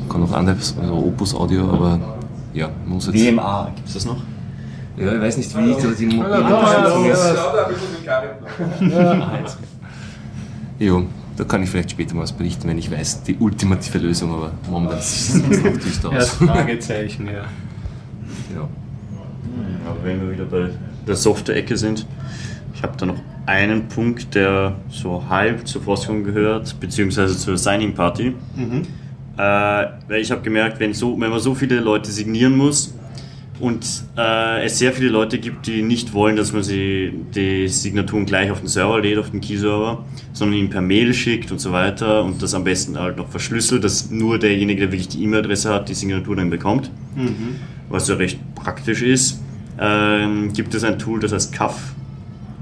man 0.00 0.08
kann 0.08 0.22
auch 0.22 0.32
anderes, 0.32 0.74
also 0.80 0.94
Opus 0.94 1.34
Audio, 1.34 1.68
aber 1.70 1.98
ja, 2.54 2.70
muss 2.86 3.06
jetzt. 3.06 3.14
WMA, 3.16 3.70
gibt 3.76 3.88
es 3.88 3.94
das 3.94 4.06
noch? 4.06 4.16
Ja, 4.98 5.14
ich 5.14 5.20
weiß 5.20 5.36
nicht, 5.36 5.56
wie 5.56 5.70
ich 5.70 5.76
da 5.76 5.88
die 5.88 6.06
Mo- 6.06 6.24
Jo, 10.78 11.06
da 11.36 11.44
kann 11.44 11.62
ich 11.62 11.70
vielleicht 11.70 11.90
später 11.90 12.14
mal 12.14 12.22
was 12.22 12.32
berichten, 12.32 12.68
wenn 12.68 12.78
ich 12.78 12.90
weiß, 12.90 13.22
die 13.24 13.36
ultimative 13.36 13.98
Lösung, 13.98 14.32
aber 14.32 14.52
momentan 14.68 15.00
sieht 15.00 15.50
es 15.50 15.62
noch 15.64 15.72
düster 15.76 16.12
ja, 16.12 16.18
aus. 16.18 16.30
Fragezeichen, 16.30 17.26
ja. 17.26 17.32
Ja. 18.54 18.68
Aber 19.86 20.04
wenn 20.04 20.20
wir 20.20 20.32
wieder 20.32 20.44
bei 20.44 20.70
der 21.06 21.16
Software-Ecke 21.16 21.76
sind, 21.76 22.06
ich 22.74 22.82
habe 22.82 22.96
da 22.96 23.06
noch 23.06 23.16
einen 23.46 23.88
Punkt, 23.88 24.34
der 24.34 24.74
so 24.90 25.24
halb 25.28 25.66
zur 25.66 25.82
Forschung 25.82 26.22
gehört, 26.22 26.78
beziehungsweise 26.80 27.36
zur 27.36 27.56
Signing 27.56 27.94
Party. 27.94 28.34
Äh, 29.36 29.40
weil 29.40 30.20
ich 30.20 30.30
habe 30.30 30.42
gemerkt, 30.42 30.78
wenn, 30.80 30.92
so, 30.92 31.18
wenn 31.18 31.30
man 31.30 31.40
so 31.40 31.54
viele 31.54 31.80
Leute 31.80 32.10
signieren 32.10 32.56
muss 32.56 32.94
und 33.60 33.86
äh, 34.16 34.64
es 34.64 34.78
sehr 34.78 34.92
viele 34.92 35.08
Leute 35.08 35.38
gibt, 35.38 35.66
die 35.66 35.82
nicht 35.82 36.12
wollen, 36.12 36.36
dass 36.36 36.52
man 36.52 36.62
sie 36.62 37.12
die 37.34 37.68
Signaturen 37.68 38.26
gleich 38.26 38.50
auf 38.50 38.60
den 38.60 38.68
Server 38.68 39.00
lädt, 39.00 39.18
auf 39.18 39.30
den 39.30 39.40
Key-Server, 39.40 40.04
sondern 40.32 40.58
ihn 40.58 40.70
per 40.70 40.80
Mail 40.80 41.14
schickt 41.14 41.50
und 41.50 41.60
so 41.60 41.72
weiter 41.72 42.24
und 42.24 42.42
das 42.42 42.54
am 42.54 42.64
besten 42.64 42.98
halt 42.98 43.16
noch 43.16 43.28
verschlüsselt, 43.28 43.84
dass 43.84 44.10
nur 44.10 44.38
derjenige, 44.38 44.82
der 44.82 44.92
wirklich 44.92 45.08
die 45.08 45.22
E-Mail-Adresse 45.24 45.72
hat, 45.72 45.88
die 45.88 45.94
Signatur 45.94 46.36
dann 46.36 46.50
bekommt 46.50 46.90
was 47.88 48.08
ja 48.08 48.16
recht 48.16 48.38
praktisch 48.54 49.02
ist, 49.02 49.40
ähm, 49.80 50.52
gibt 50.52 50.74
es 50.74 50.84
ein 50.84 50.98
Tool, 50.98 51.20
das 51.20 51.32
heißt 51.32 51.52
CAF. 51.52 51.94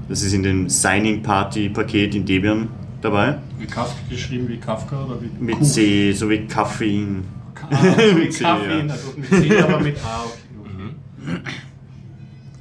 Das 0.09 0.21
ist 0.21 0.33
in 0.33 0.43
dem 0.43 0.69
Signing 0.69 1.21
Party 1.21 1.69
Paket 1.69 2.15
in 2.15 2.25
Debian 2.25 2.69
dabei. 3.01 3.37
Wie 3.59 3.65
Kafka 3.65 3.97
geschrieben 4.09 4.47
wie 4.47 4.57
Kafka 4.57 5.03
oder 5.03 5.19
wie 5.21 5.43
Mit 5.43 5.65
C, 5.65 6.13
so 6.13 6.29
wie 6.29 6.45
Kaffein. 6.45 7.25
Ah, 7.69 7.81
mit 8.15 8.39
Kaffee, 8.39 8.85
ja. 8.85 8.93
also 8.93 9.13
mit 9.17 9.29
C, 9.29 9.59
aber 9.59 9.79
mit 9.79 9.97
A. 10.05 10.23
Okay. 10.23 10.46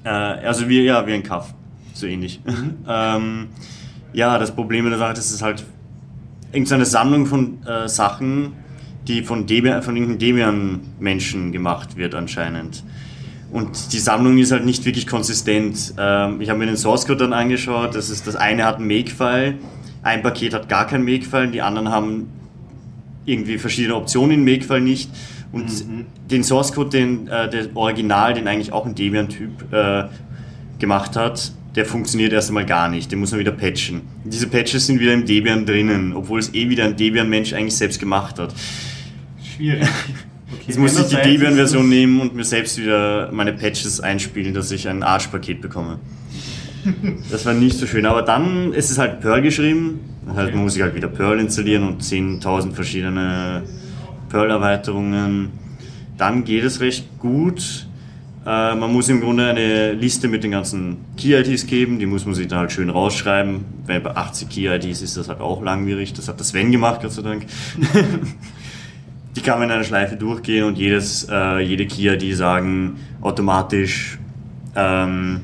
Äh, 0.04 0.08
also 0.08 0.68
wie, 0.68 0.82
ja, 0.82 1.06
wie 1.06 1.14
ein 1.14 1.22
Kaff, 1.22 1.52
so 1.92 2.06
ähnlich. 2.06 2.40
ähm, 2.88 3.48
ja, 4.12 4.38
das 4.38 4.54
Problem 4.54 4.84
in 4.84 4.90
der 4.90 4.98
Sache 4.98 5.14
ist, 5.14 5.18
es 5.18 5.32
ist 5.32 5.42
halt 5.42 5.64
irgendeine 6.52 6.86
Sammlung 6.86 7.26
von 7.26 7.66
äh, 7.66 7.88
Sachen, 7.88 8.52
die 9.08 9.22
von, 9.22 9.46
Debian, 9.46 9.82
von 9.82 9.96
irgendeinem 9.96 10.18
Debian-Menschen 10.18 11.52
gemacht 11.52 11.96
wird 11.96 12.14
anscheinend. 12.14 12.84
Und 13.50 13.92
die 13.92 13.98
Sammlung 13.98 14.38
ist 14.38 14.52
halt 14.52 14.64
nicht 14.64 14.84
wirklich 14.84 15.06
konsistent. 15.06 15.94
Ähm, 15.98 16.40
ich 16.40 16.50
habe 16.50 16.58
mir 16.58 16.66
den 16.66 16.76
Source 16.76 17.06
Code 17.06 17.18
dann 17.18 17.32
angeschaut. 17.32 17.94
Das, 17.94 18.10
ist, 18.10 18.26
das 18.26 18.36
eine 18.36 18.64
hat 18.64 18.76
einen 18.76 18.88
Make-File, 18.88 19.58
ein 20.02 20.22
Paket 20.22 20.54
hat 20.54 20.68
gar 20.68 20.86
keinen 20.86 21.04
Make-File, 21.04 21.50
die 21.50 21.62
anderen 21.62 21.90
haben 21.90 22.28
irgendwie 23.24 23.58
verschiedene 23.58 23.96
Optionen 23.96 24.32
im 24.32 24.44
Make-File 24.44 24.80
nicht. 24.80 25.10
Und 25.52 25.84
den 26.30 26.44
Source 26.44 26.72
Code, 26.72 26.90
den 26.90 27.28
äh, 27.28 27.48
der 27.48 27.74
Original, 27.74 28.34
den 28.34 28.48
eigentlich 28.48 28.72
auch 28.72 28.84
ein 28.84 28.94
Debian-Typ 28.94 29.72
äh, 29.72 30.04
gemacht 30.78 31.16
hat, 31.16 31.52
der 31.76 31.84
funktioniert 31.84 32.32
erst 32.32 32.48
einmal 32.48 32.66
gar 32.66 32.88
nicht. 32.88 33.12
Den 33.12 33.20
muss 33.20 33.30
man 33.30 33.40
wieder 33.40 33.52
patchen. 33.52 34.02
Und 34.24 34.32
diese 34.32 34.48
Patches 34.48 34.86
sind 34.86 34.98
wieder 34.98 35.12
im 35.12 35.26
Debian 35.26 35.66
drinnen, 35.66 36.14
obwohl 36.14 36.40
es 36.40 36.52
eh 36.54 36.68
wieder 36.68 36.84
ein 36.84 36.96
Debian-Mensch 36.96 37.52
eigentlich 37.52 37.76
selbst 37.76 38.00
gemacht 38.00 38.38
hat. 38.38 38.54
Schwierig. 39.56 39.86
Okay, 40.48 40.62
Jetzt 40.68 40.78
muss 40.78 40.96
ich 40.96 41.06
die 41.06 41.16
Debian-Version 41.16 41.88
nehmen 41.88 42.20
und 42.20 42.36
mir 42.36 42.44
selbst 42.44 42.78
wieder 42.78 43.32
meine 43.32 43.52
Patches 43.52 43.98
einspielen, 43.98 44.54
dass 44.54 44.70
ich 44.70 44.88
ein 44.88 45.02
Arschpaket 45.02 45.60
bekomme. 45.60 45.98
Das 47.32 47.44
war 47.44 47.52
nicht 47.52 47.76
so 47.76 47.84
schön, 47.84 48.06
aber 48.06 48.22
dann 48.22 48.72
ist 48.72 48.92
es 48.92 48.98
halt 48.98 49.20
Perl 49.20 49.42
geschrieben. 49.42 49.98
Das 50.24 50.36
heißt, 50.36 50.54
man 50.54 50.62
muss 50.62 50.74
sich 50.74 50.82
halt 50.82 50.94
wieder 50.94 51.08
Perl 51.08 51.40
installieren 51.40 51.82
und 51.82 52.00
10.000 52.00 52.74
verschiedene 52.74 53.64
Perl-Erweiterungen. 54.28 55.50
Dann 56.16 56.44
geht 56.44 56.64
es 56.64 56.80
recht 56.80 57.18
gut. 57.18 57.86
Äh, 58.46 58.74
man 58.74 58.92
muss 58.92 59.08
im 59.08 59.20
Grunde 59.20 59.48
eine 59.48 59.92
Liste 59.92 60.28
mit 60.28 60.44
den 60.44 60.52
ganzen 60.52 60.98
Key-IDs 61.16 61.66
geben, 61.66 61.98
die 61.98 62.06
muss 62.06 62.24
man 62.24 62.34
sich 62.34 62.46
da 62.46 62.58
halt 62.58 62.72
schön 62.72 62.90
rausschreiben. 62.90 63.64
Weil 63.86 64.00
bei 64.00 64.14
80 64.14 64.48
Key-IDs 64.48 65.02
ist 65.02 65.16
das 65.16 65.28
halt 65.28 65.40
auch 65.40 65.62
langwierig. 65.62 66.12
Das 66.12 66.28
hat 66.28 66.38
der 66.38 66.46
Sven 66.46 66.70
gemacht, 66.70 67.02
Gott 67.02 67.12
sei 67.12 67.22
Dank. 67.22 67.46
die 69.36 69.40
kann 69.40 69.58
man 69.58 69.68
in 69.68 69.74
einer 69.74 69.84
Schleife 69.84 70.16
durchgehen 70.16 70.64
und 70.64 70.78
jedes, 70.78 71.28
äh, 71.30 71.58
jede 71.58 71.86
Key-ID 71.86 72.36
sagen 72.36 72.96
automatisch, 73.20 74.18
ähm, 74.76 75.40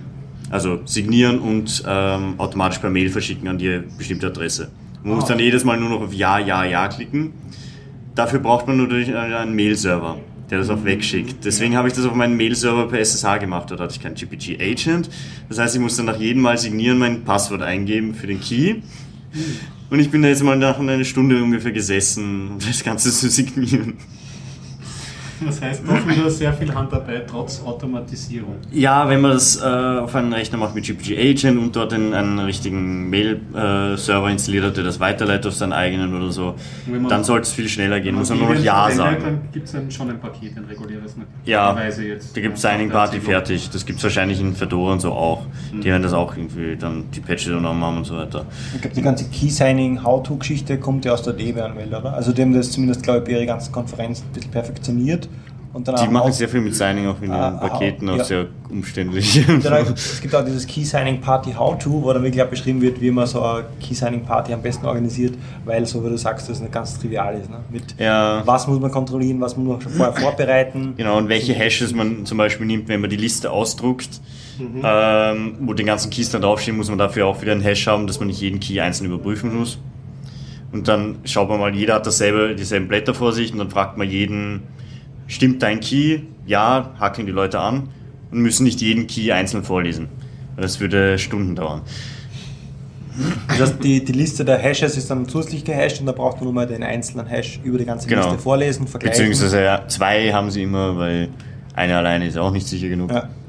also 0.51 0.81
signieren 0.85 1.41
und 1.41 1.83
ähm, 1.87 2.35
automatisch 2.39 2.79
per 2.79 2.91
Mail 2.91 3.11
verschicken 3.11 3.49
an 3.49 3.59
die 3.59 3.81
bestimmte 3.99 4.29
Adresse. 4.29 4.71
Man 5.03 5.17
muss 5.17 5.25
dann 5.25 5.39
jedes 5.39 5.65
Mal 5.65 5.79
nur 5.79 5.89
noch 5.89 6.03
auf 6.03 6.15
Ja, 6.15 6.39
Ja, 6.39 6.65
Ja 6.65 6.87
klicken. 6.89 7.33
Dafür 8.15 8.41
braucht 8.41 8.67
man 8.67 8.77
natürlich 8.77 9.15
einen 9.15 9.55
Mail-Server, 9.55 10.19
der 10.51 10.59
das 10.59 10.69
auch 10.69 10.85
wegschickt. 10.85 11.45
Deswegen 11.45 11.77
habe 11.77 11.89
ich 11.89 11.95
das 11.95 12.05
auf 12.05 12.15
meinen 12.15 12.37
Mail-Server 12.37 12.89
per 12.89 13.01
SSH 13.01 13.39
gemacht. 13.39 13.71
Dort 13.71 13.81
hatte 13.81 13.95
ich 13.95 14.03
keinen 14.03 14.15
GPG-Agent. 14.15 15.09
Das 15.49 15.59
heißt, 15.59 15.75
ich 15.75 15.81
muss 15.81 15.97
dann 15.97 16.07
nach 16.07 16.19
jedem 16.19 16.43
Mal 16.43 16.59
signieren 16.59 16.99
mein 16.99 17.25
Passwort 17.25 17.63
eingeben 17.63 18.15
für 18.15 18.27
den 18.27 18.41
Key. 18.41 18.77
Und 19.91 19.99
ich 19.99 20.11
bin 20.11 20.23
da 20.23 20.29
jetzt 20.29 20.43
mal 20.43 20.57
nach 20.57 20.79
einer 20.79 21.03
Stunde 21.05 21.43
ungefähr 21.43 21.73
gesessen, 21.73 22.53
um 22.53 22.59
das 22.67 22.85
Ganze 22.85 23.11
zu 23.11 23.29
signieren. 23.31 23.95
Das 25.47 25.61
heißt 25.61 25.83
doch 25.87 26.09
wieder 26.09 26.31
sehr 26.31 26.53
viel 26.53 26.75
Handarbeit 26.75 27.29
trotz 27.29 27.63
Automatisierung. 27.63 28.57
Ja, 28.71 29.09
wenn 29.09 29.21
man 29.21 29.33
das 29.33 29.61
äh, 29.61 29.65
auf 29.65 30.15
einen 30.15 30.33
Rechner 30.33 30.59
macht 30.59 30.75
mit 30.75 30.85
GPG 30.85 31.19
Agent 31.19 31.59
und 31.59 31.77
dort 31.77 31.93
einen, 31.93 32.15
einen 32.15 32.39
richtigen 32.39 33.11
Mail-Server 33.11 34.31
installiert 34.31 34.65
hat, 34.65 34.77
der 34.77 34.85
das 34.85 35.01
weiterleitet 35.01 35.47
auf 35.47 35.55
seinen 35.55 35.73
eigenen 35.73 36.15
oder 36.15 36.31
so, 36.31 36.55
dann 37.09 37.25
sollte 37.25 37.43
es 37.43 37.53
viel 37.53 37.69
schneller 37.69 38.01
gehen. 38.01 38.15
Muss 38.15 38.31
man 38.31 38.39
nur 38.39 38.55
noch 38.55 38.63
Ja 38.63 38.91
sagen. 38.91 39.23
Dann 39.23 39.41
gibt 39.53 39.67
es 39.67 39.73
dann 39.73 39.91
schon 39.91 40.11
ein 40.11 40.21
Paket, 40.21 40.57
ein 40.57 40.65
reguläres. 40.65 41.17
Ja, 41.45 41.75
Weise 41.77 42.07
jetzt. 42.07 42.37
Da 42.37 42.41
gibt 42.41 42.57
es 42.57 42.63
Signing 42.63 42.91
Party 42.91 43.21
fertig. 43.21 43.71
Das 43.71 43.85
gibt 43.85 43.99
es 43.99 44.05
wahrscheinlich 44.05 44.41
in 44.41 44.55
Fedora 44.55 44.93
und 44.93 45.01
so 45.01 45.13
auch. 45.13 45.47
Mhm. 45.73 45.81
Die 45.81 45.89
werden 45.89 46.03
das 46.03 46.13
auch 46.13 46.37
irgendwie 46.37 46.77
dann 46.77 47.05
die 47.11 47.21
Patches 47.21 47.49
übernommen 47.49 47.83
haben 47.83 47.99
und 47.99 48.05
so 48.05 48.17
weiter. 48.17 48.47
Ich 48.75 48.81
glaube, 48.81 48.95
die 48.95 49.03
ganze 49.03 49.25
Key-Signing-How-To-Geschichte 49.29 50.79
kommt 50.79 51.05
ja 51.05 51.13
aus 51.13 51.23
der 51.23 51.33
Debian-Welt, 51.33 51.89
oder? 51.89 52.15
Also 52.15 52.33
die 52.33 52.43
haben 52.43 52.55
das 52.55 52.71
zumindest, 52.71 53.03
glaube 53.03 53.21
ich, 53.21 53.25
bei 53.25 53.33
ihrer 53.33 53.47
ganzen 53.47 53.73
Konferenz 53.73 54.23
ein 54.23 54.33
bisschen 54.33 54.51
perfektioniert. 54.51 55.29
Die 55.75 56.09
machen 56.09 56.33
sehr 56.33 56.51
viel 56.51 56.61
mit 56.61 56.75
Signing 56.75 57.07
auch 57.07 57.17
in 57.23 57.31
den 57.31 57.33
Ah, 57.33 57.53
Paketen, 57.53 58.07
ah, 58.11 58.13
auch 58.13 58.17
ja. 58.19 58.25
sehr 58.25 58.47
umständlich. 58.69 59.43
Dann, 59.63 59.87
es 59.95 60.21
gibt 60.21 60.35
auch 60.35 60.45
dieses 60.45 60.67
Key 60.67 60.85
Signing 60.85 61.21
Party 61.23 61.53
How 61.55 61.79
To, 61.79 62.03
wo 62.03 62.13
dann 62.13 62.23
wirklich 62.23 62.43
auch 62.43 62.49
beschrieben 62.49 62.83
wird, 62.83 63.01
wie 63.01 63.11
man 63.11 63.27
so 63.27 63.41
eine 63.43 63.65
Key 63.81 63.95
Signing 63.95 64.23
Party 64.23 64.53
am 64.53 64.61
besten 64.61 64.85
organisiert, 64.85 65.35
weil 65.65 65.87
so 65.87 66.05
wie 66.05 66.11
du 66.11 66.19
sagst, 66.19 66.51
das 66.51 66.61
nicht 66.61 66.73
ganz 66.73 66.99
trivial 66.99 67.39
ist. 67.41 67.49
Ne? 67.49 67.57
Mit 67.71 67.95
Ja. 67.99 68.43
was 68.45 68.67
muss 68.67 68.81
man 68.81 68.91
kontrollieren, 68.91 69.41
was 69.41 69.57
muss 69.57 69.67
man 69.67 69.81
schon 69.81 69.93
vorher 69.93 70.15
vorbereiten. 70.15 70.93
Genau, 70.99 71.17
und 71.17 71.31
welche 71.31 71.55
Hashes 71.55 71.95
man 71.95 72.27
zum 72.27 72.37
Beispiel 72.37 72.67
nimmt, 72.67 72.89
wenn 72.89 73.01
man 73.01 73.09
die 73.09 73.17
Liste 73.17 73.51
ausdruckt, 73.51 74.21
ähm, 74.83 75.55
wo 75.61 75.73
den 75.73 75.87
ganzen 75.87 76.11
Keys 76.11 76.31
dann 76.31 76.43
draufstehen, 76.43 76.77
muss 76.77 76.89
man 76.91 76.99
dafür 76.99 77.27
auch 77.27 77.41
wieder 77.41 77.53
einen 77.53 77.63
Hash 77.63 77.87
haben, 77.87 78.07
dass 78.07 78.19
man 78.19 78.29
nicht 78.29 78.41
jeden 78.41 78.61
Key 78.61 78.81
einzeln 78.81 79.07
überprüfen 79.11 79.57
muss. 79.59 79.79
Und 80.73 80.89
dann 80.89 81.17
schaut 81.25 81.49
man 81.49 81.59
mal, 81.61 81.75
jeder 81.75 81.95
hat 81.95 82.07
dasselbe, 82.07 82.55
dieselben 82.55 82.89
Blätter 82.89 83.15
vor 83.15 83.33
sich 83.33 83.53
und 83.53 83.59
dann 83.59 83.71
fragt 83.71 83.99
man 83.99 84.09
jeden, 84.09 84.63
stimmt 85.27 85.63
dein 85.63 85.81
Key? 85.81 86.21
Ja, 86.47 86.93
hakeln 86.99 87.27
die 87.27 87.33
Leute 87.33 87.61
an 87.61 87.89
und 88.31 88.41
müssen 88.41 88.65
nicht 88.65 88.81
jeden 88.81 89.07
Key 89.07 89.33
einzeln 89.33 89.65
vorlesen. 89.65 90.09
Das 90.57 90.81
würde 90.81 91.19
Stunden 91.19 91.55
dauern. 91.55 91.83
Das 93.49 93.61
heißt, 93.61 93.85
die, 93.85 94.05
die 94.05 94.13
Liste 94.13 94.45
der 94.45 94.59
Hashes 94.59 94.97
ist 94.97 95.11
dann 95.11 95.29
zusätzlich 95.29 95.65
gehasht 95.65 96.01
und 96.01 96.07
da 96.07 96.13
braucht 96.13 96.37
man 96.37 96.45
nur 96.45 96.53
mal 96.55 96.67
den 96.67 96.83
einzelnen 96.83 97.27
Hash 97.27 97.61
über 97.63 97.77
die 97.79 97.85
ganze 97.85 98.09
Genau. 98.09 98.23
Liste 98.25 98.39
vorlesen, 98.39 98.87
vergleichen. 98.87 99.29
Beziehungsweise 99.29 99.63
ja, 99.63 99.87
zwei 99.87 100.33
haben 100.33 100.51
sie 100.51 100.63
immer, 100.63 100.97
weil 100.97 101.29
eine 101.75 101.97
alleine 101.97 102.27
ist 102.27 102.39
auch 102.39 102.51
nicht 102.51 102.67
sicher 102.67 102.89
genug. 102.89 103.11
Ja. 103.11 103.29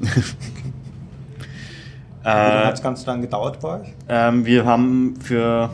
Wie 2.22 2.28
lange 2.28 2.64
hat 2.66 2.72
das 2.72 2.82
Ganze 2.82 3.04
dann 3.04 3.20
gedauert 3.20 3.60
bei 3.60 3.80
euch? 3.80 3.88
Ähm, 4.08 4.46
wir 4.46 4.64
haben 4.64 5.14
für 5.20 5.70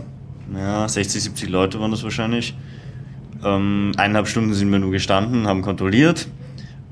ja, 0.56 0.88
60, 0.88 1.22
70 1.22 1.48
Leute 1.48 1.80
waren 1.80 1.92
das 1.92 2.02
wahrscheinlich. 2.02 2.56
Ähm, 3.44 3.92
eineinhalb 3.96 4.28
Stunden 4.28 4.54
sind 4.54 4.70
wir 4.70 4.78
nur 4.78 4.90
gestanden, 4.90 5.46
haben 5.46 5.62
kontrolliert. 5.62 6.28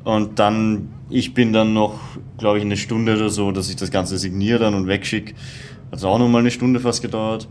Und 0.05 0.39
dann, 0.39 0.89
ich 1.11 1.35
bin 1.35 1.53
dann 1.53 1.75
noch, 1.75 2.01
glaube 2.39 2.59
ich, 2.59 2.65
eine 2.65 2.77
Stunde 2.77 3.17
oder 3.17 3.29
so, 3.29 3.53
dass 3.53 3.69
ich 3.69 3.77
das 3.77 3.91
Ganze 3.91 4.19
signiere 4.19 4.59
dann 4.59 4.75
und 4.75 4.87
wegschicke. 4.87 5.35
Hat 5.93 6.05
auch 6.05 6.19
noch 6.19 6.29
mal 6.29 6.39
eine 6.39 6.51
Stunde 6.51 6.81
fast 6.81 7.03
gedauert. 7.03 7.49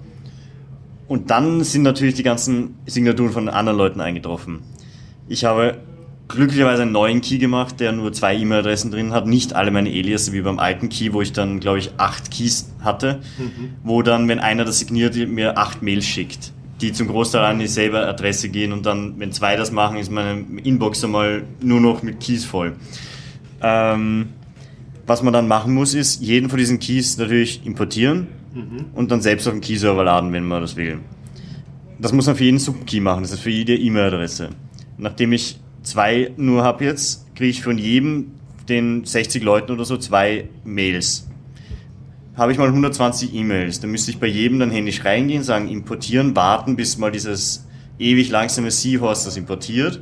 Und 1.07 1.29
dann 1.29 1.63
sind 1.63 1.83
natürlich 1.83 2.15
die 2.15 2.23
ganzen 2.23 2.75
Signaturen 2.85 3.31
von 3.31 3.49
anderen 3.49 3.77
Leuten 3.77 4.01
eingetroffen. 4.01 4.59
Ich 5.29 5.45
habe 5.45 5.77
glücklicherweise 6.27 6.81
einen 6.81 6.91
neuen 6.91 7.21
Key 7.21 7.37
gemacht, 7.37 7.79
der 7.79 7.91
nur 7.91 8.11
zwei 8.11 8.35
E-Mail-Adressen 8.35 8.91
drin 8.91 9.13
hat, 9.13 9.27
nicht 9.27 9.53
alle 9.53 9.71
meine 9.71 9.89
Alias, 9.89 10.33
wie 10.33 10.41
beim 10.41 10.59
alten 10.59 10.89
Key, 10.89 11.13
wo 11.13 11.21
ich 11.21 11.31
dann, 11.31 11.59
glaube 11.59 11.79
ich, 11.79 11.91
acht 11.97 12.31
Keys 12.31 12.73
hatte, 12.81 13.21
wo 13.83 14.01
dann, 14.01 14.27
wenn 14.27 14.39
einer 14.39 14.65
das 14.65 14.79
signiert, 14.79 15.15
mir 15.15 15.57
acht 15.57 15.81
Mails 15.81 16.05
schickt, 16.05 16.51
die 16.81 16.91
zum 16.93 17.07
Großteil 17.07 17.43
an 17.43 17.59
dieselbe 17.59 18.05
Adresse 18.07 18.49
gehen 18.49 18.71
und 18.71 18.85
dann, 18.85 19.19
wenn 19.19 19.31
zwei 19.31 19.55
das 19.55 19.71
machen, 19.71 19.97
ist 19.97 20.11
meine 20.11 20.45
Inbox 20.63 21.03
einmal 21.03 21.43
nur 21.61 21.81
noch 21.81 22.03
mit 22.03 22.19
Keys 22.19 22.45
voll. 22.45 22.75
Ähm, 23.61 24.29
was 25.07 25.23
man 25.23 25.33
dann 25.33 25.47
machen 25.47 25.73
muss, 25.73 25.93
ist, 25.93 26.21
jeden 26.21 26.49
von 26.49 26.59
diesen 26.59 26.79
Keys 26.79 27.17
natürlich 27.17 27.65
importieren 27.65 28.27
und 28.93 29.11
dann 29.11 29.21
selbst 29.21 29.47
auf 29.47 29.53
den 29.53 29.61
Key-Server 29.61 30.03
laden, 30.03 30.33
wenn 30.33 30.45
man 30.45 30.61
das 30.61 30.75
will. 30.75 30.99
Das 31.99 32.11
muss 32.13 32.27
man 32.27 32.35
für 32.35 32.43
jeden 32.43 32.59
Subkey 32.59 32.99
machen, 32.99 33.23
das 33.23 33.31
ist 33.31 33.39
für 33.39 33.49
jede 33.49 33.75
E-Mail-Adresse. 33.75 34.49
Nachdem 34.97 35.31
ich 35.31 35.59
zwei 35.81 36.31
nur 36.37 36.63
habe 36.63 36.85
jetzt, 36.85 37.25
kriege 37.35 37.49
ich 37.49 37.63
von 37.63 37.77
jedem, 37.77 38.31
den 38.67 39.05
60 39.05 39.43
Leuten 39.43 39.71
oder 39.71 39.85
so, 39.85 39.97
zwei 39.97 40.49
Mails. 40.63 41.27
Habe 42.37 42.51
ich 42.51 42.59
mal 42.59 42.67
120 42.67 43.33
E-Mails, 43.33 43.79
dann 43.79 43.89
müsste 43.89 44.11
ich 44.11 44.19
bei 44.19 44.27
jedem 44.27 44.59
dann 44.59 44.69
händisch 44.69 45.03
reingehen, 45.03 45.41
sagen 45.41 45.67
importieren, 45.67 46.35
warten, 46.35 46.75
bis 46.75 46.99
mal 46.99 47.11
dieses 47.11 47.65
ewig 47.97 48.29
langsame 48.29 48.69
Seahorse 48.69 49.25
das 49.25 49.37
importiert 49.37 50.01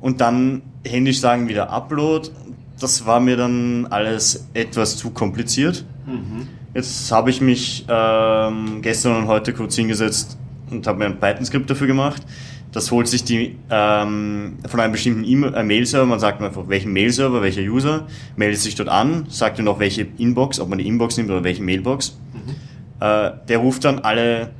und 0.00 0.20
dann 0.20 0.62
händisch 0.86 1.18
sagen 1.18 1.48
wieder 1.48 1.70
Upload. 1.70 2.30
Das 2.78 3.06
war 3.06 3.18
mir 3.18 3.36
dann 3.36 3.86
alles 3.86 4.46
etwas 4.54 4.96
zu 4.96 5.10
kompliziert. 5.10 5.84
Jetzt 6.74 7.10
habe 7.10 7.30
ich 7.30 7.40
mich 7.40 7.86
ähm, 7.88 8.82
gestern 8.82 9.16
und 9.16 9.26
heute 9.26 9.52
kurz 9.52 9.74
hingesetzt 9.74 10.38
und 10.70 10.86
habe 10.86 10.98
mir 10.98 11.06
ein 11.06 11.18
Python-Skript 11.18 11.68
dafür 11.68 11.88
gemacht. 11.88 12.22
Das 12.76 12.90
holt 12.90 13.08
sich 13.08 13.24
die 13.24 13.56
ähm, 13.70 14.58
von 14.66 14.80
einem 14.80 14.92
bestimmten 14.92 15.24
E-Mail- 15.24 15.54
äh, 15.54 15.62
Mail-Server, 15.62 16.04
man 16.04 16.20
sagt 16.20 16.42
einfach, 16.42 16.68
welchen 16.68 16.92
Mail-Server, 16.92 17.40
welcher 17.40 17.62
User, 17.62 18.06
meldet 18.36 18.60
sich 18.60 18.74
dort 18.74 18.90
an, 18.90 19.24
sagt 19.30 19.58
dann 19.58 19.66
auch 19.66 19.78
welche 19.78 20.06
Inbox, 20.18 20.60
ob 20.60 20.68
man 20.68 20.76
die 20.78 20.86
Inbox 20.86 21.16
nimmt 21.16 21.30
oder 21.30 21.42
welche 21.42 21.62
Mailbox. 21.62 22.18
Äh, 23.00 23.30
der 23.48 23.58
ruft 23.60 23.86
dann 23.86 24.00
alle 24.00 24.50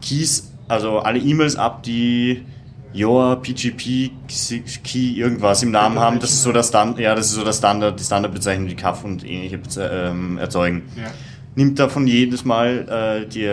Keys, 0.00 0.52
also 0.68 1.00
alle 1.00 1.18
E-Mails 1.18 1.56
ab, 1.56 1.82
die 1.82 2.42
Yoa, 2.92 3.34
PGP, 3.34 4.12
Key, 4.84 5.14
irgendwas 5.16 5.64
im 5.64 5.72
Namen 5.72 5.98
haben. 5.98 6.20
Das 6.20 6.30
ist 6.30 6.44
so 6.44 6.52
das 6.52 6.68
Stand, 6.68 7.00
ja, 7.00 7.16
das 7.16 7.26
ist 7.26 7.32
so 7.32 7.42
das 7.42 7.58
Standard, 7.58 7.98
die 7.98 8.04
Standardbezeichnung, 8.04 8.68
die 8.68 8.76
CAF 8.76 9.02
und 9.02 9.28
ähnliche 9.28 9.58
ähm, 9.80 10.38
erzeugen. 10.38 10.84
Ja. 10.96 11.10
Nimmt 11.56 11.76
davon 11.80 12.06
jedes 12.06 12.44
Mal 12.44 13.24
äh, 13.26 13.28
die 13.28 13.48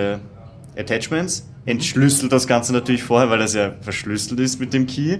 Attachments, 0.79 1.47
entschlüsselt 1.65 2.31
das 2.31 2.47
Ganze 2.47 2.73
natürlich 2.73 3.03
vorher, 3.03 3.29
weil 3.29 3.39
das 3.39 3.53
ja 3.53 3.71
verschlüsselt 3.81 4.39
ist 4.39 4.59
mit 4.59 4.73
dem 4.73 4.85
Key. 4.87 5.17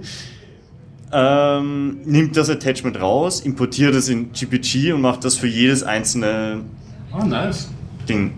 Ähm, 1.12 1.98
nimmt 2.04 2.36
das 2.36 2.50
Attachment 2.50 3.00
raus, 3.00 3.40
importiert 3.40 3.94
es 3.94 4.08
in 4.08 4.32
GPG 4.32 4.92
und 4.92 5.00
macht 5.00 5.24
das 5.24 5.36
für 5.36 5.46
jedes 5.46 5.82
einzelne 5.84 6.62
Oh, 7.12 7.24
nice. 7.24 7.70
Ding. 8.08 8.32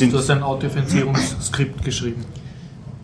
Und 0.00 0.12
du 0.12 0.16
hast 0.18 0.30
ein 0.30 0.42
Authentifizierungsskript 0.42 1.84
geschrieben. 1.84 2.24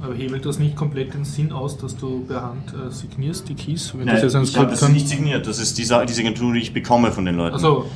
Aber 0.01 0.15
hebelt 0.15 0.47
das 0.47 0.59
nicht 0.59 0.77
komplett 0.77 1.13
den 1.15 1.25
Sinn 1.25 1.53
aus, 1.53 1.77
dass 1.77 1.97
du 1.97 2.21
per 2.27 2.43
Hand 2.43 2.73
äh, 2.73 2.91
signierst 2.91 3.49
die 3.49 3.55
Keys? 3.55 3.93
Wenn 3.95 4.07
Nein, 4.07 4.15
das 4.15 4.23
jetzt 4.23 4.37
ein 4.37 4.43
ich 4.45 4.57
habe 4.57 4.71
das 4.71 4.89
nicht 4.89 5.09
signiert. 5.09 5.47
Das 5.47 5.59
ist 5.59 5.77
die, 5.79 5.85
Sa- 5.85 6.05
die 6.07 6.13
Signatur, 6.13 6.55
die 6.55 6.61
ich 6.61 6.73
bekomme 6.73 7.13
von 7.13 7.25
den 7.27 7.37
Leuten. 7.37 7.55
Also, 7.55 7.87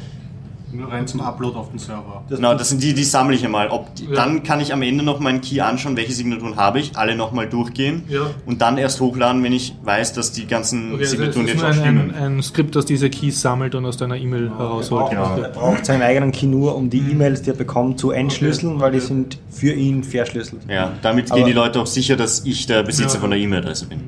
rein 0.88 1.06
zum 1.06 1.20
Upload 1.20 1.56
auf 1.56 1.70
den 1.70 1.78
Server. 1.78 2.22
Genau, 2.28 2.54
das 2.54 2.68
sind 2.68 2.82
die, 2.82 2.94
die 2.94 3.04
sammle 3.04 3.34
ich 3.34 3.44
einmal. 3.44 3.68
Ob 3.70 3.94
die, 3.94 4.04
Ja. 4.06 4.14
Dann 4.14 4.42
kann 4.42 4.60
ich 4.60 4.72
am 4.72 4.82
Ende 4.82 5.04
noch 5.04 5.18
meinen 5.20 5.40
Key 5.40 5.60
anschauen, 5.60 5.96
welche 5.96 6.12
Signaturen 6.12 6.56
habe 6.56 6.78
ich, 6.80 6.96
alle 6.96 7.16
nochmal 7.16 7.48
durchgehen 7.48 8.04
Ja. 8.08 8.22
und 8.46 8.60
dann 8.62 8.78
erst 8.78 9.00
hochladen, 9.00 9.42
wenn 9.42 9.52
ich 9.52 9.74
weiß, 9.82 10.12
dass 10.12 10.32
die 10.32 10.46
ganzen 10.46 10.92
okay, 10.94 11.02
also 11.02 11.10
Signaturen 11.16 11.46
jetzt 11.48 11.62
auch 11.62 11.68
ein, 11.68 11.74
stimmen. 11.74 12.14
ein, 12.14 12.36
ein 12.36 12.42
Skript, 12.42 12.76
das 12.76 12.84
diese 12.86 13.10
Keys 13.10 13.40
sammelt 13.40 13.74
und 13.74 13.84
aus 13.84 13.96
deiner 13.96 14.16
E-Mail 14.16 14.50
herausholt. 14.56 15.10
Genau. 15.10 15.36
Er 15.36 15.48
braucht 15.48 15.86
seinen 15.86 16.02
eigenen 16.02 16.32
Key 16.32 16.46
nur, 16.46 16.76
um 16.76 16.88
die 16.90 16.98
E-Mails, 16.98 17.42
die 17.42 17.50
er 17.50 17.56
bekommt, 17.56 17.98
zu 17.98 18.10
entschlüsseln, 18.12 18.78
weil 18.80 18.92
die 18.92 18.98
Okay. 18.98 19.06
sind 19.06 19.38
für 19.50 19.72
ihn 19.72 20.04
verschlüsselt. 20.04 20.62
Ja, 20.68 20.92
damit 21.02 21.30
Aber- 21.30 21.38
gehen 21.40 21.46
die 21.46 21.52
Leute 21.52 21.80
auch 21.80 21.86
sicher, 21.86 22.16
dass 22.16 22.44
ich 22.44 22.66
der 22.66 22.82
Besitzer 22.82 23.14
Ja. 23.14 23.20
von 23.20 23.30
der 23.30 23.38
E-Mail-Adresse 23.40 23.86
bin. 23.86 24.00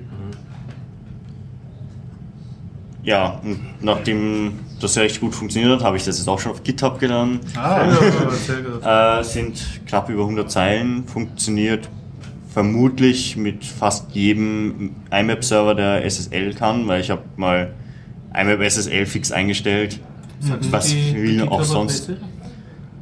Ja, 3.05 3.41
und 3.43 3.59
nachdem 3.81 4.53
das 4.83 4.95
ja 4.97 5.03
recht 5.03 5.21
gut 5.21 5.35
funktioniert 5.35 5.73
hat, 5.73 5.83
habe 5.85 5.97
ich 5.97 6.05
das 6.05 6.19
jetzt 6.19 6.29
auch 6.29 6.39
schon 6.39 6.53
auf 6.53 6.63
GitHub 6.63 6.99
geladen. 6.99 7.41
Ah, 7.57 7.87
Ja, 7.87 8.31
sehr 8.31 8.57
gut. 8.63 8.83
Äh, 8.85 9.23
sind 9.25 9.63
knapp 9.87 10.09
über 10.09 10.23
100 10.23 10.51
Zeilen, 10.51 11.07
funktioniert 11.07 11.89
vermutlich 12.53 13.37
mit 13.37 13.65
fast 13.65 14.11
jedem 14.15 14.91
IMAP-Server, 15.11 15.75
der 15.75 16.05
SSL 16.05 16.53
kann, 16.55 16.87
weil 16.87 17.01
ich 17.01 17.11
habe 17.11 17.23
mal 17.37 17.73
IMAP 18.39 18.63
SSL 18.71 19.07
fix 19.07 19.33
eingestellt. 19.33 20.01
Was 20.71 20.89
Die- 20.89 21.15
will 21.15 21.33
die 21.37 21.43
auch 21.43 21.63
sonst. 21.63 22.11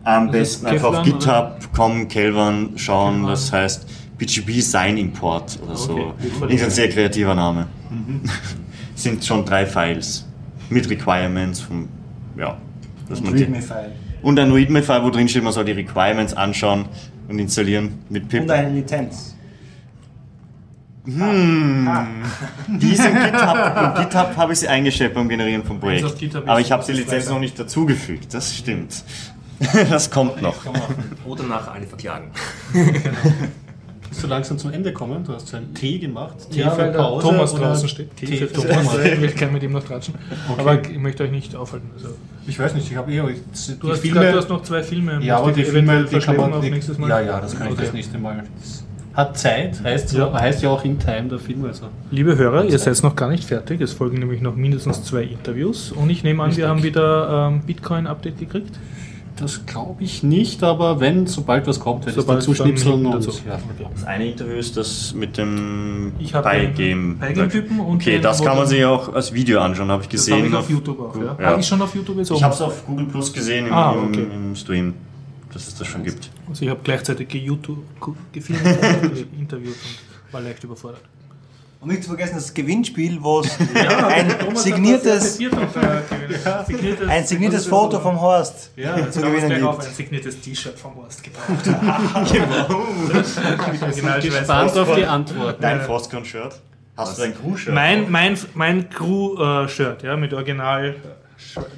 Am 0.04 0.30
besten 0.30 0.66
einfach 0.66 0.88
auf 0.88 1.02
Kevlan, 1.02 1.18
GitHub.com, 1.58 2.08
Kelvan 2.08 2.70
schauen, 2.76 3.14
Kevlan. 3.16 3.30
das 3.30 3.52
heißt 3.52 3.86
PGP 4.18 4.60
Sign 4.60 4.96
Import 4.98 5.58
oder 5.62 5.76
so. 5.76 6.14
Okay. 6.40 6.54
Ist 6.54 6.64
ein 6.64 6.70
sehr 6.70 6.88
kreativer 6.88 7.34
Name. 7.34 7.66
Sind 8.94 9.24
schon 9.24 9.44
drei 9.44 9.66
Files 9.66 10.26
mit 10.70 10.88
Requirements 10.88 11.60
vom, 11.60 11.88
ja, 12.36 12.56
dass 13.08 13.20
man 13.20 13.34
die, 13.34 13.42
README-File. 13.42 13.92
und 14.22 14.38
ein 14.38 14.52
README-File, 14.52 15.02
wo 15.04 15.10
drin 15.10 15.28
steht, 15.28 15.42
man 15.42 15.52
soll 15.52 15.64
die 15.64 15.72
Requirements 15.72 16.34
anschauen 16.34 16.86
und 17.28 17.38
installieren 17.38 17.98
mit 18.08 18.28
pip. 18.28 18.42
Und 18.42 18.50
eine 18.50 18.70
Lizenz. 18.70 19.36
Hm. 21.04 21.88
Die 22.78 22.92
ist 22.92 23.04
im 23.04 23.14
GitHub. 23.14 23.96
Im 23.96 24.02
GitHub 24.02 24.36
habe 24.36 24.52
ich 24.52 24.60
sie 24.60 24.68
eingestellt 24.68 25.14
beim 25.14 25.28
Generieren 25.28 25.64
vom 25.64 25.80
Projekt. 25.80 26.36
Aber 26.36 26.60
ich 26.60 26.70
habe 26.70 26.84
die 26.84 26.92
Lizenz 26.92 27.28
noch 27.28 27.40
nicht 27.40 27.58
dazugefügt. 27.58 28.32
Das 28.34 28.54
stimmt. 28.54 29.04
Das 29.90 30.10
kommt 30.10 30.40
noch. 30.40 30.56
Oder 31.26 31.44
nachher 31.44 31.72
alle 31.72 31.86
verklagen. 31.86 32.30
Bist 32.72 32.94
du 34.22 34.26
langsam 34.26 34.58
zum 34.58 34.72
Ende 34.72 34.92
kommen? 34.92 35.22
Du 35.24 35.32
hast 35.32 35.48
so 35.48 35.56
einen 35.56 35.72
Tee 35.74 35.98
gemacht. 35.98 36.34
Tee 36.50 36.60
Ja, 36.60 36.70
für 36.70 36.86
Pause 36.92 37.28
Thomas 37.28 37.54
draußen 37.54 37.88
steht. 37.88 38.16
Tee, 38.16 38.26
Tee 38.26 38.36
für 38.38 38.48
für 38.48 38.68
Thomas. 38.68 38.98
Ich 39.04 39.20
will 39.20 39.30
gerne 39.30 39.52
mit 39.52 39.62
ihm 39.62 39.72
noch 39.72 39.84
tratschen. 39.84 40.14
Okay. 40.48 40.60
Aber 40.60 40.82
ich 40.90 40.98
möchte 40.98 41.22
euch 41.24 41.30
nicht 41.30 41.54
aufhalten. 41.54 41.90
Also, 41.94 42.08
Ich 42.46 42.58
weiß 42.58 42.74
nicht, 42.74 42.90
ich 42.90 42.96
habe 42.96 43.12
eh... 43.12 43.16
Du, 43.18 43.90
hast 43.90 44.00
Filme, 44.00 44.14
gesagt, 44.20 44.34
du 44.34 44.38
hast 44.38 44.48
noch 44.48 44.62
zwei 44.62 44.82
Filme. 44.82 45.20
ja, 45.22 45.38
aber 45.38 45.52
die 45.52 45.64
Filme, 45.64 46.04
die 46.04 46.18
kann 46.18 46.36
man... 46.36 46.60
Die, 46.60 46.70
nächstes 46.70 46.98
Mal. 46.98 47.08
Ja, 47.08 47.20
ja, 47.20 47.40
das 47.40 47.56
kann 47.56 47.68
ich 47.68 47.72
Okay. 47.74 47.82
das 47.84 47.92
nächste 47.92 48.18
Mal. 48.18 48.42
Das 48.60 48.84
hat 49.12 49.36
Zeit, 49.38 49.82
heißt, 49.82 50.08
so, 50.10 50.18
Ja. 50.18 50.32
heißt 50.32 50.62
ja 50.62 50.70
auch 50.70 50.84
in 50.84 50.98
Time 50.98 51.24
der 51.28 51.38
Film. 51.38 51.64
Also. 51.64 51.86
Liebe 52.10 52.36
Hörer, 52.36 52.64
ihr 52.64 52.78
seid 52.78 53.02
noch 53.02 53.16
gar 53.16 53.28
nicht 53.28 53.44
fertig. 53.44 53.80
Es 53.80 53.92
folgen 53.92 54.18
nämlich 54.18 54.40
noch 54.40 54.54
mindestens 54.56 55.04
zwei 55.04 55.22
Interviews. 55.22 55.92
Und 55.92 56.10
ich 56.10 56.22
nehme 56.24 56.42
an, 56.42 56.56
wir 56.56 56.68
haben 56.68 56.82
wieder 56.82 57.48
ähm, 57.48 57.60
Bitcoin-Update 57.66 58.38
gekriegt. 58.38 58.78
Das 59.40 59.64
glaube 59.64 60.04
ich 60.04 60.22
nicht, 60.22 60.62
aber 60.62 61.00
wenn, 61.00 61.26
sobald 61.26 61.66
was 61.66 61.80
kommt, 61.80 62.00
werde 62.04 62.10
ich 62.10 62.16
Sobald 62.24 62.40
dazu 62.40 62.54
schnipseln 62.54 63.06
und... 63.06 63.12
dazu. 63.12 63.30
Ja. 63.48 63.58
Das 63.94 64.04
eine 64.04 64.26
Interview 64.30 64.56
ist 64.56 64.76
das 64.76 65.14
mit 65.14 65.38
dem 65.38 66.12
Beigame. 66.30 67.14
Beigame-Typen 67.14 67.80
und 67.80 67.96
Okay, 67.96 68.18
das 68.20 68.42
kann 68.44 68.56
man 68.56 68.66
sich 68.66 68.84
auch 68.84 69.12
als 69.14 69.32
Video 69.32 69.60
anschauen, 69.60 69.90
habe 69.90 70.02
ich 70.02 70.08
Das 70.08 70.20
gesehen. 70.26 70.36
habe 70.38 70.46
ich 70.48 70.54
auf 70.54 70.68
YouTube 70.70 71.00
auch. 71.00 71.16
Ja. 71.16 71.36
Ja. 71.40 71.46
Habe 71.50 71.60
ich 71.60 71.66
schon 71.66 71.80
auf 71.80 71.94
YouTube 71.94 72.18
jetzt 72.18 72.30
Ich 72.30 72.42
habe 72.42 72.54
es 72.54 72.60
auf 72.60 72.86
Google 72.86 73.06
Plus 73.06 73.32
gesehen 73.32 73.66
im, 73.68 73.72
Ah, 73.72 73.92
im- 73.94 74.04
okay. 74.08 74.26
im 74.34 74.54
Stream, 74.54 74.94
dass 75.52 75.68
es 75.68 75.74
das 75.74 75.86
schon 75.88 76.04
gibt. 76.04 76.28
Also 76.48 76.62
ich 76.64 76.70
habe 76.70 76.80
gleichzeitig 76.84 77.28
ge-YouTube, 77.28 77.78
gefilmt 78.32 78.62
und 78.64 79.26
interviewt 79.40 79.74
und 79.74 80.32
war 80.34 80.40
leicht 80.42 80.62
überfordert. 80.64 81.00
Und 81.80 81.88
nicht 81.88 82.02
zu 82.02 82.10
vergessen 82.10 82.34
das 82.34 82.52
Gewinnspiel, 82.52 83.16
wo 83.22 83.40
es 83.40 83.58
ein 83.74 84.54
signiertes, 84.54 85.36
signiertes, 86.66 87.08
ein 87.08 87.26
signiertes 87.26 87.66
Foto 87.66 87.98
vom 88.00 88.20
Horst 88.20 88.70
ja, 88.76 89.10
zu 89.10 89.22
gewinnen 89.22 89.48
gleich 89.48 89.62
auf 89.62 89.78
gibt. 89.78 89.88
ein 89.88 89.94
signiertes 89.94 90.38
T-Shirt 90.42 90.78
vom 90.78 90.96
Horst 90.96 91.24
gebraucht. 91.24 91.66
Original 93.82 94.20
Gespannt 94.20 94.76
auf 94.76 94.94
die 94.94 95.06
Antwort. 95.06 95.56
Dein 95.62 95.80
Frostcon-Shirt? 95.80 96.60
Hast 96.98 97.18
du 97.18 97.22
ein 97.22 97.34
Crew-Shirt? 97.34 97.74
Mein, 97.74 98.10
mein, 98.10 98.38
mein 98.52 98.90
Crew-Shirt, 98.90 100.02
ja, 100.02 100.18
mit 100.18 100.34
Original. 100.34 100.96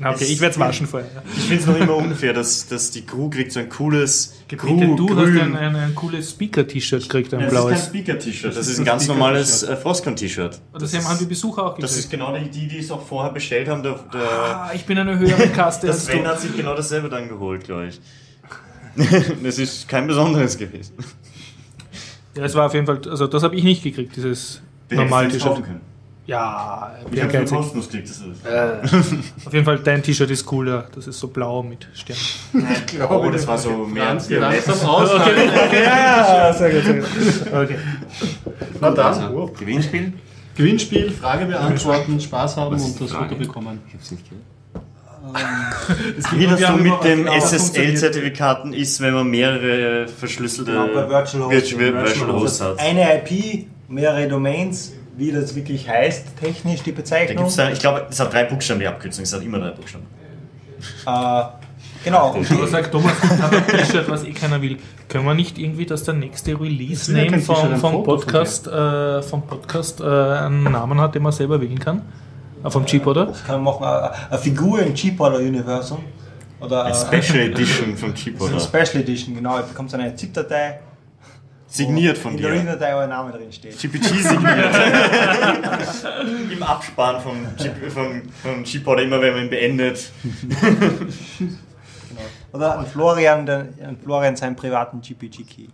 Na, 0.00 0.10
okay, 0.10 0.24
ich 0.24 0.40
werde 0.40 0.52
es 0.52 0.58
waschen 0.58 0.86
vorher. 0.86 1.08
Ich 1.34 1.44
finde 1.44 1.62
es 1.62 1.66
noch 1.66 1.76
immer 1.76 1.96
unfair, 1.96 2.34
dass, 2.34 2.66
dass 2.68 2.90
die 2.90 3.06
Crew 3.06 3.30
kriegt 3.30 3.52
so 3.52 3.60
ein 3.60 3.68
cooles 3.70 4.34
Bitte, 4.48 4.66
Crew 4.66 4.96
du 4.96 5.06
grün. 5.06 5.18
hast 5.18 5.42
ein, 5.42 5.56
ein, 5.56 5.76
ein 5.76 5.94
cooles 5.94 6.30
Speaker-T-Shirt 6.30 7.02
gekriegt, 7.04 7.32
ein 7.32 7.40
Ja, 7.40 7.46
das 7.46 7.54
ist 7.54 7.60
kein 7.60 7.68
blaues. 7.70 7.86
Speaker-T-Shirt, 7.86 8.50
das, 8.56 8.66
ist 8.66 8.72
ist 8.74 8.78
ein 8.80 8.84
ganz 8.84 9.08
normales 9.08 9.62
äh, 9.62 9.76
Frostcon-T-Shirt. 9.76 10.60
Das 10.78 11.08
haben 11.08 11.18
die 11.18 11.24
Besucher 11.24 11.64
auch 11.66 11.78
Das 11.78 11.96
ist 11.96 12.10
gekriegt. 12.10 12.26
genau 12.28 12.38
die, 12.38 12.50
die, 12.50 12.68
die 12.68 12.78
es 12.78 12.90
auch 12.90 13.06
vorher 13.06 13.32
bestellt 13.32 13.68
haben. 13.68 13.82
Der, 13.82 13.94
der, 14.12 14.20
Ah, 14.20 14.70
ich 14.74 14.84
bin 14.84 14.98
eine 14.98 15.18
höhere 15.18 15.48
Kaste 15.48 15.86
der 15.86 15.94
Sven 15.96 16.26
hat 16.26 16.40
sich 16.40 16.54
genau 16.54 16.74
dasselbe 16.74 17.08
dann 17.08 17.28
geholt, 17.28 17.64
glaube 17.64 17.88
ich. 17.88 18.00
das 19.42 19.58
ist 19.58 19.88
kein 19.88 20.06
besonderes 20.06 20.58
gewesen. 20.58 20.94
Ja, 22.36 22.44
es 22.44 22.54
war 22.54 22.66
auf 22.66 22.74
jeden 22.74 22.86
Fall, 22.86 23.00
also 23.08 23.26
das 23.26 23.42
habe 23.42 23.56
ich 23.56 23.64
nicht 23.64 23.82
gekriegt, 23.82 24.16
dieses 24.16 24.60
normal 24.90 25.28
T-Shirt. 25.28 25.62
Ja, 26.24 26.92
Ich 27.10 27.20
habe 27.20 27.32
geizig. 27.32 27.56
kostenlos 27.56 27.88
gekriegt, 27.88 28.08
das 28.08 28.18
ist 28.18 29.46
Auf 29.46 29.52
jeden 29.52 29.64
Fall, 29.64 29.78
dein 29.80 30.02
T-Shirt 30.04 30.30
ist 30.30 30.46
cooler. 30.46 30.86
Das 30.94 31.08
ist 31.08 31.18
so 31.18 31.26
blau 31.28 31.64
mit 31.64 31.88
Sternen. 31.94 32.66
Oh, 33.10 33.28
das 33.30 33.44
war 33.46 33.58
so 33.58 33.70
mehr. 33.86 34.04
Ganz 34.06 34.30
langsam 34.30 34.88
aus. 34.88 35.10
Ja, 35.72 36.52
sehr 36.52 36.70
gut, 36.70 36.84
sehr 36.84 36.94
gut. 36.94 37.06
Okay. 37.52 37.78
Na 38.80 38.90
dann, 38.92 39.50
Gewinnspiel? 39.58 40.12
Gewinnspiel, 40.56 41.10
Frage 41.10 41.46
beantworten, 41.46 42.20
Spaß 42.20 42.56
haben 42.56 42.74
und 42.80 43.00
das? 43.00 43.10
Foto 43.10 43.34
bekommen. 43.34 43.80
Ich 43.88 43.94
hab's 43.94 44.10
nicht 44.12 44.24
gehört. 44.28 44.44
Wie 46.32 46.46
das 46.46 46.60
Wir 46.60 46.66
so 46.66 46.72
mit 46.74 46.86
funktioniert. 46.92 47.42
SSL-Zertifikaten 47.42 48.72
ist, 48.74 49.00
wenn 49.00 49.14
man 49.14 49.28
mehrere 49.28 50.06
verschlüsselte 50.08 50.72
Genau, 50.72 50.86
bei 50.88 51.08
Virtual 51.08 51.44
Host. 51.44 51.52
Virtual, 51.78 51.94
Virtual 51.94 52.32
Hosts 52.32 52.60
hat. 52.60 52.78
Eine 52.80 53.18
IP, 53.18 53.66
mehrere 53.88 54.28
Domains, 54.28 54.92
wie 55.16 55.30
das 55.32 55.54
wirklich 55.54 55.88
heißt, 55.88 56.36
technisch 56.40 56.82
die 56.82 56.92
Da 56.92 56.96
Bezeichnung. 56.96 57.36
gibt's 57.38 57.56
da, 57.56 57.70
ich 57.70 57.78
glaube, 57.78 58.06
es 58.08 58.18
hat 58.20 58.32
drei 58.32 58.44
Buchstaben, 58.44 58.80
die 58.80 58.86
Abkürzung. 58.86 59.24
Es 59.24 59.32
hat 59.32 59.42
immer 59.42 59.58
drei 59.58 59.70
Buchstaben. 59.70 60.06
äh, 61.06 61.42
genau. 62.04 62.30
Aber 62.34 62.66
sagt 62.66 62.90
Thomas, 62.92 63.12
ich 63.22 63.30
habe 63.42 63.56
ein 63.56 63.66
T-Shirt, 63.66 64.08
was 64.08 64.24
eh 64.24 64.32
keiner 64.32 64.60
will. 64.62 64.78
Können 65.08 65.24
wir 65.26 65.34
nicht 65.34 65.58
irgendwie, 65.58 65.86
dass 65.86 66.04
der 66.04 66.14
nächste 66.14 66.58
kein 67.30 67.40
T-Shirt, 67.40 67.56
vom, 67.56 67.76
vom 67.76 68.02
Podcast, 68.04 68.66
äh, 68.66 69.22
vom 69.22 69.46
Podcast 69.46 70.00
äh, 70.00 70.04
einen 70.04 70.64
Namen 70.64 71.00
hat, 71.00 71.14
den 71.14 71.22
man 71.22 71.32
selber 71.32 71.60
wählen 71.60 71.78
kann? 71.78 72.02
Äh, 72.64 72.70
vom 72.70 72.86
Chip, 72.86 73.06
oder? 73.06 73.26
das 73.26 73.44
kann 73.44 73.62
man 73.62 73.74
machen, 73.74 73.84
äh, 73.84 74.30
eine 74.32 74.38
Figur 74.38 74.80
im 74.82 74.94
G-Polar-Universum. 74.94 75.98
Oder 76.60 76.84
Eine 76.84 76.94
äh, 76.94 77.22
Special 77.22 77.38
Edition 77.50 77.96
von 77.96 78.08
eine 78.10 78.14
Keyboarder. 78.14 78.60
Special 78.60 79.02
Edition, 79.02 79.34
genau. 79.34 79.56
Da 79.56 79.62
bekommt 79.62 79.92
eine 79.94 80.14
ZIP-Datei. 80.14 80.78
Signiert 81.74 82.18
von 82.18 82.32
in 82.36 82.42
der 82.42 82.50
dir. 82.50 82.56
RIM-Datei 82.58 82.94
euer 82.94 83.06
Name 83.06 83.32
drin 83.32 83.50
steht. 83.50 83.78
GPG 83.78 84.06
signiert. 84.08 84.74
Im 86.52 86.62
Abspann 86.62 87.18
von, 87.22 87.46
G- 87.56 87.88
von, 87.90 88.22
von 88.42 88.62
G-Podder, 88.62 89.02
immer 89.04 89.22
wenn 89.22 89.32
man 89.32 89.44
ihn 89.44 89.50
beendet. 89.50 90.10
Oder 92.52 92.78
an 92.78 92.86
Florian, 92.86 93.46
den, 93.46 93.60
an 93.82 93.96
Florian 94.04 94.36
seinen 94.36 94.54
privaten 94.54 95.00
GPG-Key. 95.00 95.68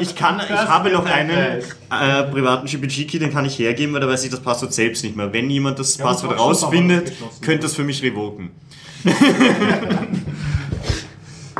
Ich 0.00 0.14
kann, 0.16 0.40
ich 0.40 0.50
habe 0.50 0.90
noch 0.90 1.06
einen 1.06 1.30
äh, 1.30 1.62
privaten 2.30 2.66
GPG-Key, 2.66 3.18
den 3.20 3.32
kann 3.32 3.46
ich 3.46 3.58
hergeben, 3.58 3.94
weil 3.94 4.00
da 4.00 4.08
weiß 4.08 4.24
ich 4.24 4.30
das 4.30 4.40
Passwort 4.40 4.74
selbst 4.74 5.02
nicht 5.04 5.16
mehr. 5.16 5.32
Wenn 5.32 5.48
jemand 5.48 5.78
das 5.78 5.98
aber 5.98 6.10
Passwort 6.10 6.38
rausfindet, 6.38 7.12
könnte 7.40 7.62
das 7.62 7.74
für 7.74 7.84
mich 7.84 8.02
revoken. 8.02 8.50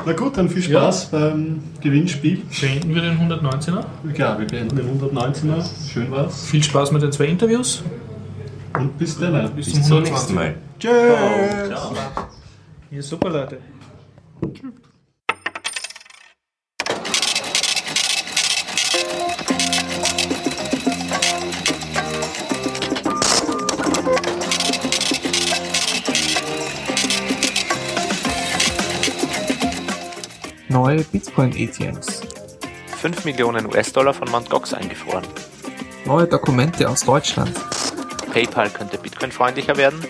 Na 0.04 0.12
gut, 0.12 0.36
dann 0.36 0.48
viel 0.48 0.62
Spaß 0.62 1.10
beim 1.10 1.60
Gewinnspiel. 1.80 2.42
Beenden 2.60 2.94
wir 2.94 3.02
den 3.02 3.18
119er. 3.18 3.84
Ja, 4.16 4.38
wir 4.38 4.46
beenden 4.46 4.76
den 4.76 5.00
119er. 5.00 5.64
Schön 5.92 6.10
war's. 6.10 6.46
Viel 6.46 6.62
Spaß 6.62 6.92
mit 6.92 7.02
den 7.02 7.12
zwei 7.12 7.26
Interviews. 7.26 7.82
Und 8.74 8.98
bis 8.98 9.18
dann. 9.18 9.54
Bis 9.54 9.72
Bis 9.72 9.86
zum 9.86 10.02
nächsten 10.02 10.34
Mal. 10.34 10.54
Ja, 12.90 13.02
super, 13.02 13.30
Leute. 13.30 13.58
Neue 30.72 31.04
Bitcoin-ATMs. 31.04 32.22
5 32.96 33.26
Millionen 33.26 33.66
US-Dollar 33.66 34.14
von 34.14 34.26
Mt. 34.30 34.48
Gox 34.48 34.72
eingefroren. 34.72 35.26
Neue 36.06 36.26
Dokumente 36.26 36.88
aus 36.88 37.02
Deutschland. 37.02 37.52
PayPal 38.32 38.70
könnte 38.70 38.96
Bitcoin-freundlicher 38.96 39.76
werden. 39.76 40.02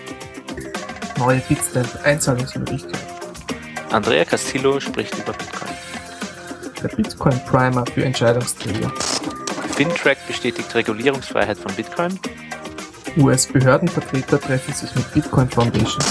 Neue 1.17 1.41
Bitstamp-Einzahlungsmöglichkeiten. 1.49 2.97
Andrea 3.91 4.23
Castillo 4.23 4.79
spricht 4.79 5.17
über 5.17 5.33
Bitcoin. 5.33 5.73
Der 6.81 6.87
Bitcoin 6.87 7.41
Primer 7.45 7.85
für 7.85 8.05
Entscheidungsträger. 8.05 8.89
FinTrack 9.75 10.25
bestätigt 10.27 10.73
Regulierungsfreiheit 10.73 11.57
von 11.57 11.73
Bitcoin. 11.73 12.17
US-Behördenvertreter 13.17 14.39
treffen 14.39 14.73
sich 14.73 14.95
mit 14.95 15.13
Bitcoin 15.13 15.49
Foundation. 15.49 16.05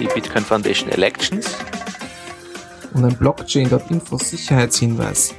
Die 0.00 0.06
Bitcoin 0.06 0.42
Foundation 0.42 0.88
Elections. 0.88 1.58
Und 2.94 3.04
ein 3.04 3.16
Blockchain.info 3.18 4.18
Sicherheitshinweis. 4.18 5.34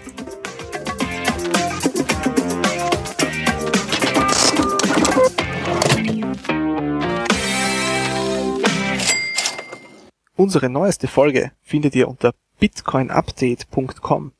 Unsere 10.35 10.69
neueste 10.69 11.07
Folge 11.07 11.51
findet 11.61 11.95
ihr 11.95 12.07
unter 12.07 12.33
bitcoinupdate.com. 12.59 14.31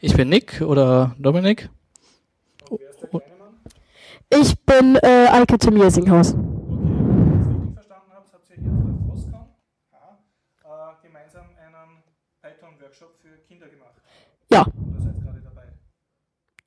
Ich 0.00 0.14
bin 0.14 0.28
Nick 0.28 0.60
oder 0.60 1.14
Dominik. 1.18 1.70
Ich 4.28 4.58
bin 4.66 4.96
äh, 4.96 5.28
Eike 5.30 5.58
Tim 5.58 5.76
Jesinghaus. 5.76 6.34
verstanden 7.72 8.12
habt, 8.12 8.32
habt 8.32 8.50
ihr 8.50 8.56
hier 8.56 8.72
auf 8.72 8.84
der 8.84 8.94
Frostcon 9.06 9.46
äh, 10.64 11.06
gemeinsam 11.06 11.46
einen 11.56 12.02
Python-Workshop 12.42 13.14
für 13.22 13.38
Kinder 13.48 13.68
gemacht. 13.68 13.94
Ja. 14.54 14.66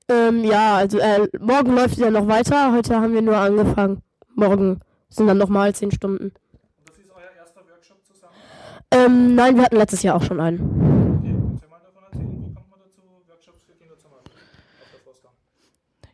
Ähm, 0.10 0.44
ja, 0.44 0.76
also 0.76 1.00
äh, 1.00 1.30
morgen 1.40 1.74
läuft 1.74 1.98
ja 1.98 2.12
noch 2.12 2.28
weiter. 2.28 2.74
Heute 2.74 3.00
haben 3.00 3.14
wir 3.14 3.22
nur 3.22 3.38
angefangen. 3.38 4.02
Morgen 4.36 4.82
sind 5.08 5.28
dann 5.28 5.38
nochmal 5.38 5.74
10 5.74 5.92
Stunden. 5.92 6.26
Und 6.26 6.34
das 6.86 6.98
ist 6.98 7.10
euer 7.16 7.22
erster 7.40 7.62
Workshop 7.62 7.98
zusammen? 8.06 8.34
Ähm, 8.92 9.36
nein, 9.36 9.56
wir 9.56 9.64
hatten 9.64 9.78
letztes 9.78 10.04
Jahr 10.04 10.18
auch 10.18 10.24
schon 10.24 10.42
einen. 10.42 10.60
Okay, 10.60 11.32
könnt 11.32 11.62
ihr 11.62 11.70
mal 11.70 11.80
davon 11.80 12.04
erzählen, 12.12 12.42
wie 12.42 12.54
kommt 12.56 12.70
man 12.70 12.80
dazu, 12.82 13.02
Workshops 13.30 13.64
für 13.64 13.74
Kinder 13.74 13.98
zu 13.98 14.08
machen 14.10 14.24
auf 14.26 14.92
der 14.92 15.00
Frostcon? 15.06 15.32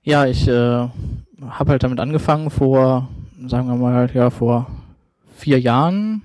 Ja, 0.03 0.25
ich 0.27 0.47
äh, 0.47 0.89
habe 1.49 1.71
halt 1.71 1.81
damit 1.81 1.99
angefangen 1.99 2.51
vor, 2.51 3.09
sagen 3.47 3.67
wir 3.67 3.75
mal, 3.75 4.11
ja, 4.13 4.29
vor 4.29 4.67
vier 5.35 5.59
Jahren, 5.59 6.21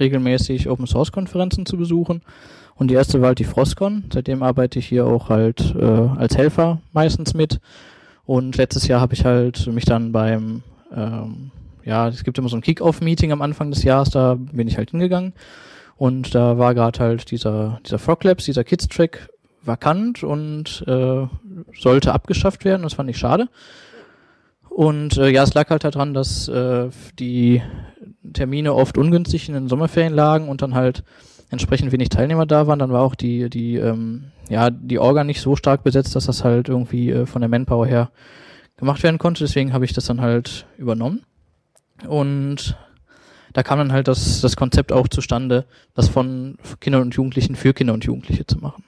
regelmäßig 0.00 0.70
Open 0.70 0.86
Source 0.86 1.12
Konferenzen 1.12 1.66
zu 1.66 1.76
besuchen. 1.76 2.22
Und 2.76 2.90
die 2.90 2.94
erste 2.94 3.20
war 3.20 3.28
halt 3.28 3.38
die 3.38 3.44
Frostcon. 3.44 4.04
Seitdem 4.12 4.42
arbeite 4.42 4.78
ich 4.78 4.86
hier 4.86 5.06
auch 5.06 5.28
halt 5.28 5.74
äh, 5.74 5.84
als 5.84 6.36
Helfer 6.36 6.80
meistens 6.92 7.34
mit. 7.34 7.58
Und 8.26 8.56
letztes 8.56 8.86
Jahr 8.86 9.00
habe 9.00 9.14
ich 9.14 9.24
halt 9.24 9.66
mich 9.68 9.84
dann 9.84 10.12
beim, 10.12 10.62
ähm, 10.94 11.50
ja, 11.84 12.08
es 12.08 12.24
gibt 12.24 12.38
immer 12.38 12.48
so 12.48 12.56
ein 12.56 12.62
Kick-Off-Meeting 12.62 13.32
am 13.32 13.40
Anfang 13.40 13.70
des 13.70 13.82
Jahres, 13.82 14.10
da 14.10 14.34
bin 14.34 14.68
ich 14.68 14.76
halt 14.76 14.90
hingegangen. 14.90 15.32
Und 15.96 16.34
da 16.34 16.58
war 16.58 16.74
gerade 16.74 16.98
halt 16.98 17.30
dieser, 17.30 17.80
dieser 17.86 17.98
Frog 17.98 18.24
Labs, 18.24 18.44
dieser 18.44 18.64
Kids-Track 18.64 19.30
vakant 19.62 20.22
und 20.22 20.84
äh, 20.86 21.26
sollte 21.78 22.12
abgeschafft 22.12 22.64
werden. 22.64 22.82
Das 22.82 22.94
fand 22.94 23.08
ich 23.08 23.16
schade. 23.16 23.48
Und 24.68 25.16
äh, 25.16 25.30
ja, 25.30 25.42
es 25.42 25.54
lag 25.54 25.70
halt 25.70 25.84
daran, 25.84 26.12
dass 26.12 26.48
äh, 26.48 26.90
die 27.18 27.62
Termine 28.34 28.74
oft 28.74 28.98
ungünstig 28.98 29.48
in 29.48 29.54
den 29.54 29.68
Sommerferien 29.68 30.12
lagen 30.12 30.48
und 30.48 30.60
dann 30.60 30.74
halt 30.74 31.02
entsprechend 31.50 31.92
wenig 31.92 32.08
Teilnehmer 32.08 32.46
da 32.46 32.66
waren. 32.66 32.78
Dann 32.78 32.92
war 32.92 33.02
auch 33.02 33.14
die, 33.14 33.48
die, 33.50 33.76
ähm, 33.76 34.32
ja, 34.48 34.70
die 34.70 34.98
Orga 34.98 35.24
nicht 35.24 35.40
so 35.40 35.56
stark 35.56 35.84
besetzt, 35.84 36.16
dass 36.16 36.26
das 36.26 36.44
halt 36.44 36.68
irgendwie 36.68 37.10
äh, 37.10 37.26
von 37.26 37.40
der 37.40 37.48
Manpower 37.48 37.86
her 37.86 38.10
gemacht 38.76 39.02
werden 39.02 39.18
konnte. 39.18 39.44
Deswegen 39.44 39.72
habe 39.72 39.84
ich 39.84 39.92
das 39.92 40.06
dann 40.06 40.20
halt 40.20 40.66
übernommen. 40.78 41.22
Und 42.06 42.76
da 43.52 43.62
kam 43.62 43.78
dann 43.78 43.92
halt 43.92 44.06
das, 44.06 44.42
das 44.42 44.56
Konzept 44.56 44.92
auch 44.92 45.08
zustande, 45.08 45.64
das 45.94 46.08
von 46.08 46.58
Kindern 46.80 47.02
und 47.02 47.14
Jugendlichen 47.14 47.56
für 47.56 47.72
Kinder 47.72 47.94
und 47.94 48.04
Jugendliche 48.04 48.46
zu 48.46 48.58
machen. 48.58 48.84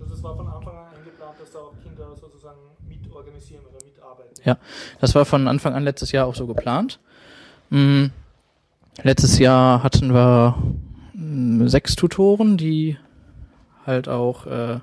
Also 0.00 0.14
es 0.14 0.22
war 0.22 0.34
von 0.34 0.48
Anfang 0.48 0.76
an 0.76 0.86
eingeplant, 0.96 1.34
dass 1.38 1.52
da 1.52 1.58
auch 1.58 1.74
Kinder 1.82 2.16
sozusagen 2.18 2.58
mitorganisieren 2.88 3.64
oder 3.66 3.84
mitarbeiten. 3.84 4.42
Ja, 4.44 4.56
das 5.00 5.14
war 5.14 5.26
von 5.26 5.46
Anfang 5.46 5.74
an 5.74 5.84
letztes 5.84 6.12
Jahr 6.12 6.26
auch 6.26 6.34
so 6.34 6.46
geplant. 6.46 7.00
Mm, 7.68 8.06
letztes 9.02 9.38
Jahr 9.38 9.82
hatten 9.82 10.14
wir 10.14 10.54
sechs 11.64 11.96
Tutoren, 11.96 12.56
die 12.56 12.96
halt 13.86 14.08
auch 14.08 14.46
äh, 14.46 14.78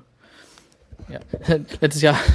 ja, 1.08 1.20
letztes 1.80 2.02
Jahr 2.02 2.18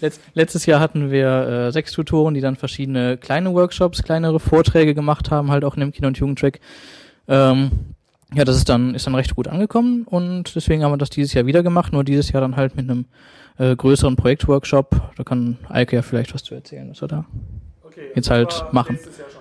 Letz, 0.00 0.20
letztes 0.34 0.66
Jahr 0.66 0.80
hatten 0.80 1.10
wir 1.10 1.28
äh, 1.28 1.72
sechs 1.72 1.92
Tutoren, 1.92 2.34
die 2.34 2.40
dann 2.40 2.56
verschiedene 2.56 3.16
kleine 3.16 3.52
Workshops, 3.52 4.02
kleinere 4.02 4.40
Vorträge 4.40 4.94
gemacht 4.94 5.30
haben, 5.30 5.50
halt 5.50 5.64
auch 5.64 5.74
in 5.74 5.80
dem 5.80 5.92
Kinder- 5.92 6.08
und 6.08 6.18
Jugendtrack. 6.18 6.60
Ähm, 7.28 7.70
ja, 8.34 8.44
das 8.44 8.56
ist 8.56 8.68
dann, 8.68 8.94
ist 8.94 9.06
dann 9.06 9.14
recht 9.14 9.34
gut 9.34 9.48
angekommen 9.48 10.04
und 10.04 10.54
deswegen 10.54 10.84
haben 10.84 10.92
wir 10.92 10.98
das 10.98 11.10
dieses 11.10 11.34
Jahr 11.34 11.46
wieder 11.46 11.62
gemacht, 11.62 11.92
nur 11.92 12.04
dieses 12.04 12.30
Jahr 12.30 12.40
dann 12.40 12.56
halt 12.56 12.76
mit 12.76 12.88
einem 12.88 13.06
äh, 13.58 13.74
größeren 13.74 14.16
Projektworkshop. 14.16 15.14
Da 15.16 15.24
kann 15.24 15.58
Eike 15.68 15.96
ja 15.96 16.02
vielleicht 16.02 16.32
was 16.32 16.44
zu 16.44 16.54
erzählen, 16.54 16.88
was 16.90 17.00
wir 17.00 17.08
da 17.08 17.24
Okay, 17.82 18.12
jetzt 18.14 18.28
das 18.28 18.30
halt 18.30 18.72
machen. 18.72 18.96
Letztes 18.96 19.18
Jahr 19.18 19.30
schon. 19.30 19.39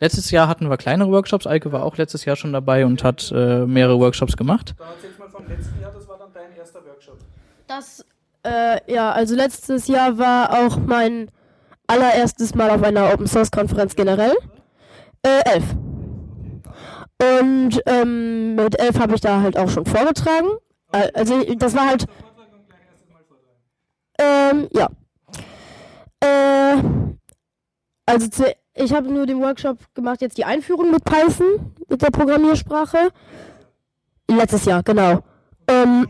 Letztes 0.00 0.30
Jahr 0.30 0.48
hatten 0.48 0.68
wir 0.70 0.78
kleinere 0.78 1.10
Workshops. 1.10 1.46
Eike 1.46 1.72
war 1.72 1.84
auch 1.84 1.98
letztes 1.98 2.24
Jahr 2.24 2.34
schon 2.34 2.54
dabei 2.54 2.86
und 2.86 3.04
hat 3.04 3.30
äh, 3.34 3.66
mehrere 3.66 4.00
Workshops 4.00 4.34
gemacht. 4.36 4.74
Dann 4.78 4.88
erzählst 4.88 5.18
mal 5.18 5.28
vom 5.28 5.46
letzten 5.46 5.78
Jahr, 5.80 5.92
das 5.92 6.08
war 6.08 6.18
dann 6.18 6.32
dein 6.32 6.56
erster 6.56 6.84
Workshop. 6.86 7.18
Das, 7.66 8.04
äh, 8.42 8.92
ja, 8.92 9.12
also 9.12 9.34
letztes 9.34 9.88
Jahr 9.88 10.16
war 10.16 10.64
auch 10.64 10.78
mein 10.78 11.30
allererstes 11.86 12.54
Mal 12.54 12.70
auf 12.70 12.82
einer 12.82 13.12
Open 13.12 13.26
Source 13.26 13.50
Konferenz 13.50 13.94
generell. 13.94 14.32
Äh, 15.22 15.42
elf. 15.54 15.64
Und 17.22 17.82
ähm, 17.84 18.54
mit 18.54 18.80
elf 18.80 18.98
habe 18.98 19.14
ich 19.14 19.20
da 19.20 19.42
halt 19.42 19.58
auch 19.58 19.68
schon 19.68 19.84
vorgetragen. 19.84 20.48
Äh, 20.92 21.10
Also 21.12 21.44
das 21.56 21.74
war 21.76 21.86
halt. 21.86 22.06
Ähm, 24.18 24.68
ja. 24.72 24.88
Äh, 26.20 26.82
also 28.06 28.28
zu, 28.28 28.54
ich 28.80 28.92
habe 28.92 29.08
nur 29.08 29.26
den 29.26 29.40
Workshop 29.40 29.78
gemacht, 29.94 30.20
jetzt 30.20 30.38
die 30.38 30.44
Einführung 30.44 30.90
mit 30.90 31.04
Python, 31.04 31.74
mit 31.88 32.02
der 32.02 32.10
Programmiersprache. 32.10 33.10
Letztes 34.28 34.64
Jahr, 34.64 34.82
genau. 34.82 35.22
Ähm, 35.68 36.06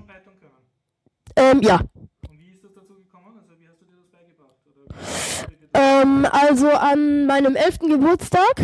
ähm, 1.36 1.60
ja. 1.62 1.80
Ähm, 5.72 6.26
also 6.30 6.68
an 6.70 7.26
meinem 7.26 7.56
11. 7.56 7.78
Geburtstag. 7.80 8.60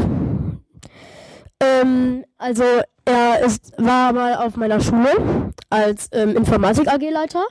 Ähm, 1.61 2.25
also 2.37 2.65
er 3.05 3.41
ist, 3.41 3.73
war 3.79 4.13
mal 4.13 4.35
auf 4.37 4.57
meiner 4.57 4.81
Schule 4.81 5.53
als 5.71 6.09
ähm, 6.13 6.37
Informatik-AG-Leiter. 6.37 7.45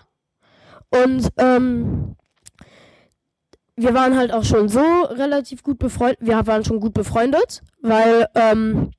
Und 0.90 1.30
ähm, 1.38 2.05
wir 3.77 3.93
waren 3.93 4.15
halt 4.15 4.31
auch 4.31 4.43
schon 4.43 4.69
so 4.69 5.03
relativ 5.03 5.64
gut 5.64 5.80
befreundet. 5.80 6.19
Wir 6.22 6.47
waren 6.47 6.64
schon 6.64 6.80
gut 6.80 6.93
befreundet, 6.93 7.61
weil 7.81 8.27
ähm, 8.35 8.91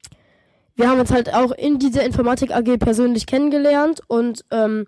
wir 0.75 0.89
haben 0.89 1.01
uns 1.01 1.11
halt 1.11 1.33
auch 1.33 1.53
in 1.53 1.79
dieser 1.79 2.05
Informatik 2.05 2.55
AG 2.55 2.79
persönlich 2.79 3.27
kennengelernt 3.27 4.03
und 4.09 4.45
ähm, 4.51 4.87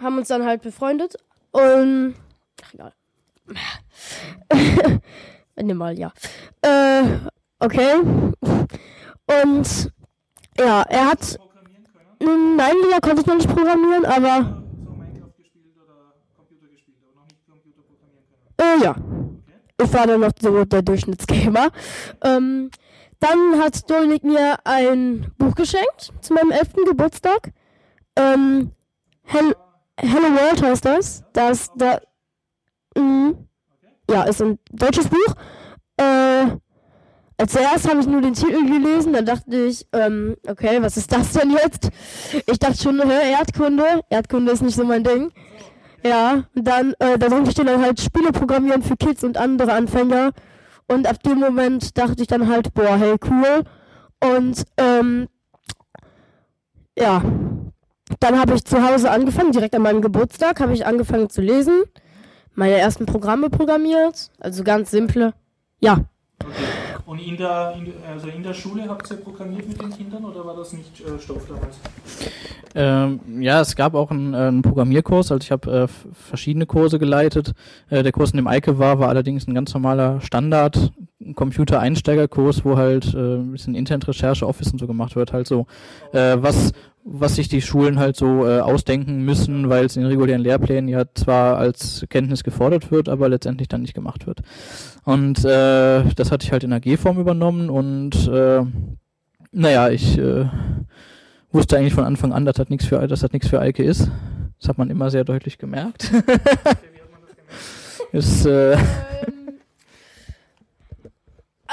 haben 0.00 0.18
uns 0.18 0.28
dann 0.28 0.44
halt 0.44 0.62
befreundet. 0.62 1.16
Und 1.52 2.16
ach 2.64 2.74
egal. 2.74 2.92
Nimm 5.56 5.76
mal, 5.76 5.96
ja. 5.96 6.12
Äh, 6.62 7.04
okay. 7.60 8.00
Und 8.00 9.92
ja, 10.58 10.82
er 10.82 11.06
hat. 11.06 11.38
Nein, 12.20 12.74
er 12.92 13.00
konnte 13.00 13.20
ich 13.20 13.26
noch 13.26 13.36
nicht 13.36 13.48
programmieren, 13.48 14.04
aber. 14.04 14.63
Äh, 18.56 18.82
ja. 18.82 18.94
Ich 19.82 19.92
war 19.92 20.06
dann 20.06 20.20
noch 20.20 20.30
so 20.40 20.64
der 20.64 20.82
Durchschnittsgamer. 20.82 21.70
Ähm, 22.22 22.70
dann 23.20 23.60
hat 23.60 23.88
Dominik 23.90 24.22
mir 24.22 24.56
ein 24.64 25.32
Buch 25.38 25.54
geschenkt 25.54 26.12
zu 26.20 26.34
meinem 26.34 26.50
11. 26.50 26.74
Geburtstag. 26.86 27.52
Ähm, 28.16 28.70
Hel 29.22 29.54
Hello 29.96 30.34
World 30.34 30.62
heißt 30.62 30.84
das. 30.84 31.24
Das, 31.32 31.70
da, 31.76 32.00
mh, 32.96 33.34
ja, 34.10 34.22
ist 34.24 34.42
ein 34.42 34.58
deutsches 34.70 35.08
Buch. 35.08 35.34
Äh, 35.96 36.46
als 37.36 37.54
erstes 37.54 37.88
habe 37.90 38.00
ich 38.00 38.06
nur 38.06 38.20
den 38.20 38.34
Titel 38.34 38.64
gelesen, 38.64 39.12
dann 39.12 39.26
dachte 39.26 39.56
ich, 39.66 39.86
ähm, 39.92 40.36
okay, 40.46 40.80
was 40.80 40.96
ist 40.96 41.10
das 41.12 41.32
denn 41.32 41.50
jetzt? 41.50 41.90
Ich 42.46 42.58
dachte 42.58 42.80
schon, 42.80 43.00
hä, 43.00 43.32
Erdkunde. 43.32 44.02
Erdkunde 44.08 44.52
ist 44.52 44.62
nicht 44.62 44.76
so 44.76 44.84
mein 44.84 45.02
Ding. 45.02 45.32
Ja, 46.04 46.44
dann, 46.54 46.94
äh, 46.98 47.18
da 47.18 47.30
sollte 47.30 47.48
ich 47.48 47.54
dann 47.54 47.80
halt 47.80 48.00
Spiele 48.00 48.30
programmieren 48.30 48.82
für 48.82 48.96
Kids 48.96 49.24
und 49.24 49.38
andere 49.38 49.72
Anfänger. 49.72 50.32
Und 50.86 51.06
ab 51.06 51.22
dem 51.22 51.38
Moment 51.38 51.96
dachte 51.96 52.20
ich 52.20 52.28
dann 52.28 52.48
halt, 52.48 52.74
boah, 52.74 52.96
hey, 52.96 53.16
cool. 53.30 53.64
Und, 54.22 54.64
ähm, 54.76 55.28
ja. 56.98 57.22
Dann 58.20 58.38
habe 58.38 58.54
ich 58.54 58.64
zu 58.64 58.86
Hause 58.86 59.10
angefangen, 59.10 59.52
direkt 59.52 59.74
an 59.74 59.82
meinem 59.82 60.02
Geburtstag, 60.02 60.60
habe 60.60 60.74
ich 60.74 60.84
angefangen 60.84 61.30
zu 61.30 61.40
lesen. 61.40 61.84
Meine 62.54 62.76
ersten 62.76 63.06
Programme 63.06 63.48
programmiert, 63.48 64.30
also 64.38 64.62
ganz 64.62 64.90
simple. 64.90 65.32
Ja. 65.80 66.04
Und 67.06 67.18
in 67.18 67.36
der, 67.36 67.74
in, 67.76 67.92
also 68.10 68.28
in 68.28 68.42
der 68.42 68.54
Schule 68.54 68.88
habt 68.88 69.10
ihr 69.10 69.18
programmiert 69.18 69.68
mit 69.68 69.80
den 69.80 69.90
Kindern 69.90 70.24
oder 70.24 70.44
war 70.46 70.56
das 70.56 70.72
nicht 70.72 71.00
äh, 71.00 71.20
Stoff 71.20 71.46
damals? 71.46 71.78
Ähm, 72.74 73.42
ja, 73.42 73.60
es 73.60 73.76
gab 73.76 73.94
auch 73.94 74.10
einen, 74.10 74.32
äh, 74.32 74.38
einen 74.38 74.62
Programmierkurs, 74.62 75.30
also 75.30 75.42
ich 75.42 75.52
habe 75.52 75.70
äh, 75.70 75.88
verschiedene 76.12 76.66
Kurse 76.66 76.98
geleitet. 76.98 77.52
Äh, 77.90 78.02
der 78.02 78.12
Kurs, 78.12 78.30
in 78.30 78.38
dem 78.38 78.46
Eike 78.46 78.78
war, 78.78 78.98
war 78.98 79.10
allerdings 79.10 79.46
ein 79.46 79.54
ganz 79.54 79.72
normaler 79.74 80.20
Standard 80.22 80.92
Computer-Einsteigerkurs, 81.34 82.64
wo 82.64 82.76
halt 82.76 83.14
äh, 83.14 83.36
ein 83.36 83.52
bisschen 83.52 83.74
Internetrecherche, 83.74 84.46
Office 84.46 84.72
und 84.72 84.78
so 84.78 84.86
gemacht 84.86 85.16
wird, 85.16 85.32
halt 85.32 85.46
so, 85.46 85.66
äh, 86.12 86.36
was 86.38 86.72
was 87.04 87.36
sich 87.36 87.48
die 87.48 87.60
Schulen 87.60 87.98
halt 87.98 88.16
so 88.16 88.46
äh, 88.46 88.60
ausdenken 88.60 89.24
müssen, 89.24 89.68
weil 89.68 89.84
es 89.84 89.96
in 89.96 90.06
regulären 90.06 90.40
Lehrplänen 90.40 90.88
ja 90.88 91.04
zwar 91.14 91.58
als 91.58 92.06
Kenntnis 92.08 92.44
gefordert 92.44 92.90
wird, 92.90 93.10
aber 93.10 93.28
letztendlich 93.28 93.68
dann 93.68 93.82
nicht 93.82 93.92
gemacht 93.92 94.26
wird. 94.26 94.40
Und 95.04 95.44
äh, 95.44 96.02
das 96.16 96.32
hatte 96.32 96.46
ich 96.46 96.52
halt 96.52 96.64
in 96.64 96.70
der 96.70 96.80
G-Form 96.80 97.20
übernommen 97.20 97.68
und 97.68 98.26
äh, 98.26 98.62
naja, 99.52 99.90
ich 99.90 100.16
äh, 100.16 100.46
wusste 101.52 101.76
eigentlich 101.76 101.94
von 101.94 102.04
Anfang 102.04 102.32
an, 102.32 102.46
dass 102.46 102.56
das 102.56 102.70
nichts 102.70 102.86
für, 102.86 103.06
dass 103.06 103.20
das 103.20 103.32
nichts 103.32 103.48
für 103.48 103.60
Eike 103.60 103.84
ist. 103.84 104.10
Das 104.58 104.70
hat 104.70 104.78
man 104.78 104.88
immer 104.88 105.10
sehr 105.10 105.24
deutlich 105.24 105.58
gemerkt. 105.58 106.10
ist, 108.12 108.46
äh, 108.46 108.78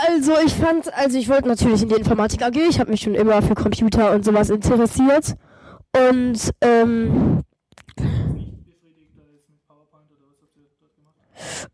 Also 0.07 0.33
ich 0.43 0.53
fand, 0.53 0.91
also 0.95 1.17
ich 1.17 1.29
wollte 1.29 1.47
natürlich 1.47 1.83
in 1.83 1.89
die 1.89 1.95
Informatik 1.95 2.41
AG, 2.41 2.55
ich 2.55 2.79
habe 2.79 2.89
mich 2.89 3.01
schon 3.01 3.13
immer 3.13 3.41
für 3.41 3.53
Computer 3.53 4.11
und 4.13 4.25
sowas 4.25 4.49
interessiert. 4.49 5.35
Und 5.95 6.51
ähm, 6.61 7.43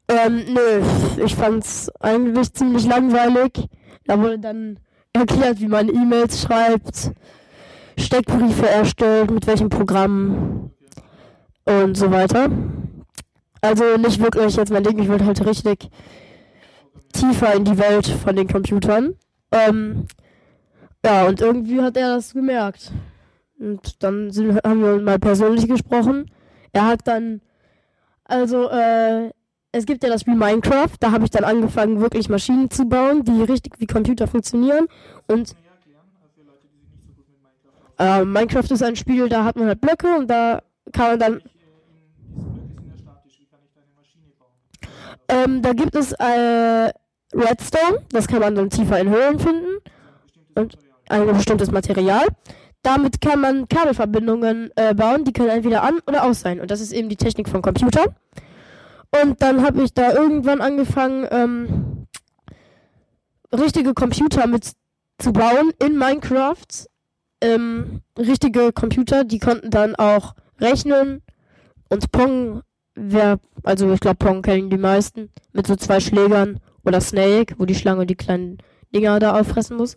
ähm, 0.10 0.44
nö, 0.50 1.24
ich 1.24 1.36
fand's 1.36 1.90
eigentlich 2.02 2.54
ziemlich 2.54 2.86
langweilig. 2.86 3.68
Da 4.06 4.20
wurde 4.20 4.40
dann 4.40 4.80
erklärt, 5.14 5.62
wie 5.62 5.68
man 5.68 5.88
E-Mails 5.88 6.42
schreibt, 6.42 7.12
Steckbriefe 7.98 8.68
erstellt, 8.68 9.32
mit 9.32 9.48
welchem 9.48 9.70
Programm 9.70 10.72
und 11.64 11.96
so 11.96 12.12
weiter. 12.12 12.50
Also 13.62 13.84
nicht 13.98 14.22
wirklich 14.22 14.56
jetzt 14.58 14.72
mein 14.72 14.84
Ding, 14.84 15.00
ich 15.00 15.08
wollte 15.08 15.26
halt 15.26 15.46
richtig 15.46 15.90
tiefer 17.14 17.54
in 17.56 17.66
die 17.66 17.78
Welt 17.78 18.08
von 18.08 18.36
den 18.36 18.48
Computern. 18.48 19.16
Ähm, 19.52 20.06
ja, 21.06 21.26
und 21.26 21.42
irgendwie 21.42 21.82
hat 21.82 21.98
er 21.98 22.16
das 22.16 22.34
gemerkt. 22.34 22.92
Und 23.60 24.04
dann 24.04 24.32
sind, 24.32 24.56
haben 24.64 24.82
wir 24.82 25.00
mal 25.00 25.20
persönlich 25.20 25.68
gesprochen. 25.68 26.30
Er 26.74 26.86
hat 26.86 27.02
dann, 27.06 27.42
also, 28.26 28.70
äh, 28.70 29.32
es 29.72 29.86
gibt 29.86 30.04
ja 30.04 30.10
das 30.10 30.22
Spiel 30.22 30.36
Minecraft, 30.36 30.96
da 31.00 31.12
habe 31.12 31.26
ich 31.26 31.32
dann 31.32 31.44
angefangen, 31.44 32.02
wirklich 32.02 32.30
Maschinen 32.30 32.70
zu 32.70 32.86
bauen, 32.86 33.24
die 33.24 33.44
richtig 33.44 33.74
wie 33.80 33.86
Computer 33.86 34.28
funktionieren. 34.28 34.88
Und 35.28 35.56
äh, 38.00 38.24
Minecraft 38.24 38.72
ist 38.72 38.84
ein 38.84 38.96
Spiel, 38.96 39.30
da 39.30 39.44
hat 39.44 39.56
man 39.56 39.68
halt 39.68 39.82
Blöcke 39.82 40.18
und 40.18 40.28
da 40.28 40.62
kann 40.92 41.12
man 41.12 41.20
dann. 41.20 41.42
Ähm, 45.30 45.62
da 45.62 45.74
gibt 45.74 45.96
es 45.96 46.14
äh, 46.14 46.92
Redstone, 47.34 48.02
das 48.12 48.28
kann 48.28 48.40
man 48.40 48.56
dann 48.56 48.70
tiefer 48.70 49.00
in 49.00 49.10
Höhlen 49.10 49.40
finden. 49.40 49.78
Und 50.56 50.78
ein 51.10 51.28
bestimmtes 51.28 51.72
Material. 51.72 52.28
Damit 52.84 53.22
kann 53.22 53.42
man 53.42 53.68
Kabelverbindungen 53.68 54.72
äh, 54.76 54.94
bauen, 54.94 55.24
die 55.24 55.34
können 55.34 55.50
entweder 55.50 55.84
an 55.84 56.00
oder 56.08 56.24
aus 56.24 56.42
sein. 56.42 56.60
Und 56.60 56.72
das 56.72 56.82
ist 56.82 56.94
eben 56.94 57.10
die 57.10 57.16
Technik 57.16 57.50
von 57.50 57.62
Computern. 57.62 58.16
Und 59.22 59.42
dann 59.42 59.64
habe 59.64 59.84
ich 59.84 59.94
da 59.94 60.14
irgendwann 60.14 60.62
angefangen, 60.62 61.28
ähm, 61.32 62.08
richtige 63.54 63.94
Computer 63.94 64.48
mit 64.48 64.74
zu 65.18 65.34
bauen 65.34 65.72
in 65.84 65.98
Minecraft. 65.98 66.88
Ähm, 67.42 68.02
richtige 68.18 68.72
Computer, 68.74 69.24
die 69.24 69.40
konnten 69.40 69.70
dann 69.70 69.96
auch 69.96 70.34
rechnen 70.60 71.22
und 71.90 72.12
Pong, 72.12 72.64
wer, 72.98 73.40
also 73.64 73.92
ich 73.94 74.00
glaube 74.00 74.18
Pong 74.18 74.42
kennen 74.42 74.70
die 74.70 74.78
meisten, 74.78 75.30
mit 75.54 75.68
so 75.68 75.76
zwei 75.76 76.00
Schlägern 76.00 76.60
oder 76.84 77.00
Snake, 77.00 77.56
wo 77.58 77.66
die 77.66 77.76
Schlange 77.76 78.06
die 78.06 78.16
kleinen 78.16 78.58
Dinger 78.94 79.20
da 79.20 79.40
auffressen 79.40 79.78
muss. 79.78 79.96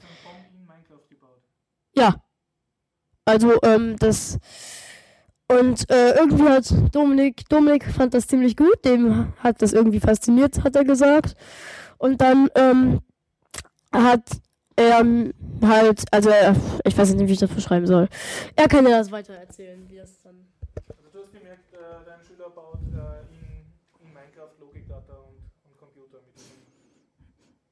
Ja. 1.95 2.17
Also, 3.25 3.61
ähm, 3.63 3.97
das. 3.99 4.39
Und 5.49 5.91
äh, 5.91 6.13
irgendwie 6.13 6.45
hat 6.45 6.73
Dominik, 6.93 7.49
Dominik 7.49 7.85
fand 7.85 8.15
das 8.15 8.29
ziemlich 8.29 8.57
gut, 8.57 8.85
dem 8.85 9.33
hat 9.39 9.61
das 9.63 9.73
irgendwie 9.73 9.99
fasziniert, 9.99 10.63
hat 10.63 10.77
er 10.77 10.85
gesagt. 10.85 11.35
Und 11.99 12.21
dann 12.21 12.49
ähm, 12.55 13.01
hat 13.93 14.23
er 14.77 15.05
halt, 15.63 16.05
also 16.13 16.31
ich 16.85 16.97
weiß 16.97 17.15
nicht, 17.15 17.29
wie 17.29 17.33
ich 17.33 17.41
das 17.41 17.51
beschreiben 17.51 17.87
soll. 17.87 18.09
Er 18.55 18.69
kann 18.69 18.87
ja 18.87 18.99
das 18.99 19.11
weiter 19.11 19.35
erzählen, 19.35 19.85
wie 19.89 19.97
das 19.97 20.20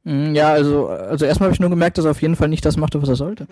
Ja, 0.09 0.49
also, 0.49 0.89
also 0.89 1.27
erstmal 1.27 1.49
habe 1.49 1.55
ich 1.55 1.61
nur 1.61 1.69
gemerkt, 1.69 1.99
dass 1.99 2.07
er 2.07 2.13
auf 2.13 2.23
jeden 2.23 2.37
Fall 2.37 2.49
nicht 2.49 2.65
das 2.65 2.79
machte, 2.79 3.03
was 3.03 3.11
er 3.11 3.17
sollte. 3.17 3.47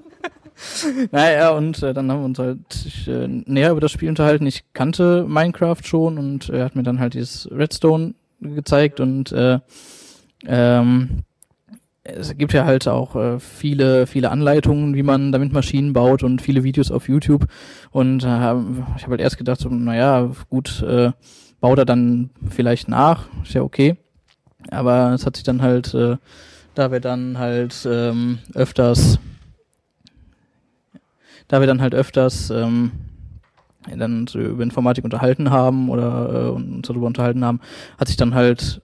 naja, 1.12 1.50
und 1.50 1.82
äh, 1.82 1.94
dann 1.94 2.10
haben 2.10 2.20
wir 2.20 2.24
uns 2.26 2.38
halt 2.38 3.06
äh, 3.06 3.26
näher 3.26 3.70
über 3.70 3.80
das 3.80 3.90
Spiel 3.90 4.10
unterhalten. 4.10 4.46
Ich 4.46 4.64
kannte 4.74 5.24
Minecraft 5.26 5.82
schon 5.82 6.18
und 6.18 6.50
er 6.50 6.66
hat 6.66 6.76
mir 6.76 6.82
dann 6.82 7.00
halt 7.00 7.14
dieses 7.14 7.50
Redstone 7.50 8.12
gezeigt 8.42 9.00
und 9.00 9.32
äh, 9.32 9.60
ähm, 10.46 11.24
es 12.02 12.36
gibt 12.36 12.52
ja 12.52 12.66
halt 12.66 12.86
auch 12.86 13.16
äh, 13.16 13.40
viele, 13.40 14.06
viele 14.06 14.30
Anleitungen, 14.30 14.94
wie 14.94 15.02
man 15.02 15.32
damit 15.32 15.54
Maschinen 15.54 15.94
baut 15.94 16.22
und 16.22 16.42
viele 16.42 16.64
Videos 16.64 16.90
auf 16.90 17.08
YouTube. 17.08 17.46
Und 17.92 18.24
äh, 18.24 18.26
ich 18.26 19.04
habe 19.04 19.10
halt 19.10 19.20
erst 19.22 19.38
gedacht, 19.38 19.60
so, 19.60 19.70
naja, 19.70 20.30
gut, 20.50 20.82
äh, 20.82 21.12
baut 21.60 21.78
er 21.78 21.86
dann 21.86 22.28
vielleicht 22.46 22.88
nach, 22.88 23.26
ist 23.42 23.54
ja 23.54 23.62
okay. 23.62 23.96
Aber 24.70 25.12
es 25.12 25.26
hat 25.26 25.36
sich 25.36 25.44
dann 25.44 25.62
halt, 25.62 25.94
äh, 25.94 26.16
da 26.74 26.92
wir 26.92 27.00
dann 27.00 27.38
halt 27.38 27.86
ähm, 27.90 28.38
öfters, 28.54 29.18
da 31.48 31.60
wir 31.60 31.66
dann 31.66 31.80
halt 31.80 31.94
öfters 31.94 32.50
ähm, 32.50 32.92
dann 33.88 34.26
über 34.34 34.62
Informatik 34.62 35.04
unterhalten 35.04 35.50
haben 35.50 35.88
oder 35.88 36.46
äh, 36.46 36.50
uns 36.50 36.86
darüber 36.86 37.06
unterhalten 37.06 37.44
haben, 37.44 37.60
hat 37.98 38.08
sich 38.08 38.16
dann 38.16 38.34
halt 38.34 38.82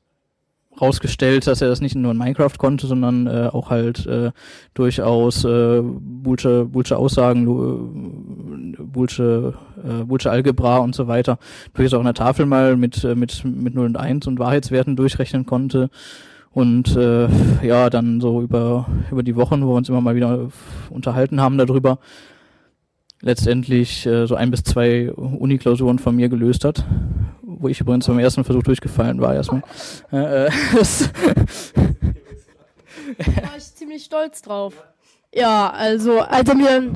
rausgestellt, 0.81 1.47
dass 1.47 1.63
er 1.63 1.69
das 1.69 1.81
nicht 1.81 1.95
nur 1.95 2.13
in 2.13 2.19
Minecraft 2.19 2.59
konnte, 2.59 2.87
sondern 2.87 3.27
äh, 3.27 3.49
auch 3.53 3.71
halt 3.71 4.07
äh, 4.07 4.33
durchaus 4.75 5.45
äh, 5.45 5.81
Boolsche, 5.83 6.67
Boolsche 6.67 6.97
Aussagen, 6.97 8.75
äh, 8.79 8.83
Boolsche, 8.83 9.55
äh, 9.87 10.05
Boolsche 10.05 10.31
Algebra 10.31 10.79
und 10.79 10.95
so 10.95 11.09
weiter 11.09 11.39
durchaus 11.75 11.95
auch 11.95 12.01
in 12.01 12.07
der 12.07 12.15
Tafel 12.15 12.47
mal 12.47 12.77
mit, 12.77 13.05
äh, 13.05 13.15
mit, 13.15 13.45
mit 13.45 13.75
0 13.75 13.87
und 13.87 13.97
1 13.97 14.27
und 14.27 14.39
Wahrheitswerten 14.39 14.97
durchrechnen 14.97 15.47
konnte. 15.47 15.91
Und 16.53 16.97
äh, 16.97 17.29
ja, 17.63 17.91
dann 17.91 18.21
so 18.21 18.41
über, 18.41 18.87
über 19.11 19.23
die 19.23 19.37
Wochen, 19.37 19.63
wo 19.63 19.73
wir 19.73 19.77
uns 19.77 19.91
immer 19.91 20.01
mal 20.01 20.15
wieder 20.15 20.49
unterhalten 20.89 21.41
haben 21.41 21.59
darüber, 21.59 21.99
letztendlich 23.21 24.07
äh, 24.07 24.27
so 24.27 24.37
ein 24.37 24.51
bis 24.51 24.63
zwei 24.63 25.13
Uni-Klausuren 25.13 25.99
von 25.99 26.17
mir 26.17 26.31
gelöst 26.31 26.65
hat, 26.65 26.85
wo 27.43 27.69
ich 27.69 27.81
übrigens 27.81 28.07
beim 28.07 28.19
ersten 28.19 28.45
Versuch 28.45 28.63
durchgefallen 28.63 29.21
war 29.21 29.35
erstmal. 29.35 29.63
Äh, 30.13 30.47
äh, 30.47 30.51
Da 33.19 33.25
war 33.27 33.57
ich 33.57 33.75
ziemlich 33.75 34.05
stolz 34.05 34.43
drauf. 34.43 34.75
Ja, 35.33 35.71
also, 35.71 36.21
als 36.21 36.53
mir. 36.55 36.93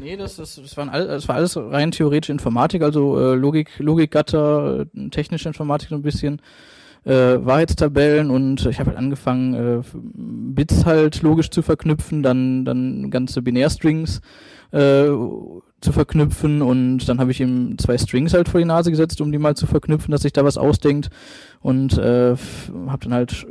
Nee, 0.00 0.16
das, 0.16 0.36
das, 0.36 0.56
das, 0.56 0.76
waren 0.76 0.88
all, 0.88 1.06
das 1.06 1.28
war 1.28 1.36
alles 1.36 1.56
rein 1.56 1.90
theoretische 1.90 2.32
Informatik, 2.32 2.82
also 2.82 3.20
äh, 3.20 3.34
Logik, 3.34 3.78
Logikgatter, 3.78 4.86
äh, 4.94 5.08
technische 5.10 5.48
Informatik 5.48 5.90
so 5.90 5.94
ein 5.94 6.02
bisschen, 6.02 6.40
äh, 7.04 7.12
Wahrheitstabellen 7.12 8.30
und 8.30 8.64
ich 8.66 8.78
habe 8.78 8.90
halt 8.90 8.98
angefangen, 8.98 9.54
äh, 9.54 9.82
Bits 9.92 10.84
halt 10.86 11.22
logisch 11.22 11.50
zu 11.50 11.62
verknüpfen, 11.62 12.22
dann, 12.22 12.64
dann 12.64 13.10
ganze 13.10 13.42
Binärstrings 13.42 14.20
äh, 14.72 15.06
zu 15.06 15.92
verknüpfen 15.92 16.62
und 16.62 17.08
dann 17.08 17.18
habe 17.20 17.30
ich 17.30 17.40
ihm 17.40 17.78
zwei 17.78 17.96
Strings 17.96 18.34
halt 18.34 18.48
vor 18.48 18.60
die 18.60 18.66
Nase 18.66 18.90
gesetzt, 18.90 19.20
um 19.20 19.32
die 19.32 19.38
mal 19.38 19.56
zu 19.56 19.66
verknüpfen, 19.66 20.12
dass 20.12 20.22
sich 20.22 20.32
da 20.32 20.44
was 20.44 20.58
ausdenkt 20.58 21.10
und 21.60 21.96
äh, 21.98 22.36
habe 22.86 23.04
dann 23.04 23.14
halt 23.14 23.46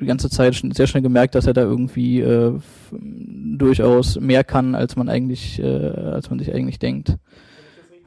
die 0.00 0.06
ganze 0.06 0.28
Zeit 0.28 0.54
sehr 0.54 0.86
schnell 0.86 1.02
gemerkt, 1.02 1.34
dass 1.34 1.46
er 1.46 1.54
da 1.54 1.62
irgendwie 1.62 2.20
äh, 2.20 2.58
durchaus 2.92 4.20
mehr 4.20 4.44
kann, 4.44 4.74
als 4.74 4.96
man 4.96 5.08
eigentlich, 5.08 5.58
äh, 5.58 5.64
als 5.64 6.28
man 6.30 6.38
sich 6.38 6.52
eigentlich 6.52 6.78
denkt. 6.78 7.16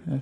Ja. 0.07 0.21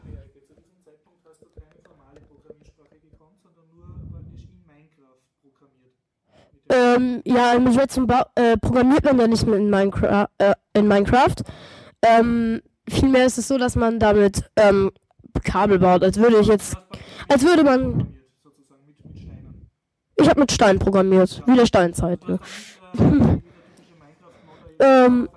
Ähm, 6.69 7.22
ja, 7.26 7.57
mit 7.60 7.80
Redstone 7.80 8.07
ba- 8.07 8.30
äh, 8.35 8.57
programmiert 8.57 9.06
man 9.06 9.19
ja 9.19 9.27
nicht 9.27 9.48
mehr 9.48 9.57
in 9.57 9.69
Minecraft. 9.69 10.27
Äh, 10.38 10.53
in 10.73 10.88
Minecraft. 10.88 11.35
Ähm, 12.02 12.61
vielmehr 12.89 13.26
ist 13.26 13.38
es 13.38 13.48
so, 13.48 13.57
dass 13.57 13.76
man 13.77 13.99
damit 13.99 14.44
ähm, 14.57 14.91
Kabel 15.44 15.80
baut, 15.80 16.03
als 16.03 16.18
würde 16.18 16.39
ich 16.39 16.48
jetzt, 16.48 16.76
als 17.30 17.44
würde 17.45 17.64
man. 17.64 18.16
Ich 20.18 20.27
habe 20.27 20.39
mit 20.39 20.52
Stein 20.52 20.80
programmiert, 20.80 21.44
wie 21.45 21.56
der 21.56 21.65
Steinzeit. 21.65 22.19
Ne? 22.27 22.39
ähm, 24.80 25.30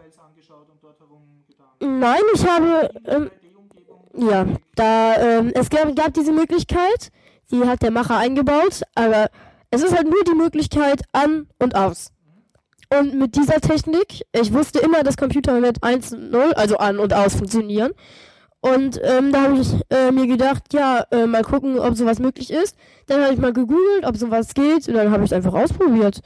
nein, 1.81 2.21
ich 2.35 2.47
habe, 2.47 2.91
ähm, 3.07 3.31
ja, 4.17 4.47
da 4.75 5.17
ähm, 5.17 5.53
es 5.55 5.69
gab, 5.69 5.95
gab 5.95 6.15
diese 6.15 6.33
Möglichkeit, 6.33 7.11
die 7.51 7.65
hat 7.65 7.83
der 7.83 7.91
Macher 7.91 8.17
eingebaut, 8.17 8.83
aber 8.95 9.29
es 9.71 9.83
ist 9.83 9.95
halt 9.95 10.09
nur 10.09 10.25
die 10.25 10.35
Möglichkeit 10.35 11.03
an 11.13 11.47
und 11.59 11.77
aus. 11.77 12.13
Und 12.93 13.15
mit 13.15 13.37
dieser 13.37 13.61
Technik, 13.61 14.25
ich 14.33 14.53
wusste 14.53 14.81
immer, 14.81 15.05
dass 15.05 15.17
Computer 15.17 15.61
mit 15.61 15.83
1 15.83 16.13
und 16.13 16.31
0, 16.33 16.55
also 16.55 16.77
an 16.79 16.99
und 16.99 17.13
aus 17.15 17.37
funktionieren. 17.37 17.93
Und 18.61 19.01
ähm, 19.03 19.33
da 19.33 19.43
habe 19.43 19.59
ich 19.59 19.73
äh, 19.89 20.13
mir 20.13 20.27
gedacht, 20.27 20.73
ja, 20.73 21.07
äh, 21.11 21.27
mal 21.27 21.43
gucken, 21.43 21.79
ob 21.79 21.97
sowas 21.97 22.19
möglich 22.19 22.51
ist. 22.51 22.77
Dann 23.07 23.23
habe 23.23 23.33
ich 23.33 23.41
mal 23.41 23.53
gegoogelt, 23.53 24.05
ob 24.05 24.17
sowas 24.17 24.53
geht 24.55 24.87
und 24.87 24.95
dann 24.95 25.11
habe 25.11 25.25
ich 25.25 25.31
es 25.31 25.37
einfach 25.37 25.55
ausprobiert. 25.55 26.21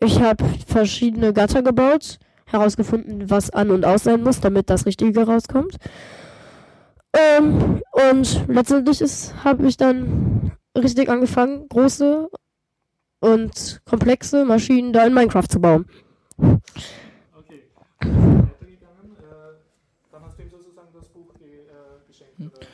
Ich 0.00 0.20
habe 0.20 0.44
verschiedene 0.66 1.32
Gatter 1.32 1.62
gebaut, 1.62 2.18
herausgefunden, 2.46 3.28
was 3.28 3.50
an 3.50 3.70
und 3.70 3.84
aus 3.84 4.04
sein 4.04 4.22
muss, 4.22 4.40
damit 4.40 4.70
das 4.70 4.86
Richtige 4.86 5.26
rauskommt. 5.26 5.76
Ähm, 7.12 7.82
und 8.12 8.48
letztendlich 8.48 9.00
habe 9.42 9.66
ich 9.66 9.76
dann 9.76 10.52
richtig 10.76 11.08
angefangen, 11.08 11.68
große 11.68 12.28
und 13.20 13.80
komplexe 13.84 14.44
Maschinen 14.44 14.92
da 14.92 15.06
in 15.06 15.14
Minecraft 15.14 15.48
zu 15.48 15.60
bauen. 15.60 15.86
Okay. 16.36 17.64
Weitergegangen, 18.00 19.16
äh, 19.16 19.58
dann 20.12 20.22
hast 20.24 20.38
du 20.38 20.42
ihm 20.42 20.50
sozusagen 20.50 20.88
das 20.94 21.08
Buch 21.08 21.34
ge 21.38 21.48
äh, 21.48 22.06
geschenkt. 22.06 22.40
Oder? 22.40 22.66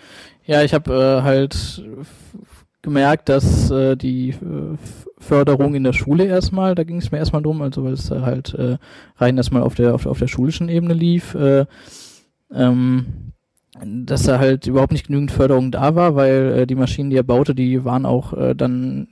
Ja, 0.47 0.63
ich 0.63 0.75
habe 0.75 0.93
äh, 0.93 1.23
halt 1.23 1.83
gemerkt, 2.83 3.31
dass 3.31 3.71
äh, 3.71 3.97
die 3.97 4.31
äh, 4.31 4.77
Förderung 5.19 5.75
in 5.75 5.85
der 5.85 5.95
Schule 5.95 6.27
erstmal, 6.27 6.75
da 6.75 6.85
ging 6.85 6.99
es 6.99 7.11
mir 7.11 7.19
erstmal 7.19 7.43
drum, 7.43 7.63
also 7.63 7.83
weil 7.83 7.95
es 7.95 8.11
halt 8.11 8.53
äh, 8.55 8.77
rein 9.17 9.39
erstmal 9.39 9.63
auf 9.63 9.75
der, 9.75 9.95
auf, 9.95 10.05
auf 10.05 10.19
der 10.19 10.29
schulischen 10.29 10.69
Ebene 10.69 10.93
lief, 10.93 11.35
äh, 11.35 11.65
ähm, 12.53 13.33
dass 13.83 14.25
da 14.25 14.39
halt 14.39 14.67
überhaupt 14.67 14.93
nicht 14.93 15.07
genügend 15.07 15.33
Förderung 15.33 15.71
da 15.71 15.95
war, 15.95 16.15
weil 16.15 16.59
äh, 16.59 16.67
die 16.67 16.75
Maschinen, 16.75 17.09
die 17.09 17.17
er 17.17 17.23
baute, 17.23 17.55
die 17.55 17.85
waren 17.85 18.05
auch 18.05 18.35
äh, 18.35 18.55
dann 18.55 19.09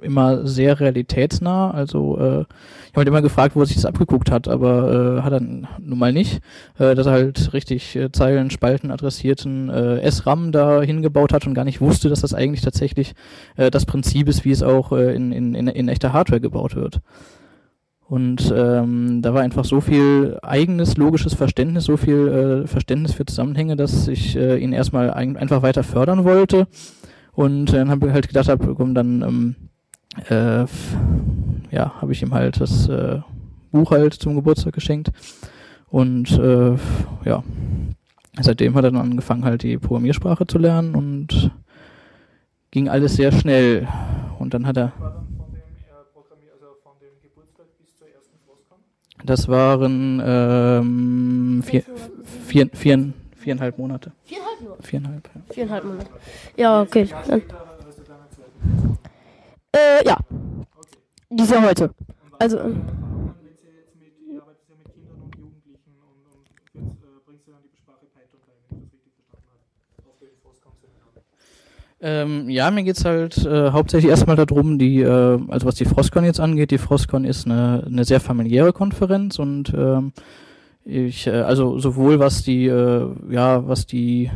immer 0.00 0.46
sehr 0.46 0.80
realitätsnah. 0.80 1.70
Also 1.70 2.18
äh, 2.18 2.40
ich 2.40 2.92
habe 2.92 2.96
halt 2.96 3.08
immer 3.08 3.22
gefragt, 3.22 3.56
wo 3.56 3.60
er 3.60 3.66
sich 3.66 3.76
das 3.76 3.84
abgeguckt 3.84 4.30
hat, 4.30 4.48
aber 4.48 5.18
äh, 5.18 5.22
hat 5.22 5.32
er 5.32 5.40
nun 5.40 5.98
mal 5.98 6.12
nicht. 6.12 6.40
Äh, 6.78 6.94
dass 6.94 7.06
er 7.06 7.12
halt 7.12 7.52
richtig 7.52 7.96
äh, 7.96 8.10
Zeilen, 8.12 8.50
Spalten 8.50 8.90
adressierten 8.90 9.68
äh, 9.68 10.10
SRAM 10.10 10.52
da 10.52 10.82
hingebaut 10.82 11.32
hat 11.32 11.46
und 11.46 11.54
gar 11.54 11.64
nicht 11.64 11.80
wusste, 11.80 12.08
dass 12.08 12.20
das 12.20 12.34
eigentlich 12.34 12.62
tatsächlich 12.62 13.14
äh, 13.56 13.70
das 13.70 13.86
Prinzip 13.86 14.28
ist, 14.28 14.44
wie 14.44 14.52
es 14.52 14.62
auch 14.62 14.92
äh, 14.92 15.14
in, 15.14 15.32
in, 15.32 15.54
in, 15.54 15.68
in 15.68 15.88
echter 15.88 16.12
Hardware 16.12 16.40
gebaut 16.40 16.74
wird. 16.74 17.00
Und 18.08 18.52
ähm, 18.56 19.20
da 19.20 19.34
war 19.34 19.42
einfach 19.42 19.66
so 19.66 19.82
viel 19.82 20.38
eigenes 20.42 20.96
logisches 20.96 21.34
Verständnis, 21.34 21.84
so 21.84 21.98
viel 21.98 22.62
äh, 22.64 22.66
Verständnis 22.66 23.12
für 23.12 23.26
Zusammenhänge, 23.26 23.76
dass 23.76 24.08
ich 24.08 24.34
äh, 24.34 24.56
ihn 24.56 24.72
erstmal 24.72 25.10
ein, 25.10 25.36
einfach 25.36 25.60
weiter 25.60 25.82
fördern 25.82 26.24
wollte. 26.24 26.68
Und 27.38 27.72
dann 27.72 27.88
habe 27.88 28.08
ich 28.08 28.12
halt 28.12 28.26
gedacht, 28.26 28.48
hab, 28.48 28.66
komm, 28.76 28.96
dann 28.96 29.22
ähm, 29.22 29.54
äh, 30.28 30.66
ja, 31.70 31.94
habe 32.00 32.10
ich 32.10 32.20
ihm 32.20 32.34
halt 32.34 32.60
das 32.60 32.88
äh, 32.88 33.20
Buch 33.70 33.92
halt 33.92 34.14
zum 34.14 34.34
Geburtstag 34.34 34.72
geschenkt. 34.72 35.12
Und 35.86 36.32
äh, 36.36 36.74
ja, 37.24 37.44
seitdem 38.40 38.74
hat 38.74 38.82
er 38.82 38.90
dann 38.90 39.00
angefangen, 39.00 39.44
halt 39.44 39.62
die 39.62 39.78
Programmiersprache 39.78 40.48
zu 40.48 40.58
lernen 40.58 40.96
und 40.96 41.52
ging 42.72 42.88
alles 42.88 43.14
sehr 43.14 43.30
schnell. 43.30 43.86
Und 44.40 44.52
dann 44.52 44.66
hat 44.66 44.76
er. 44.76 44.92
Das 49.24 49.46
waren 49.46 50.20
ähm, 50.24 51.62
vier, 51.64 51.84
vier, 52.48 52.68
vier, 52.72 53.12
viereinhalb 53.48 53.78
Monate. 53.78 54.12
Viereinhalb 54.24 54.60
nur? 54.60 54.76
Viereinhalb, 54.82 55.30
ja. 55.34 55.54
Viereinhalb 55.54 55.84
Monate. 55.84 56.10
Ja, 56.56 56.82
okay. 56.82 57.08
Dann. 57.26 57.42
Äh, 59.72 60.06
ja. 60.06 60.16
Dieser 61.30 61.62
heute. 61.62 61.90
Also. 62.38 62.58
ähm, 62.58 62.82
Ähm, 72.00 72.48
ja, 72.48 72.70
mir 72.70 72.84
geht's 72.84 73.04
halt 73.04 73.44
äh, 73.44 73.72
hauptsächlich 73.72 74.08
erstmal 74.08 74.36
darum, 74.36 74.78
die, 74.78 75.02
äh, 75.02 75.38
also 75.48 75.66
was 75.66 75.74
die 75.74 75.84
Frostcon 75.84 76.22
jetzt 76.22 76.38
angeht, 76.38 76.70
die 76.70 76.78
Frostcon 76.78 77.24
ist 77.24 77.46
eine, 77.46 77.82
eine 77.84 78.04
sehr 78.04 78.20
familiäre 78.20 78.72
Konferenz 78.72 79.40
und 79.40 79.74
ähm, 79.76 80.12
ich, 80.88 81.26
äh, 81.26 81.30
also 81.30 81.78
sowohl 81.78 82.18
was 82.18 82.42
die, 82.42 82.66
äh, 82.66 83.06
ja, 83.28 83.68
was 83.68 83.86
die, 83.86 84.30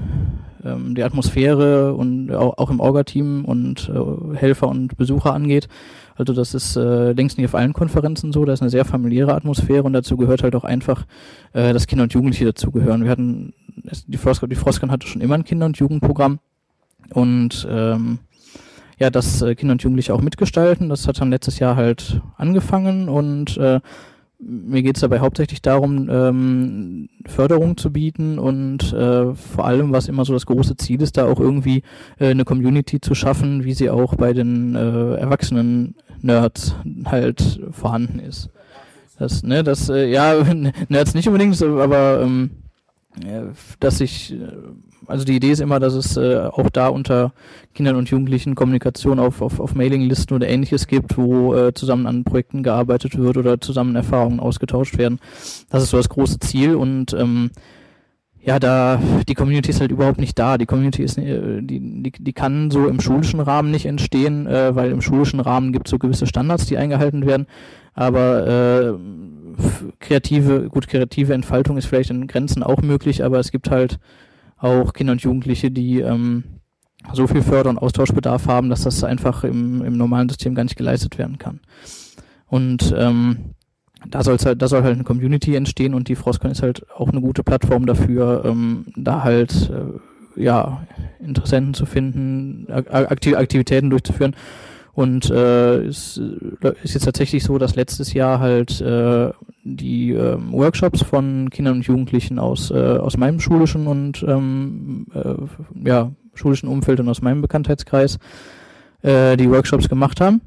ähm, 0.62 0.94
die 0.94 1.02
Atmosphäre 1.02 1.94
und 1.94 2.30
auch, 2.32 2.70
im 2.70 2.78
Orga-Team 2.78 3.44
und 3.46 3.88
äh, 3.88 4.36
Helfer 4.36 4.68
und 4.68 4.96
Besucher 4.98 5.32
angeht. 5.32 5.68
Also 6.14 6.34
das 6.34 6.52
ist 6.52 6.76
äh, 6.76 7.12
längst 7.12 7.38
nicht 7.38 7.46
auf 7.46 7.54
allen 7.54 7.72
Konferenzen 7.72 8.32
so, 8.32 8.44
da 8.44 8.52
ist 8.52 8.60
eine 8.60 8.70
sehr 8.70 8.84
familiäre 8.84 9.34
Atmosphäre 9.34 9.82
und 9.84 9.94
dazu 9.94 10.18
gehört 10.18 10.42
halt 10.42 10.54
auch 10.54 10.64
einfach, 10.64 11.06
äh, 11.54 11.72
dass 11.72 11.86
Kinder 11.86 12.02
und 12.02 12.12
Jugendliche 12.12 12.44
dazugehören. 12.44 13.04
Wir 13.04 13.10
hatten, 13.10 13.54
die 14.06 14.18
Frostcon, 14.18 14.50
die 14.50 14.56
Frostcon 14.56 14.90
hatte 14.90 15.06
schon 15.06 15.22
immer 15.22 15.36
ein 15.36 15.44
Kinder- 15.44 15.66
und 15.66 15.78
Jugendprogramm 15.78 16.38
und 17.14 17.66
ähm, 17.70 18.18
ja, 18.98 19.08
dass 19.08 19.40
äh, 19.40 19.54
Kinder 19.54 19.72
und 19.72 19.82
Jugendliche 19.82 20.12
auch 20.12 20.20
mitgestalten. 20.20 20.90
Das 20.90 21.08
hat 21.08 21.18
dann 21.18 21.30
letztes 21.30 21.58
Jahr 21.58 21.76
halt 21.76 22.20
angefangen 22.36 23.08
und 23.08 23.56
äh, 23.56 23.80
mir 24.44 24.82
geht 24.82 24.96
es 24.96 25.02
dabei 25.02 25.20
hauptsächlich 25.20 25.62
darum, 25.62 26.08
ähm, 26.10 27.08
Förderung 27.26 27.76
zu 27.76 27.92
bieten 27.92 28.38
und 28.38 28.92
äh, 28.92 29.34
vor 29.34 29.66
allem, 29.66 29.92
was 29.92 30.08
immer 30.08 30.24
so 30.24 30.32
das 30.32 30.46
große 30.46 30.76
Ziel 30.76 31.00
ist, 31.00 31.16
da 31.16 31.26
auch 31.26 31.38
irgendwie 31.38 31.82
äh, 32.18 32.30
eine 32.30 32.44
Community 32.44 33.00
zu 33.00 33.14
schaffen, 33.14 33.64
wie 33.64 33.74
sie 33.74 33.88
auch 33.88 34.16
bei 34.16 34.32
den 34.32 34.74
äh, 34.74 35.14
erwachsenen 35.14 35.94
Nerds 36.20 36.74
halt 37.04 37.60
vorhanden 37.70 38.18
ist. 38.18 38.50
Das, 39.18 39.42
ne, 39.44 39.62
das, 39.62 39.88
äh, 39.88 40.10
ja, 40.10 40.44
Nerds 40.88 41.14
nicht 41.14 41.28
unbedingt, 41.28 41.62
aber 41.62 42.22
ähm, 42.22 42.50
äh, 43.24 43.42
dass 43.78 44.00
ich, 44.00 44.32
äh, 44.32 44.36
also 45.06 45.24
die 45.24 45.36
Idee 45.36 45.50
ist 45.50 45.60
immer, 45.60 45.80
dass 45.80 45.94
es 45.94 46.16
äh, 46.16 46.38
auch 46.38 46.70
da 46.70 46.88
unter 46.88 47.32
Kindern 47.74 47.96
und 47.96 48.08
Jugendlichen 48.10 48.54
Kommunikation 48.54 49.18
auf, 49.18 49.42
auf, 49.42 49.60
auf 49.60 49.74
Mailinglisten 49.74 50.34
oder 50.36 50.48
ähnliches 50.48 50.86
gibt, 50.86 51.16
wo 51.16 51.54
äh, 51.54 51.74
zusammen 51.74 52.06
an 52.06 52.24
Projekten 52.24 52.62
gearbeitet 52.62 53.18
wird 53.18 53.36
oder 53.36 53.60
zusammen 53.60 53.96
Erfahrungen 53.96 54.40
ausgetauscht 54.40 54.98
werden. 54.98 55.18
Das 55.70 55.82
ist 55.82 55.90
so 55.90 55.96
das 55.96 56.08
große 56.08 56.38
Ziel 56.40 56.74
und 56.74 57.12
ähm, 57.14 57.50
ja, 58.44 58.58
da 58.58 59.00
die 59.28 59.34
Community 59.34 59.70
ist 59.70 59.80
halt 59.80 59.92
überhaupt 59.92 60.18
nicht 60.18 60.36
da. 60.38 60.58
Die 60.58 60.66
Community 60.66 61.02
ist 61.02 61.16
äh, 61.16 61.62
die, 61.62 62.02
die, 62.02 62.12
die 62.12 62.32
kann 62.32 62.70
so 62.70 62.88
im 62.88 63.00
schulischen 63.00 63.40
Rahmen 63.40 63.70
nicht 63.70 63.86
entstehen, 63.86 64.46
äh, 64.46 64.74
weil 64.74 64.90
im 64.90 65.00
schulischen 65.00 65.40
Rahmen 65.40 65.72
gibt 65.72 65.86
es 65.86 65.90
so 65.90 65.98
gewisse 65.98 66.26
Standards, 66.26 66.66
die 66.66 66.76
eingehalten 66.76 67.24
werden. 67.24 67.46
Aber 67.94 68.46
äh, 68.46 68.92
kreative, 70.00 70.68
gut, 70.68 70.88
kreative 70.88 71.34
Entfaltung 71.34 71.76
ist 71.76 71.86
vielleicht 71.86 72.10
in 72.10 72.26
Grenzen 72.26 72.62
auch 72.62 72.82
möglich, 72.82 73.22
aber 73.22 73.38
es 73.38 73.52
gibt 73.52 73.70
halt 73.70 73.98
auch 74.62 74.92
Kinder 74.92 75.12
und 75.12 75.22
Jugendliche, 75.22 75.70
die 75.70 76.00
ähm, 76.00 76.44
so 77.12 77.26
viel 77.26 77.42
Förder- 77.42 77.70
und 77.70 77.78
Austauschbedarf 77.78 78.46
haben, 78.46 78.70
dass 78.70 78.82
das 78.82 79.02
einfach 79.04 79.44
im, 79.44 79.82
im 79.84 79.96
normalen 79.96 80.28
System 80.28 80.54
gar 80.54 80.62
nicht 80.62 80.76
geleistet 80.76 81.18
werden 81.18 81.38
kann. 81.38 81.60
Und 82.46 82.94
ähm, 82.96 83.54
da 84.08 84.22
soll's 84.22 84.46
halt, 84.46 84.62
da 84.62 84.68
soll 84.68 84.82
halt 84.82 84.94
eine 84.94 85.04
Community 85.04 85.54
entstehen 85.56 85.94
und 85.94 86.08
die 86.08 86.16
Frostcon 86.16 86.50
ist 86.50 86.62
halt 86.62 86.88
auch 86.90 87.08
eine 87.08 87.20
gute 87.20 87.42
Plattform 87.42 87.86
dafür, 87.86 88.44
ähm, 88.44 88.86
da 88.96 89.22
halt 89.22 89.70
äh, 89.70 90.40
ja 90.40 90.86
Interessenten 91.18 91.74
zu 91.74 91.86
finden, 91.86 92.66
Ak 92.70 92.92
Aktiv 92.92 93.36
Aktivitäten 93.36 93.90
durchzuführen. 93.90 94.34
Und 94.94 95.30
äh, 95.30 95.84
es 95.84 96.18
äh, 96.18 96.72
ist 96.82 96.94
jetzt 96.94 97.04
tatsächlich 97.04 97.44
so, 97.44 97.56
dass 97.56 97.76
letztes 97.76 98.12
Jahr 98.12 98.40
halt 98.40 98.80
äh, 98.80 99.30
die 99.64 100.10
ähm, 100.10 100.52
Workshops 100.52 101.02
von 101.02 101.48
Kindern 101.48 101.76
und 101.76 101.86
Jugendlichen 101.86 102.38
aus 102.38 102.70
äh, 102.70 102.74
aus 102.74 103.16
meinem 103.16 103.40
schulischen 103.40 103.86
und 103.86 104.22
ähm, 104.28 105.06
äh, 105.14 105.88
ja 105.88 106.12
schulischen 106.34 106.68
Umfeld 106.68 107.00
und 107.00 107.08
aus 107.08 107.22
meinem 107.22 107.40
Bekanntheitskreis 107.40 108.18
äh, 109.02 109.36
die 109.36 109.50
Workshops 109.50 109.88
gemacht 109.88 110.20
haben. 110.20 110.42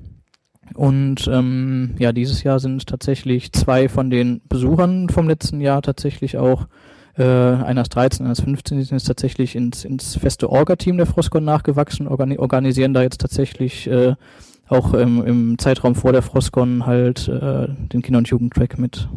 Und 0.74 1.28
ähm, 1.32 1.96
ja, 2.00 2.12
dieses 2.12 2.44
Jahr 2.44 2.60
sind 2.60 2.88
tatsächlich 2.88 3.52
zwei 3.52 3.88
von 3.88 4.10
den 4.10 4.42
Besuchern 4.50 5.10
vom 5.10 5.28
letzten 5.28 5.62
Jahr 5.62 5.82
tatsächlich 5.82 6.38
auch, 6.38 6.68
äh, 7.18 7.24
einer 7.24 7.82
ist 7.82 7.96
13, 7.96 8.26
einer 8.26 8.34
ist 8.34 8.42
15, 8.42 8.78
die 8.78 8.84
sind 8.84 8.98
jetzt 8.98 9.08
tatsächlich 9.08 9.56
ins, 9.56 9.86
ins 9.86 10.18
feste 10.18 10.50
Orga-Team 10.50 10.98
der 10.98 11.06
Frostcon 11.06 11.46
nachgewachsen, 11.46 12.08
organi 12.08 12.38
organisieren 12.38 12.94
da 12.94 13.02
jetzt 13.02 13.22
tatsächlich 13.22 13.88
äh, 13.88 14.16
auch 14.68 14.94
im, 14.94 15.24
im 15.26 15.58
Zeitraum 15.58 15.96
vor 15.96 16.12
der 16.12 16.22
Frostcon 16.22 16.86
halt 16.86 17.28
äh, 17.28 17.68
den 17.70 18.02
Kinder- 18.02 18.18
und 18.18 18.28
Jugendtrack 18.28 18.78
mit. 18.78 19.08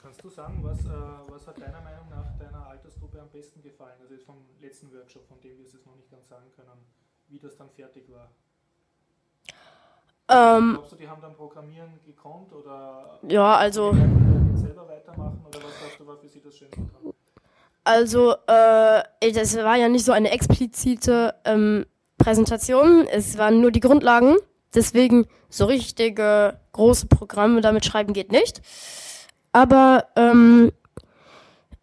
Kannst 0.00 0.24
du 0.24 0.30
sagen, 0.30 0.60
was, 0.62 0.84
äh, 0.84 0.88
was 1.28 1.46
hat 1.46 1.60
deiner 1.60 1.80
Meinung 1.80 2.08
nach 2.08 2.38
deiner 2.38 2.66
Altersgruppe 2.68 3.20
am 3.20 3.28
besten 3.32 3.62
gefallen? 3.62 3.96
Also 4.00 4.14
jetzt 4.14 4.24
vom 4.24 4.36
letzten 4.62 4.92
Workshop, 4.92 5.26
von 5.26 5.40
dem 5.40 5.58
wir 5.58 5.64
es 5.64 5.72
jetzt 5.72 5.86
noch 5.86 5.96
nicht 5.96 6.10
ganz 6.10 6.28
sagen 6.28 6.46
können, 6.54 6.70
wie 7.28 7.38
das 7.38 7.56
dann 7.56 7.68
fertig 7.70 8.04
war. 8.10 8.30
Ähm, 10.28 10.72
Glaubst 10.72 10.92
du, 10.92 10.96
die 10.96 11.08
haben 11.08 11.22
dann 11.22 11.34
Programmieren 11.34 12.00
gekonnt 12.04 12.52
oder 12.52 13.04
Ja, 13.28 13.56
also- 13.56 13.92
die 13.92 13.98
werden 13.98 14.48
jetzt 14.52 14.60
selber 14.62 14.88
weitermachen 14.88 15.40
oder 15.46 15.58
was 15.58 15.78
glaubst 15.78 16.00
du, 16.00 16.06
war 16.06 16.16
für 16.18 16.28
sie 16.28 16.40
das 16.40 16.56
Schönste 16.56 16.80
dran? 16.80 17.12
Also, 17.84 18.32
äh, 18.48 19.32
das 19.32 19.56
war 19.56 19.76
ja 19.76 19.88
nicht 19.88 20.04
so 20.04 20.12
eine 20.12 20.30
explizite 20.30 21.34
ähm, 21.44 21.86
Präsentation. 22.18 23.06
Es 23.06 23.38
waren 23.38 23.60
nur 23.60 23.70
die 23.70 23.80
Grundlagen. 23.80 24.36
Deswegen 24.74 25.26
so 25.48 25.66
richtige 25.66 26.58
große 26.72 27.06
Programme 27.06 27.60
damit 27.60 27.84
schreiben 27.84 28.12
geht 28.12 28.32
nicht. 28.32 28.60
Aber 29.52 30.06
ähm, 30.16 30.72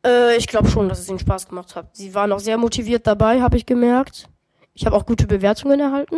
äh, 0.05 0.35
ich 0.35 0.47
glaube 0.47 0.68
schon, 0.69 0.89
dass 0.89 0.99
es 0.99 1.07
ihnen 1.10 1.19
Spaß 1.19 1.47
gemacht 1.47 1.76
hat. 1.76 1.95
Sie 1.95 2.14
waren 2.14 2.31
auch 2.34 2.39
sehr 2.39 2.57
motiviert 2.57 3.07
dabei, 3.07 3.41
habe 3.41 3.55
ich 3.57 3.65
gemerkt. 3.65 4.27
Ich 4.73 4.85
habe 4.85 4.95
auch 4.95 5.05
gute 5.05 5.26
Bewertungen 5.26 5.80
erhalten. 5.80 6.18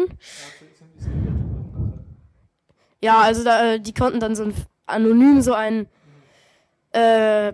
Ja, 3.02 3.20
also 3.22 3.44
da, 3.44 3.74
äh, 3.74 3.80
die 3.80 3.94
konnten 3.94 4.20
dann 4.20 4.36
so 4.36 4.44
ein 4.46 4.54
anonym 4.86 5.42
so 5.42 5.54
ein 5.54 5.88
äh, 6.92 7.54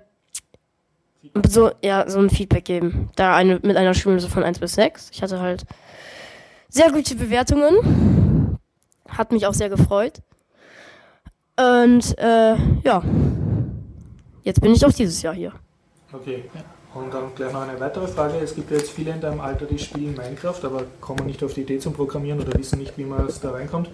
so, 1.48 1.72
ja, 1.84 2.10
so 2.10 2.20
ein 2.20 2.30
Feedback 2.30 2.66
geben. 2.66 3.10
Da 3.16 3.36
eine, 3.36 3.60
mit 3.62 3.78
einer 3.78 3.94
Schulnote 3.94 4.28
von 4.28 4.44
1 4.44 4.60
bis 4.60 4.74
6. 4.74 5.12
Ich 5.12 5.22
hatte 5.22 5.40
halt 5.40 5.66
sehr 6.70 6.92
gute 6.92 7.16
Bewertungen. 7.16 8.58
Hat 9.08 9.32
mich 9.32 9.46
auch 9.46 9.54
sehr 9.54 9.70
gefreut. 9.70 10.22
Und 11.58 12.18
äh, 12.18 12.56
ja. 12.84 13.04
Jetzt 14.44 14.62
bin 14.62 14.74
ich 14.74 14.84
auch 14.86 14.92
dieses 14.92 15.22
Jahr 15.22 15.36
hier. 15.36 15.54
Okay. 16.12 16.44
Und 16.94 17.14
dann 17.14 17.34
gleich 17.36 17.54
noch 17.54 17.62
eine 17.62 17.80
weitere 17.80 18.08
Frage. 18.08 18.38
Es 18.40 18.56
gibt 18.56 18.72
ja 18.72 18.78
jetzt 18.78 18.92
viele 18.92 19.12
in 19.12 19.22
deinem 19.22 19.40
Alter, 19.40 19.66
die 19.66 19.80
spielen 19.80 20.16
Minecraft, 20.16 20.60
aber 20.64 20.84
kommen 21.00 21.26
nicht 21.26 21.44
auf 21.44 21.54
die 21.54 21.62
Idee 21.62 21.80
zum 21.80 21.94
Programmieren 21.94 22.42
oder 22.42 22.58
wissen 22.58 22.80
nicht, 22.80 22.98
wie 22.98 23.06
man 23.06 23.28
es 23.28 23.40
da 23.40 23.52
reinkommt. 23.52 23.90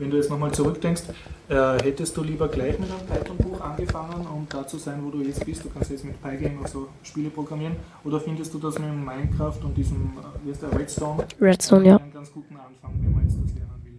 Wenn 0.00 0.10
du 0.10 0.16
jetzt 0.16 0.30
nochmal 0.30 0.50
zurückdenkst, 0.50 1.02
äh, 1.50 1.54
hättest 1.82 2.16
du 2.16 2.22
lieber 2.22 2.48
gleich 2.48 2.78
mit 2.78 2.88
einem 2.90 3.06
Python-Buch 3.06 3.60
angefangen, 3.60 4.26
um 4.26 4.46
da 4.48 4.66
zu 4.66 4.78
sein, 4.78 5.04
wo 5.04 5.10
du 5.10 5.20
jetzt 5.20 5.44
bist? 5.44 5.62
Du 5.62 5.68
kannst 5.68 5.90
jetzt 5.90 6.06
mit 6.06 6.20
Pygame 6.22 6.58
also 6.62 6.88
Spiele 7.02 7.28
programmieren. 7.28 7.76
Oder 8.02 8.18
findest 8.18 8.54
du 8.54 8.58
das 8.58 8.78
mit 8.78 8.88
Minecraft 8.90 9.58
und 9.62 9.76
diesem, 9.76 10.16
äh, 10.16 10.46
wie 10.46 10.52
heißt 10.52 10.62
der, 10.62 10.72
Redstone? 10.72 11.26
Redstone, 11.38 11.86
ja. 11.86 11.96
Einen 11.98 12.14
ganz 12.14 12.32
guten 12.32 12.56
Anfang, 12.56 12.98
wenn 13.02 13.12
man 13.12 13.24
jetzt 13.24 13.36
das 13.44 13.54
lernen 13.54 13.84
will. 13.84 13.98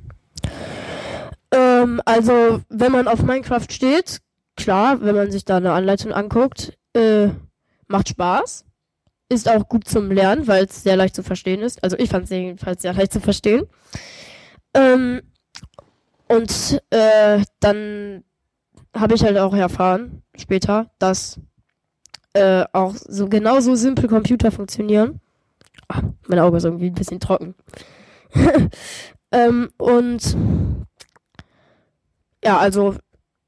Ähm, 1.52 2.02
also, 2.04 2.62
wenn 2.70 2.92
man 2.92 3.08
auf 3.08 3.22
Minecraft 3.22 3.68
steht, 3.70 4.22
klar, 4.58 5.02
wenn 5.02 5.16
man 5.16 5.30
sich 5.30 5.46
da 5.46 5.58
eine 5.58 5.74
Anleitung 5.74 6.14
anguckt, 6.14 6.76
äh, 6.94 7.28
macht 7.88 8.10
Spaß. 8.10 8.66
Ist 9.30 9.48
auch 9.48 9.70
gut 9.70 9.88
zum 9.88 10.10
Lernen, 10.10 10.48
weil 10.48 10.66
es 10.66 10.82
sehr 10.82 10.96
leicht 10.96 11.16
zu 11.16 11.22
verstehen 11.22 11.62
ist. 11.62 11.84
Also 11.84 11.96
ich 12.00 12.10
fand 12.10 12.24
es 12.24 12.32
jedenfalls 12.32 12.82
sehr 12.82 12.94
leicht 12.94 13.14
zu 13.14 13.22
verstehen. 13.22 13.68
Ähm, 14.74 15.22
und 16.32 16.82
äh, 16.92 17.44
dann 17.60 18.24
habe 18.96 19.16
ich 19.16 19.24
halt 19.24 19.38
auch 19.38 19.54
erfahren, 19.54 20.24
später, 20.38 20.90
dass 20.98 21.42
äh, 22.34 22.64
auch 22.72 22.94
so 22.96 23.28
genauso 23.28 23.76
simpel 23.76 24.08
Computer 24.08 24.50
funktionieren. 24.50 25.20
Ah, 25.90 26.02
mein 26.28 26.40
Auge 26.40 26.58
ist 26.58 26.64
irgendwie 26.64 26.88
ein 26.88 26.94
bisschen 26.94 27.20
trocken. 27.20 27.54
ähm, 29.32 29.72
und 29.78 30.38
ja, 32.46 32.58
also 32.58 32.96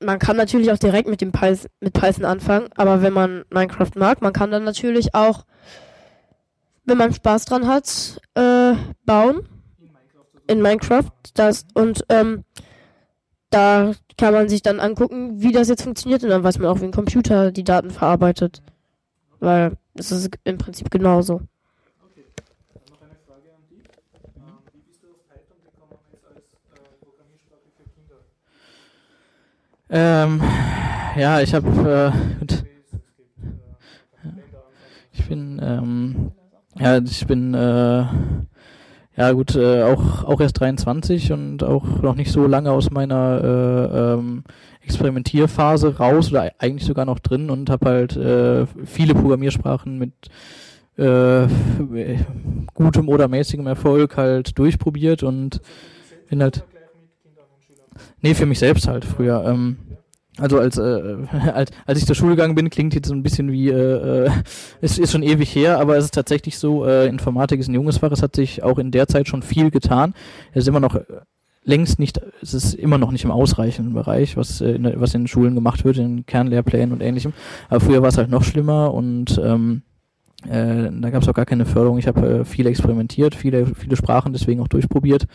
man 0.02 0.20
kann 0.20 0.36
natürlich 0.36 0.70
auch 0.70 0.78
direkt 0.78 1.08
mit 1.08 1.22
dem 1.22 1.32
Python, 1.32 1.70
mit 1.80 1.94
Python 1.94 2.26
anfangen, 2.26 2.68
aber 2.76 3.02
wenn 3.02 3.14
man 3.14 3.46
Minecraft 3.50 3.92
mag, 3.96 4.22
man 4.22 4.34
kann 4.34 4.52
dann 4.52 4.66
natürlich 4.66 5.16
auch, 5.16 5.46
wenn 6.84 6.98
man 6.98 7.14
Spaß 7.14 7.46
dran 7.46 7.66
hat, 7.66 8.20
äh, 8.36 8.74
bauen 9.06 9.48
in 10.48 10.62
Minecraft. 10.62 11.12
Das 11.34 11.66
und 11.74 12.04
ähm, 12.10 12.44
da 13.54 13.94
kann 14.18 14.34
man 14.34 14.50
sich 14.50 14.62
dann 14.62 14.80
angucken, 14.80 15.42
wie 15.42 15.52
das 15.52 15.70
jetzt 15.70 15.84
funktioniert 15.84 16.24
und 16.24 16.30
dann 16.30 16.44
weiß 16.44 16.58
man 16.60 16.68
auch, 16.68 16.82
wie 16.82 16.86
ein 16.86 16.92
Computer 16.92 17.52
die 17.52 17.64
Daten 17.64 17.92
verarbeitet. 17.92 18.62
Weil 19.40 19.78
es 19.94 20.12
ist 20.12 20.30
im 20.44 20.58
Prinzip 20.58 20.90
genauso. 20.90 21.42
Ähm, 29.90 30.42
äh? 30.42 30.44
Ähm, 30.44 30.44
ja, 31.16 31.42
ich 31.42 31.54
habe, 31.54 32.12
äh, 32.50 32.56
ich 35.12 35.28
bin, 35.28 35.62
ähm, 35.62 36.32
ja, 36.80 36.98
ich 36.98 37.28
bin, 37.28 37.54
äh, 37.54 38.06
ja 39.16 39.32
gut, 39.32 39.56
äh, 39.56 39.84
auch, 39.84 40.24
auch 40.24 40.42
erst 40.42 40.60
23 40.60 41.32
und 41.32 41.64
auch 41.64 42.02
noch 42.02 42.16
nicht 42.16 42.32
so 42.32 42.48
lange 42.48 42.72
aus 42.72 42.90
meiner 42.90 43.42
äh, 43.44 44.14
ähm, 44.14 44.44
Experimentierphase 44.82 45.98
raus 45.98 46.32
oder 46.32 46.52
eigentlich 46.58 46.86
sogar 46.86 47.06
noch 47.06 47.20
drin 47.20 47.50
und 47.50 47.70
habe 47.70 47.86
halt 47.86 48.18
äh, 48.18 48.66
viele 48.86 49.14
Programmiersprachen 49.14 49.98
mit 49.98 50.14
äh, 50.98 51.48
gutem 52.74 53.10
oder 53.10 53.28
mäßigem 53.28 53.68
Erfolg 53.68 54.18
halt 54.18 54.58
durchprobiert 54.58 55.24
und 55.24 55.62
bin 56.30 56.42
halt 56.42 56.64
nee 58.22 58.34
für 58.34 58.46
mich 58.46 58.60
selbst 58.60 58.88
halt 58.88 59.06
früher 59.06 59.44
ähm, 59.46 59.78
also 60.38 60.60
als, 60.60 60.78
äh, 60.78 60.82
als 61.54 61.72
als 61.86 62.00
ich 62.00 62.06
zur 62.06 62.16
Schule 62.16 62.36
gegangen 62.36 62.56
bin, 62.56 62.70
klingt 62.70 62.96
jetzt 62.96 63.08
so 63.08 63.14
ein 63.14 63.24
bisschen 63.24 63.52
wie, 63.52 63.70
äh, 63.70 64.26
äh, 64.26 64.32
es 64.82 64.98
ist 64.98 65.12
schon 65.12 65.24
ewig 65.24 65.54
her, 65.56 65.80
aber 65.80 65.98
es 65.98 66.06
ist 66.06 66.14
tatsächlich 66.14 66.58
so, 66.58 66.86
äh, 66.86 67.08
Informatik 67.08 67.60
ist 67.60 67.68
ein 67.68 67.76
junges 67.76 68.00
Fach, 68.00 68.12
es 68.12 68.22
hat 68.22 68.36
sich 68.36 68.64
auch 68.64 68.78
in 68.80 68.92
der 68.92 69.08
Zeit 69.08 69.28
schon 69.28 69.44
viel 69.44 69.72
getan. 69.72 70.14
Es 70.52 70.64
ist 70.64 70.68
immer 70.68 70.80
noch 70.80 70.96
äh, 70.96 71.04
längst 71.64 72.00
nicht, 72.00 72.20
es 72.42 72.54
ist 72.54 72.74
immer 72.74 72.98
noch 72.98 73.12
nicht 73.12 73.24
im 73.24 73.32
ausreichenden 73.32 73.94
Bereich, 73.94 74.36
was, 74.36 74.62
äh, 74.62 74.72
in, 74.72 74.92
was 74.96 75.14
in 75.14 75.28
Schulen 75.28 75.56
gemacht 75.56 75.86
wird, 75.86 75.98
in 75.98 76.26
Kernlehrplänen 76.26 76.92
und 76.92 77.02
ähnlichem. 77.02 77.34
Aber 77.70 77.80
früher 77.80 78.02
war 78.02 78.10
es 78.10 78.18
halt 78.18 78.30
noch 78.30 78.44
schlimmer 78.44 78.94
und 78.94 79.40
ähm, 79.44 79.84
äh, 80.50 80.90
da 80.92 81.10
gab 81.10 81.22
es 81.22 81.30
auch 81.30 81.34
gar 81.34 81.46
keine 81.46 81.66
Förderung. 81.66 81.98
Ich 82.00 82.08
habe 82.08 82.40
äh, 82.40 82.46
viel 82.46 82.66
experimentiert, 82.68 83.36
viele, 83.36 83.68
viele 83.68 83.96
Sprachen 83.96 84.34
deswegen 84.34 84.62
auch 84.62 84.68
durchprobiert 84.68 85.28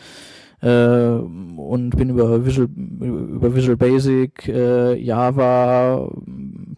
äh, 0.61 1.09
und 1.09 1.91
bin 1.95 2.09
über 2.09 2.45
Visual, 2.45 2.67
über 2.67 3.55
Visual 3.55 3.77
Basic, 3.77 4.47
äh, 4.47 4.95
Java, 4.95 6.09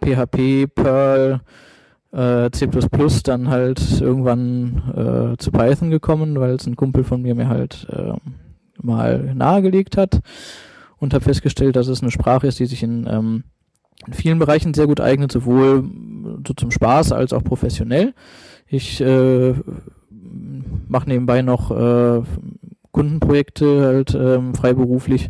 PHP, 0.03 0.68
Perl, 0.68 1.41
äh, 2.12 2.49
C++ 2.52 2.68
dann 3.24 3.49
halt 3.49 4.02
irgendwann 4.02 5.34
äh, 5.34 5.38
zu 5.38 5.52
Python 5.52 5.90
gekommen, 5.90 6.40
weil 6.40 6.52
es 6.52 6.68
ein 6.68 6.76
Kumpel 6.76 7.03
von 7.03 7.22
mir 7.22 7.36
mir 7.36 7.48
halt 7.48 7.88
äh, 7.90 8.14
mal 8.82 9.34
nahegelegt 9.34 9.98
hat 9.98 10.22
und 10.98 11.14
habe 11.14 11.24
festgestellt, 11.24 11.76
dass 11.76 11.88
es 11.88 12.02
eine 12.02 12.12
Sprache 12.12 12.48
ist, 12.48 12.60
die 12.60 12.66
sich 12.66 12.84
in, 12.84 13.08
ähm, 13.10 13.44
in 14.06 14.14
vielen 14.14 14.40
Bereichen 14.40 14.74
sehr 14.74 14.88
gut 14.88 14.99
eignet, 14.99 15.32
sowohl 15.32 15.90
so 16.48 16.53
zum 16.53 16.72
Spaß 16.72 17.12
als 17.12 17.34
auch 17.34 17.44
professionell. 17.44 18.14
Ich 18.68 19.02
äh, 19.02 19.53
mache 20.88 21.10
nebenbei 21.10 21.41
noch 21.41 21.72
äh, 21.72 22.22
Kundenprojekte 22.91 23.81
halt 23.85 24.15
ähm, 24.15 24.53
freiberuflich, 24.55 25.30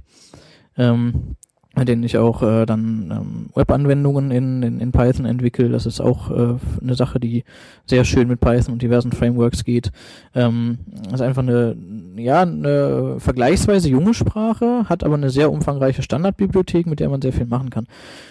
ähm, 0.78 1.36
bei 1.74 1.86
denen 1.86 2.04
ich 2.04 2.18
auch 2.18 2.44
äh, 2.44 2.66
dann 2.66 3.12
ähm, 3.12 3.50
Webanwendungen 3.56 4.30
in, 4.30 4.62
in, 4.62 4.80
in 4.82 4.92
Python 4.92 5.26
entwickle. 5.26 5.70
Das 5.70 5.86
ist 5.86 6.02
auch 6.02 6.30
äh, 6.30 6.56
eine 6.82 6.96
Sache, 6.96 7.20
die 7.20 7.46
sehr 7.86 8.04
schön 8.04 8.28
mit 8.28 8.42
Python 8.42 8.74
und 8.74 8.82
diversen 8.82 9.14
Frameworks 9.14 9.64
geht. 9.64 9.92
Ähm, 10.36 10.80
ist 11.14 11.22
einfach 11.22 11.44
eine, 11.44 11.78
ja, 12.18 12.42
eine 12.42 13.16
vergleichsweise 13.20 13.90
junge 13.90 14.14
Sprache, 14.14 14.90
hat 14.90 15.06
aber 15.06 15.16
eine 15.16 15.30
sehr 15.30 15.50
umfangreiche 15.50 16.02
Standardbibliothek, 16.02 16.88
mit 16.88 17.00
der 17.00 17.10
man 17.10 17.22
sehr 17.22 17.34
viel 17.34 17.46
machen 17.46 17.70
kann. 17.70 17.88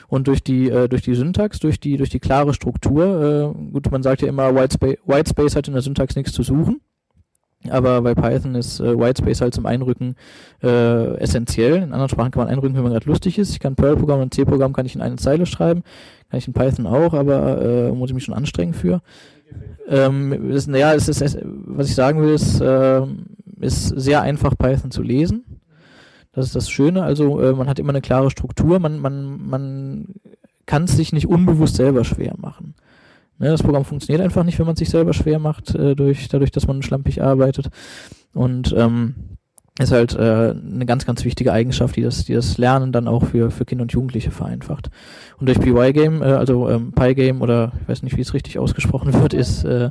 Und 0.08 0.28
durch 0.28 0.42
die, 0.42 0.68
äh, 0.68 0.88
durch 0.88 1.02
die 1.02 1.14
Syntax, 1.14 1.60
durch 1.60 1.80
die, 1.80 1.96
durch 1.96 2.10
die 2.10 2.20
klare 2.20 2.52
Struktur, 2.52 3.54
äh, 3.56 3.70
gut, 3.72 3.90
man 3.90 4.02
sagt 4.02 4.20
ja 4.20 4.28
immer, 4.28 4.54
Whitespace, 4.54 4.98
Whitespace 5.06 5.56
hat 5.56 5.66
in 5.66 5.72
der 5.72 5.82
Syntax 5.82 6.14
nichts 6.14 6.32
zu 6.32 6.42
suchen. 6.42 6.82
Aber 7.68 8.00
bei 8.00 8.14
Python 8.14 8.54
ist 8.54 8.80
äh, 8.80 8.98
Whitespace 8.98 9.42
halt 9.42 9.54
zum 9.54 9.66
Einrücken 9.66 10.16
äh, 10.62 11.16
essentiell. 11.18 11.76
In 11.76 11.92
anderen 11.92 12.08
Sprachen 12.08 12.30
kann 12.30 12.44
man 12.44 12.52
einrücken, 12.52 12.74
wenn 12.74 12.82
man 12.82 12.92
gerade 12.92 13.06
lustig 13.06 13.38
ist. 13.38 13.50
Ich 13.50 13.60
kann 13.60 13.76
Perl-Programm 13.76 14.20
und 14.20 14.32
C-Programm 14.32 14.72
kann 14.72 14.86
ich 14.86 14.94
in 14.94 15.02
eine 15.02 15.16
Zeile 15.16 15.44
schreiben. 15.44 15.82
Kann 16.30 16.38
ich 16.38 16.46
in 16.46 16.54
Python 16.54 16.86
auch, 16.86 17.12
aber 17.12 17.60
äh, 17.60 17.92
muss 17.92 18.10
ich 18.10 18.14
mich 18.14 18.24
schon 18.24 18.34
anstrengen 18.34 18.72
für. 18.72 19.02
Ähm, 19.88 20.50
ist, 20.50 20.68
naja, 20.68 20.94
es 20.94 21.08
ist, 21.08 21.20
was 21.20 21.88
ich 21.88 21.94
sagen 21.94 22.22
will, 22.22 22.32
ist, 22.32 22.60
äh, 22.60 23.02
ist 23.60 23.88
sehr 23.88 24.22
einfach 24.22 24.56
Python 24.56 24.90
zu 24.90 25.02
lesen. 25.02 25.44
Das 26.32 26.46
ist 26.46 26.56
das 26.56 26.70
Schöne. 26.70 27.02
Also 27.02 27.40
äh, 27.40 27.52
man 27.52 27.68
hat 27.68 27.78
immer 27.78 27.90
eine 27.90 28.00
klare 28.00 28.30
Struktur. 28.30 28.78
Man, 28.78 29.00
man, 29.00 29.48
man 29.48 30.06
kann 30.64 30.84
es 30.84 30.96
sich 30.96 31.12
nicht 31.12 31.26
unbewusst 31.26 31.76
selber 31.76 32.04
schwer 32.04 32.34
machen. 32.38 32.74
Ne, 33.40 33.48
das 33.48 33.62
Programm 33.62 33.86
funktioniert 33.86 34.22
einfach 34.22 34.44
nicht, 34.44 34.58
wenn 34.58 34.66
man 34.66 34.76
sich 34.76 34.90
selber 34.90 35.14
schwer 35.14 35.38
macht, 35.38 35.74
äh, 35.74 35.96
durch, 35.96 36.28
dadurch, 36.28 36.50
dass 36.50 36.66
man 36.66 36.82
schlampig 36.82 37.22
arbeitet. 37.22 37.70
Und 38.34 38.74
ähm, 38.76 39.14
ist 39.78 39.92
halt 39.92 40.14
äh, 40.14 40.50
eine 40.50 40.84
ganz, 40.84 41.06
ganz 41.06 41.24
wichtige 41.24 41.50
Eigenschaft, 41.50 41.96
die 41.96 42.02
das, 42.02 42.26
die 42.26 42.34
das 42.34 42.58
Lernen 42.58 42.92
dann 42.92 43.08
auch 43.08 43.24
für, 43.24 43.50
für 43.50 43.64
Kinder 43.64 43.82
und 43.82 43.92
Jugendliche 43.92 44.30
vereinfacht. 44.30 44.90
Und 45.38 45.48
durch 45.48 45.58
PY-Game, 45.58 46.20
äh, 46.22 46.26
also 46.26 46.68
ähm, 46.68 46.92
Pygame 46.92 47.40
oder 47.40 47.72
ich 47.80 47.88
weiß 47.88 48.02
nicht, 48.02 48.18
wie 48.18 48.20
es 48.20 48.34
richtig 48.34 48.58
ausgesprochen 48.58 49.14
wird, 49.22 49.32
ist, 49.32 49.64
äh, 49.64 49.90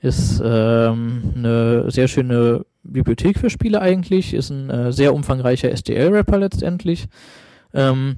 ist 0.00 0.42
ähm, 0.44 1.32
eine 1.36 1.92
sehr 1.92 2.08
schöne 2.08 2.66
Bibliothek 2.82 3.38
für 3.38 3.50
Spiele 3.50 3.80
eigentlich, 3.80 4.34
ist 4.34 4.50
ein 4.50 4.68
äh, 4.68 4.92
sehr 4.92 5.14
umfangreicher 5.14 5.70
SDL-Rapper 5.70 6.38
letztendlich. 6.38 7.06
Ähm, 7.72 8.16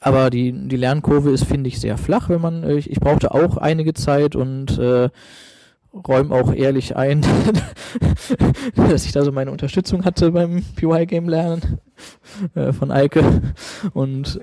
aber 0.00 0.30
die, 0.30 0.52
die 0.52 0.76
Lernkurve 0.76 1.30
ist, 1.30 1.44
finde 1.44 1.68
ich, 1.68 1.80
sehr 1.80 1.98
flach, 1.98 2.28
wenn 2.28 2.40
man, 2.40 2.62
äh, 2.64 2.74
ich, 2.74 2.90
ich 2.90 3.00
brauchte 3.00 3.32
auch 3.32 3.56
einige 3.56 3.94
Zeit 3.94 4.34
und 4.34 4.78
äh, 4.78 5.10
räume 5.94 6.34
auch 6.34 6.52
ehrlich 6.52 6.96
ein, 6.96 7.22
dass 8.76 9.04
ich 9.04 9.12
da 9.12 9.22
so 9.22 9.32
meine 9.32 9.50
Unterstützung 9.50 10.04
hatte 10.04 10.32
beim 10.32 10.64
PY-Game 10.76 11.28
lernen 11.28 11.78
äh, 12.54 12.72
von 12.72 12.90
Eike. 12.90 13.42
Und 13.92 14.40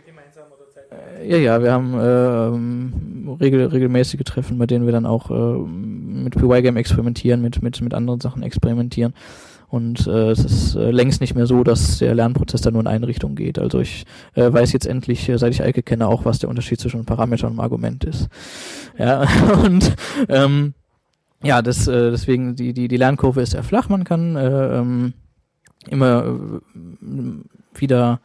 äh, 1.19 1.29
ja, 1.29 1.37
ja, 1.37 1.61
wir 1.61 1.71
haben 1.71 1.97
ähm, 1.99 3.37
regel, 3.39 3.65
regelmäßige 3.65 4.23
Treffen, 4.23 4.57
bei 4.57 4.67
denen 4.67 4.85
wir 4.85 4.93
dann 4.93 5.05
auch 5.05 5.29
äh, 5.31 5.57
mit 5.59 6.35
PY-Game 6.35 6.77
experimentieren, 6.77 7.41
mit, 7.41 7.61
mit, 7.61 7.81
mit 7.81 7.93
anderen 7.93 8.21
Sachen 8.21 8.43
experimentieren. 8.43 9.13
Und 9.71 10.05
äh, 10.05 10.31
es 10.31 10.43
ist 10.43 10.75
äh, 10.75 10.91
längst 10.91 11.21
nicht 11.21 11.33
mehr 11.33 11.47
so, 11.47 11.63
dass 11.63 11.99
der 11.99 12.13
Lernprozess 12.13 12.59
dann 12.59 12.73
nur 12.73 12.81
in 12.81 12.87
eine 12.87 13.07
Richtung 13.07 13.35
geht. 13.35 13.57
Also 13.57 13.79
ich 13.79 14.05
äh, 14.33 14.51
weiß 14.51 14.73
jetzt 14.73 14.85
endlich, 14.85 15.29
äh, 15.29 15.37
seit 15.37 15.53
ich 15.53 15.63
Eike 15.63 15.81
kenne, 15.81 16.09
auch, 16.09 16.25
was 16.25 16.39
der 16.39 16.49
Unterschied 16.49 16.81
zwischen 16.81 17.05
Parameter 17.05 17.47
und 17.47 17.57
Argument 17.57 18.03
ist. 18.03 18.27
Ja, 18.97 19.25
und 19.63 19.95
ähm, 20.27 20.73
ja, 21.41 21.61
das, 21.61 21.87
äh, 21.87 22.11
deswegen 22.11 22.57
die, 22.57 22.73
die, 22.73 22.89
die 22.89 22.97
Lernkurve 22.97 23.41
ist 23.41 23.51
sehr 23.51 23.63
flach. 23.63 23.87
Man 23.87 24.03
kann 24.03 24.35
äh, 24.35 24.79
ähm, 24.79 25.13
immer 25.87 26.25
äh, 26.25 27.79
wieder 27.79 28.19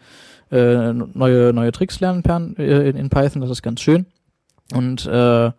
äh, 0.51 0.93
neue, 0.93 1.52
neue 1.52 1.70
Tricks 1.70 2.01
lernen 2.01 2.24
äh, 2.59 2.89
in, 2.89 2.97
in 2.97 3.09
Python, 3.09 3.40
das 3.40 3.51
ist 3.51 3.62
ganz 3.62 3.81
schön. 3.81 4.06
Und 4.74 5.06
äh, 5.06 5.52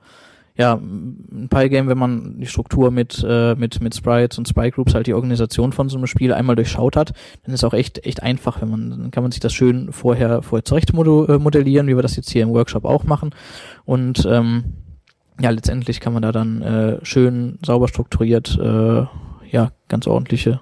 ja, 0.58 0.74
ein 0.74 1.48
Pie-Game, 1.50 1.88
wenn 1.88 1.98
man 1.98 2.40
die 2.40 2.48
Struktur 2.48 2.90
mit, 2.90 3.24
äh, 3.28 3.54
mit, 3.56 3.80
mit 3.80 3.96
Sprites 3.96 4.40
und 4.40 4.48
Sprite 4.48 4.72
Groups, 4.72 4.96
halt 4.96 5.06
die 5.06 5.14
Organisation 5.14 5.72
von 5.72 5.88
so 5.88 5.98
einem 5.98 6.08
Spiel 6.08 6.34
einmal 6.34 6.56
durchschaut 6.56 6.96
hat, 6.96 7.14
dann 7.46 7.54
ist 7.54 7.64
auch 7.64 7.74
echt, 7.74 8.04
echt 8.06 8.24
einfach, 8.24 8.62
wenn 8.62 8.70
man, 8.70 8.90
dann 8.90 9.12
kann 9.12 9.24
man 9.24 9.32
sich 9.32 9.40
das 9.40 9.54
schön 9.54 9.92
vorher, 9.92 10.42
vorher 10.42 10.66
zurecht 10.66 10.94
äh, 10.94 11.38
modellieren, 11.38 11.88
wie 11.88 11.96
wir 11.96 12.02
das 12.02 12.16
jetzt 12.16 12.32
hier 12.32 12.42
im 12.42 12.50
Workshop 12.50 12.86
auch 12.86 13.04
machen. 13.04 13.36
Und 13.86 14.28
ähm, 14.30 14.74
ja, 15.40 15.52
letztendlich 15.52 16.00
kann 16.00 16.14
man 16.14 16.24
da 16.24 16.32
dann 16.32 16.62
äh, 16.64 17.06
schön 17.06 17.60
sauber 17.64 17.88
strukturiert, 17.88 18.58
äh, 18.60 19.06
ja, 19.52 19.72
ganz 19.88 20.08
ordentliche 20.08 20.60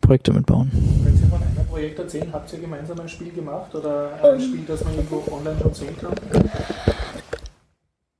Projekte 0.00 0.32
mitbauen. 0.32 0.70
Können 0.72 1.16
Sie 1.16 1.26
von 1.26 1.40
einem 1.40 1.66
Projekt 1.68 1.98
erzählen? 2.00 2.32
Habt 2.32 2.52
ihr 2.52 2.58
gemeinsam 2.58 2.98
ein 2.98 3.08
Spiel 3.08 3.30
gemacht 3.30 3.72
oder 3.72 4.10
ein 4.20 4.40
Spiel, 4.40 4.64
das 4.66 4.84
man 4.84 4.94
irgendwo 4.94 5.22
online 5.32 5.56
schon 5.62 5.74
sehen 5.74 5.96
kann? 6.00 6.10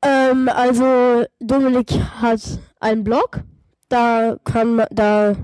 Ähm, 0.02 0.48
also 0.48 1.24
Dominik 1.40 1.92
hat 2.20 2.40
einen 2.80 3.04
Blog. 3.04 3.40
Da 3.88 4.36
kann 4.44 4.76
man, 4.76 4.86
da, 4.90 5.34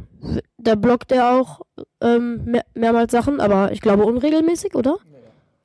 da 0.56 0.74
bloggt 0.74 1.12
er 1.12 1.32
auch 1.32 1.60
ähm, 2.00 2.44
mehr, 2.44 2.64
mehrmals 2.74 3.12
Sachen, 3.12 3.40
aber 3.40 3.72
ich 3.72 3.80
glaube 3.80 4.04
unregelmäßig, 4.04 4.74
oder? 4.74 4.96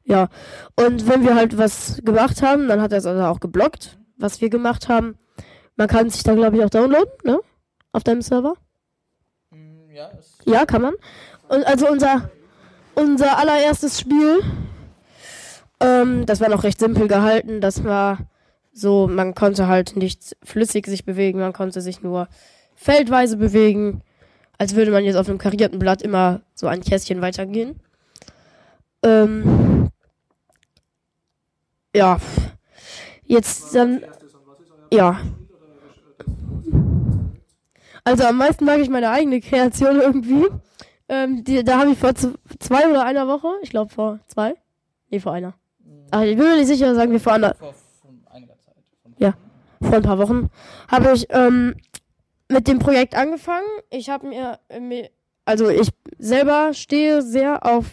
Ja. 0.04 0.28
Und 0.76 1.08
wenn 1.08 1.24
wir 1.24 1.36
halt 1.36 1.58
was 1.58 2.02
gemacht 2.04 2.42
haben, 2.42 2.68
dann 2.68 2.82
hat 2.82 2.92
er 2.92 2.98
es 2.98 3.06
also 3.06 3.24
auch 3.24 3.40
geblockt, 3.40 3.98
was 4.18 4.42
wir 4.42 4.50
gemacht 4.50 4.90
haben. 4.90 5.18
Man 5.76 5.88
kann 5.88 6.10
sich 6.10 6.24
da, 6.24 6.36
glaube 6.36 6.58
ich, 6.58 6.64
auch 6.64 6.70
downloaden, 6.70 7.14
ne? 7.24 7.40
Auf 7.94 8.04
deinem 8.04 8.22
Server. 8.22 8.56
Ja, 10.46 10.66
kann 10.66 10.82
man. 10.82 10.94
Und 11.48 11.66
also 11.66 11.90
unser, 11.90 12.30
unser 12.96 13.38
allererstes 13.38 14.00
Spiel, 14.00 14.42
ähm, 15.80 16.26
das 16.26 16.42
war 16.42 16.50
noch 16.50 16.64
recht 16.64 16.80
simpel 16.80 17.08
gehalten. 17.08 17.62
Das 17.62 17.84
war 17.84 18.18
so, 18.74 19.08
man 19.08 19.36
konnte 19.36 19.68
halt 19.68 19.96
nicht 19.96 20.36
flüssig 20.44 20.88
sich 20.88 21.06
bewegen, 21.06 21.40
man 21.40 21.54
konnte 21.54 21.80
sich 21.80 22.02
nur 22.02 22.28
feldweise 22.76 23.38
bewegen, 23.38 24.02
als 24.58 24.76
würde 24.76 24.92
man 24.92 25.04
jetzt 25.04 25.16
auf 25.16 25.30
einem 25.30 25.38
karierten 25.38 25.80
Blatt 25.80 26.02
immer 26.02 26.42
so 26.56 26.68
ein 26.68 26.82
Kästchen 26.82 27.22
weitergehen. 27.22 27.80
Ähm, 29.04 29.90
ja, 31.96 32.18
jetzt 33.24 33.76
dann, 33.76 34.04
ja. 34.92 35.20
Also 38.04 38.26
am 38.26 38.38
meisten 38.38 38.66
mag 38.66 38.80
ich 38.80 38.90
meine 38.90 39.12
eigene 39.12 39.40
Kreation 39.40 40.02
irgendwie. 40.02 40.48
Ähm, 41.08 41.44
die, 41.44 41.64
da 41.64 41.80
habe 41.80 41.92
ich 41.92 41.98
vor 42.00 42.14
zwei 42.16 42.90
oder 42.90 43.06
einer 43.06 43.28
Woche, 43.28 43.50
ich 43.62 43.70
glaube 43.70 43.94
vor 43.94 44.20
zwei, 44.28 44.56
nee 45.10 45.20
vor 45.20 45.34
einer. 45.34 45.54
Ach, 46.12 46.22
ich 46.22 46.38
bin 46.38 46.46
mir 46.46 46.58
nicht 46.58 46.68
sicher, 46.68 46.96
sagen 46.96 47.12
wir 47.12 47.20
vor 47.20 47.34
einer. 47.34 47.56
Ja, 47.62 47.74
vor 49.84 49.96
ein 49.96 50.02
paar 50.04 50.18
Wochen 50.18 50.50
habe 50.88 51.14
ich 51.14 51.28
ähm, 51.30 51.76
mit 52.50 52.68
dem 52.68 52.80
Projekt 52.80 53.16
angefangen. 53.16 53.68
Ich 53.90 54.10
habe 54.10 54.28
mir, 54.28 54.60
äh, 54.70 54.80
mir, 54.80 55.10
also 55.46 55.70
ich 55.70 55.90
selber 56.18 56.74
stehe 56.74 57.22
sehr 57.22 57.66
auf 57.66 57.86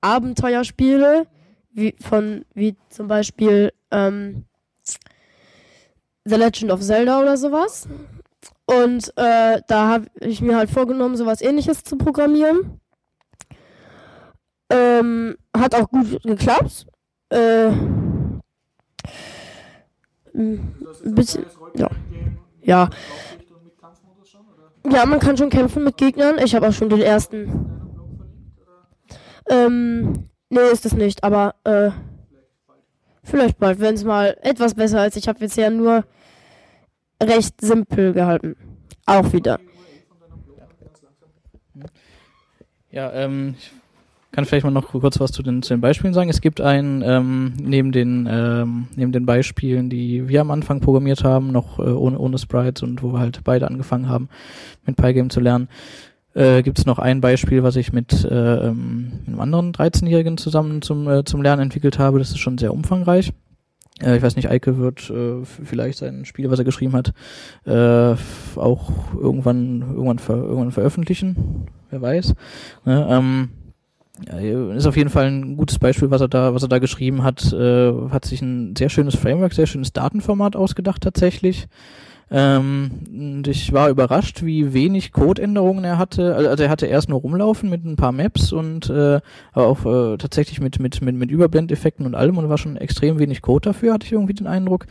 Abenteuerspiele, 0.00 1.26
wie 1.72 1.96
von 2.00 2.44
wie 2.54 2.76
zum 2.90 3.08
Beispiel 3.08 3.72
ähm, 3.90 4.44
The 6.24 6.36
Legend 6.36 6.70
of 6.70 6.80
Zelda 6.80 7.20
oder 7.20 7.36
sowas. 7.36 7.88
Und 8.66 9.12
äh, 9.16 9.60
da 9.66 9.88
habe 9.88 10.06
ich 10.20 10.40
mir 10.40 10.56
halt 10.56 10.70
vorgenommen, 10.70 11.16
sowas 11.16 11.42
ähnliches 11.42 11.84
zu 11.84 11.96
programmieren. 11.96 12.80
Ähm, 14.70 15.36
hat 15.56 15.74
auch 15.74 15.88
gut 15.90 16.22
geklappt. 16.22 16.86
Äh, 17.28 17.70
bisschen, 20.34 21.46
ja. 21.76 21.88
Ja. 22.62 22.90
Ja, 24.90 25.06
man 25.06 25.18
kann 25.18 25.36
schon 25.36 25.50
kämpfen 25.50 25.84
mit 25.84 25.96
Gegnern. 25.96 26.38
Ich 26.44 26.54
habe 26.54 26.68
auch 26.68 26.72
schon 26.72 26.90
den 26.90 27.00
ersten. 27.00 27.70
Ähm, 29.48 30.28
nee, 30.50 30.60
ist 30.72 30.84
es 30.84 30.92
nicht, 30.92 31.24
aber 31.24 31.54
äh, 31.64 31.90
vielleicht 33.22 33.58
bald, 33.58 33.80
wenn 33.80 33.94
es 33.94 34.04
mal 34.04 34.36
etwas 34.42 34.74
besser 34.74 35.06
ist. 35.06 35.16
Ich 35.16 35.28
habe 35.28 35.38
bisher 35.38 35.70
nur 35.70 36.04
recht 37.22 37.60
simpel 37.60 38.12
gehalten. 38.12 38.56
Auch 39.06 39.32
wieder. 39.32 39.58
Ja, 42.90 43.12
ähm, 43.12 43.56
ich 43.58 43.72
kann 44.34 44.44
vielleicht 44.44 44.64
mal 44.64 44.72
noch 44.72 44.88
kurz 44.88 45.20
was 45.20 45.30
zu 45.30 45.44
den, 45.44 45.62
zu 45.62 45.74
den 45.74 45.80
Beispielen 45.80 46.12
sagen. 46.12 46.28
Es 46.28 46.40
gibt 46.40 46.60
ein, 46.60 47.02
ähm, 47.06 47.52
neben 47.62 47.92
den, 47.92 48.28
ähm, 48.28 48.88
neben 48.96 49.12
den 49.12 49.26
Beispielen, 49.26 49.88
die 49.88 50.28
wir 50.28 50.40
am 50.40 50.50
Anfang 50.50 50.80
programmiert 50.80 51.22
haben, 51.22 51.52
noch 51.52 51.78
äh, 51.78 51.82
ohne, 51.82 52.18
ohne 52.18 52.38
Sprites 52.38 52.82
und 52.82 53.02
wo 53.02 53.12
wir 53.12 53.20
halt 53.20 53.42
beide 53.44 53.68
angefangen 53.68 54.08
haben, 54.08 54.28
mit 54.86 54.96
Pygame 54.96 55.28
zu 55.28 55.38
lernen, 55.38 55.68
äh, 56.34 56.62
gibt 56.62 56.80
es 56.80 56.84
noch 56.84 56.98
ein 56.98 57.20
Beispiel, 57.20 57.62
was 57.62 57.76
ich 57.76 57.92
mit 57.92 58.24
äh, 58.24 58.66
ähm, 58.66 59.20
einem 59.26 59.40
anderen 59.40 59.72
13-Jährigen 59.72 60.36
zusammen 60.36 60.82
zum, 60.82 61.08
äh, 61.08 61.24
zum 61.24 61.40
Lernen 61.40 61.62
entwickelt 61.62 62.00
habe. 62.00 62.18
Das 62.18 62.30
ist 62.30 62.40
schon 62.40 62.58
sehr 62.58 62.74
umfangreich. 62.74 63.32
Äh, 64.02 64.16
ich 64.16 64.22
weiß 64.22 64.34
nicht, 64.34 64.50
Eike 64.50 64.78
wird 64.78 65.10
äh, 65.10 65.44
vielleicht 65.44 65.98
sein 65.98 66.24
Spiel, 66.24 66.50
was 66.50 66.58
er 66.58 66.64
geschrieben 66.64 66.94
hat, 66.94 67.12
äh, 67.66 68.16
auch 68.56 68.90
irgendwann, 69.14 69.82
irgendwann, 69.82 70.18
ver 70.18 70.34
irgendwann 70.34 70.72
veröffentlichen. 70.72 71.68
Wer 71.90 72.02
weiß. 72.02 72.34
Ne, 72.84 73.06
ähm, 73.08 73.50
ist 74.76 74.86
auf 74.86 74.96
jeden 74.96 75.10
Fall 75.10 75.26
ein 75.26 75.56
gutes 75.56 75.78
Beispiel, 75.78 76.10
was 76.10 76.20
er 76.20 76.28
da, 76.28 76.54
was 76.54 76.62
er 76.62 76.68
da 76.68 76.78
geschrieben 76.78 77.22
hat. 77.24 77.52
Äh, 77.52 77.92
hat 78.10 78.24
sich 78.24 78.42
ein 78.42 78.76
sehr 78.76 78.88
schönes 78.88 79.16
Framework, 79.16 79.52
sehr 79.52 79.66
schönes 79.66 79.92
Datenformat 79.92 80.54
ausgedacht 80.56 81.02
tatsächlich. 81.02 81.66
Ähm, 82.30 82.90
und 83.12 83.48
ich 83.48 83.72
war 83.72 83.90
überrascht, 83.90 84.42
wie 84.42 84.72
wenig 84.72 85.12
Codeänderungen 85.12 85.84
er 85.84 85.98
hatte. 85.98 86.34
Also 86.34 86.62
er 86.64 86.70
hatte 86.70 86.86
erst 86.86 87.08
nur 87.08 87.20
rumlaufen 87.20 87.68
mit 87.68 87.84
ein 87.84 87.96
paar 87.96 88.12
Maps 88.12 88.52
und 88.52 88.88
äh, 88.88 89.20
aber 89.52 89.66
auch 89.66 89.84
äh, 89.84 90.16
tatsächlich 90.16 90.60
mit, 90.60 90.80
mit, 90.80 91.02
mit, 91.02 91.14
mit 91.16 91.30
Überblendeffekten 91.30 92.06
und 92.06 92.14
allem 92.14 92.38
und 92.38 92.48
war 92.48 92.58
schon 92.58 92.76
extrem 92.76 93.18
wenig 93.18 93.42
Code 93.42 93.68
dafür, 93.68 93.92
hatte 93.92 94.06
ich 94.06 94.12
irgendwie 94.12 94.34
den 94.34 94.46
Eindruck. 94.46 94.86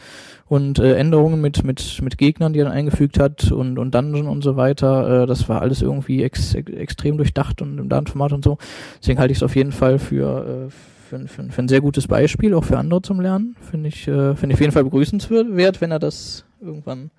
Und 0.53 0.77
äh, 0.77 0.97
Änderungen 0.97 1.41
mit, 1.41 1.63
mit, 1.63 1.99
mit 2.03 2.19
Gegnern, 2.19 2.53
die 2.53 2.59
er 2.59 2.65
dann 2.65 2.73
eingefügt 2.73 3.19
hat 3.19 3.51
und, 3.51 3.79
und 3.79 3.95
Dungeon 3.95 4.27
und 4.27 4.43
so 4.43 4.55
weiter, 4.55 5.23
äh, 5.23 5.25
das 5.25 5.49
war 5.49 5.63
alles 5.63 5.81
irgendwie 5.81 6.21
ex, 6.21 6.53
ex, 6.53 6.71
extrem 6.71 7.17
durchdacht 7.17 7.63
und 7.63 7.79
im 7.79 7.89
Datenformat 7.89 8.33
und 8.33 8.43
so. 8.43 8.59
Deswegen 9.01 9.17
halte 9.17 9.31
ich 9.31 9.39
es 9.39 9.43
auf 9.43 9.55
jeden 9.55 9.71
Fall 9.71 9.97
für, 9.97 10.67
äh, 10.67 10.69
für, 11.09 11.27
für, 11.27 11.43
für 11.49 11.59
ein 11.59 11.67
sehr 11.67 11.81
gutes 11.81 12.07
Beispiel, 12.07 12.53
auch 12.53 12.65
für 12.65 12.77
andere 12.77 13.01
zum 13.01 13.19
Lernen. 13.19 13.55
Finde 13.71 13.89
ich, 13.89 14.07
äh, 14.07 14.35
finde 14.35 14.49
ich 14.49 14.53
auf 14.53 14.61
jeden 14.61 14.73
Fall 14.73 14.83
begrüßenswert, 14.83 15.81
wenn 15.81 15.89
er 15.89 15.97
das 15.97 16.45
irgendwann 16.61 17.09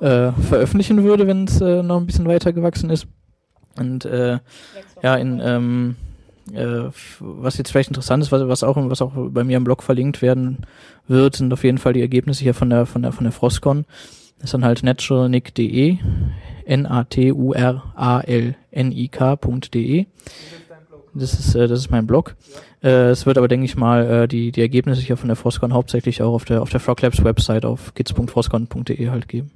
äh, 0.00 0.32
veröffentlichen 0.32 1.04
würde, 1.04 1.28
wenn 1.28 1.44
es 1.44 1.60
äh, 1.60 1.84
noch 1.84 2.00
ein 2.00 2.06
bisschen 2.06 2.26
weiter 2.26 2.52
gewachsen 2.52 2.90
ist. 2.90 3.06
Und 3.78 4.06
äh, 4.06 4.40
ja, 5.04 5.14
in 5.14 5.40
ähm, 5.40 5.94
äh, 6.52 6.90
was 7.20 7.56
jetzt 7.58 7.70
vielleicht 7.70 7.88
interessant 7.88 8.22
ist, 8.22 8.32
was, 8.32 8.46
was 8.46 8.62
auch 8.62 8.76
was 8.76 9.00
auch 9.00 9.12
bei 9.14 9.44
mir 9.44 9.56
im 9.56 9.64
Blog 9.64 9.82
verlinkt 9.82 10.20
werden 10.20 10.66
wird, 11.08 11.36
sind 11.36 11.52
auf 11.52 11.64
jeden 11.64 11.78
Fall 11.78 11.92
die 11.92 12.00
Ergebnisse 12.00 12.42
hier 12.42 12.54
von 12.54 12.70
der 12.70 12.86
von 12.86 13.02
der 13.02 13.12
von 13.12 13.24
der 13.24 13.32
Frostcon. 13.32 13.84
Das 14.38 14.48
ist 14.48 14.54
dann 14.54 14.64
halt 14.64 14.82
naturalnick.de, 14.82 15.98
n 16.66 16.86
a 16.86 17.04
t 17.04 17.32
u 17.32 17.52
r 17.52 17.92
a 17.94 18.20
l 18.20 18.54
n 18.70 18.92
i 18.92 19.08
k.de. 19.08 20.06
Das 21.14 21.32
ist 21.32 21.54
äh, 21.54 21.66
das 21.66 21.78
ist 21.78 21.90
mein 21.90 22.06
Blog. 22.06 22.36
Äh, 22.82 23.10
es 23.10 23.24
wird 23.24 23.38
aber 23.38 23.48
denke 23.48 23.64
ich 23.64 23.76
mal 23.76 24.24
äh, 24.24 24.28
die 24.28 24.52
die 24.52 24.60
Ergebnisse 24.60 25.00
hier 25.00 25.16
von 25.16 25.28
der 25.28 25.36
Frostcon 25.36 25.72
hauptsächlich 25.72 26.20
auch 26.22 26.34
auf 26.34 26.44
der 26.44 26.60
auf 26.60 26.70
der 26.70 26.80
Froglabs 26.80 27.24
Website 27.24 27.64
auf 27.64 27.94
kids.frostcon.de 27.94 29.08
halt 29.08 29.28
geben. 29.28 29.50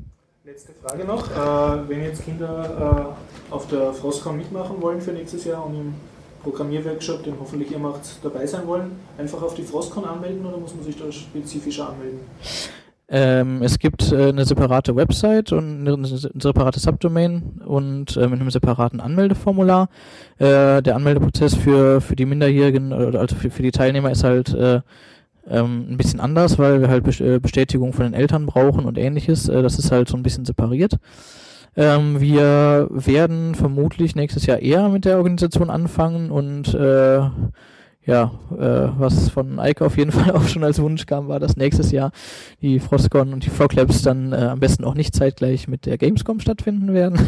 Letzte 0.45 0.73
Frage 0.83 1.05
noch. 1.05 1.31
Äh, 1.31 1.89
wenn 1.89 2.03
jetzt 2.03 2.25
Kinder 2.25 3.15
äh, 3.51 3.53
auf 3.53 3.67
der 3.69 3.93
Frostcon 3.93 4.39
mitmachen 4.39 4.81
wollen 4.81 5.01
für 5.01 5.13
nächstes 5.13 5.45
Jahr 5.45 5.67
und 5.67 5.75
im 5.75 5.95
Programmierworkshop, 6.43 7.25
den 7.25 7.35
hoffentlich 7.41 7.71
ihr 7.71 7.79
macht, 7.79 8.03
dabei 8.23 8.47
sein 8.47 8.67
wollen, 8.67 8.93
einfach 9.19 9.43
auf 9.43 9.55
die 9.55 9.63
Frostcon 9.63 10.05
anmelden 10.05 10.45
oder 10.47 10.57
muss 10.57 10.75
man 10.75 10.85
sich 10.85 10.97
da 10.97 11.11
spezifischer 11.11 11.91
anmelden? 11.91 12.21
Ähm, 13.11 13.63
es 13.63 13.79
gibt 13.79 14.13
äh, 14.13 14.29
eine 14.29 14.45
separate 14.45 14.95
Website 14.95 15.53
und 15.53 15.89
eine, 15.89 16.07
separate 16.07 16.79
Subdomain 16.79 17.63
und 17.65 18.17
äh, 18.19 18.29
mit 18.29 18.39
einem 18.39 18.51
separaten 18.51 19.01
Anmeldeformular. 19.01 19.89
Äh, 20.39 20.83
der 20.83 20.95
Anmeldeprozess 20.95 21.55
für, 21.55 22.03
für 22.03 22.17
die 22.17 22.27
Minderjährigen, 22.27 22.93
also 22.93 23.35
für, 23.35 23.51
für 23.51 23.63
die 23.63 23.71
Teilnehmer 23.71 24.11
ist 24.11 24.25
halt 24.25 24.53
äh, 24.53 24.83
ähm, 25.49 25.87
ein 25.91 25.97
bisschen 25.97 26.21
anders, 26.21 26.59
weil 26.59 26.83
wir 26.83 26.89
halt 26.89 27.21
äh, 27.21 27.39
Bestätigung 27.39 27.95
von 27.95 28.05
den 28.05 28.15
Eltern 28.15 28.45
brauchen 28.45 28.85
und 28.85 28.99
ähnliches. 28.99 29.49
Äh, 29.49 29.63
das 29.63 29.79
ist 29.79 29.91
halt 29.91 30.09
so 30.09 30.17
ein 30.17 30.23
bisschen 30.23 30.45
separiert. 30.45 30.99
Ähm, 31.79 32.21
wir 32.21 32.89
werden 32.91 33.55
vermutlich 33.55 34.17
nächstes 34.17 34.47
Jahr 34.47 34.59
eher 34.59 34.89
mit 34.89 35.05
der 35.05 35.19
Organisation 35.19 35.71
anfangen 35.71 36.33
und 36.33 36.75
äh, 36.75 37.21
ja, 38.05 38.33
äh, 38.51 38.89
was 38.99 39.29
von 39.29 39.61
Eike 39.61 39.85
auf 39.85 39.97
jeden 39.97 40.11
Fall 40.13 40.33
auch 40.33 40.49
schon 40.49 40.65
als 40.65 40.83
Wunsch 40.83 41.07
kam, 41.07 41.29
war, 41.29 41.39
dass 41.39 41.57
nächstes 41.57 41.93
Jahr 41.93 42.11
die 42.61 42.81
Frostcon 42.81 43.33
und 43.33 43.45
die 43.45 43.51
Frog 43.51 43.75
Labs 43.75 44.03
dann 44.03 44.33
äh, 44.33 44.37
am 44.37 44.59
besten 44.59 44.85
auch 44.85 44.95
nicht 44.95 45.15
zeitgleich 45.15 45.69
mit 45.69 45.87
der 45.87 45.99
Gamescom 45.99 46.41
stattfinden 46.41 46.95
werden. 46.95 47.21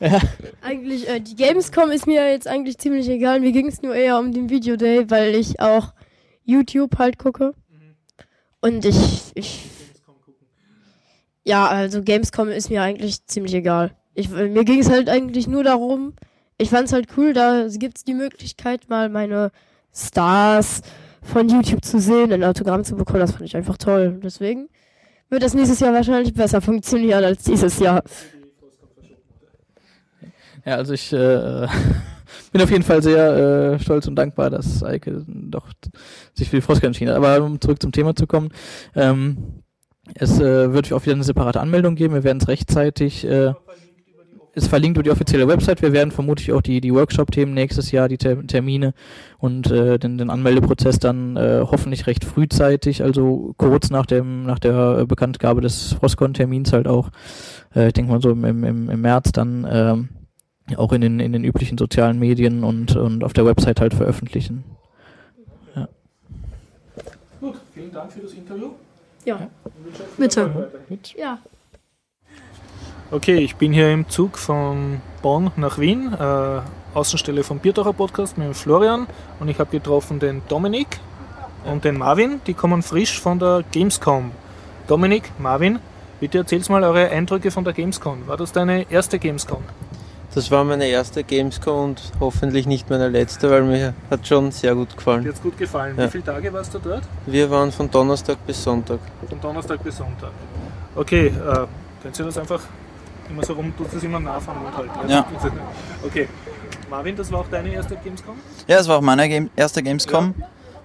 ja. 0.00 0.18
Eigentlich, 0.60 1.08
äh, 1.08 1.20
die 1.20 1.36
Gamescom 1.36 1.92
ist 1.92 2.08
mir 2.08 2.28
jetzt 2.32 2.48
eigentlich 2.48 2.78
ziemlich 2.78 3.08
egal. 3.08 3.38
Mir 3.38 3.52
ging 3.52 3.68
es 3.68 3.80
nur 3.80 3.94
eher 3.94 4.18
um 4.18 4.32
den 4.32 4.50
Videoday, 4.50 5.08
weil 5.08 5.36
ich 5.36 5.60
auch 5.60 5.92
YouTube 6.44 6.98
halt 6.98 7.16
gucke. 7.16 7.54
Und 8.60 8.84
ich, 8.84 9.30
ich. 9.34 9.71
Ja, 11.44 11.66
also 11.66 12.02
Gamescom 12.02 12.48
ist 12.48 12.70
mir 12.70 12.82
eigentlich 12.82 13.26
ziemlich 13.26 13.54
egal. 13.54 13.96
Ich, 14.14 14.28
mir 14.30 14.64
ging 14.64 14.80
es 14.80 14.90
halt 14.90 15.08
eigentlich 15.08 15.48
nur 15.48 15.64
darum, 15.64 16.14
ich 16.58 16.70
fand 16.70 16.86
es 16.86 16.92
halt 16.92 17.08
cool, 17.16 17.32
da 17.32 17.66
gibt's 17.68 18.04
die 18.04 18.14
Möglichkeit, 18.14 18.88
mal 18.88 19.08
meine 19.08 19.50
Stars 19.92 20.82
von 21.22 21.48
YouTube 21.48 21.84
zu 21.84 22.00
sehen, 22.00 22.32
ein 22.32 22.44
Autogramm 22.44 22.84
zu 22.84 22.94
bekommen. 22.94 23.20
Das 23.20 23.32
fand 23.32 23.44
ich 23.44 23.56
einfach 23.56 23.76
toll. 23.76 24.20
Deswegen 24.22 24.68
wird 25.28 25.42
das 25.42 25.54
nächstes 25.54 25.80
Jahr 25.80 25.92
wahrscheinlich 25.92 26.34
besser 26.34 26.60
funktionieren 26.60 27.24
als 27.24 27.44
dieses 27.44 27.78
Jahr. 27.78 28.02
Ja, 30.64 30.76
also 30.76 30.92
ich 30.92 31.12
äh, 31.12 31.66
bin 32.52 32.62
auf 32.62 32.70
jeden 32.70 32.84
Fall 32.84 33.02
sehr 33.02 33.74
äh, 33.74 33.78
stolz 33.80 34.06
und 34.06 34.14
dankbar, 34.14 34.50
dass 34.50 34.82
Eike 34.82 35.24
doch 35.26 35.66
sich 36.34 36.50
für 36.50 36.56
die 36.56 36.62
Frostcon 36.62 36.88
entschieden 36.88 37.10
hat. 37.10 37.16
Aber 37.16 37.44
um 37.44 37.60
zurück 37.60 37.80
zum 37.82 37.92
Thema 37.92 38.14
zu 38.14 38.26
kommen, 38.26 38.50
ähm, 38.94 39.62
es 40.14 40.40
äh, 40.40 40.72
wird 40.72 40.92
auch 40.92 41.02
wieder 41.02 41.14
eine 41.14 41.24
separate 41.24 41.60
Anmeldung 41.60 41.94
geben. 41.94 42.14
Wir 42.14 42.24
werden 42.24 42.38
es 42.40 42.48
rechtzeitig 42.48 43.24
äh, 43.24 43.52
ist 44.54 44.68
verlinkt 44.68 44.98
über 44.98 45.02
die 45.02 45.10
offizielle 45.10 45.48
Website. 45.48 45.82
Wir 45.82 45.92
werden 45.92 46.10
vermutlich 46.10 46.52
auch 46.52 46.60
die, 46.60 46.80
die 46.80 46.92
Workshop-Themen 46.92 47.54
nächstes 47.54 47.90
Jahr, 47.90 48.08
die 48.08 48.18
Ter 48.18 48.46
Termine 48.46 48.92
und 49.38 49.70
äh, 49.70 49.98
den, 49.98 50.18
den 50.18 50.30
Anmeldeprozess 50.30 50.98
dann 50.98 51.36
äh, 51.36 51.60
hoffentlich 51.62 52.06
recht 52.06 52.24
frühzeitig, 52.24 53.02
also 53.02 53.54
kurz 53.56 53.90
nach 53.90 54.06
dem 54.06 54.44
nach 54.44 54.58
der 54.58 54.98
äh, 55.00 55.06
Bekanntgabe 55.06 55.60
des 55.60 55.94
Frostcon-Termins 55.94 56.72
halt 56.72 56.86
auch, 56.86 57.10
äh, 57.74 57.88
ich 57.88 57.92
denke 57.94 58.12
mal 58.12 58.20
so 58.20 58.30
im, 58.30 58.44
im, 58.44 58.90
im 58.90 59.00
März 59.00 59.32
dann 59.32 59.66
ähm, 59.70 60.08
auch 60.76 60.92
in 60.92 61.00
den, 61.00 61.20
in 61.20 61.32
den 61.32 61.44
üblichen 61.44 61.78
sozialen 61.78 62.18
Medien 62.18 62.62
und, 62.62 62.94
und 62.94 63.24
auf 63.24 63.32
der 63.32 63.46
Website 63.46 63.80
halt 63.80 63.94
veröffentlichen. 63.94 64.64
Ja. 65.74 65.88
Gut, 67.40 67.56
vielen 67.74 67.92
Dank 67.92 68.12
für 68.12 68.20
das 68.20 68.32
Interview. 68.34 68.70
Ja. 69.24 69.48
Bitte. 70.16 70.70
Ja. 71.16 71.38
Okay, 73.10 73.38
ich 73.38 73.56
bin 73.56 73.72
hier 73.72 73.92
im 73.92 74.08
Zug 74.08 74.38
von 74.38 75.00
Bonn 75.20 75.50
nach 75.56 75.78
Wien, 75.78 76.12
äh, 76.18 76.60
Außenstelle 76.94 77.44
vom 77.44 77.58
Biertaucher 77.58 77.92
Podcast 77.92 78.38
mit 78.38 78.46
dem 78.46 78.54
Florian 78.54 79.06
und 79.38 79.48
ich 79.48 79.58
habe 79.58 79.70
getroffen 79.70 80.18
den 80.18 80.42
Dominik 80.48 80.98
und 81.64 81.84
den 81.84 81.98
Marvin, 81.98 82.40
die 82.46 82.54
kommen 82.54 82.82
frisch 82.82 83.20
von 83.20 83.38
der 83.38 83.64
Gamescom. 83.70 84.32
Dominik, 84.88 85.30
Marvin, 85.38 85.78
bitte 86.20 86.38
erzähl's 86.38 86.68
mal 86.68 86.82
eure 86.82 87.10
Eindrücke 87.10 87.50
von 87.50 87.64
der 87.64 87.72
Gamescom. 87.72 88.26
War 88.26 88.36
das 88.36 88.52
deine 88.52 88.90
erste 88.90 89.18
Gamescom? 89.18 89.62
Das 90.34 90.50
war 90.50 90.64
meine 90.64 90.86
erste 90.86 91.24
Gamescom 91.24 91.84
und 91.90 92.02
hoffentlich 92.18 92.66
nicht 92.66 92.88
meine 92.88 93.08
letzte, 93.08 93.50
weil 93.50 93.64
mir 93.64 93.92
hat 94.10 94.26
schon 94.26 94.50
sehr 94.50 94.74
gut 94.74 94.96
gefallen. 94.96 95.24
Dir 95.24 95.28
hat's 95.28 95.42
gut 95.42 95.58
gefallen. 95.58 95.94
Ja. 95.98 96.06
Wie 96.06 96.10
viele 96.10 96.24
Tage 96.24 96.50
warst 96.52 96.72
du 96.72 96.78
dort? 96.78 97.02
Wir 97.26 97.50
waren 97.50 97.70
von 97.70 97.90
Donnerstag 97.90 98.38
bis 98.46 98.62
Sonntag. 98.62 98.98
Von 99.28 99.40
Donnerstag 99.40 99.84
bis 99.84 99.98
Sonntag. 99.98 100.30
Okay, 100.96 101.26
äh, 101.26 101.66
könnt 102.02 102.18
ihr 102.18 102.24
das 102.24 102.38
einfach 102.38 102.60
immer 103.28 103.44
so 103.44 103.52
rum, 103.52 103.74
tut 103.76 103.92
das 103.92 104.02
immer 104.02 104.20
nah 104.20 104.40
vom 104.40 104.62
Mund 104.62 104.74
halten? 104.76 105.08
Ja. 105.08 105.26
Okay. 106.06 106.28
Marvin, 106.88 107.14
das 107.16 107.30
war 107.30 107.40
auch 107.40 107.48
deine 107.50 107.72
erste 107.72 107.96
Gamescom? 107.96 108.36
Ja, 108.66 108.78
es 108.78 108.88
war 108.88 108.98
auch 108.98 109.02
meine 109.02 109.28
Game 109.28 109.50
erste 109.54 109.82
Gamescom. 109.82 110.34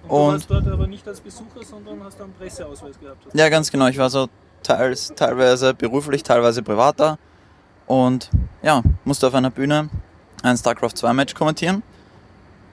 Und, 0.08 0.10
du 0.10 0.32
warst 0.34 0.52
dort 0.52 0.68
aber 0.68 0.88
nicht 0.88 1.08
als 1.08 1.20
Besucher, 1.20 1.64
sondern 1.64 2.04
hast 2.04 2.22
einen 2.22 2.34
Presseausweis 2.34 3.00
gehabt. 3.00 3.26
ja, 3.34 3.50
ganz 3.50 3.72
genau. 3.72 3.88
Ich 3.88 3.98
war 3.98 4.10
so 4.10 4.28
teils, 4.64 5.14
teilweise 5.16 5.74
beruflich, 5.74 6.24
teilweise 6.24 6.64
privat 6.64 7.00
da. 7.00 7.18
Und 7.88 8.30
ja, 8.62 8.84
musste 9.06 9.28
auf 9.28 9.34
einer 9.34 9.50
Bühne 9.50 9.90
ein 10.44 10.58
StarCraft 10.58 10.92
2 10.96 11.14
Match 11.14 11.34
kommentieren. 11.34 11.82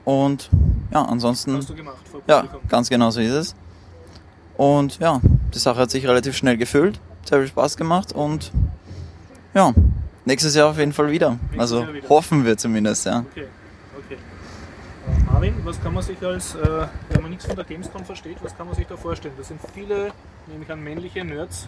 Und 0.03 0.49
ja, 0.91 1.03
ansonsten. 1.03 1.57
Hast 1.57 1.69
du 1.69 1.75
gemacht 1.75 2.07
vor 2.09 2.21
Ja, 2.27 2.45
ganz 2.69 2.89
genau 2.89 3.09
so 3.09 3.21
ist 3.21 3.31
es. 3.31 3.55
Und 4.57 4.99
ja, 4.99 5.19
die 5.53 5.59
Sache 5.59 5.79
hat 5.79 5.91
sich 5.91 6.07
relativ 6.07 6.35
schnell 6.37 6.57
gefüllt. 6.57 6.99
Sehr 7.23 7.39
viel 7.39 7.47
Spaß 7.47 7.75
gemacht 7.75 8.13
und 8.13 8.51
ja, 9.53 9.73
nächstes 10.25 10.55
Jahr 10.55 10.69
auf 10.69 10.77
jeden 10.77 10.93
Fall 10.93 11.09
wieder. 11.11 11.39
also 11.57 11.81
Jahr 11.81 11.93
wieder. 11.93 12.09
hoffen 12.09 12.45
wir 12.45 12.57
zumindest, 12.57 13.05
ja. 13.05 13.25
Okay, 13.31 13.47
okay. 13.97 14.17
Äh, 15.07 15.31
Marvin, 15.31 15.55
was 15.63 15.81
kann 15.81 15.93
man 15.93 16.03
sich 16.03 16.23
als, 16.23 16.55
äh, 16.55 16.87
wenn 17.09 17.21
man 17.21 17.31
nichts 17.31 17.47
von 17.47 17.55
der 17.55 17.65
Gamescom 17.65 18.05
versteht, 18.05 18.37
was 18.43 18.55
kann 18.55 18.67
man 18.67 18.75
sich 18.75 18.85
da 18.85 18.95
vorstellen? 18.95 19.33
Das 19.37 19.47
sind 19.47 19.59
viele, 19.73 20.11
nämlich 20.47 20.71
an 20.71 20.83
männliche 20.83 21.25
Nerds, 21.25 21.67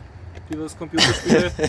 die 0.49 0.59
was 0.59 0.77
Computerspiele. 0.77 1.51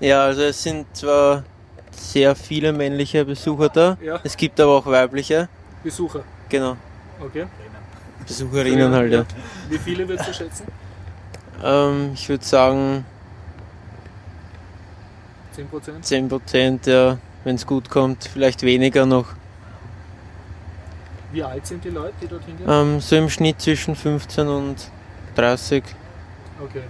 Ja, 0.00 0.24
also 0.24 0.42
es 0.42 0.60
sind 0.60 0.84
zwar 0.96 1.44
sehr 1.92 2.34
viele 2.34 2.72
männliche 2.72 3.24
Besucher 3.24 3.68
da, 3.68 3.96
Ja. 4.02 4.18
es 4.24 4.36
gibt 4.36 4.58
aber 4.58 4.72
auch 4.78 4.86
weibliche. 4.86 5.48
Besucher. 5.84 6.24
Genau. 6.48 6.76
Okay. 7.24 7.46
Besucherinnen 8.26 8.92
halt, 8.92 9.12
ja. 9.12 9.24
Wie 9.68 9.78
viele 9.78 10.08
würdest 10.08 10.28
du 10.28 10.34
schätzen? 10.34 10.66
Ähm, 11.62 12.10
ich 12.14 12.28
würde 12.28 12.44
sagen 12.44 13.04
10%? 15.56 16.00
10 16.02 16.28
Prozent, 16.28 16.86
ja, 16.86 17.18
wenn 17.44 17.54
es 17.54 17.64
gut 17.64 17.88
kommt, 17.88 18.24
vielleicht 18.32 18.62
weniger 18.62 19.06
noch. 19.06 19.26
Wie 21.30 21.44
alt 21.44 21.64
sind 21.64 21.84
die 21.84 21.90
Leute, 21.90 22.14
die 22.22 22.26
dorthin 22.26 22.56
gehen? 22.58 22.66
Ähm, 22.68 23.00
so 23.00 23.14
im 23.16 23.30
Schnitt 23.30 23.60
zwischen 23.60 23.94
15 23.94 24.48
und 24.48 24.76
30. 25.36 25.84
Okay. 26.60 26.82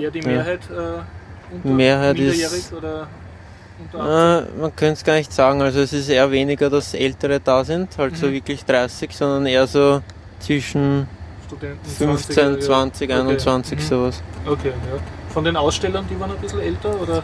Eher 0.00 0.10
die 0.10 0.20
Ja. 0.20 0.28
Mehrheit 0.28 0.60
äh, 0.70 1.54
unter 1.54 1.68
Mehrheit 1.68 2.18
ist- 2.18 2.72
oder 2.72 3.06
unter 3.92 4.00
18? 4.00 4.58
Äh, 4.58 4.60
man 4.60 4.76
könnte 4.76 4.92
es 4.94 5.04
gar 5.04 5.14
nicht 5.14 5.32
sagen. 5.32 5.62
Also 5.62 5.80
es 5.80 5.92
ist 5.92 6.08
eher 6.08 6.30
weniger, 6.30 6.68
dass 6.70 6.94
Ältere 6.94 7.40
da 7.40 7.64
sind, 7.64 7.96
halt 7.98 8.16
so 8.16 8.26
Mhm. 8.26 8.32
wirklich 8.32 8.64
30, 8.64 9.10
sondern 9.16 9.46
eher 9.46 9.66
so 9.66 10.02
zwischen 10.40 11.06
Studenten, 11.46 11.84
15, 11.88 12.34
20, 12.60 12.64
20, 12.64 13.10
okay. 13.10 13.20
21 13.20 13.78
Mhm. 13.78 13.82
sowas. 13.82 14.22
Okay, 14.46 14.68
ja. 14.68 14.98
Von 15.32 15.44
den 15.44 15.56
Ausstellern, 15.56 16.04
die 16.10 16.18
waren 16.20 16.30
ein 16.32 16.38
bisschen 16.38 16.60
älter 16.60 17.00
oder 17.00 17.22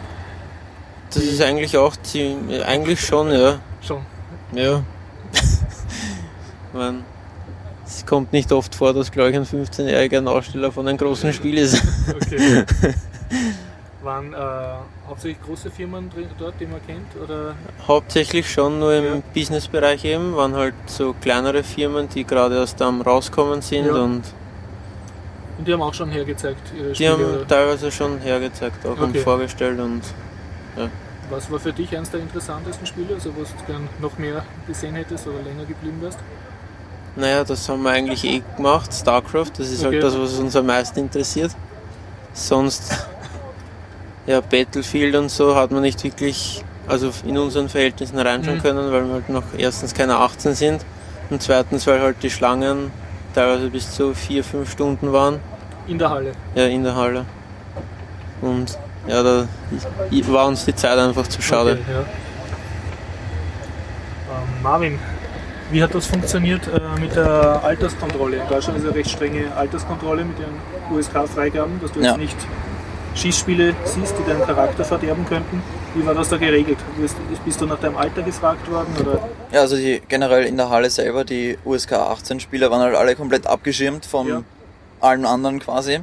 Das 1.13 1.23
ist 1.23 1.41
eigentlich 1.41 1.77
auch 1.77 1.95
ziemlich, 1.97 2.65
eigentlich 2.65 2.99
schon, 2.99 3.31
ja. 3.31 3.59
schon? 3.81 4.01
Ja. 4.53 4.81
Man, 6.73 7.03
es 7.85 8.05
kommt 8.05 8.33
nicht 8.33 8.51
oft 8.51 8.73
vor, 8.75 8.93
dass, 8.93 9.11
glaube 9.11 9.29
ich, 9.31 9.35
ein 9.35 9.45
15-jähriger 9.45 10.17
ein 10.17 10.27
Aussteller 10.27 10.71
von 10.71 10.87
einem 10.87 10.97
großen 10.97 11.31
Spiel 11.33 11.57
ist. 11.57 11.81
Okay. 12.15 12.63
Waren 14.03 14.33
äh, 14.33 14.37
hauptsächlich 15.07 15.41
große 15.43 15.71
Firmen 15.71 16.09
drin, 16.11 16.27
dort, 16.37 16.53
die 16.59 16.67
man 16.67 16.79
kennt? 16.85 17.15
Oder? 17.23 17.55
Hauptsächlich 17.87 18.51
schon 18.51 18.77
nur 18.79 18.93
im 18.93 19.23
Businessbereich 19.33 20.05
eben, 20.05 20.35
waren 20.35 20.53
halt 20.55 20.75
so 20.85 21.15
kleinere 21.19 21.63
Firmen, 21.63 22.07
die 22.09 22.23
gerade 22.23 22.55
erst 22.55 22.81
am 22.83 23.01
rauskommen 23.01 23.61
sind 23.63 23.87
Ja. 23.87 23.93
und 23.95 24.21
Und 25.57 25.67
die 25.67 25.73
haben 25.73 25.81
auch 25.81 25.93
schon 25.93 26.11
hergezeigt, 26.11 26.71
ihre 26.77 26.89
die 26.89 26.95
Spiele? 26.95 27.11
haben 27.13 27.23
oder? 27.23 27.47
teilweise 27.47 27.91
schon 27.91 28.19
hergezeigt 28.19 28.85
auch 28.85 28.91
und 28.99 29.09
Okay. 29.09 29.19
vorgestellt 29.19 29.79
und 29.79 30.01
ja. 30.77 30.87
Was 31.31 31.49
war 31.49 31.59
für 31.59 31.73
dich 31.73 31.95
eines 31.97 32.11
der 32.11 32.19
interessantesten 32.19 32.85
Spiele, 32.85 33.15
also 33.15 33.31
was 33.39 33.55
du 33.55 33.63
gern 33.65 33.89
noch 33.99 34.15
mehr 34.19 34.45
gesehen 34.67 34.93
hättest 34.93 35.25
oder 35.27 35.41
länger 35.41 35.65
geblieben 35.65 35.97
wärst? 36.01 36.19
Naja, 37.15 37.43
das 37.45 37.67
haben 37.69 37.83
wir 37.83 37.91
eigentlich 37.91 38.25
eh 38.25 38.41
gemacht, 38.57 38.93
StarCraft, 38.93 39.51
das 39.57 39.69
ist 39.69 39.85
Okay. 39.85 39.95
halt 39.95 40.03
das, 40.03 40.19
was 40.19 40.33
uns 40.37 40.55
am 40.55 40.65
meisten 40.65 40.99
interessiert. 40.99 41.51
Sonst, 42.33 43.07
ja, 44.27 44.41
Battlefield 44.41 45.15
und 45.15 45.31
so 45.31 45.55
hat 45.55 45.71
man 45.71 45.81
nicht 45.81 46.03
wirklich, 46.03 46.63
also 46.87 47.11
in 47.25 47.37
unseren 47.37 47.69
Verhältnissen 47.69 48.19
reinschauen 48.19 48.57
Mhm. 48.57 48.61
können, 48.61 48.91
weil 48.91 49.05
wir 49.05 49.13
halt 49.13 49.29
noch 49.29 49.43
erstens 49.57 49.93
keine 49.93 50.17
18 50.17 50.55
sind 50.55 50.85
und 51.29 51.41
zweitens, 51.41 51.87
weil 51.87 52.01
halt 52.01 52.17
die 52.21 52.29
Schlangen 52.29 52.91
teilweise 53.33 53.69
bis 53.69 53.91
zu 53.91 54.13
vier, 54.13 54.43
fünf 54.43 54.71
Stunden 54.71 55.13
waren. 55.13 55.39
In 55.87 55.97
der 55.97 56.09
Halle? 56.09 56.33
Ja, 56.53 56.65
in 56.65 56.83
der 56.83 56.95
Halle. 56.95 57.25
Und 58.41 58.77
ja, 59.07 59.23
da 59.23 59.47
war 60.27 60.47
uns 60.47 60.65
die 60.65 60.75
Zeit 60.75 60.97
einfach 60.97 61.27
zu 61.27 61.41
schade. 61.41 61.79
Okay, 61.81 61.93
ja. 61.93 61.99
ähm, 61.99 62.05
Marvin, 64.63 64.99
wie 65.71 65.81
hat 65.83 65.93
das 65.95 66.05
funktioniert 66.05 66.67
äh, 66.67 66.99
mit 66.99 67.15
der 67.15 67.61
Alterskontrolle? 67.63 68.37
In 68.37 68.47
Deutschland 68.47 68.77
ist 68.79 68.85
eine 68.85 68.95
recht 68.95 69.09
strenge 69.11 69.55
Alterskontrolle 69.55 70.25
mit 70.25 70.37
den 70.37 70.95
USK-Freigaben, 70.95 71.79
dass 71.81 71.91
du 71.91 71.99
jetzt 71.99 72.07
Ja. 72.11 72.17
nicht 72.17 72.35
Schießspiele 73.15 73.73
siehst, 73.85 74.13
die 74.19 74.29
deinen 74.29 74.45
Charakter 74.45 74.83
verderben 74.83 75.25
könnten. 75.25 75.61
Wie 75.95 76.05
war 76.05 76.13
das 76.13 76.27
da 76.29 76.37
geregelt? 76.37 76.77
Bist, 76.97 77.15
bist 77.45 77.61
du 77.61 77.65
nach 77.65 77.79
deinem 77.79 77.95
Alter 77.95 78.21
gefragt 78.21 78.69
worden? 78.69 78.93
Oder? 78.99 79.29
Ja, 79.51 79.61
also 79.61 79.77
die 79.77 80.01
generell 80.07 80.43
in 80.45 80.57
der 80.57 80.69
Halle 80.69 80.89
selber, 80.89 81.23
die 81.23 81.57
USK 81.63 81.93
18 81.93 82.41
Spieler 82.41 82.69
waren 82.71 82.81
halt 82.81 82.95
alle 82.95 83.15
komplett 83.15 83.47
abgeschirmt 83.47 84.05
von 84.05 84.27
Ja. 84.27 84.41
allen 84.99 85.25
anderen 85.25 85.59
quasi. 85.59 86.01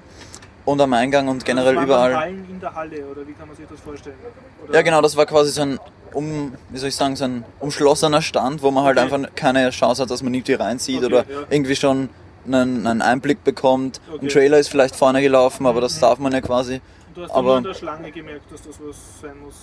Und 0.65 0.81
am 0.81 0.93
Eingang 0.95 1.29
und 1.29 1.45
generell 1.45 1.77
Also 1.77 1.89
waren 1.93 2.01
dann 2.01 2.11
überall. 2.11 2.25
Hallen 2.25 2.47
in 2.49 2.61
der 2.61 2.75
Halle, 2.75 3.05
oder 3.05 3.27
wie 3.27 3.33
kann 3.33 3.47
man 3.49 3.57
sich 3.57 3.67
das 3.71 3.81
vorstellen? 3.81 4.17
Oder? 4.65 4.75
Ja, 4.75 4.83
genau, 4.83 5.03
das 5.03 5.15
war 5.17 5.27
quasi 5.27 5.51
so 5.51 5.63
ein, 5.63 5.79
um, 6.15 6.53
wie 6.71 6.79
soll 6.79 6.89
ich 6.89 6.97
sagen, 6.97 7.17
so 7.17 7.25
ein 7.25 7.45
umschlossener 7.61 8.23
Stand, 8.23 8.63
wo 8.63 8.71
man 8.71 8.85
halt 8.85 8.99
Okay. 8.99 9.13
einfach 9.13 9.35
keine 9.35 9.71
Chance 9.71 10.03
hat, 10.03 10.11
dass 10.11 10.23
man 10.23 10.33
irgendwie 10.35 10.55
reinsieht 10.55 10.99
Okay, 10.99 11.07
oder 11.07 11.19
ja. 11.19 11.39
irgendwie 11.51 11.77
schon 11.77 12.09
einen, 12.47 12.87
einen 12.87 13.03
Einblick 13.03 13.45
bekommt. 13.45 14.01
Okay. 14.09 14.17
Mhm. 14.17 14.23
Ein 14.27 14.29
Trailer 14.29 14.59
ist 14.59 14.69
vielleicht 14.69 14.97
vorne 14.97 15.21
gelaufen, 15.23 15.67
aber 15.67 15.81
das 15.81 15.99
darf 16.01 16.19
man 16.19 16.33
ja 16.33 16.41
quasi. 16.41 16.75
Und 17.09 17.17
du 17.17 17.23
hast 17.23 17.31
Aber 17.33 17.57
an 17.57 17.65
der 17.65 17.75
Schlange 17.75 18.11
gemerkt, 18.11 18.51
dass 18.51 18.63
das 18.63 18.77
was 18.81 18.97
sein 19.21 19.33
muss. 19.45 19.55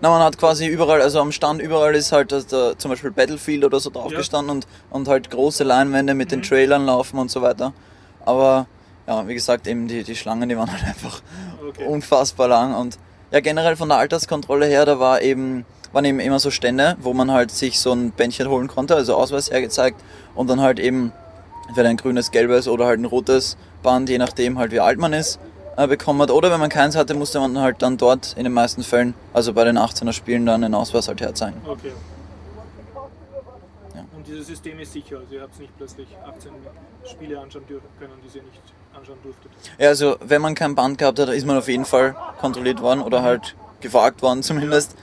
na, 0.00 0.10
man 0.10 0.22
hat 0.22 0.38
quasi 0.38 0.66
überall, 0.66 1.02
also 1.02 1.20
am 1.20 1.30
Stand 1.32 1.60
überall 1.60 1.94
ist 1.94 2.10
halt 2.12 2.32
das, 2.32 2.46
da, 2.46 2.76
zum 2.78 2.90
Beispiel 2.90 3.10
Battlefield 3.10 3.64
oder 3.64 3.80
so 3.80 3.90
drauf 3.90 4.06
Ja. 4.10 4.16
Mhm. 4.16 4.20
gestanden 4.20 4.50
und, 4.56 4.66
und 4.90 5.08
halt 5.08 5.30
große 5.30 5.64
Leinwände 5.64 6.14
mit 6.14 6.32
den 6.32 6.42
Trailern 6.42 6.86
laufen 6.86 7.18
und 7.18 7.30
so 7.30 7.42
weiter. 7.42 7.72
Aber 8.24 8.66
ja, 9.06 9.26
wie 9.28 9.34
gesagt, 9.34 9.66
eben 9.66 9.88
die, 9.88 10.02
die 10.04 10.16
Schlangen, 10.16 10.48
die 10.48 10.56
waren 10.56 10.70
halt 10.70 10.84
einfach 10.84 11.22
unfassbar 11.86 12.48
lang. 12.48 12.74
Und 12.74 12.98
ja, 13.30 13.40
generell 13.40 13.76
von 13.76 13.88
der 13.88 13.98
Alterskontrolle 13.98 14.66
her, 14.66 14.86
da 14.86 14.98
war 14.98 15.22
eben, 15.22 15.66
waren 15.92 16.04
eben 16.04 16.20
immer 16.20 16.38
so 16.38 16.50
Stände, 16.50 16.96
wo 17.00 17.12
man 17.12 17.30
halt 17.30 17.50
sich 17.50 17.78
so 17.78 17.92
ein 17.92 18.10
Bändchen 18.10 18.48
holen 18.48 18.68
konnte, 18.68 18.94
also 18.94 19.14
Ausweis 19.14 19.50
hergezeigt 19.50 20.00
und 20.34 20.48
dann 20.48 20.60
halt 20.60 20.78
eben 20.78 21.12
entweder 21.68 21.88
ein 21.88 21.96
grünes, 21.96 22.30
gelbes 22.30 22.68
oder 22.68 22.86
halt 22.86 23.00
ein 23.00 23.04
rotes 23.04 23.56
Band, 23.82 24.08
je 24.08 24.18
nachdem 24.18 24.58
halt 24.58 24.72
wie 24.72 24.80
alt 24.80 24.98
man 24.98 25.12
ist, 25.12 25.38
äh, 25.76 25.86
bekommen 25.86 26.22
hat. 26.22 26.30
Oder 26.30 26.50
wenn 26.50 26.60
man 26.60 26.70
keins 26.70 26.96
hatte, 26.96 27.14
musste 27.14 27.38
man 27.38 27.58
halt 27.58 27.82
dann 27.82 27.98
dort 27.98 28.34
in 28.36 28.44
den 28.44 28.52
meisten 28.52 28.82
Fällen, 28.82 29.14
also 29.32 29.52
bei 29.52 29.64
den 29.64 29.78
18er 29.78 30.12
Spielen, 30.12 30.46
dann 30.46 30.64
einen 30.64 30.74
Ausweis 30.74 31.08
halt 31.08 31.20
herzeigen. 31.20 31.60
Okay. 31.66 31.92
Und 34.16 34.26
dieses 34.26 34.46
System 34.46 34.80
ist 34.80 34.92
sicher, 34.92 35.18
also 35.18 35.34
ihr 35.34 35.42
habt 35.42 35.58
nicht 35.60 35.76
plötzlich 35.76 36.08
18 36.26 36.50
Spiele 37.04 37.38
anschauen 37.38 37.66
dürfen 37.66 37.88
können, 37.98 38.14
die 38.24 38.38
ihr 38.38 38.42
nicht 38.42 38.62
anschauen 38.98 39.18
durftet. 39.22 39.50
Ja, 39.78 39.88
also 39.88 40.16
wenn 40.20 40.42
man 40.42 40.54
kein 40.54 40.74
Band 40.74 40.98
gehabt 40.98 41.18
hat, 41.18 41.28
ist 41.28 41.46
man 41.46 41.56
auf 41.56 41.68
jeden 41.68 41.84
Fall 41.84 42.14
kontrolliert 42.40 42.80
worden 42.80 43.00
oder 43.02 43.22
halt 43.22 43.54
gefragt 43.80 44.22
worden 44.22 44.42
zumindest. 44.48 44.94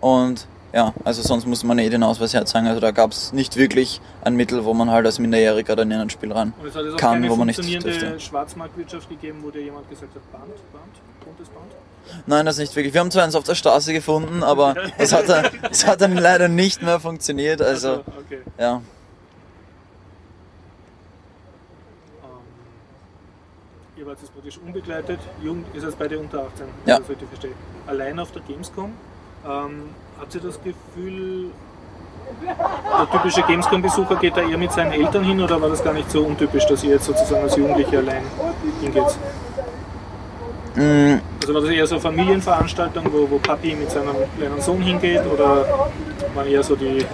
Und 0.00 0.46
ja, 0.72 0.92
also 1.04 1.22
sonst 1.22 1.46
musste 1.46 1.66
man 1.66 1.78
eh 1.78 1.88
den 1.88 2.02
Ausweis 2.02 2.34
herzeigen. 2.34 2.66
Also 2.66 2.80
da 2.80 2.90
gab 2.90 3.12
es 3.12 3.32
nicht 3.32 3.56
wirklich 3.56 4.00
ein 4.22 4.34
Mittel, 4.36 4.64
wo 4.64 4.74
man 4.74 4.90
halt 4.90 5.06
als 5.06 5.18
Minderjähriger 5.18 5.74
dann 5.76 5.90
in 5.90 5.98
ein 6.00 6.10
Spiel 6.10 6.32
rein 6.32 6.52
Und 6.60 6.66
es 6.68 6.74
hat 6.74 6.84
jetzt 6.84 6.94
auch 6.94 6.98
kann, 6.98 7.28
wo 7.30 7.36
man 7.36 7.46
nicht 7.46 7.62
dürfte. 7.82 8.20
Schwarzmarktwirtschaft 8.20 9.08
gegeben, 9.08 9.38
wo 9.42 9.50
dir 9.50 9.62
jemand 9.62 9.88
gesagt 9.88 10.14
hat, 10.14 10.32
Band, 10.32 10.44
Band, 10.72 11.24
buntes 11.24 11.48
Band? 11.48 11.66
Nein, 12.26 12.44
das 12.46 12.58
nicht 12.58 12.74
wirklich. 12.76 12.92
Wir 12.92 13.00
haben 13.00 13.10
zwar 13.10 13.24
eins 13.24 13.34
auf 13.34 13.44
der 13.44 13.54
Straße 13.54 13.92
gefunden, 13.92 14.42
aber 14.42 14.74
es 14.98 15.12
hat, 15.14 15.28
dann- 15.28 15.46
es 15.70 15.86
hat 15.86 16.00
dann 16.02 16.14
leider 16.16 16.48
nicht 16.48 16.82
mehr 16.82 17.00
funktioniert. 17.00 17.62
Also, 17.62 17.88
Also, 17.88 18.00
okay. 18.26 18.40
ja. 18.58 18.82
Wart 24.06 24.18
jetzt 24.22 24.32
praktisch 24.32 24.58
unbegleitet, 24.64 25.18
Jugend 25.42 25.66
ist 25.74 25.82
jetzt 25.82 25.98
beide 25.98 26.18
unter 26.18 26.40
18, 26.44 26.66
wenn 26.84 26.88
Ja. 26.88 26.94
ich 26.94 27.00
das 27.00 27.08
richtig 27.10 27.28
verstehe. 27.28 27.50
Allein 27.88 28.18
auf 28.20 28.30
der 28.30 28.42
Gamescom, 28.42 28.92
ähm, 29.44 29.82
habt 30.20 30.34
ihr 30.34 30.40
das 30.40 30.60
Gefühl, 30.62 31.50
der 32.46 33.10
typische 33.10 33.42
Gamescom-Besucher 33.42 34.16
geht 34.16 34.36
da 34.36 34.42
eher 34.42 34.58
mit 34.58 34.70
seinen 34.72 34.92
Eltern 34.92 35.24
hin 35.24 35.40
oder 35.40 35.60
war 35.60 35.68
das 35.68 35.82
gar 35.82 35.92
nicht 35.92 36.10
so 36.10 36.22
untypisch, 36.22 36.66
dass 36.66 36.84
ihr 36.84 36.90
jetzt 36.90 37.06
sozusagen 37.06 37.42
als 37.42 37.56
Jugendliche 37.56 37.98
allein 37.98 38.22
hingeht? 38.80 39.18
Mm, 40.76 41.20
Also 41.40 41.54
war 41.54 41.60
das 41.62 41.70
eher 41.70 41.86
so 41.86 41.94
eine 41.96 42.02
Familienveranstaltung, 42.02 43.12
wo, 43.12 43.28
wo 43.30 43.38
Papi 43.38 43.74
mit 43.74 43.90
seinem 43.90 44.14
kleinen 44.38 44.60
Sohn 44.60 44.82
hingeht 44.82 45.22
oder 45.26 45.88
waren 46.34 46.46
eher 46.46 46.62
so 46.62 46.76
die... 46.76 47.04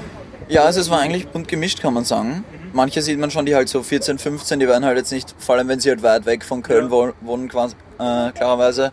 Ja, 0.48 0.64
also 0.64 0.80
es 0.80 0.90
war 0.90 1.00
eigentlich 1.00 1.28
bunt 1.28 1.48
gemischt, 1.48 1.80
kann 1.80 1.94
man 1.94 2.04
sagen. 2.04 2.44
Manche 2.72 3.02
sieht 3.02 3.18
man 3.18 3.30
schon, 3.30 3.44
die 3.46 3.54
halt 3.54 3.68
so 3.68 3.82
14, 3.82 4.18
15, 4.18 4.60
die 4.60 4.66
werden 4.68 4.84
halt 4.84 4.96
jetzt 4.96 5.12
nicht, 5.12 5.34
vor 5.38 5.56
allem 5.56 5.68
wenn 5.68 5.80
sie 5.80 5.90
halt 5.90 6.02
weit 6.02 6.24
weg 6.26 6.44
von 6.44 6.62
Köln 6.62 6.90
wo- 6.90 7.12
wohnen, 7.20 7.48
quasi, 7.48 7.74
äh, 7.98 8.30
klarerweise, 8.32 8.92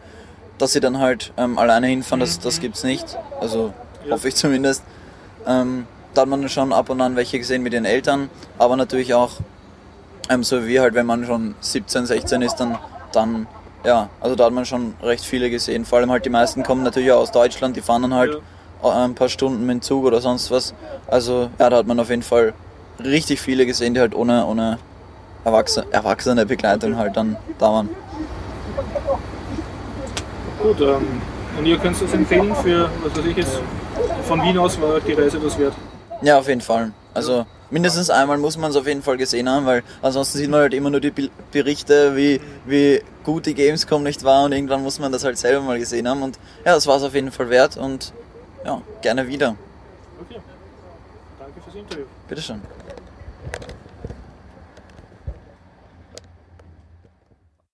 dass 0.57 0.73
sie 0.73 0.80
dann 0.81 0.99
halt 0.99 1.31
ähm, 1.38 1.57
alleine 1.57 1.88
hinfahren, 1.88 2.19
das, 2.19 2.39
das 2.39 2.60
gibt's 2.60 2.84
nicht. 2.84 3.18
Also 3.39 3.73
hoffe 4.10 4.27
ich 4.27 4.35
zumindest. 4.35 4.84
Ähm, 5.47 5.88
da 6.14 6.22
hat 6.22 6.27
man 6.30 6.49
schon 6.49 6.73
ab 6.73 6.89
und 6.89 6.99
an 6.99 7.15
welche 7.15 7.38
gesehen 7.39 7.64
mit 7.64 7.72
den 7.72 7.85
Eltern, 7.85 8.30
aber 8.57 8.76
natürlich 8.76 9.14
auch 9.14 9.31
ähm, 10.30 10.43
so 10.43 10.65
wie 10.68 10.80
halt, 10.80 10.93
wenn 10.93 11.06
man 11.06 11.26
schon 11.26 11.56
17, 11.61 12.06
16 12.06 12.41
ist, 12.41 12.56
dann, 12.57 12.77
dann 13.14 13.47
ja, 13.85 14.10
also 14.19 14.35
da 14.35 14.45
hat 14.45 14.53
man 14.53 14.65
schon 14.65 14.95
recht 15.01 15.23
viele 15.23 15.49
gesehen. 15.49 15.85
Vor 15.85 15.99
allem 15.99 16.11
halt 16.11 16.26
die 16.26 16.30
meisten 16.30 16.64
kommen 16.64 16.84
natürlich 16.84 17.11
auch 17.14 17.19
aus 17.22 17.31
Deutschland, 17.31 17.77
die 17.77 17.81
fahren 17.81 18.01
dann 18.01 18.14
halt 18.14 18.41
äh, 18.84 18.88
ein 18.89 19.15
paar 19.15 19.30
Stunden 19.30 19.65
mit 19.65 19.76
dem 19.76 19.81
Zug 19.81 20.03
oder 20.03 20.19
sonst 20.19 20.51
was. 20.51 20.73
Also 21.07 21.49
ja, 21.57 21.69
da 21.69 21.77
hat 21.77 21.88
man 21.88 21.97
auf 21.99 22.10
jeden 22.10 22.23
Fall 22.23 22.53
richtig 23.03 23.41
viele 23.41 23.65
gesehen, 23.65 23.93
die 23.93 23.99
halt 23.99 24.15
ohne, 24.15 24.45
ohne 24.45 24.77
Erwachsene, 25.43 25.88
erwachsene 25.91 26.45
Begleitung 26.45 26.97
halt 26.97 27.15
dann 27.15 27.38
da 27.57 27.71
waren. 27.71 27.89
Gut, 30.61 30.81
ähm, 30.81 31.21
und 31.57 31.65
ihr 31.65 31.77
könnt 31.77 32.01
es 32.01 32.13
empfehlen 32.13 32.53
für, 32.55 32.89
was 33.03 33.17
weiß 33.17 33.26
ich 33.26 33.38
jetzt, 33.38 33.59
von 34.27 34.41
Wien 34.41 34.57
aus 34.57 34.80
war 34.81 34.99
die 34.99 35.13
Reise 35.13 35.39
das 35.39 35.57
wert. 35.57 35.73
Ja, 36.21 36.38
auf 36.38 36.47
jeden 36.47 36.61
Fall. 36.61 36.91
Also 37.13 37.45
mindestens 37.69 38.09
einmal 38.09 38.38
muss 38.38 38.57
man 38.57 38.71
es 38.71 38.76
auf 38.76 38.88
jeden 38.88 39.01
Fall 39.01 39.17
gesehen 39.17 39.49
haben, 39.49 39.65
weil 39.65 39.84
ansonsten 40.01 40.38
sieht 40.38 40.49
man 40.49 40.61
halt 40.61 40.73
immer 40.73 40.89
nur 40.89 40.99
die 40.99 41.13
Berichte, 41.51 42.15
wie, 42.15 42.41
wie 42.65 43.01
gut 43.23 43.45
die 43.45 43.53
Gamescom 43.53 44.03
nicht 44.03 44.23
war 44.23 44.45
und 44.45 44.51
irgendwann 44.51 44.84
muss 44.84 44.99
man 44.99 45.11
das 45.11 45.23
halt 45.23 45.38
selber 45.38 45.61
mal 45.61 45.80
gesehen 45.80 46.07
haben. 46.07 46.21
Und 46.21 46.38
ja, 46.65 46.73
das 46.73 46.88
war 46.88 46.97
es 46.97 47.03
auf 47.03 47.15
jeden 47.15 47.31
Fall 47.31 47.49
wert 47.49 47.77
und 47.77 48.13
ja, 48.65 48.81
gerne 49.01 49.27
wieder. 49.27 49.55
Okay. 50.21 50.39
Danke 51.39 51.61
fürs 51.61 51.76
Interview. 51.76 52.05
Bitteschön. 52.27 52.61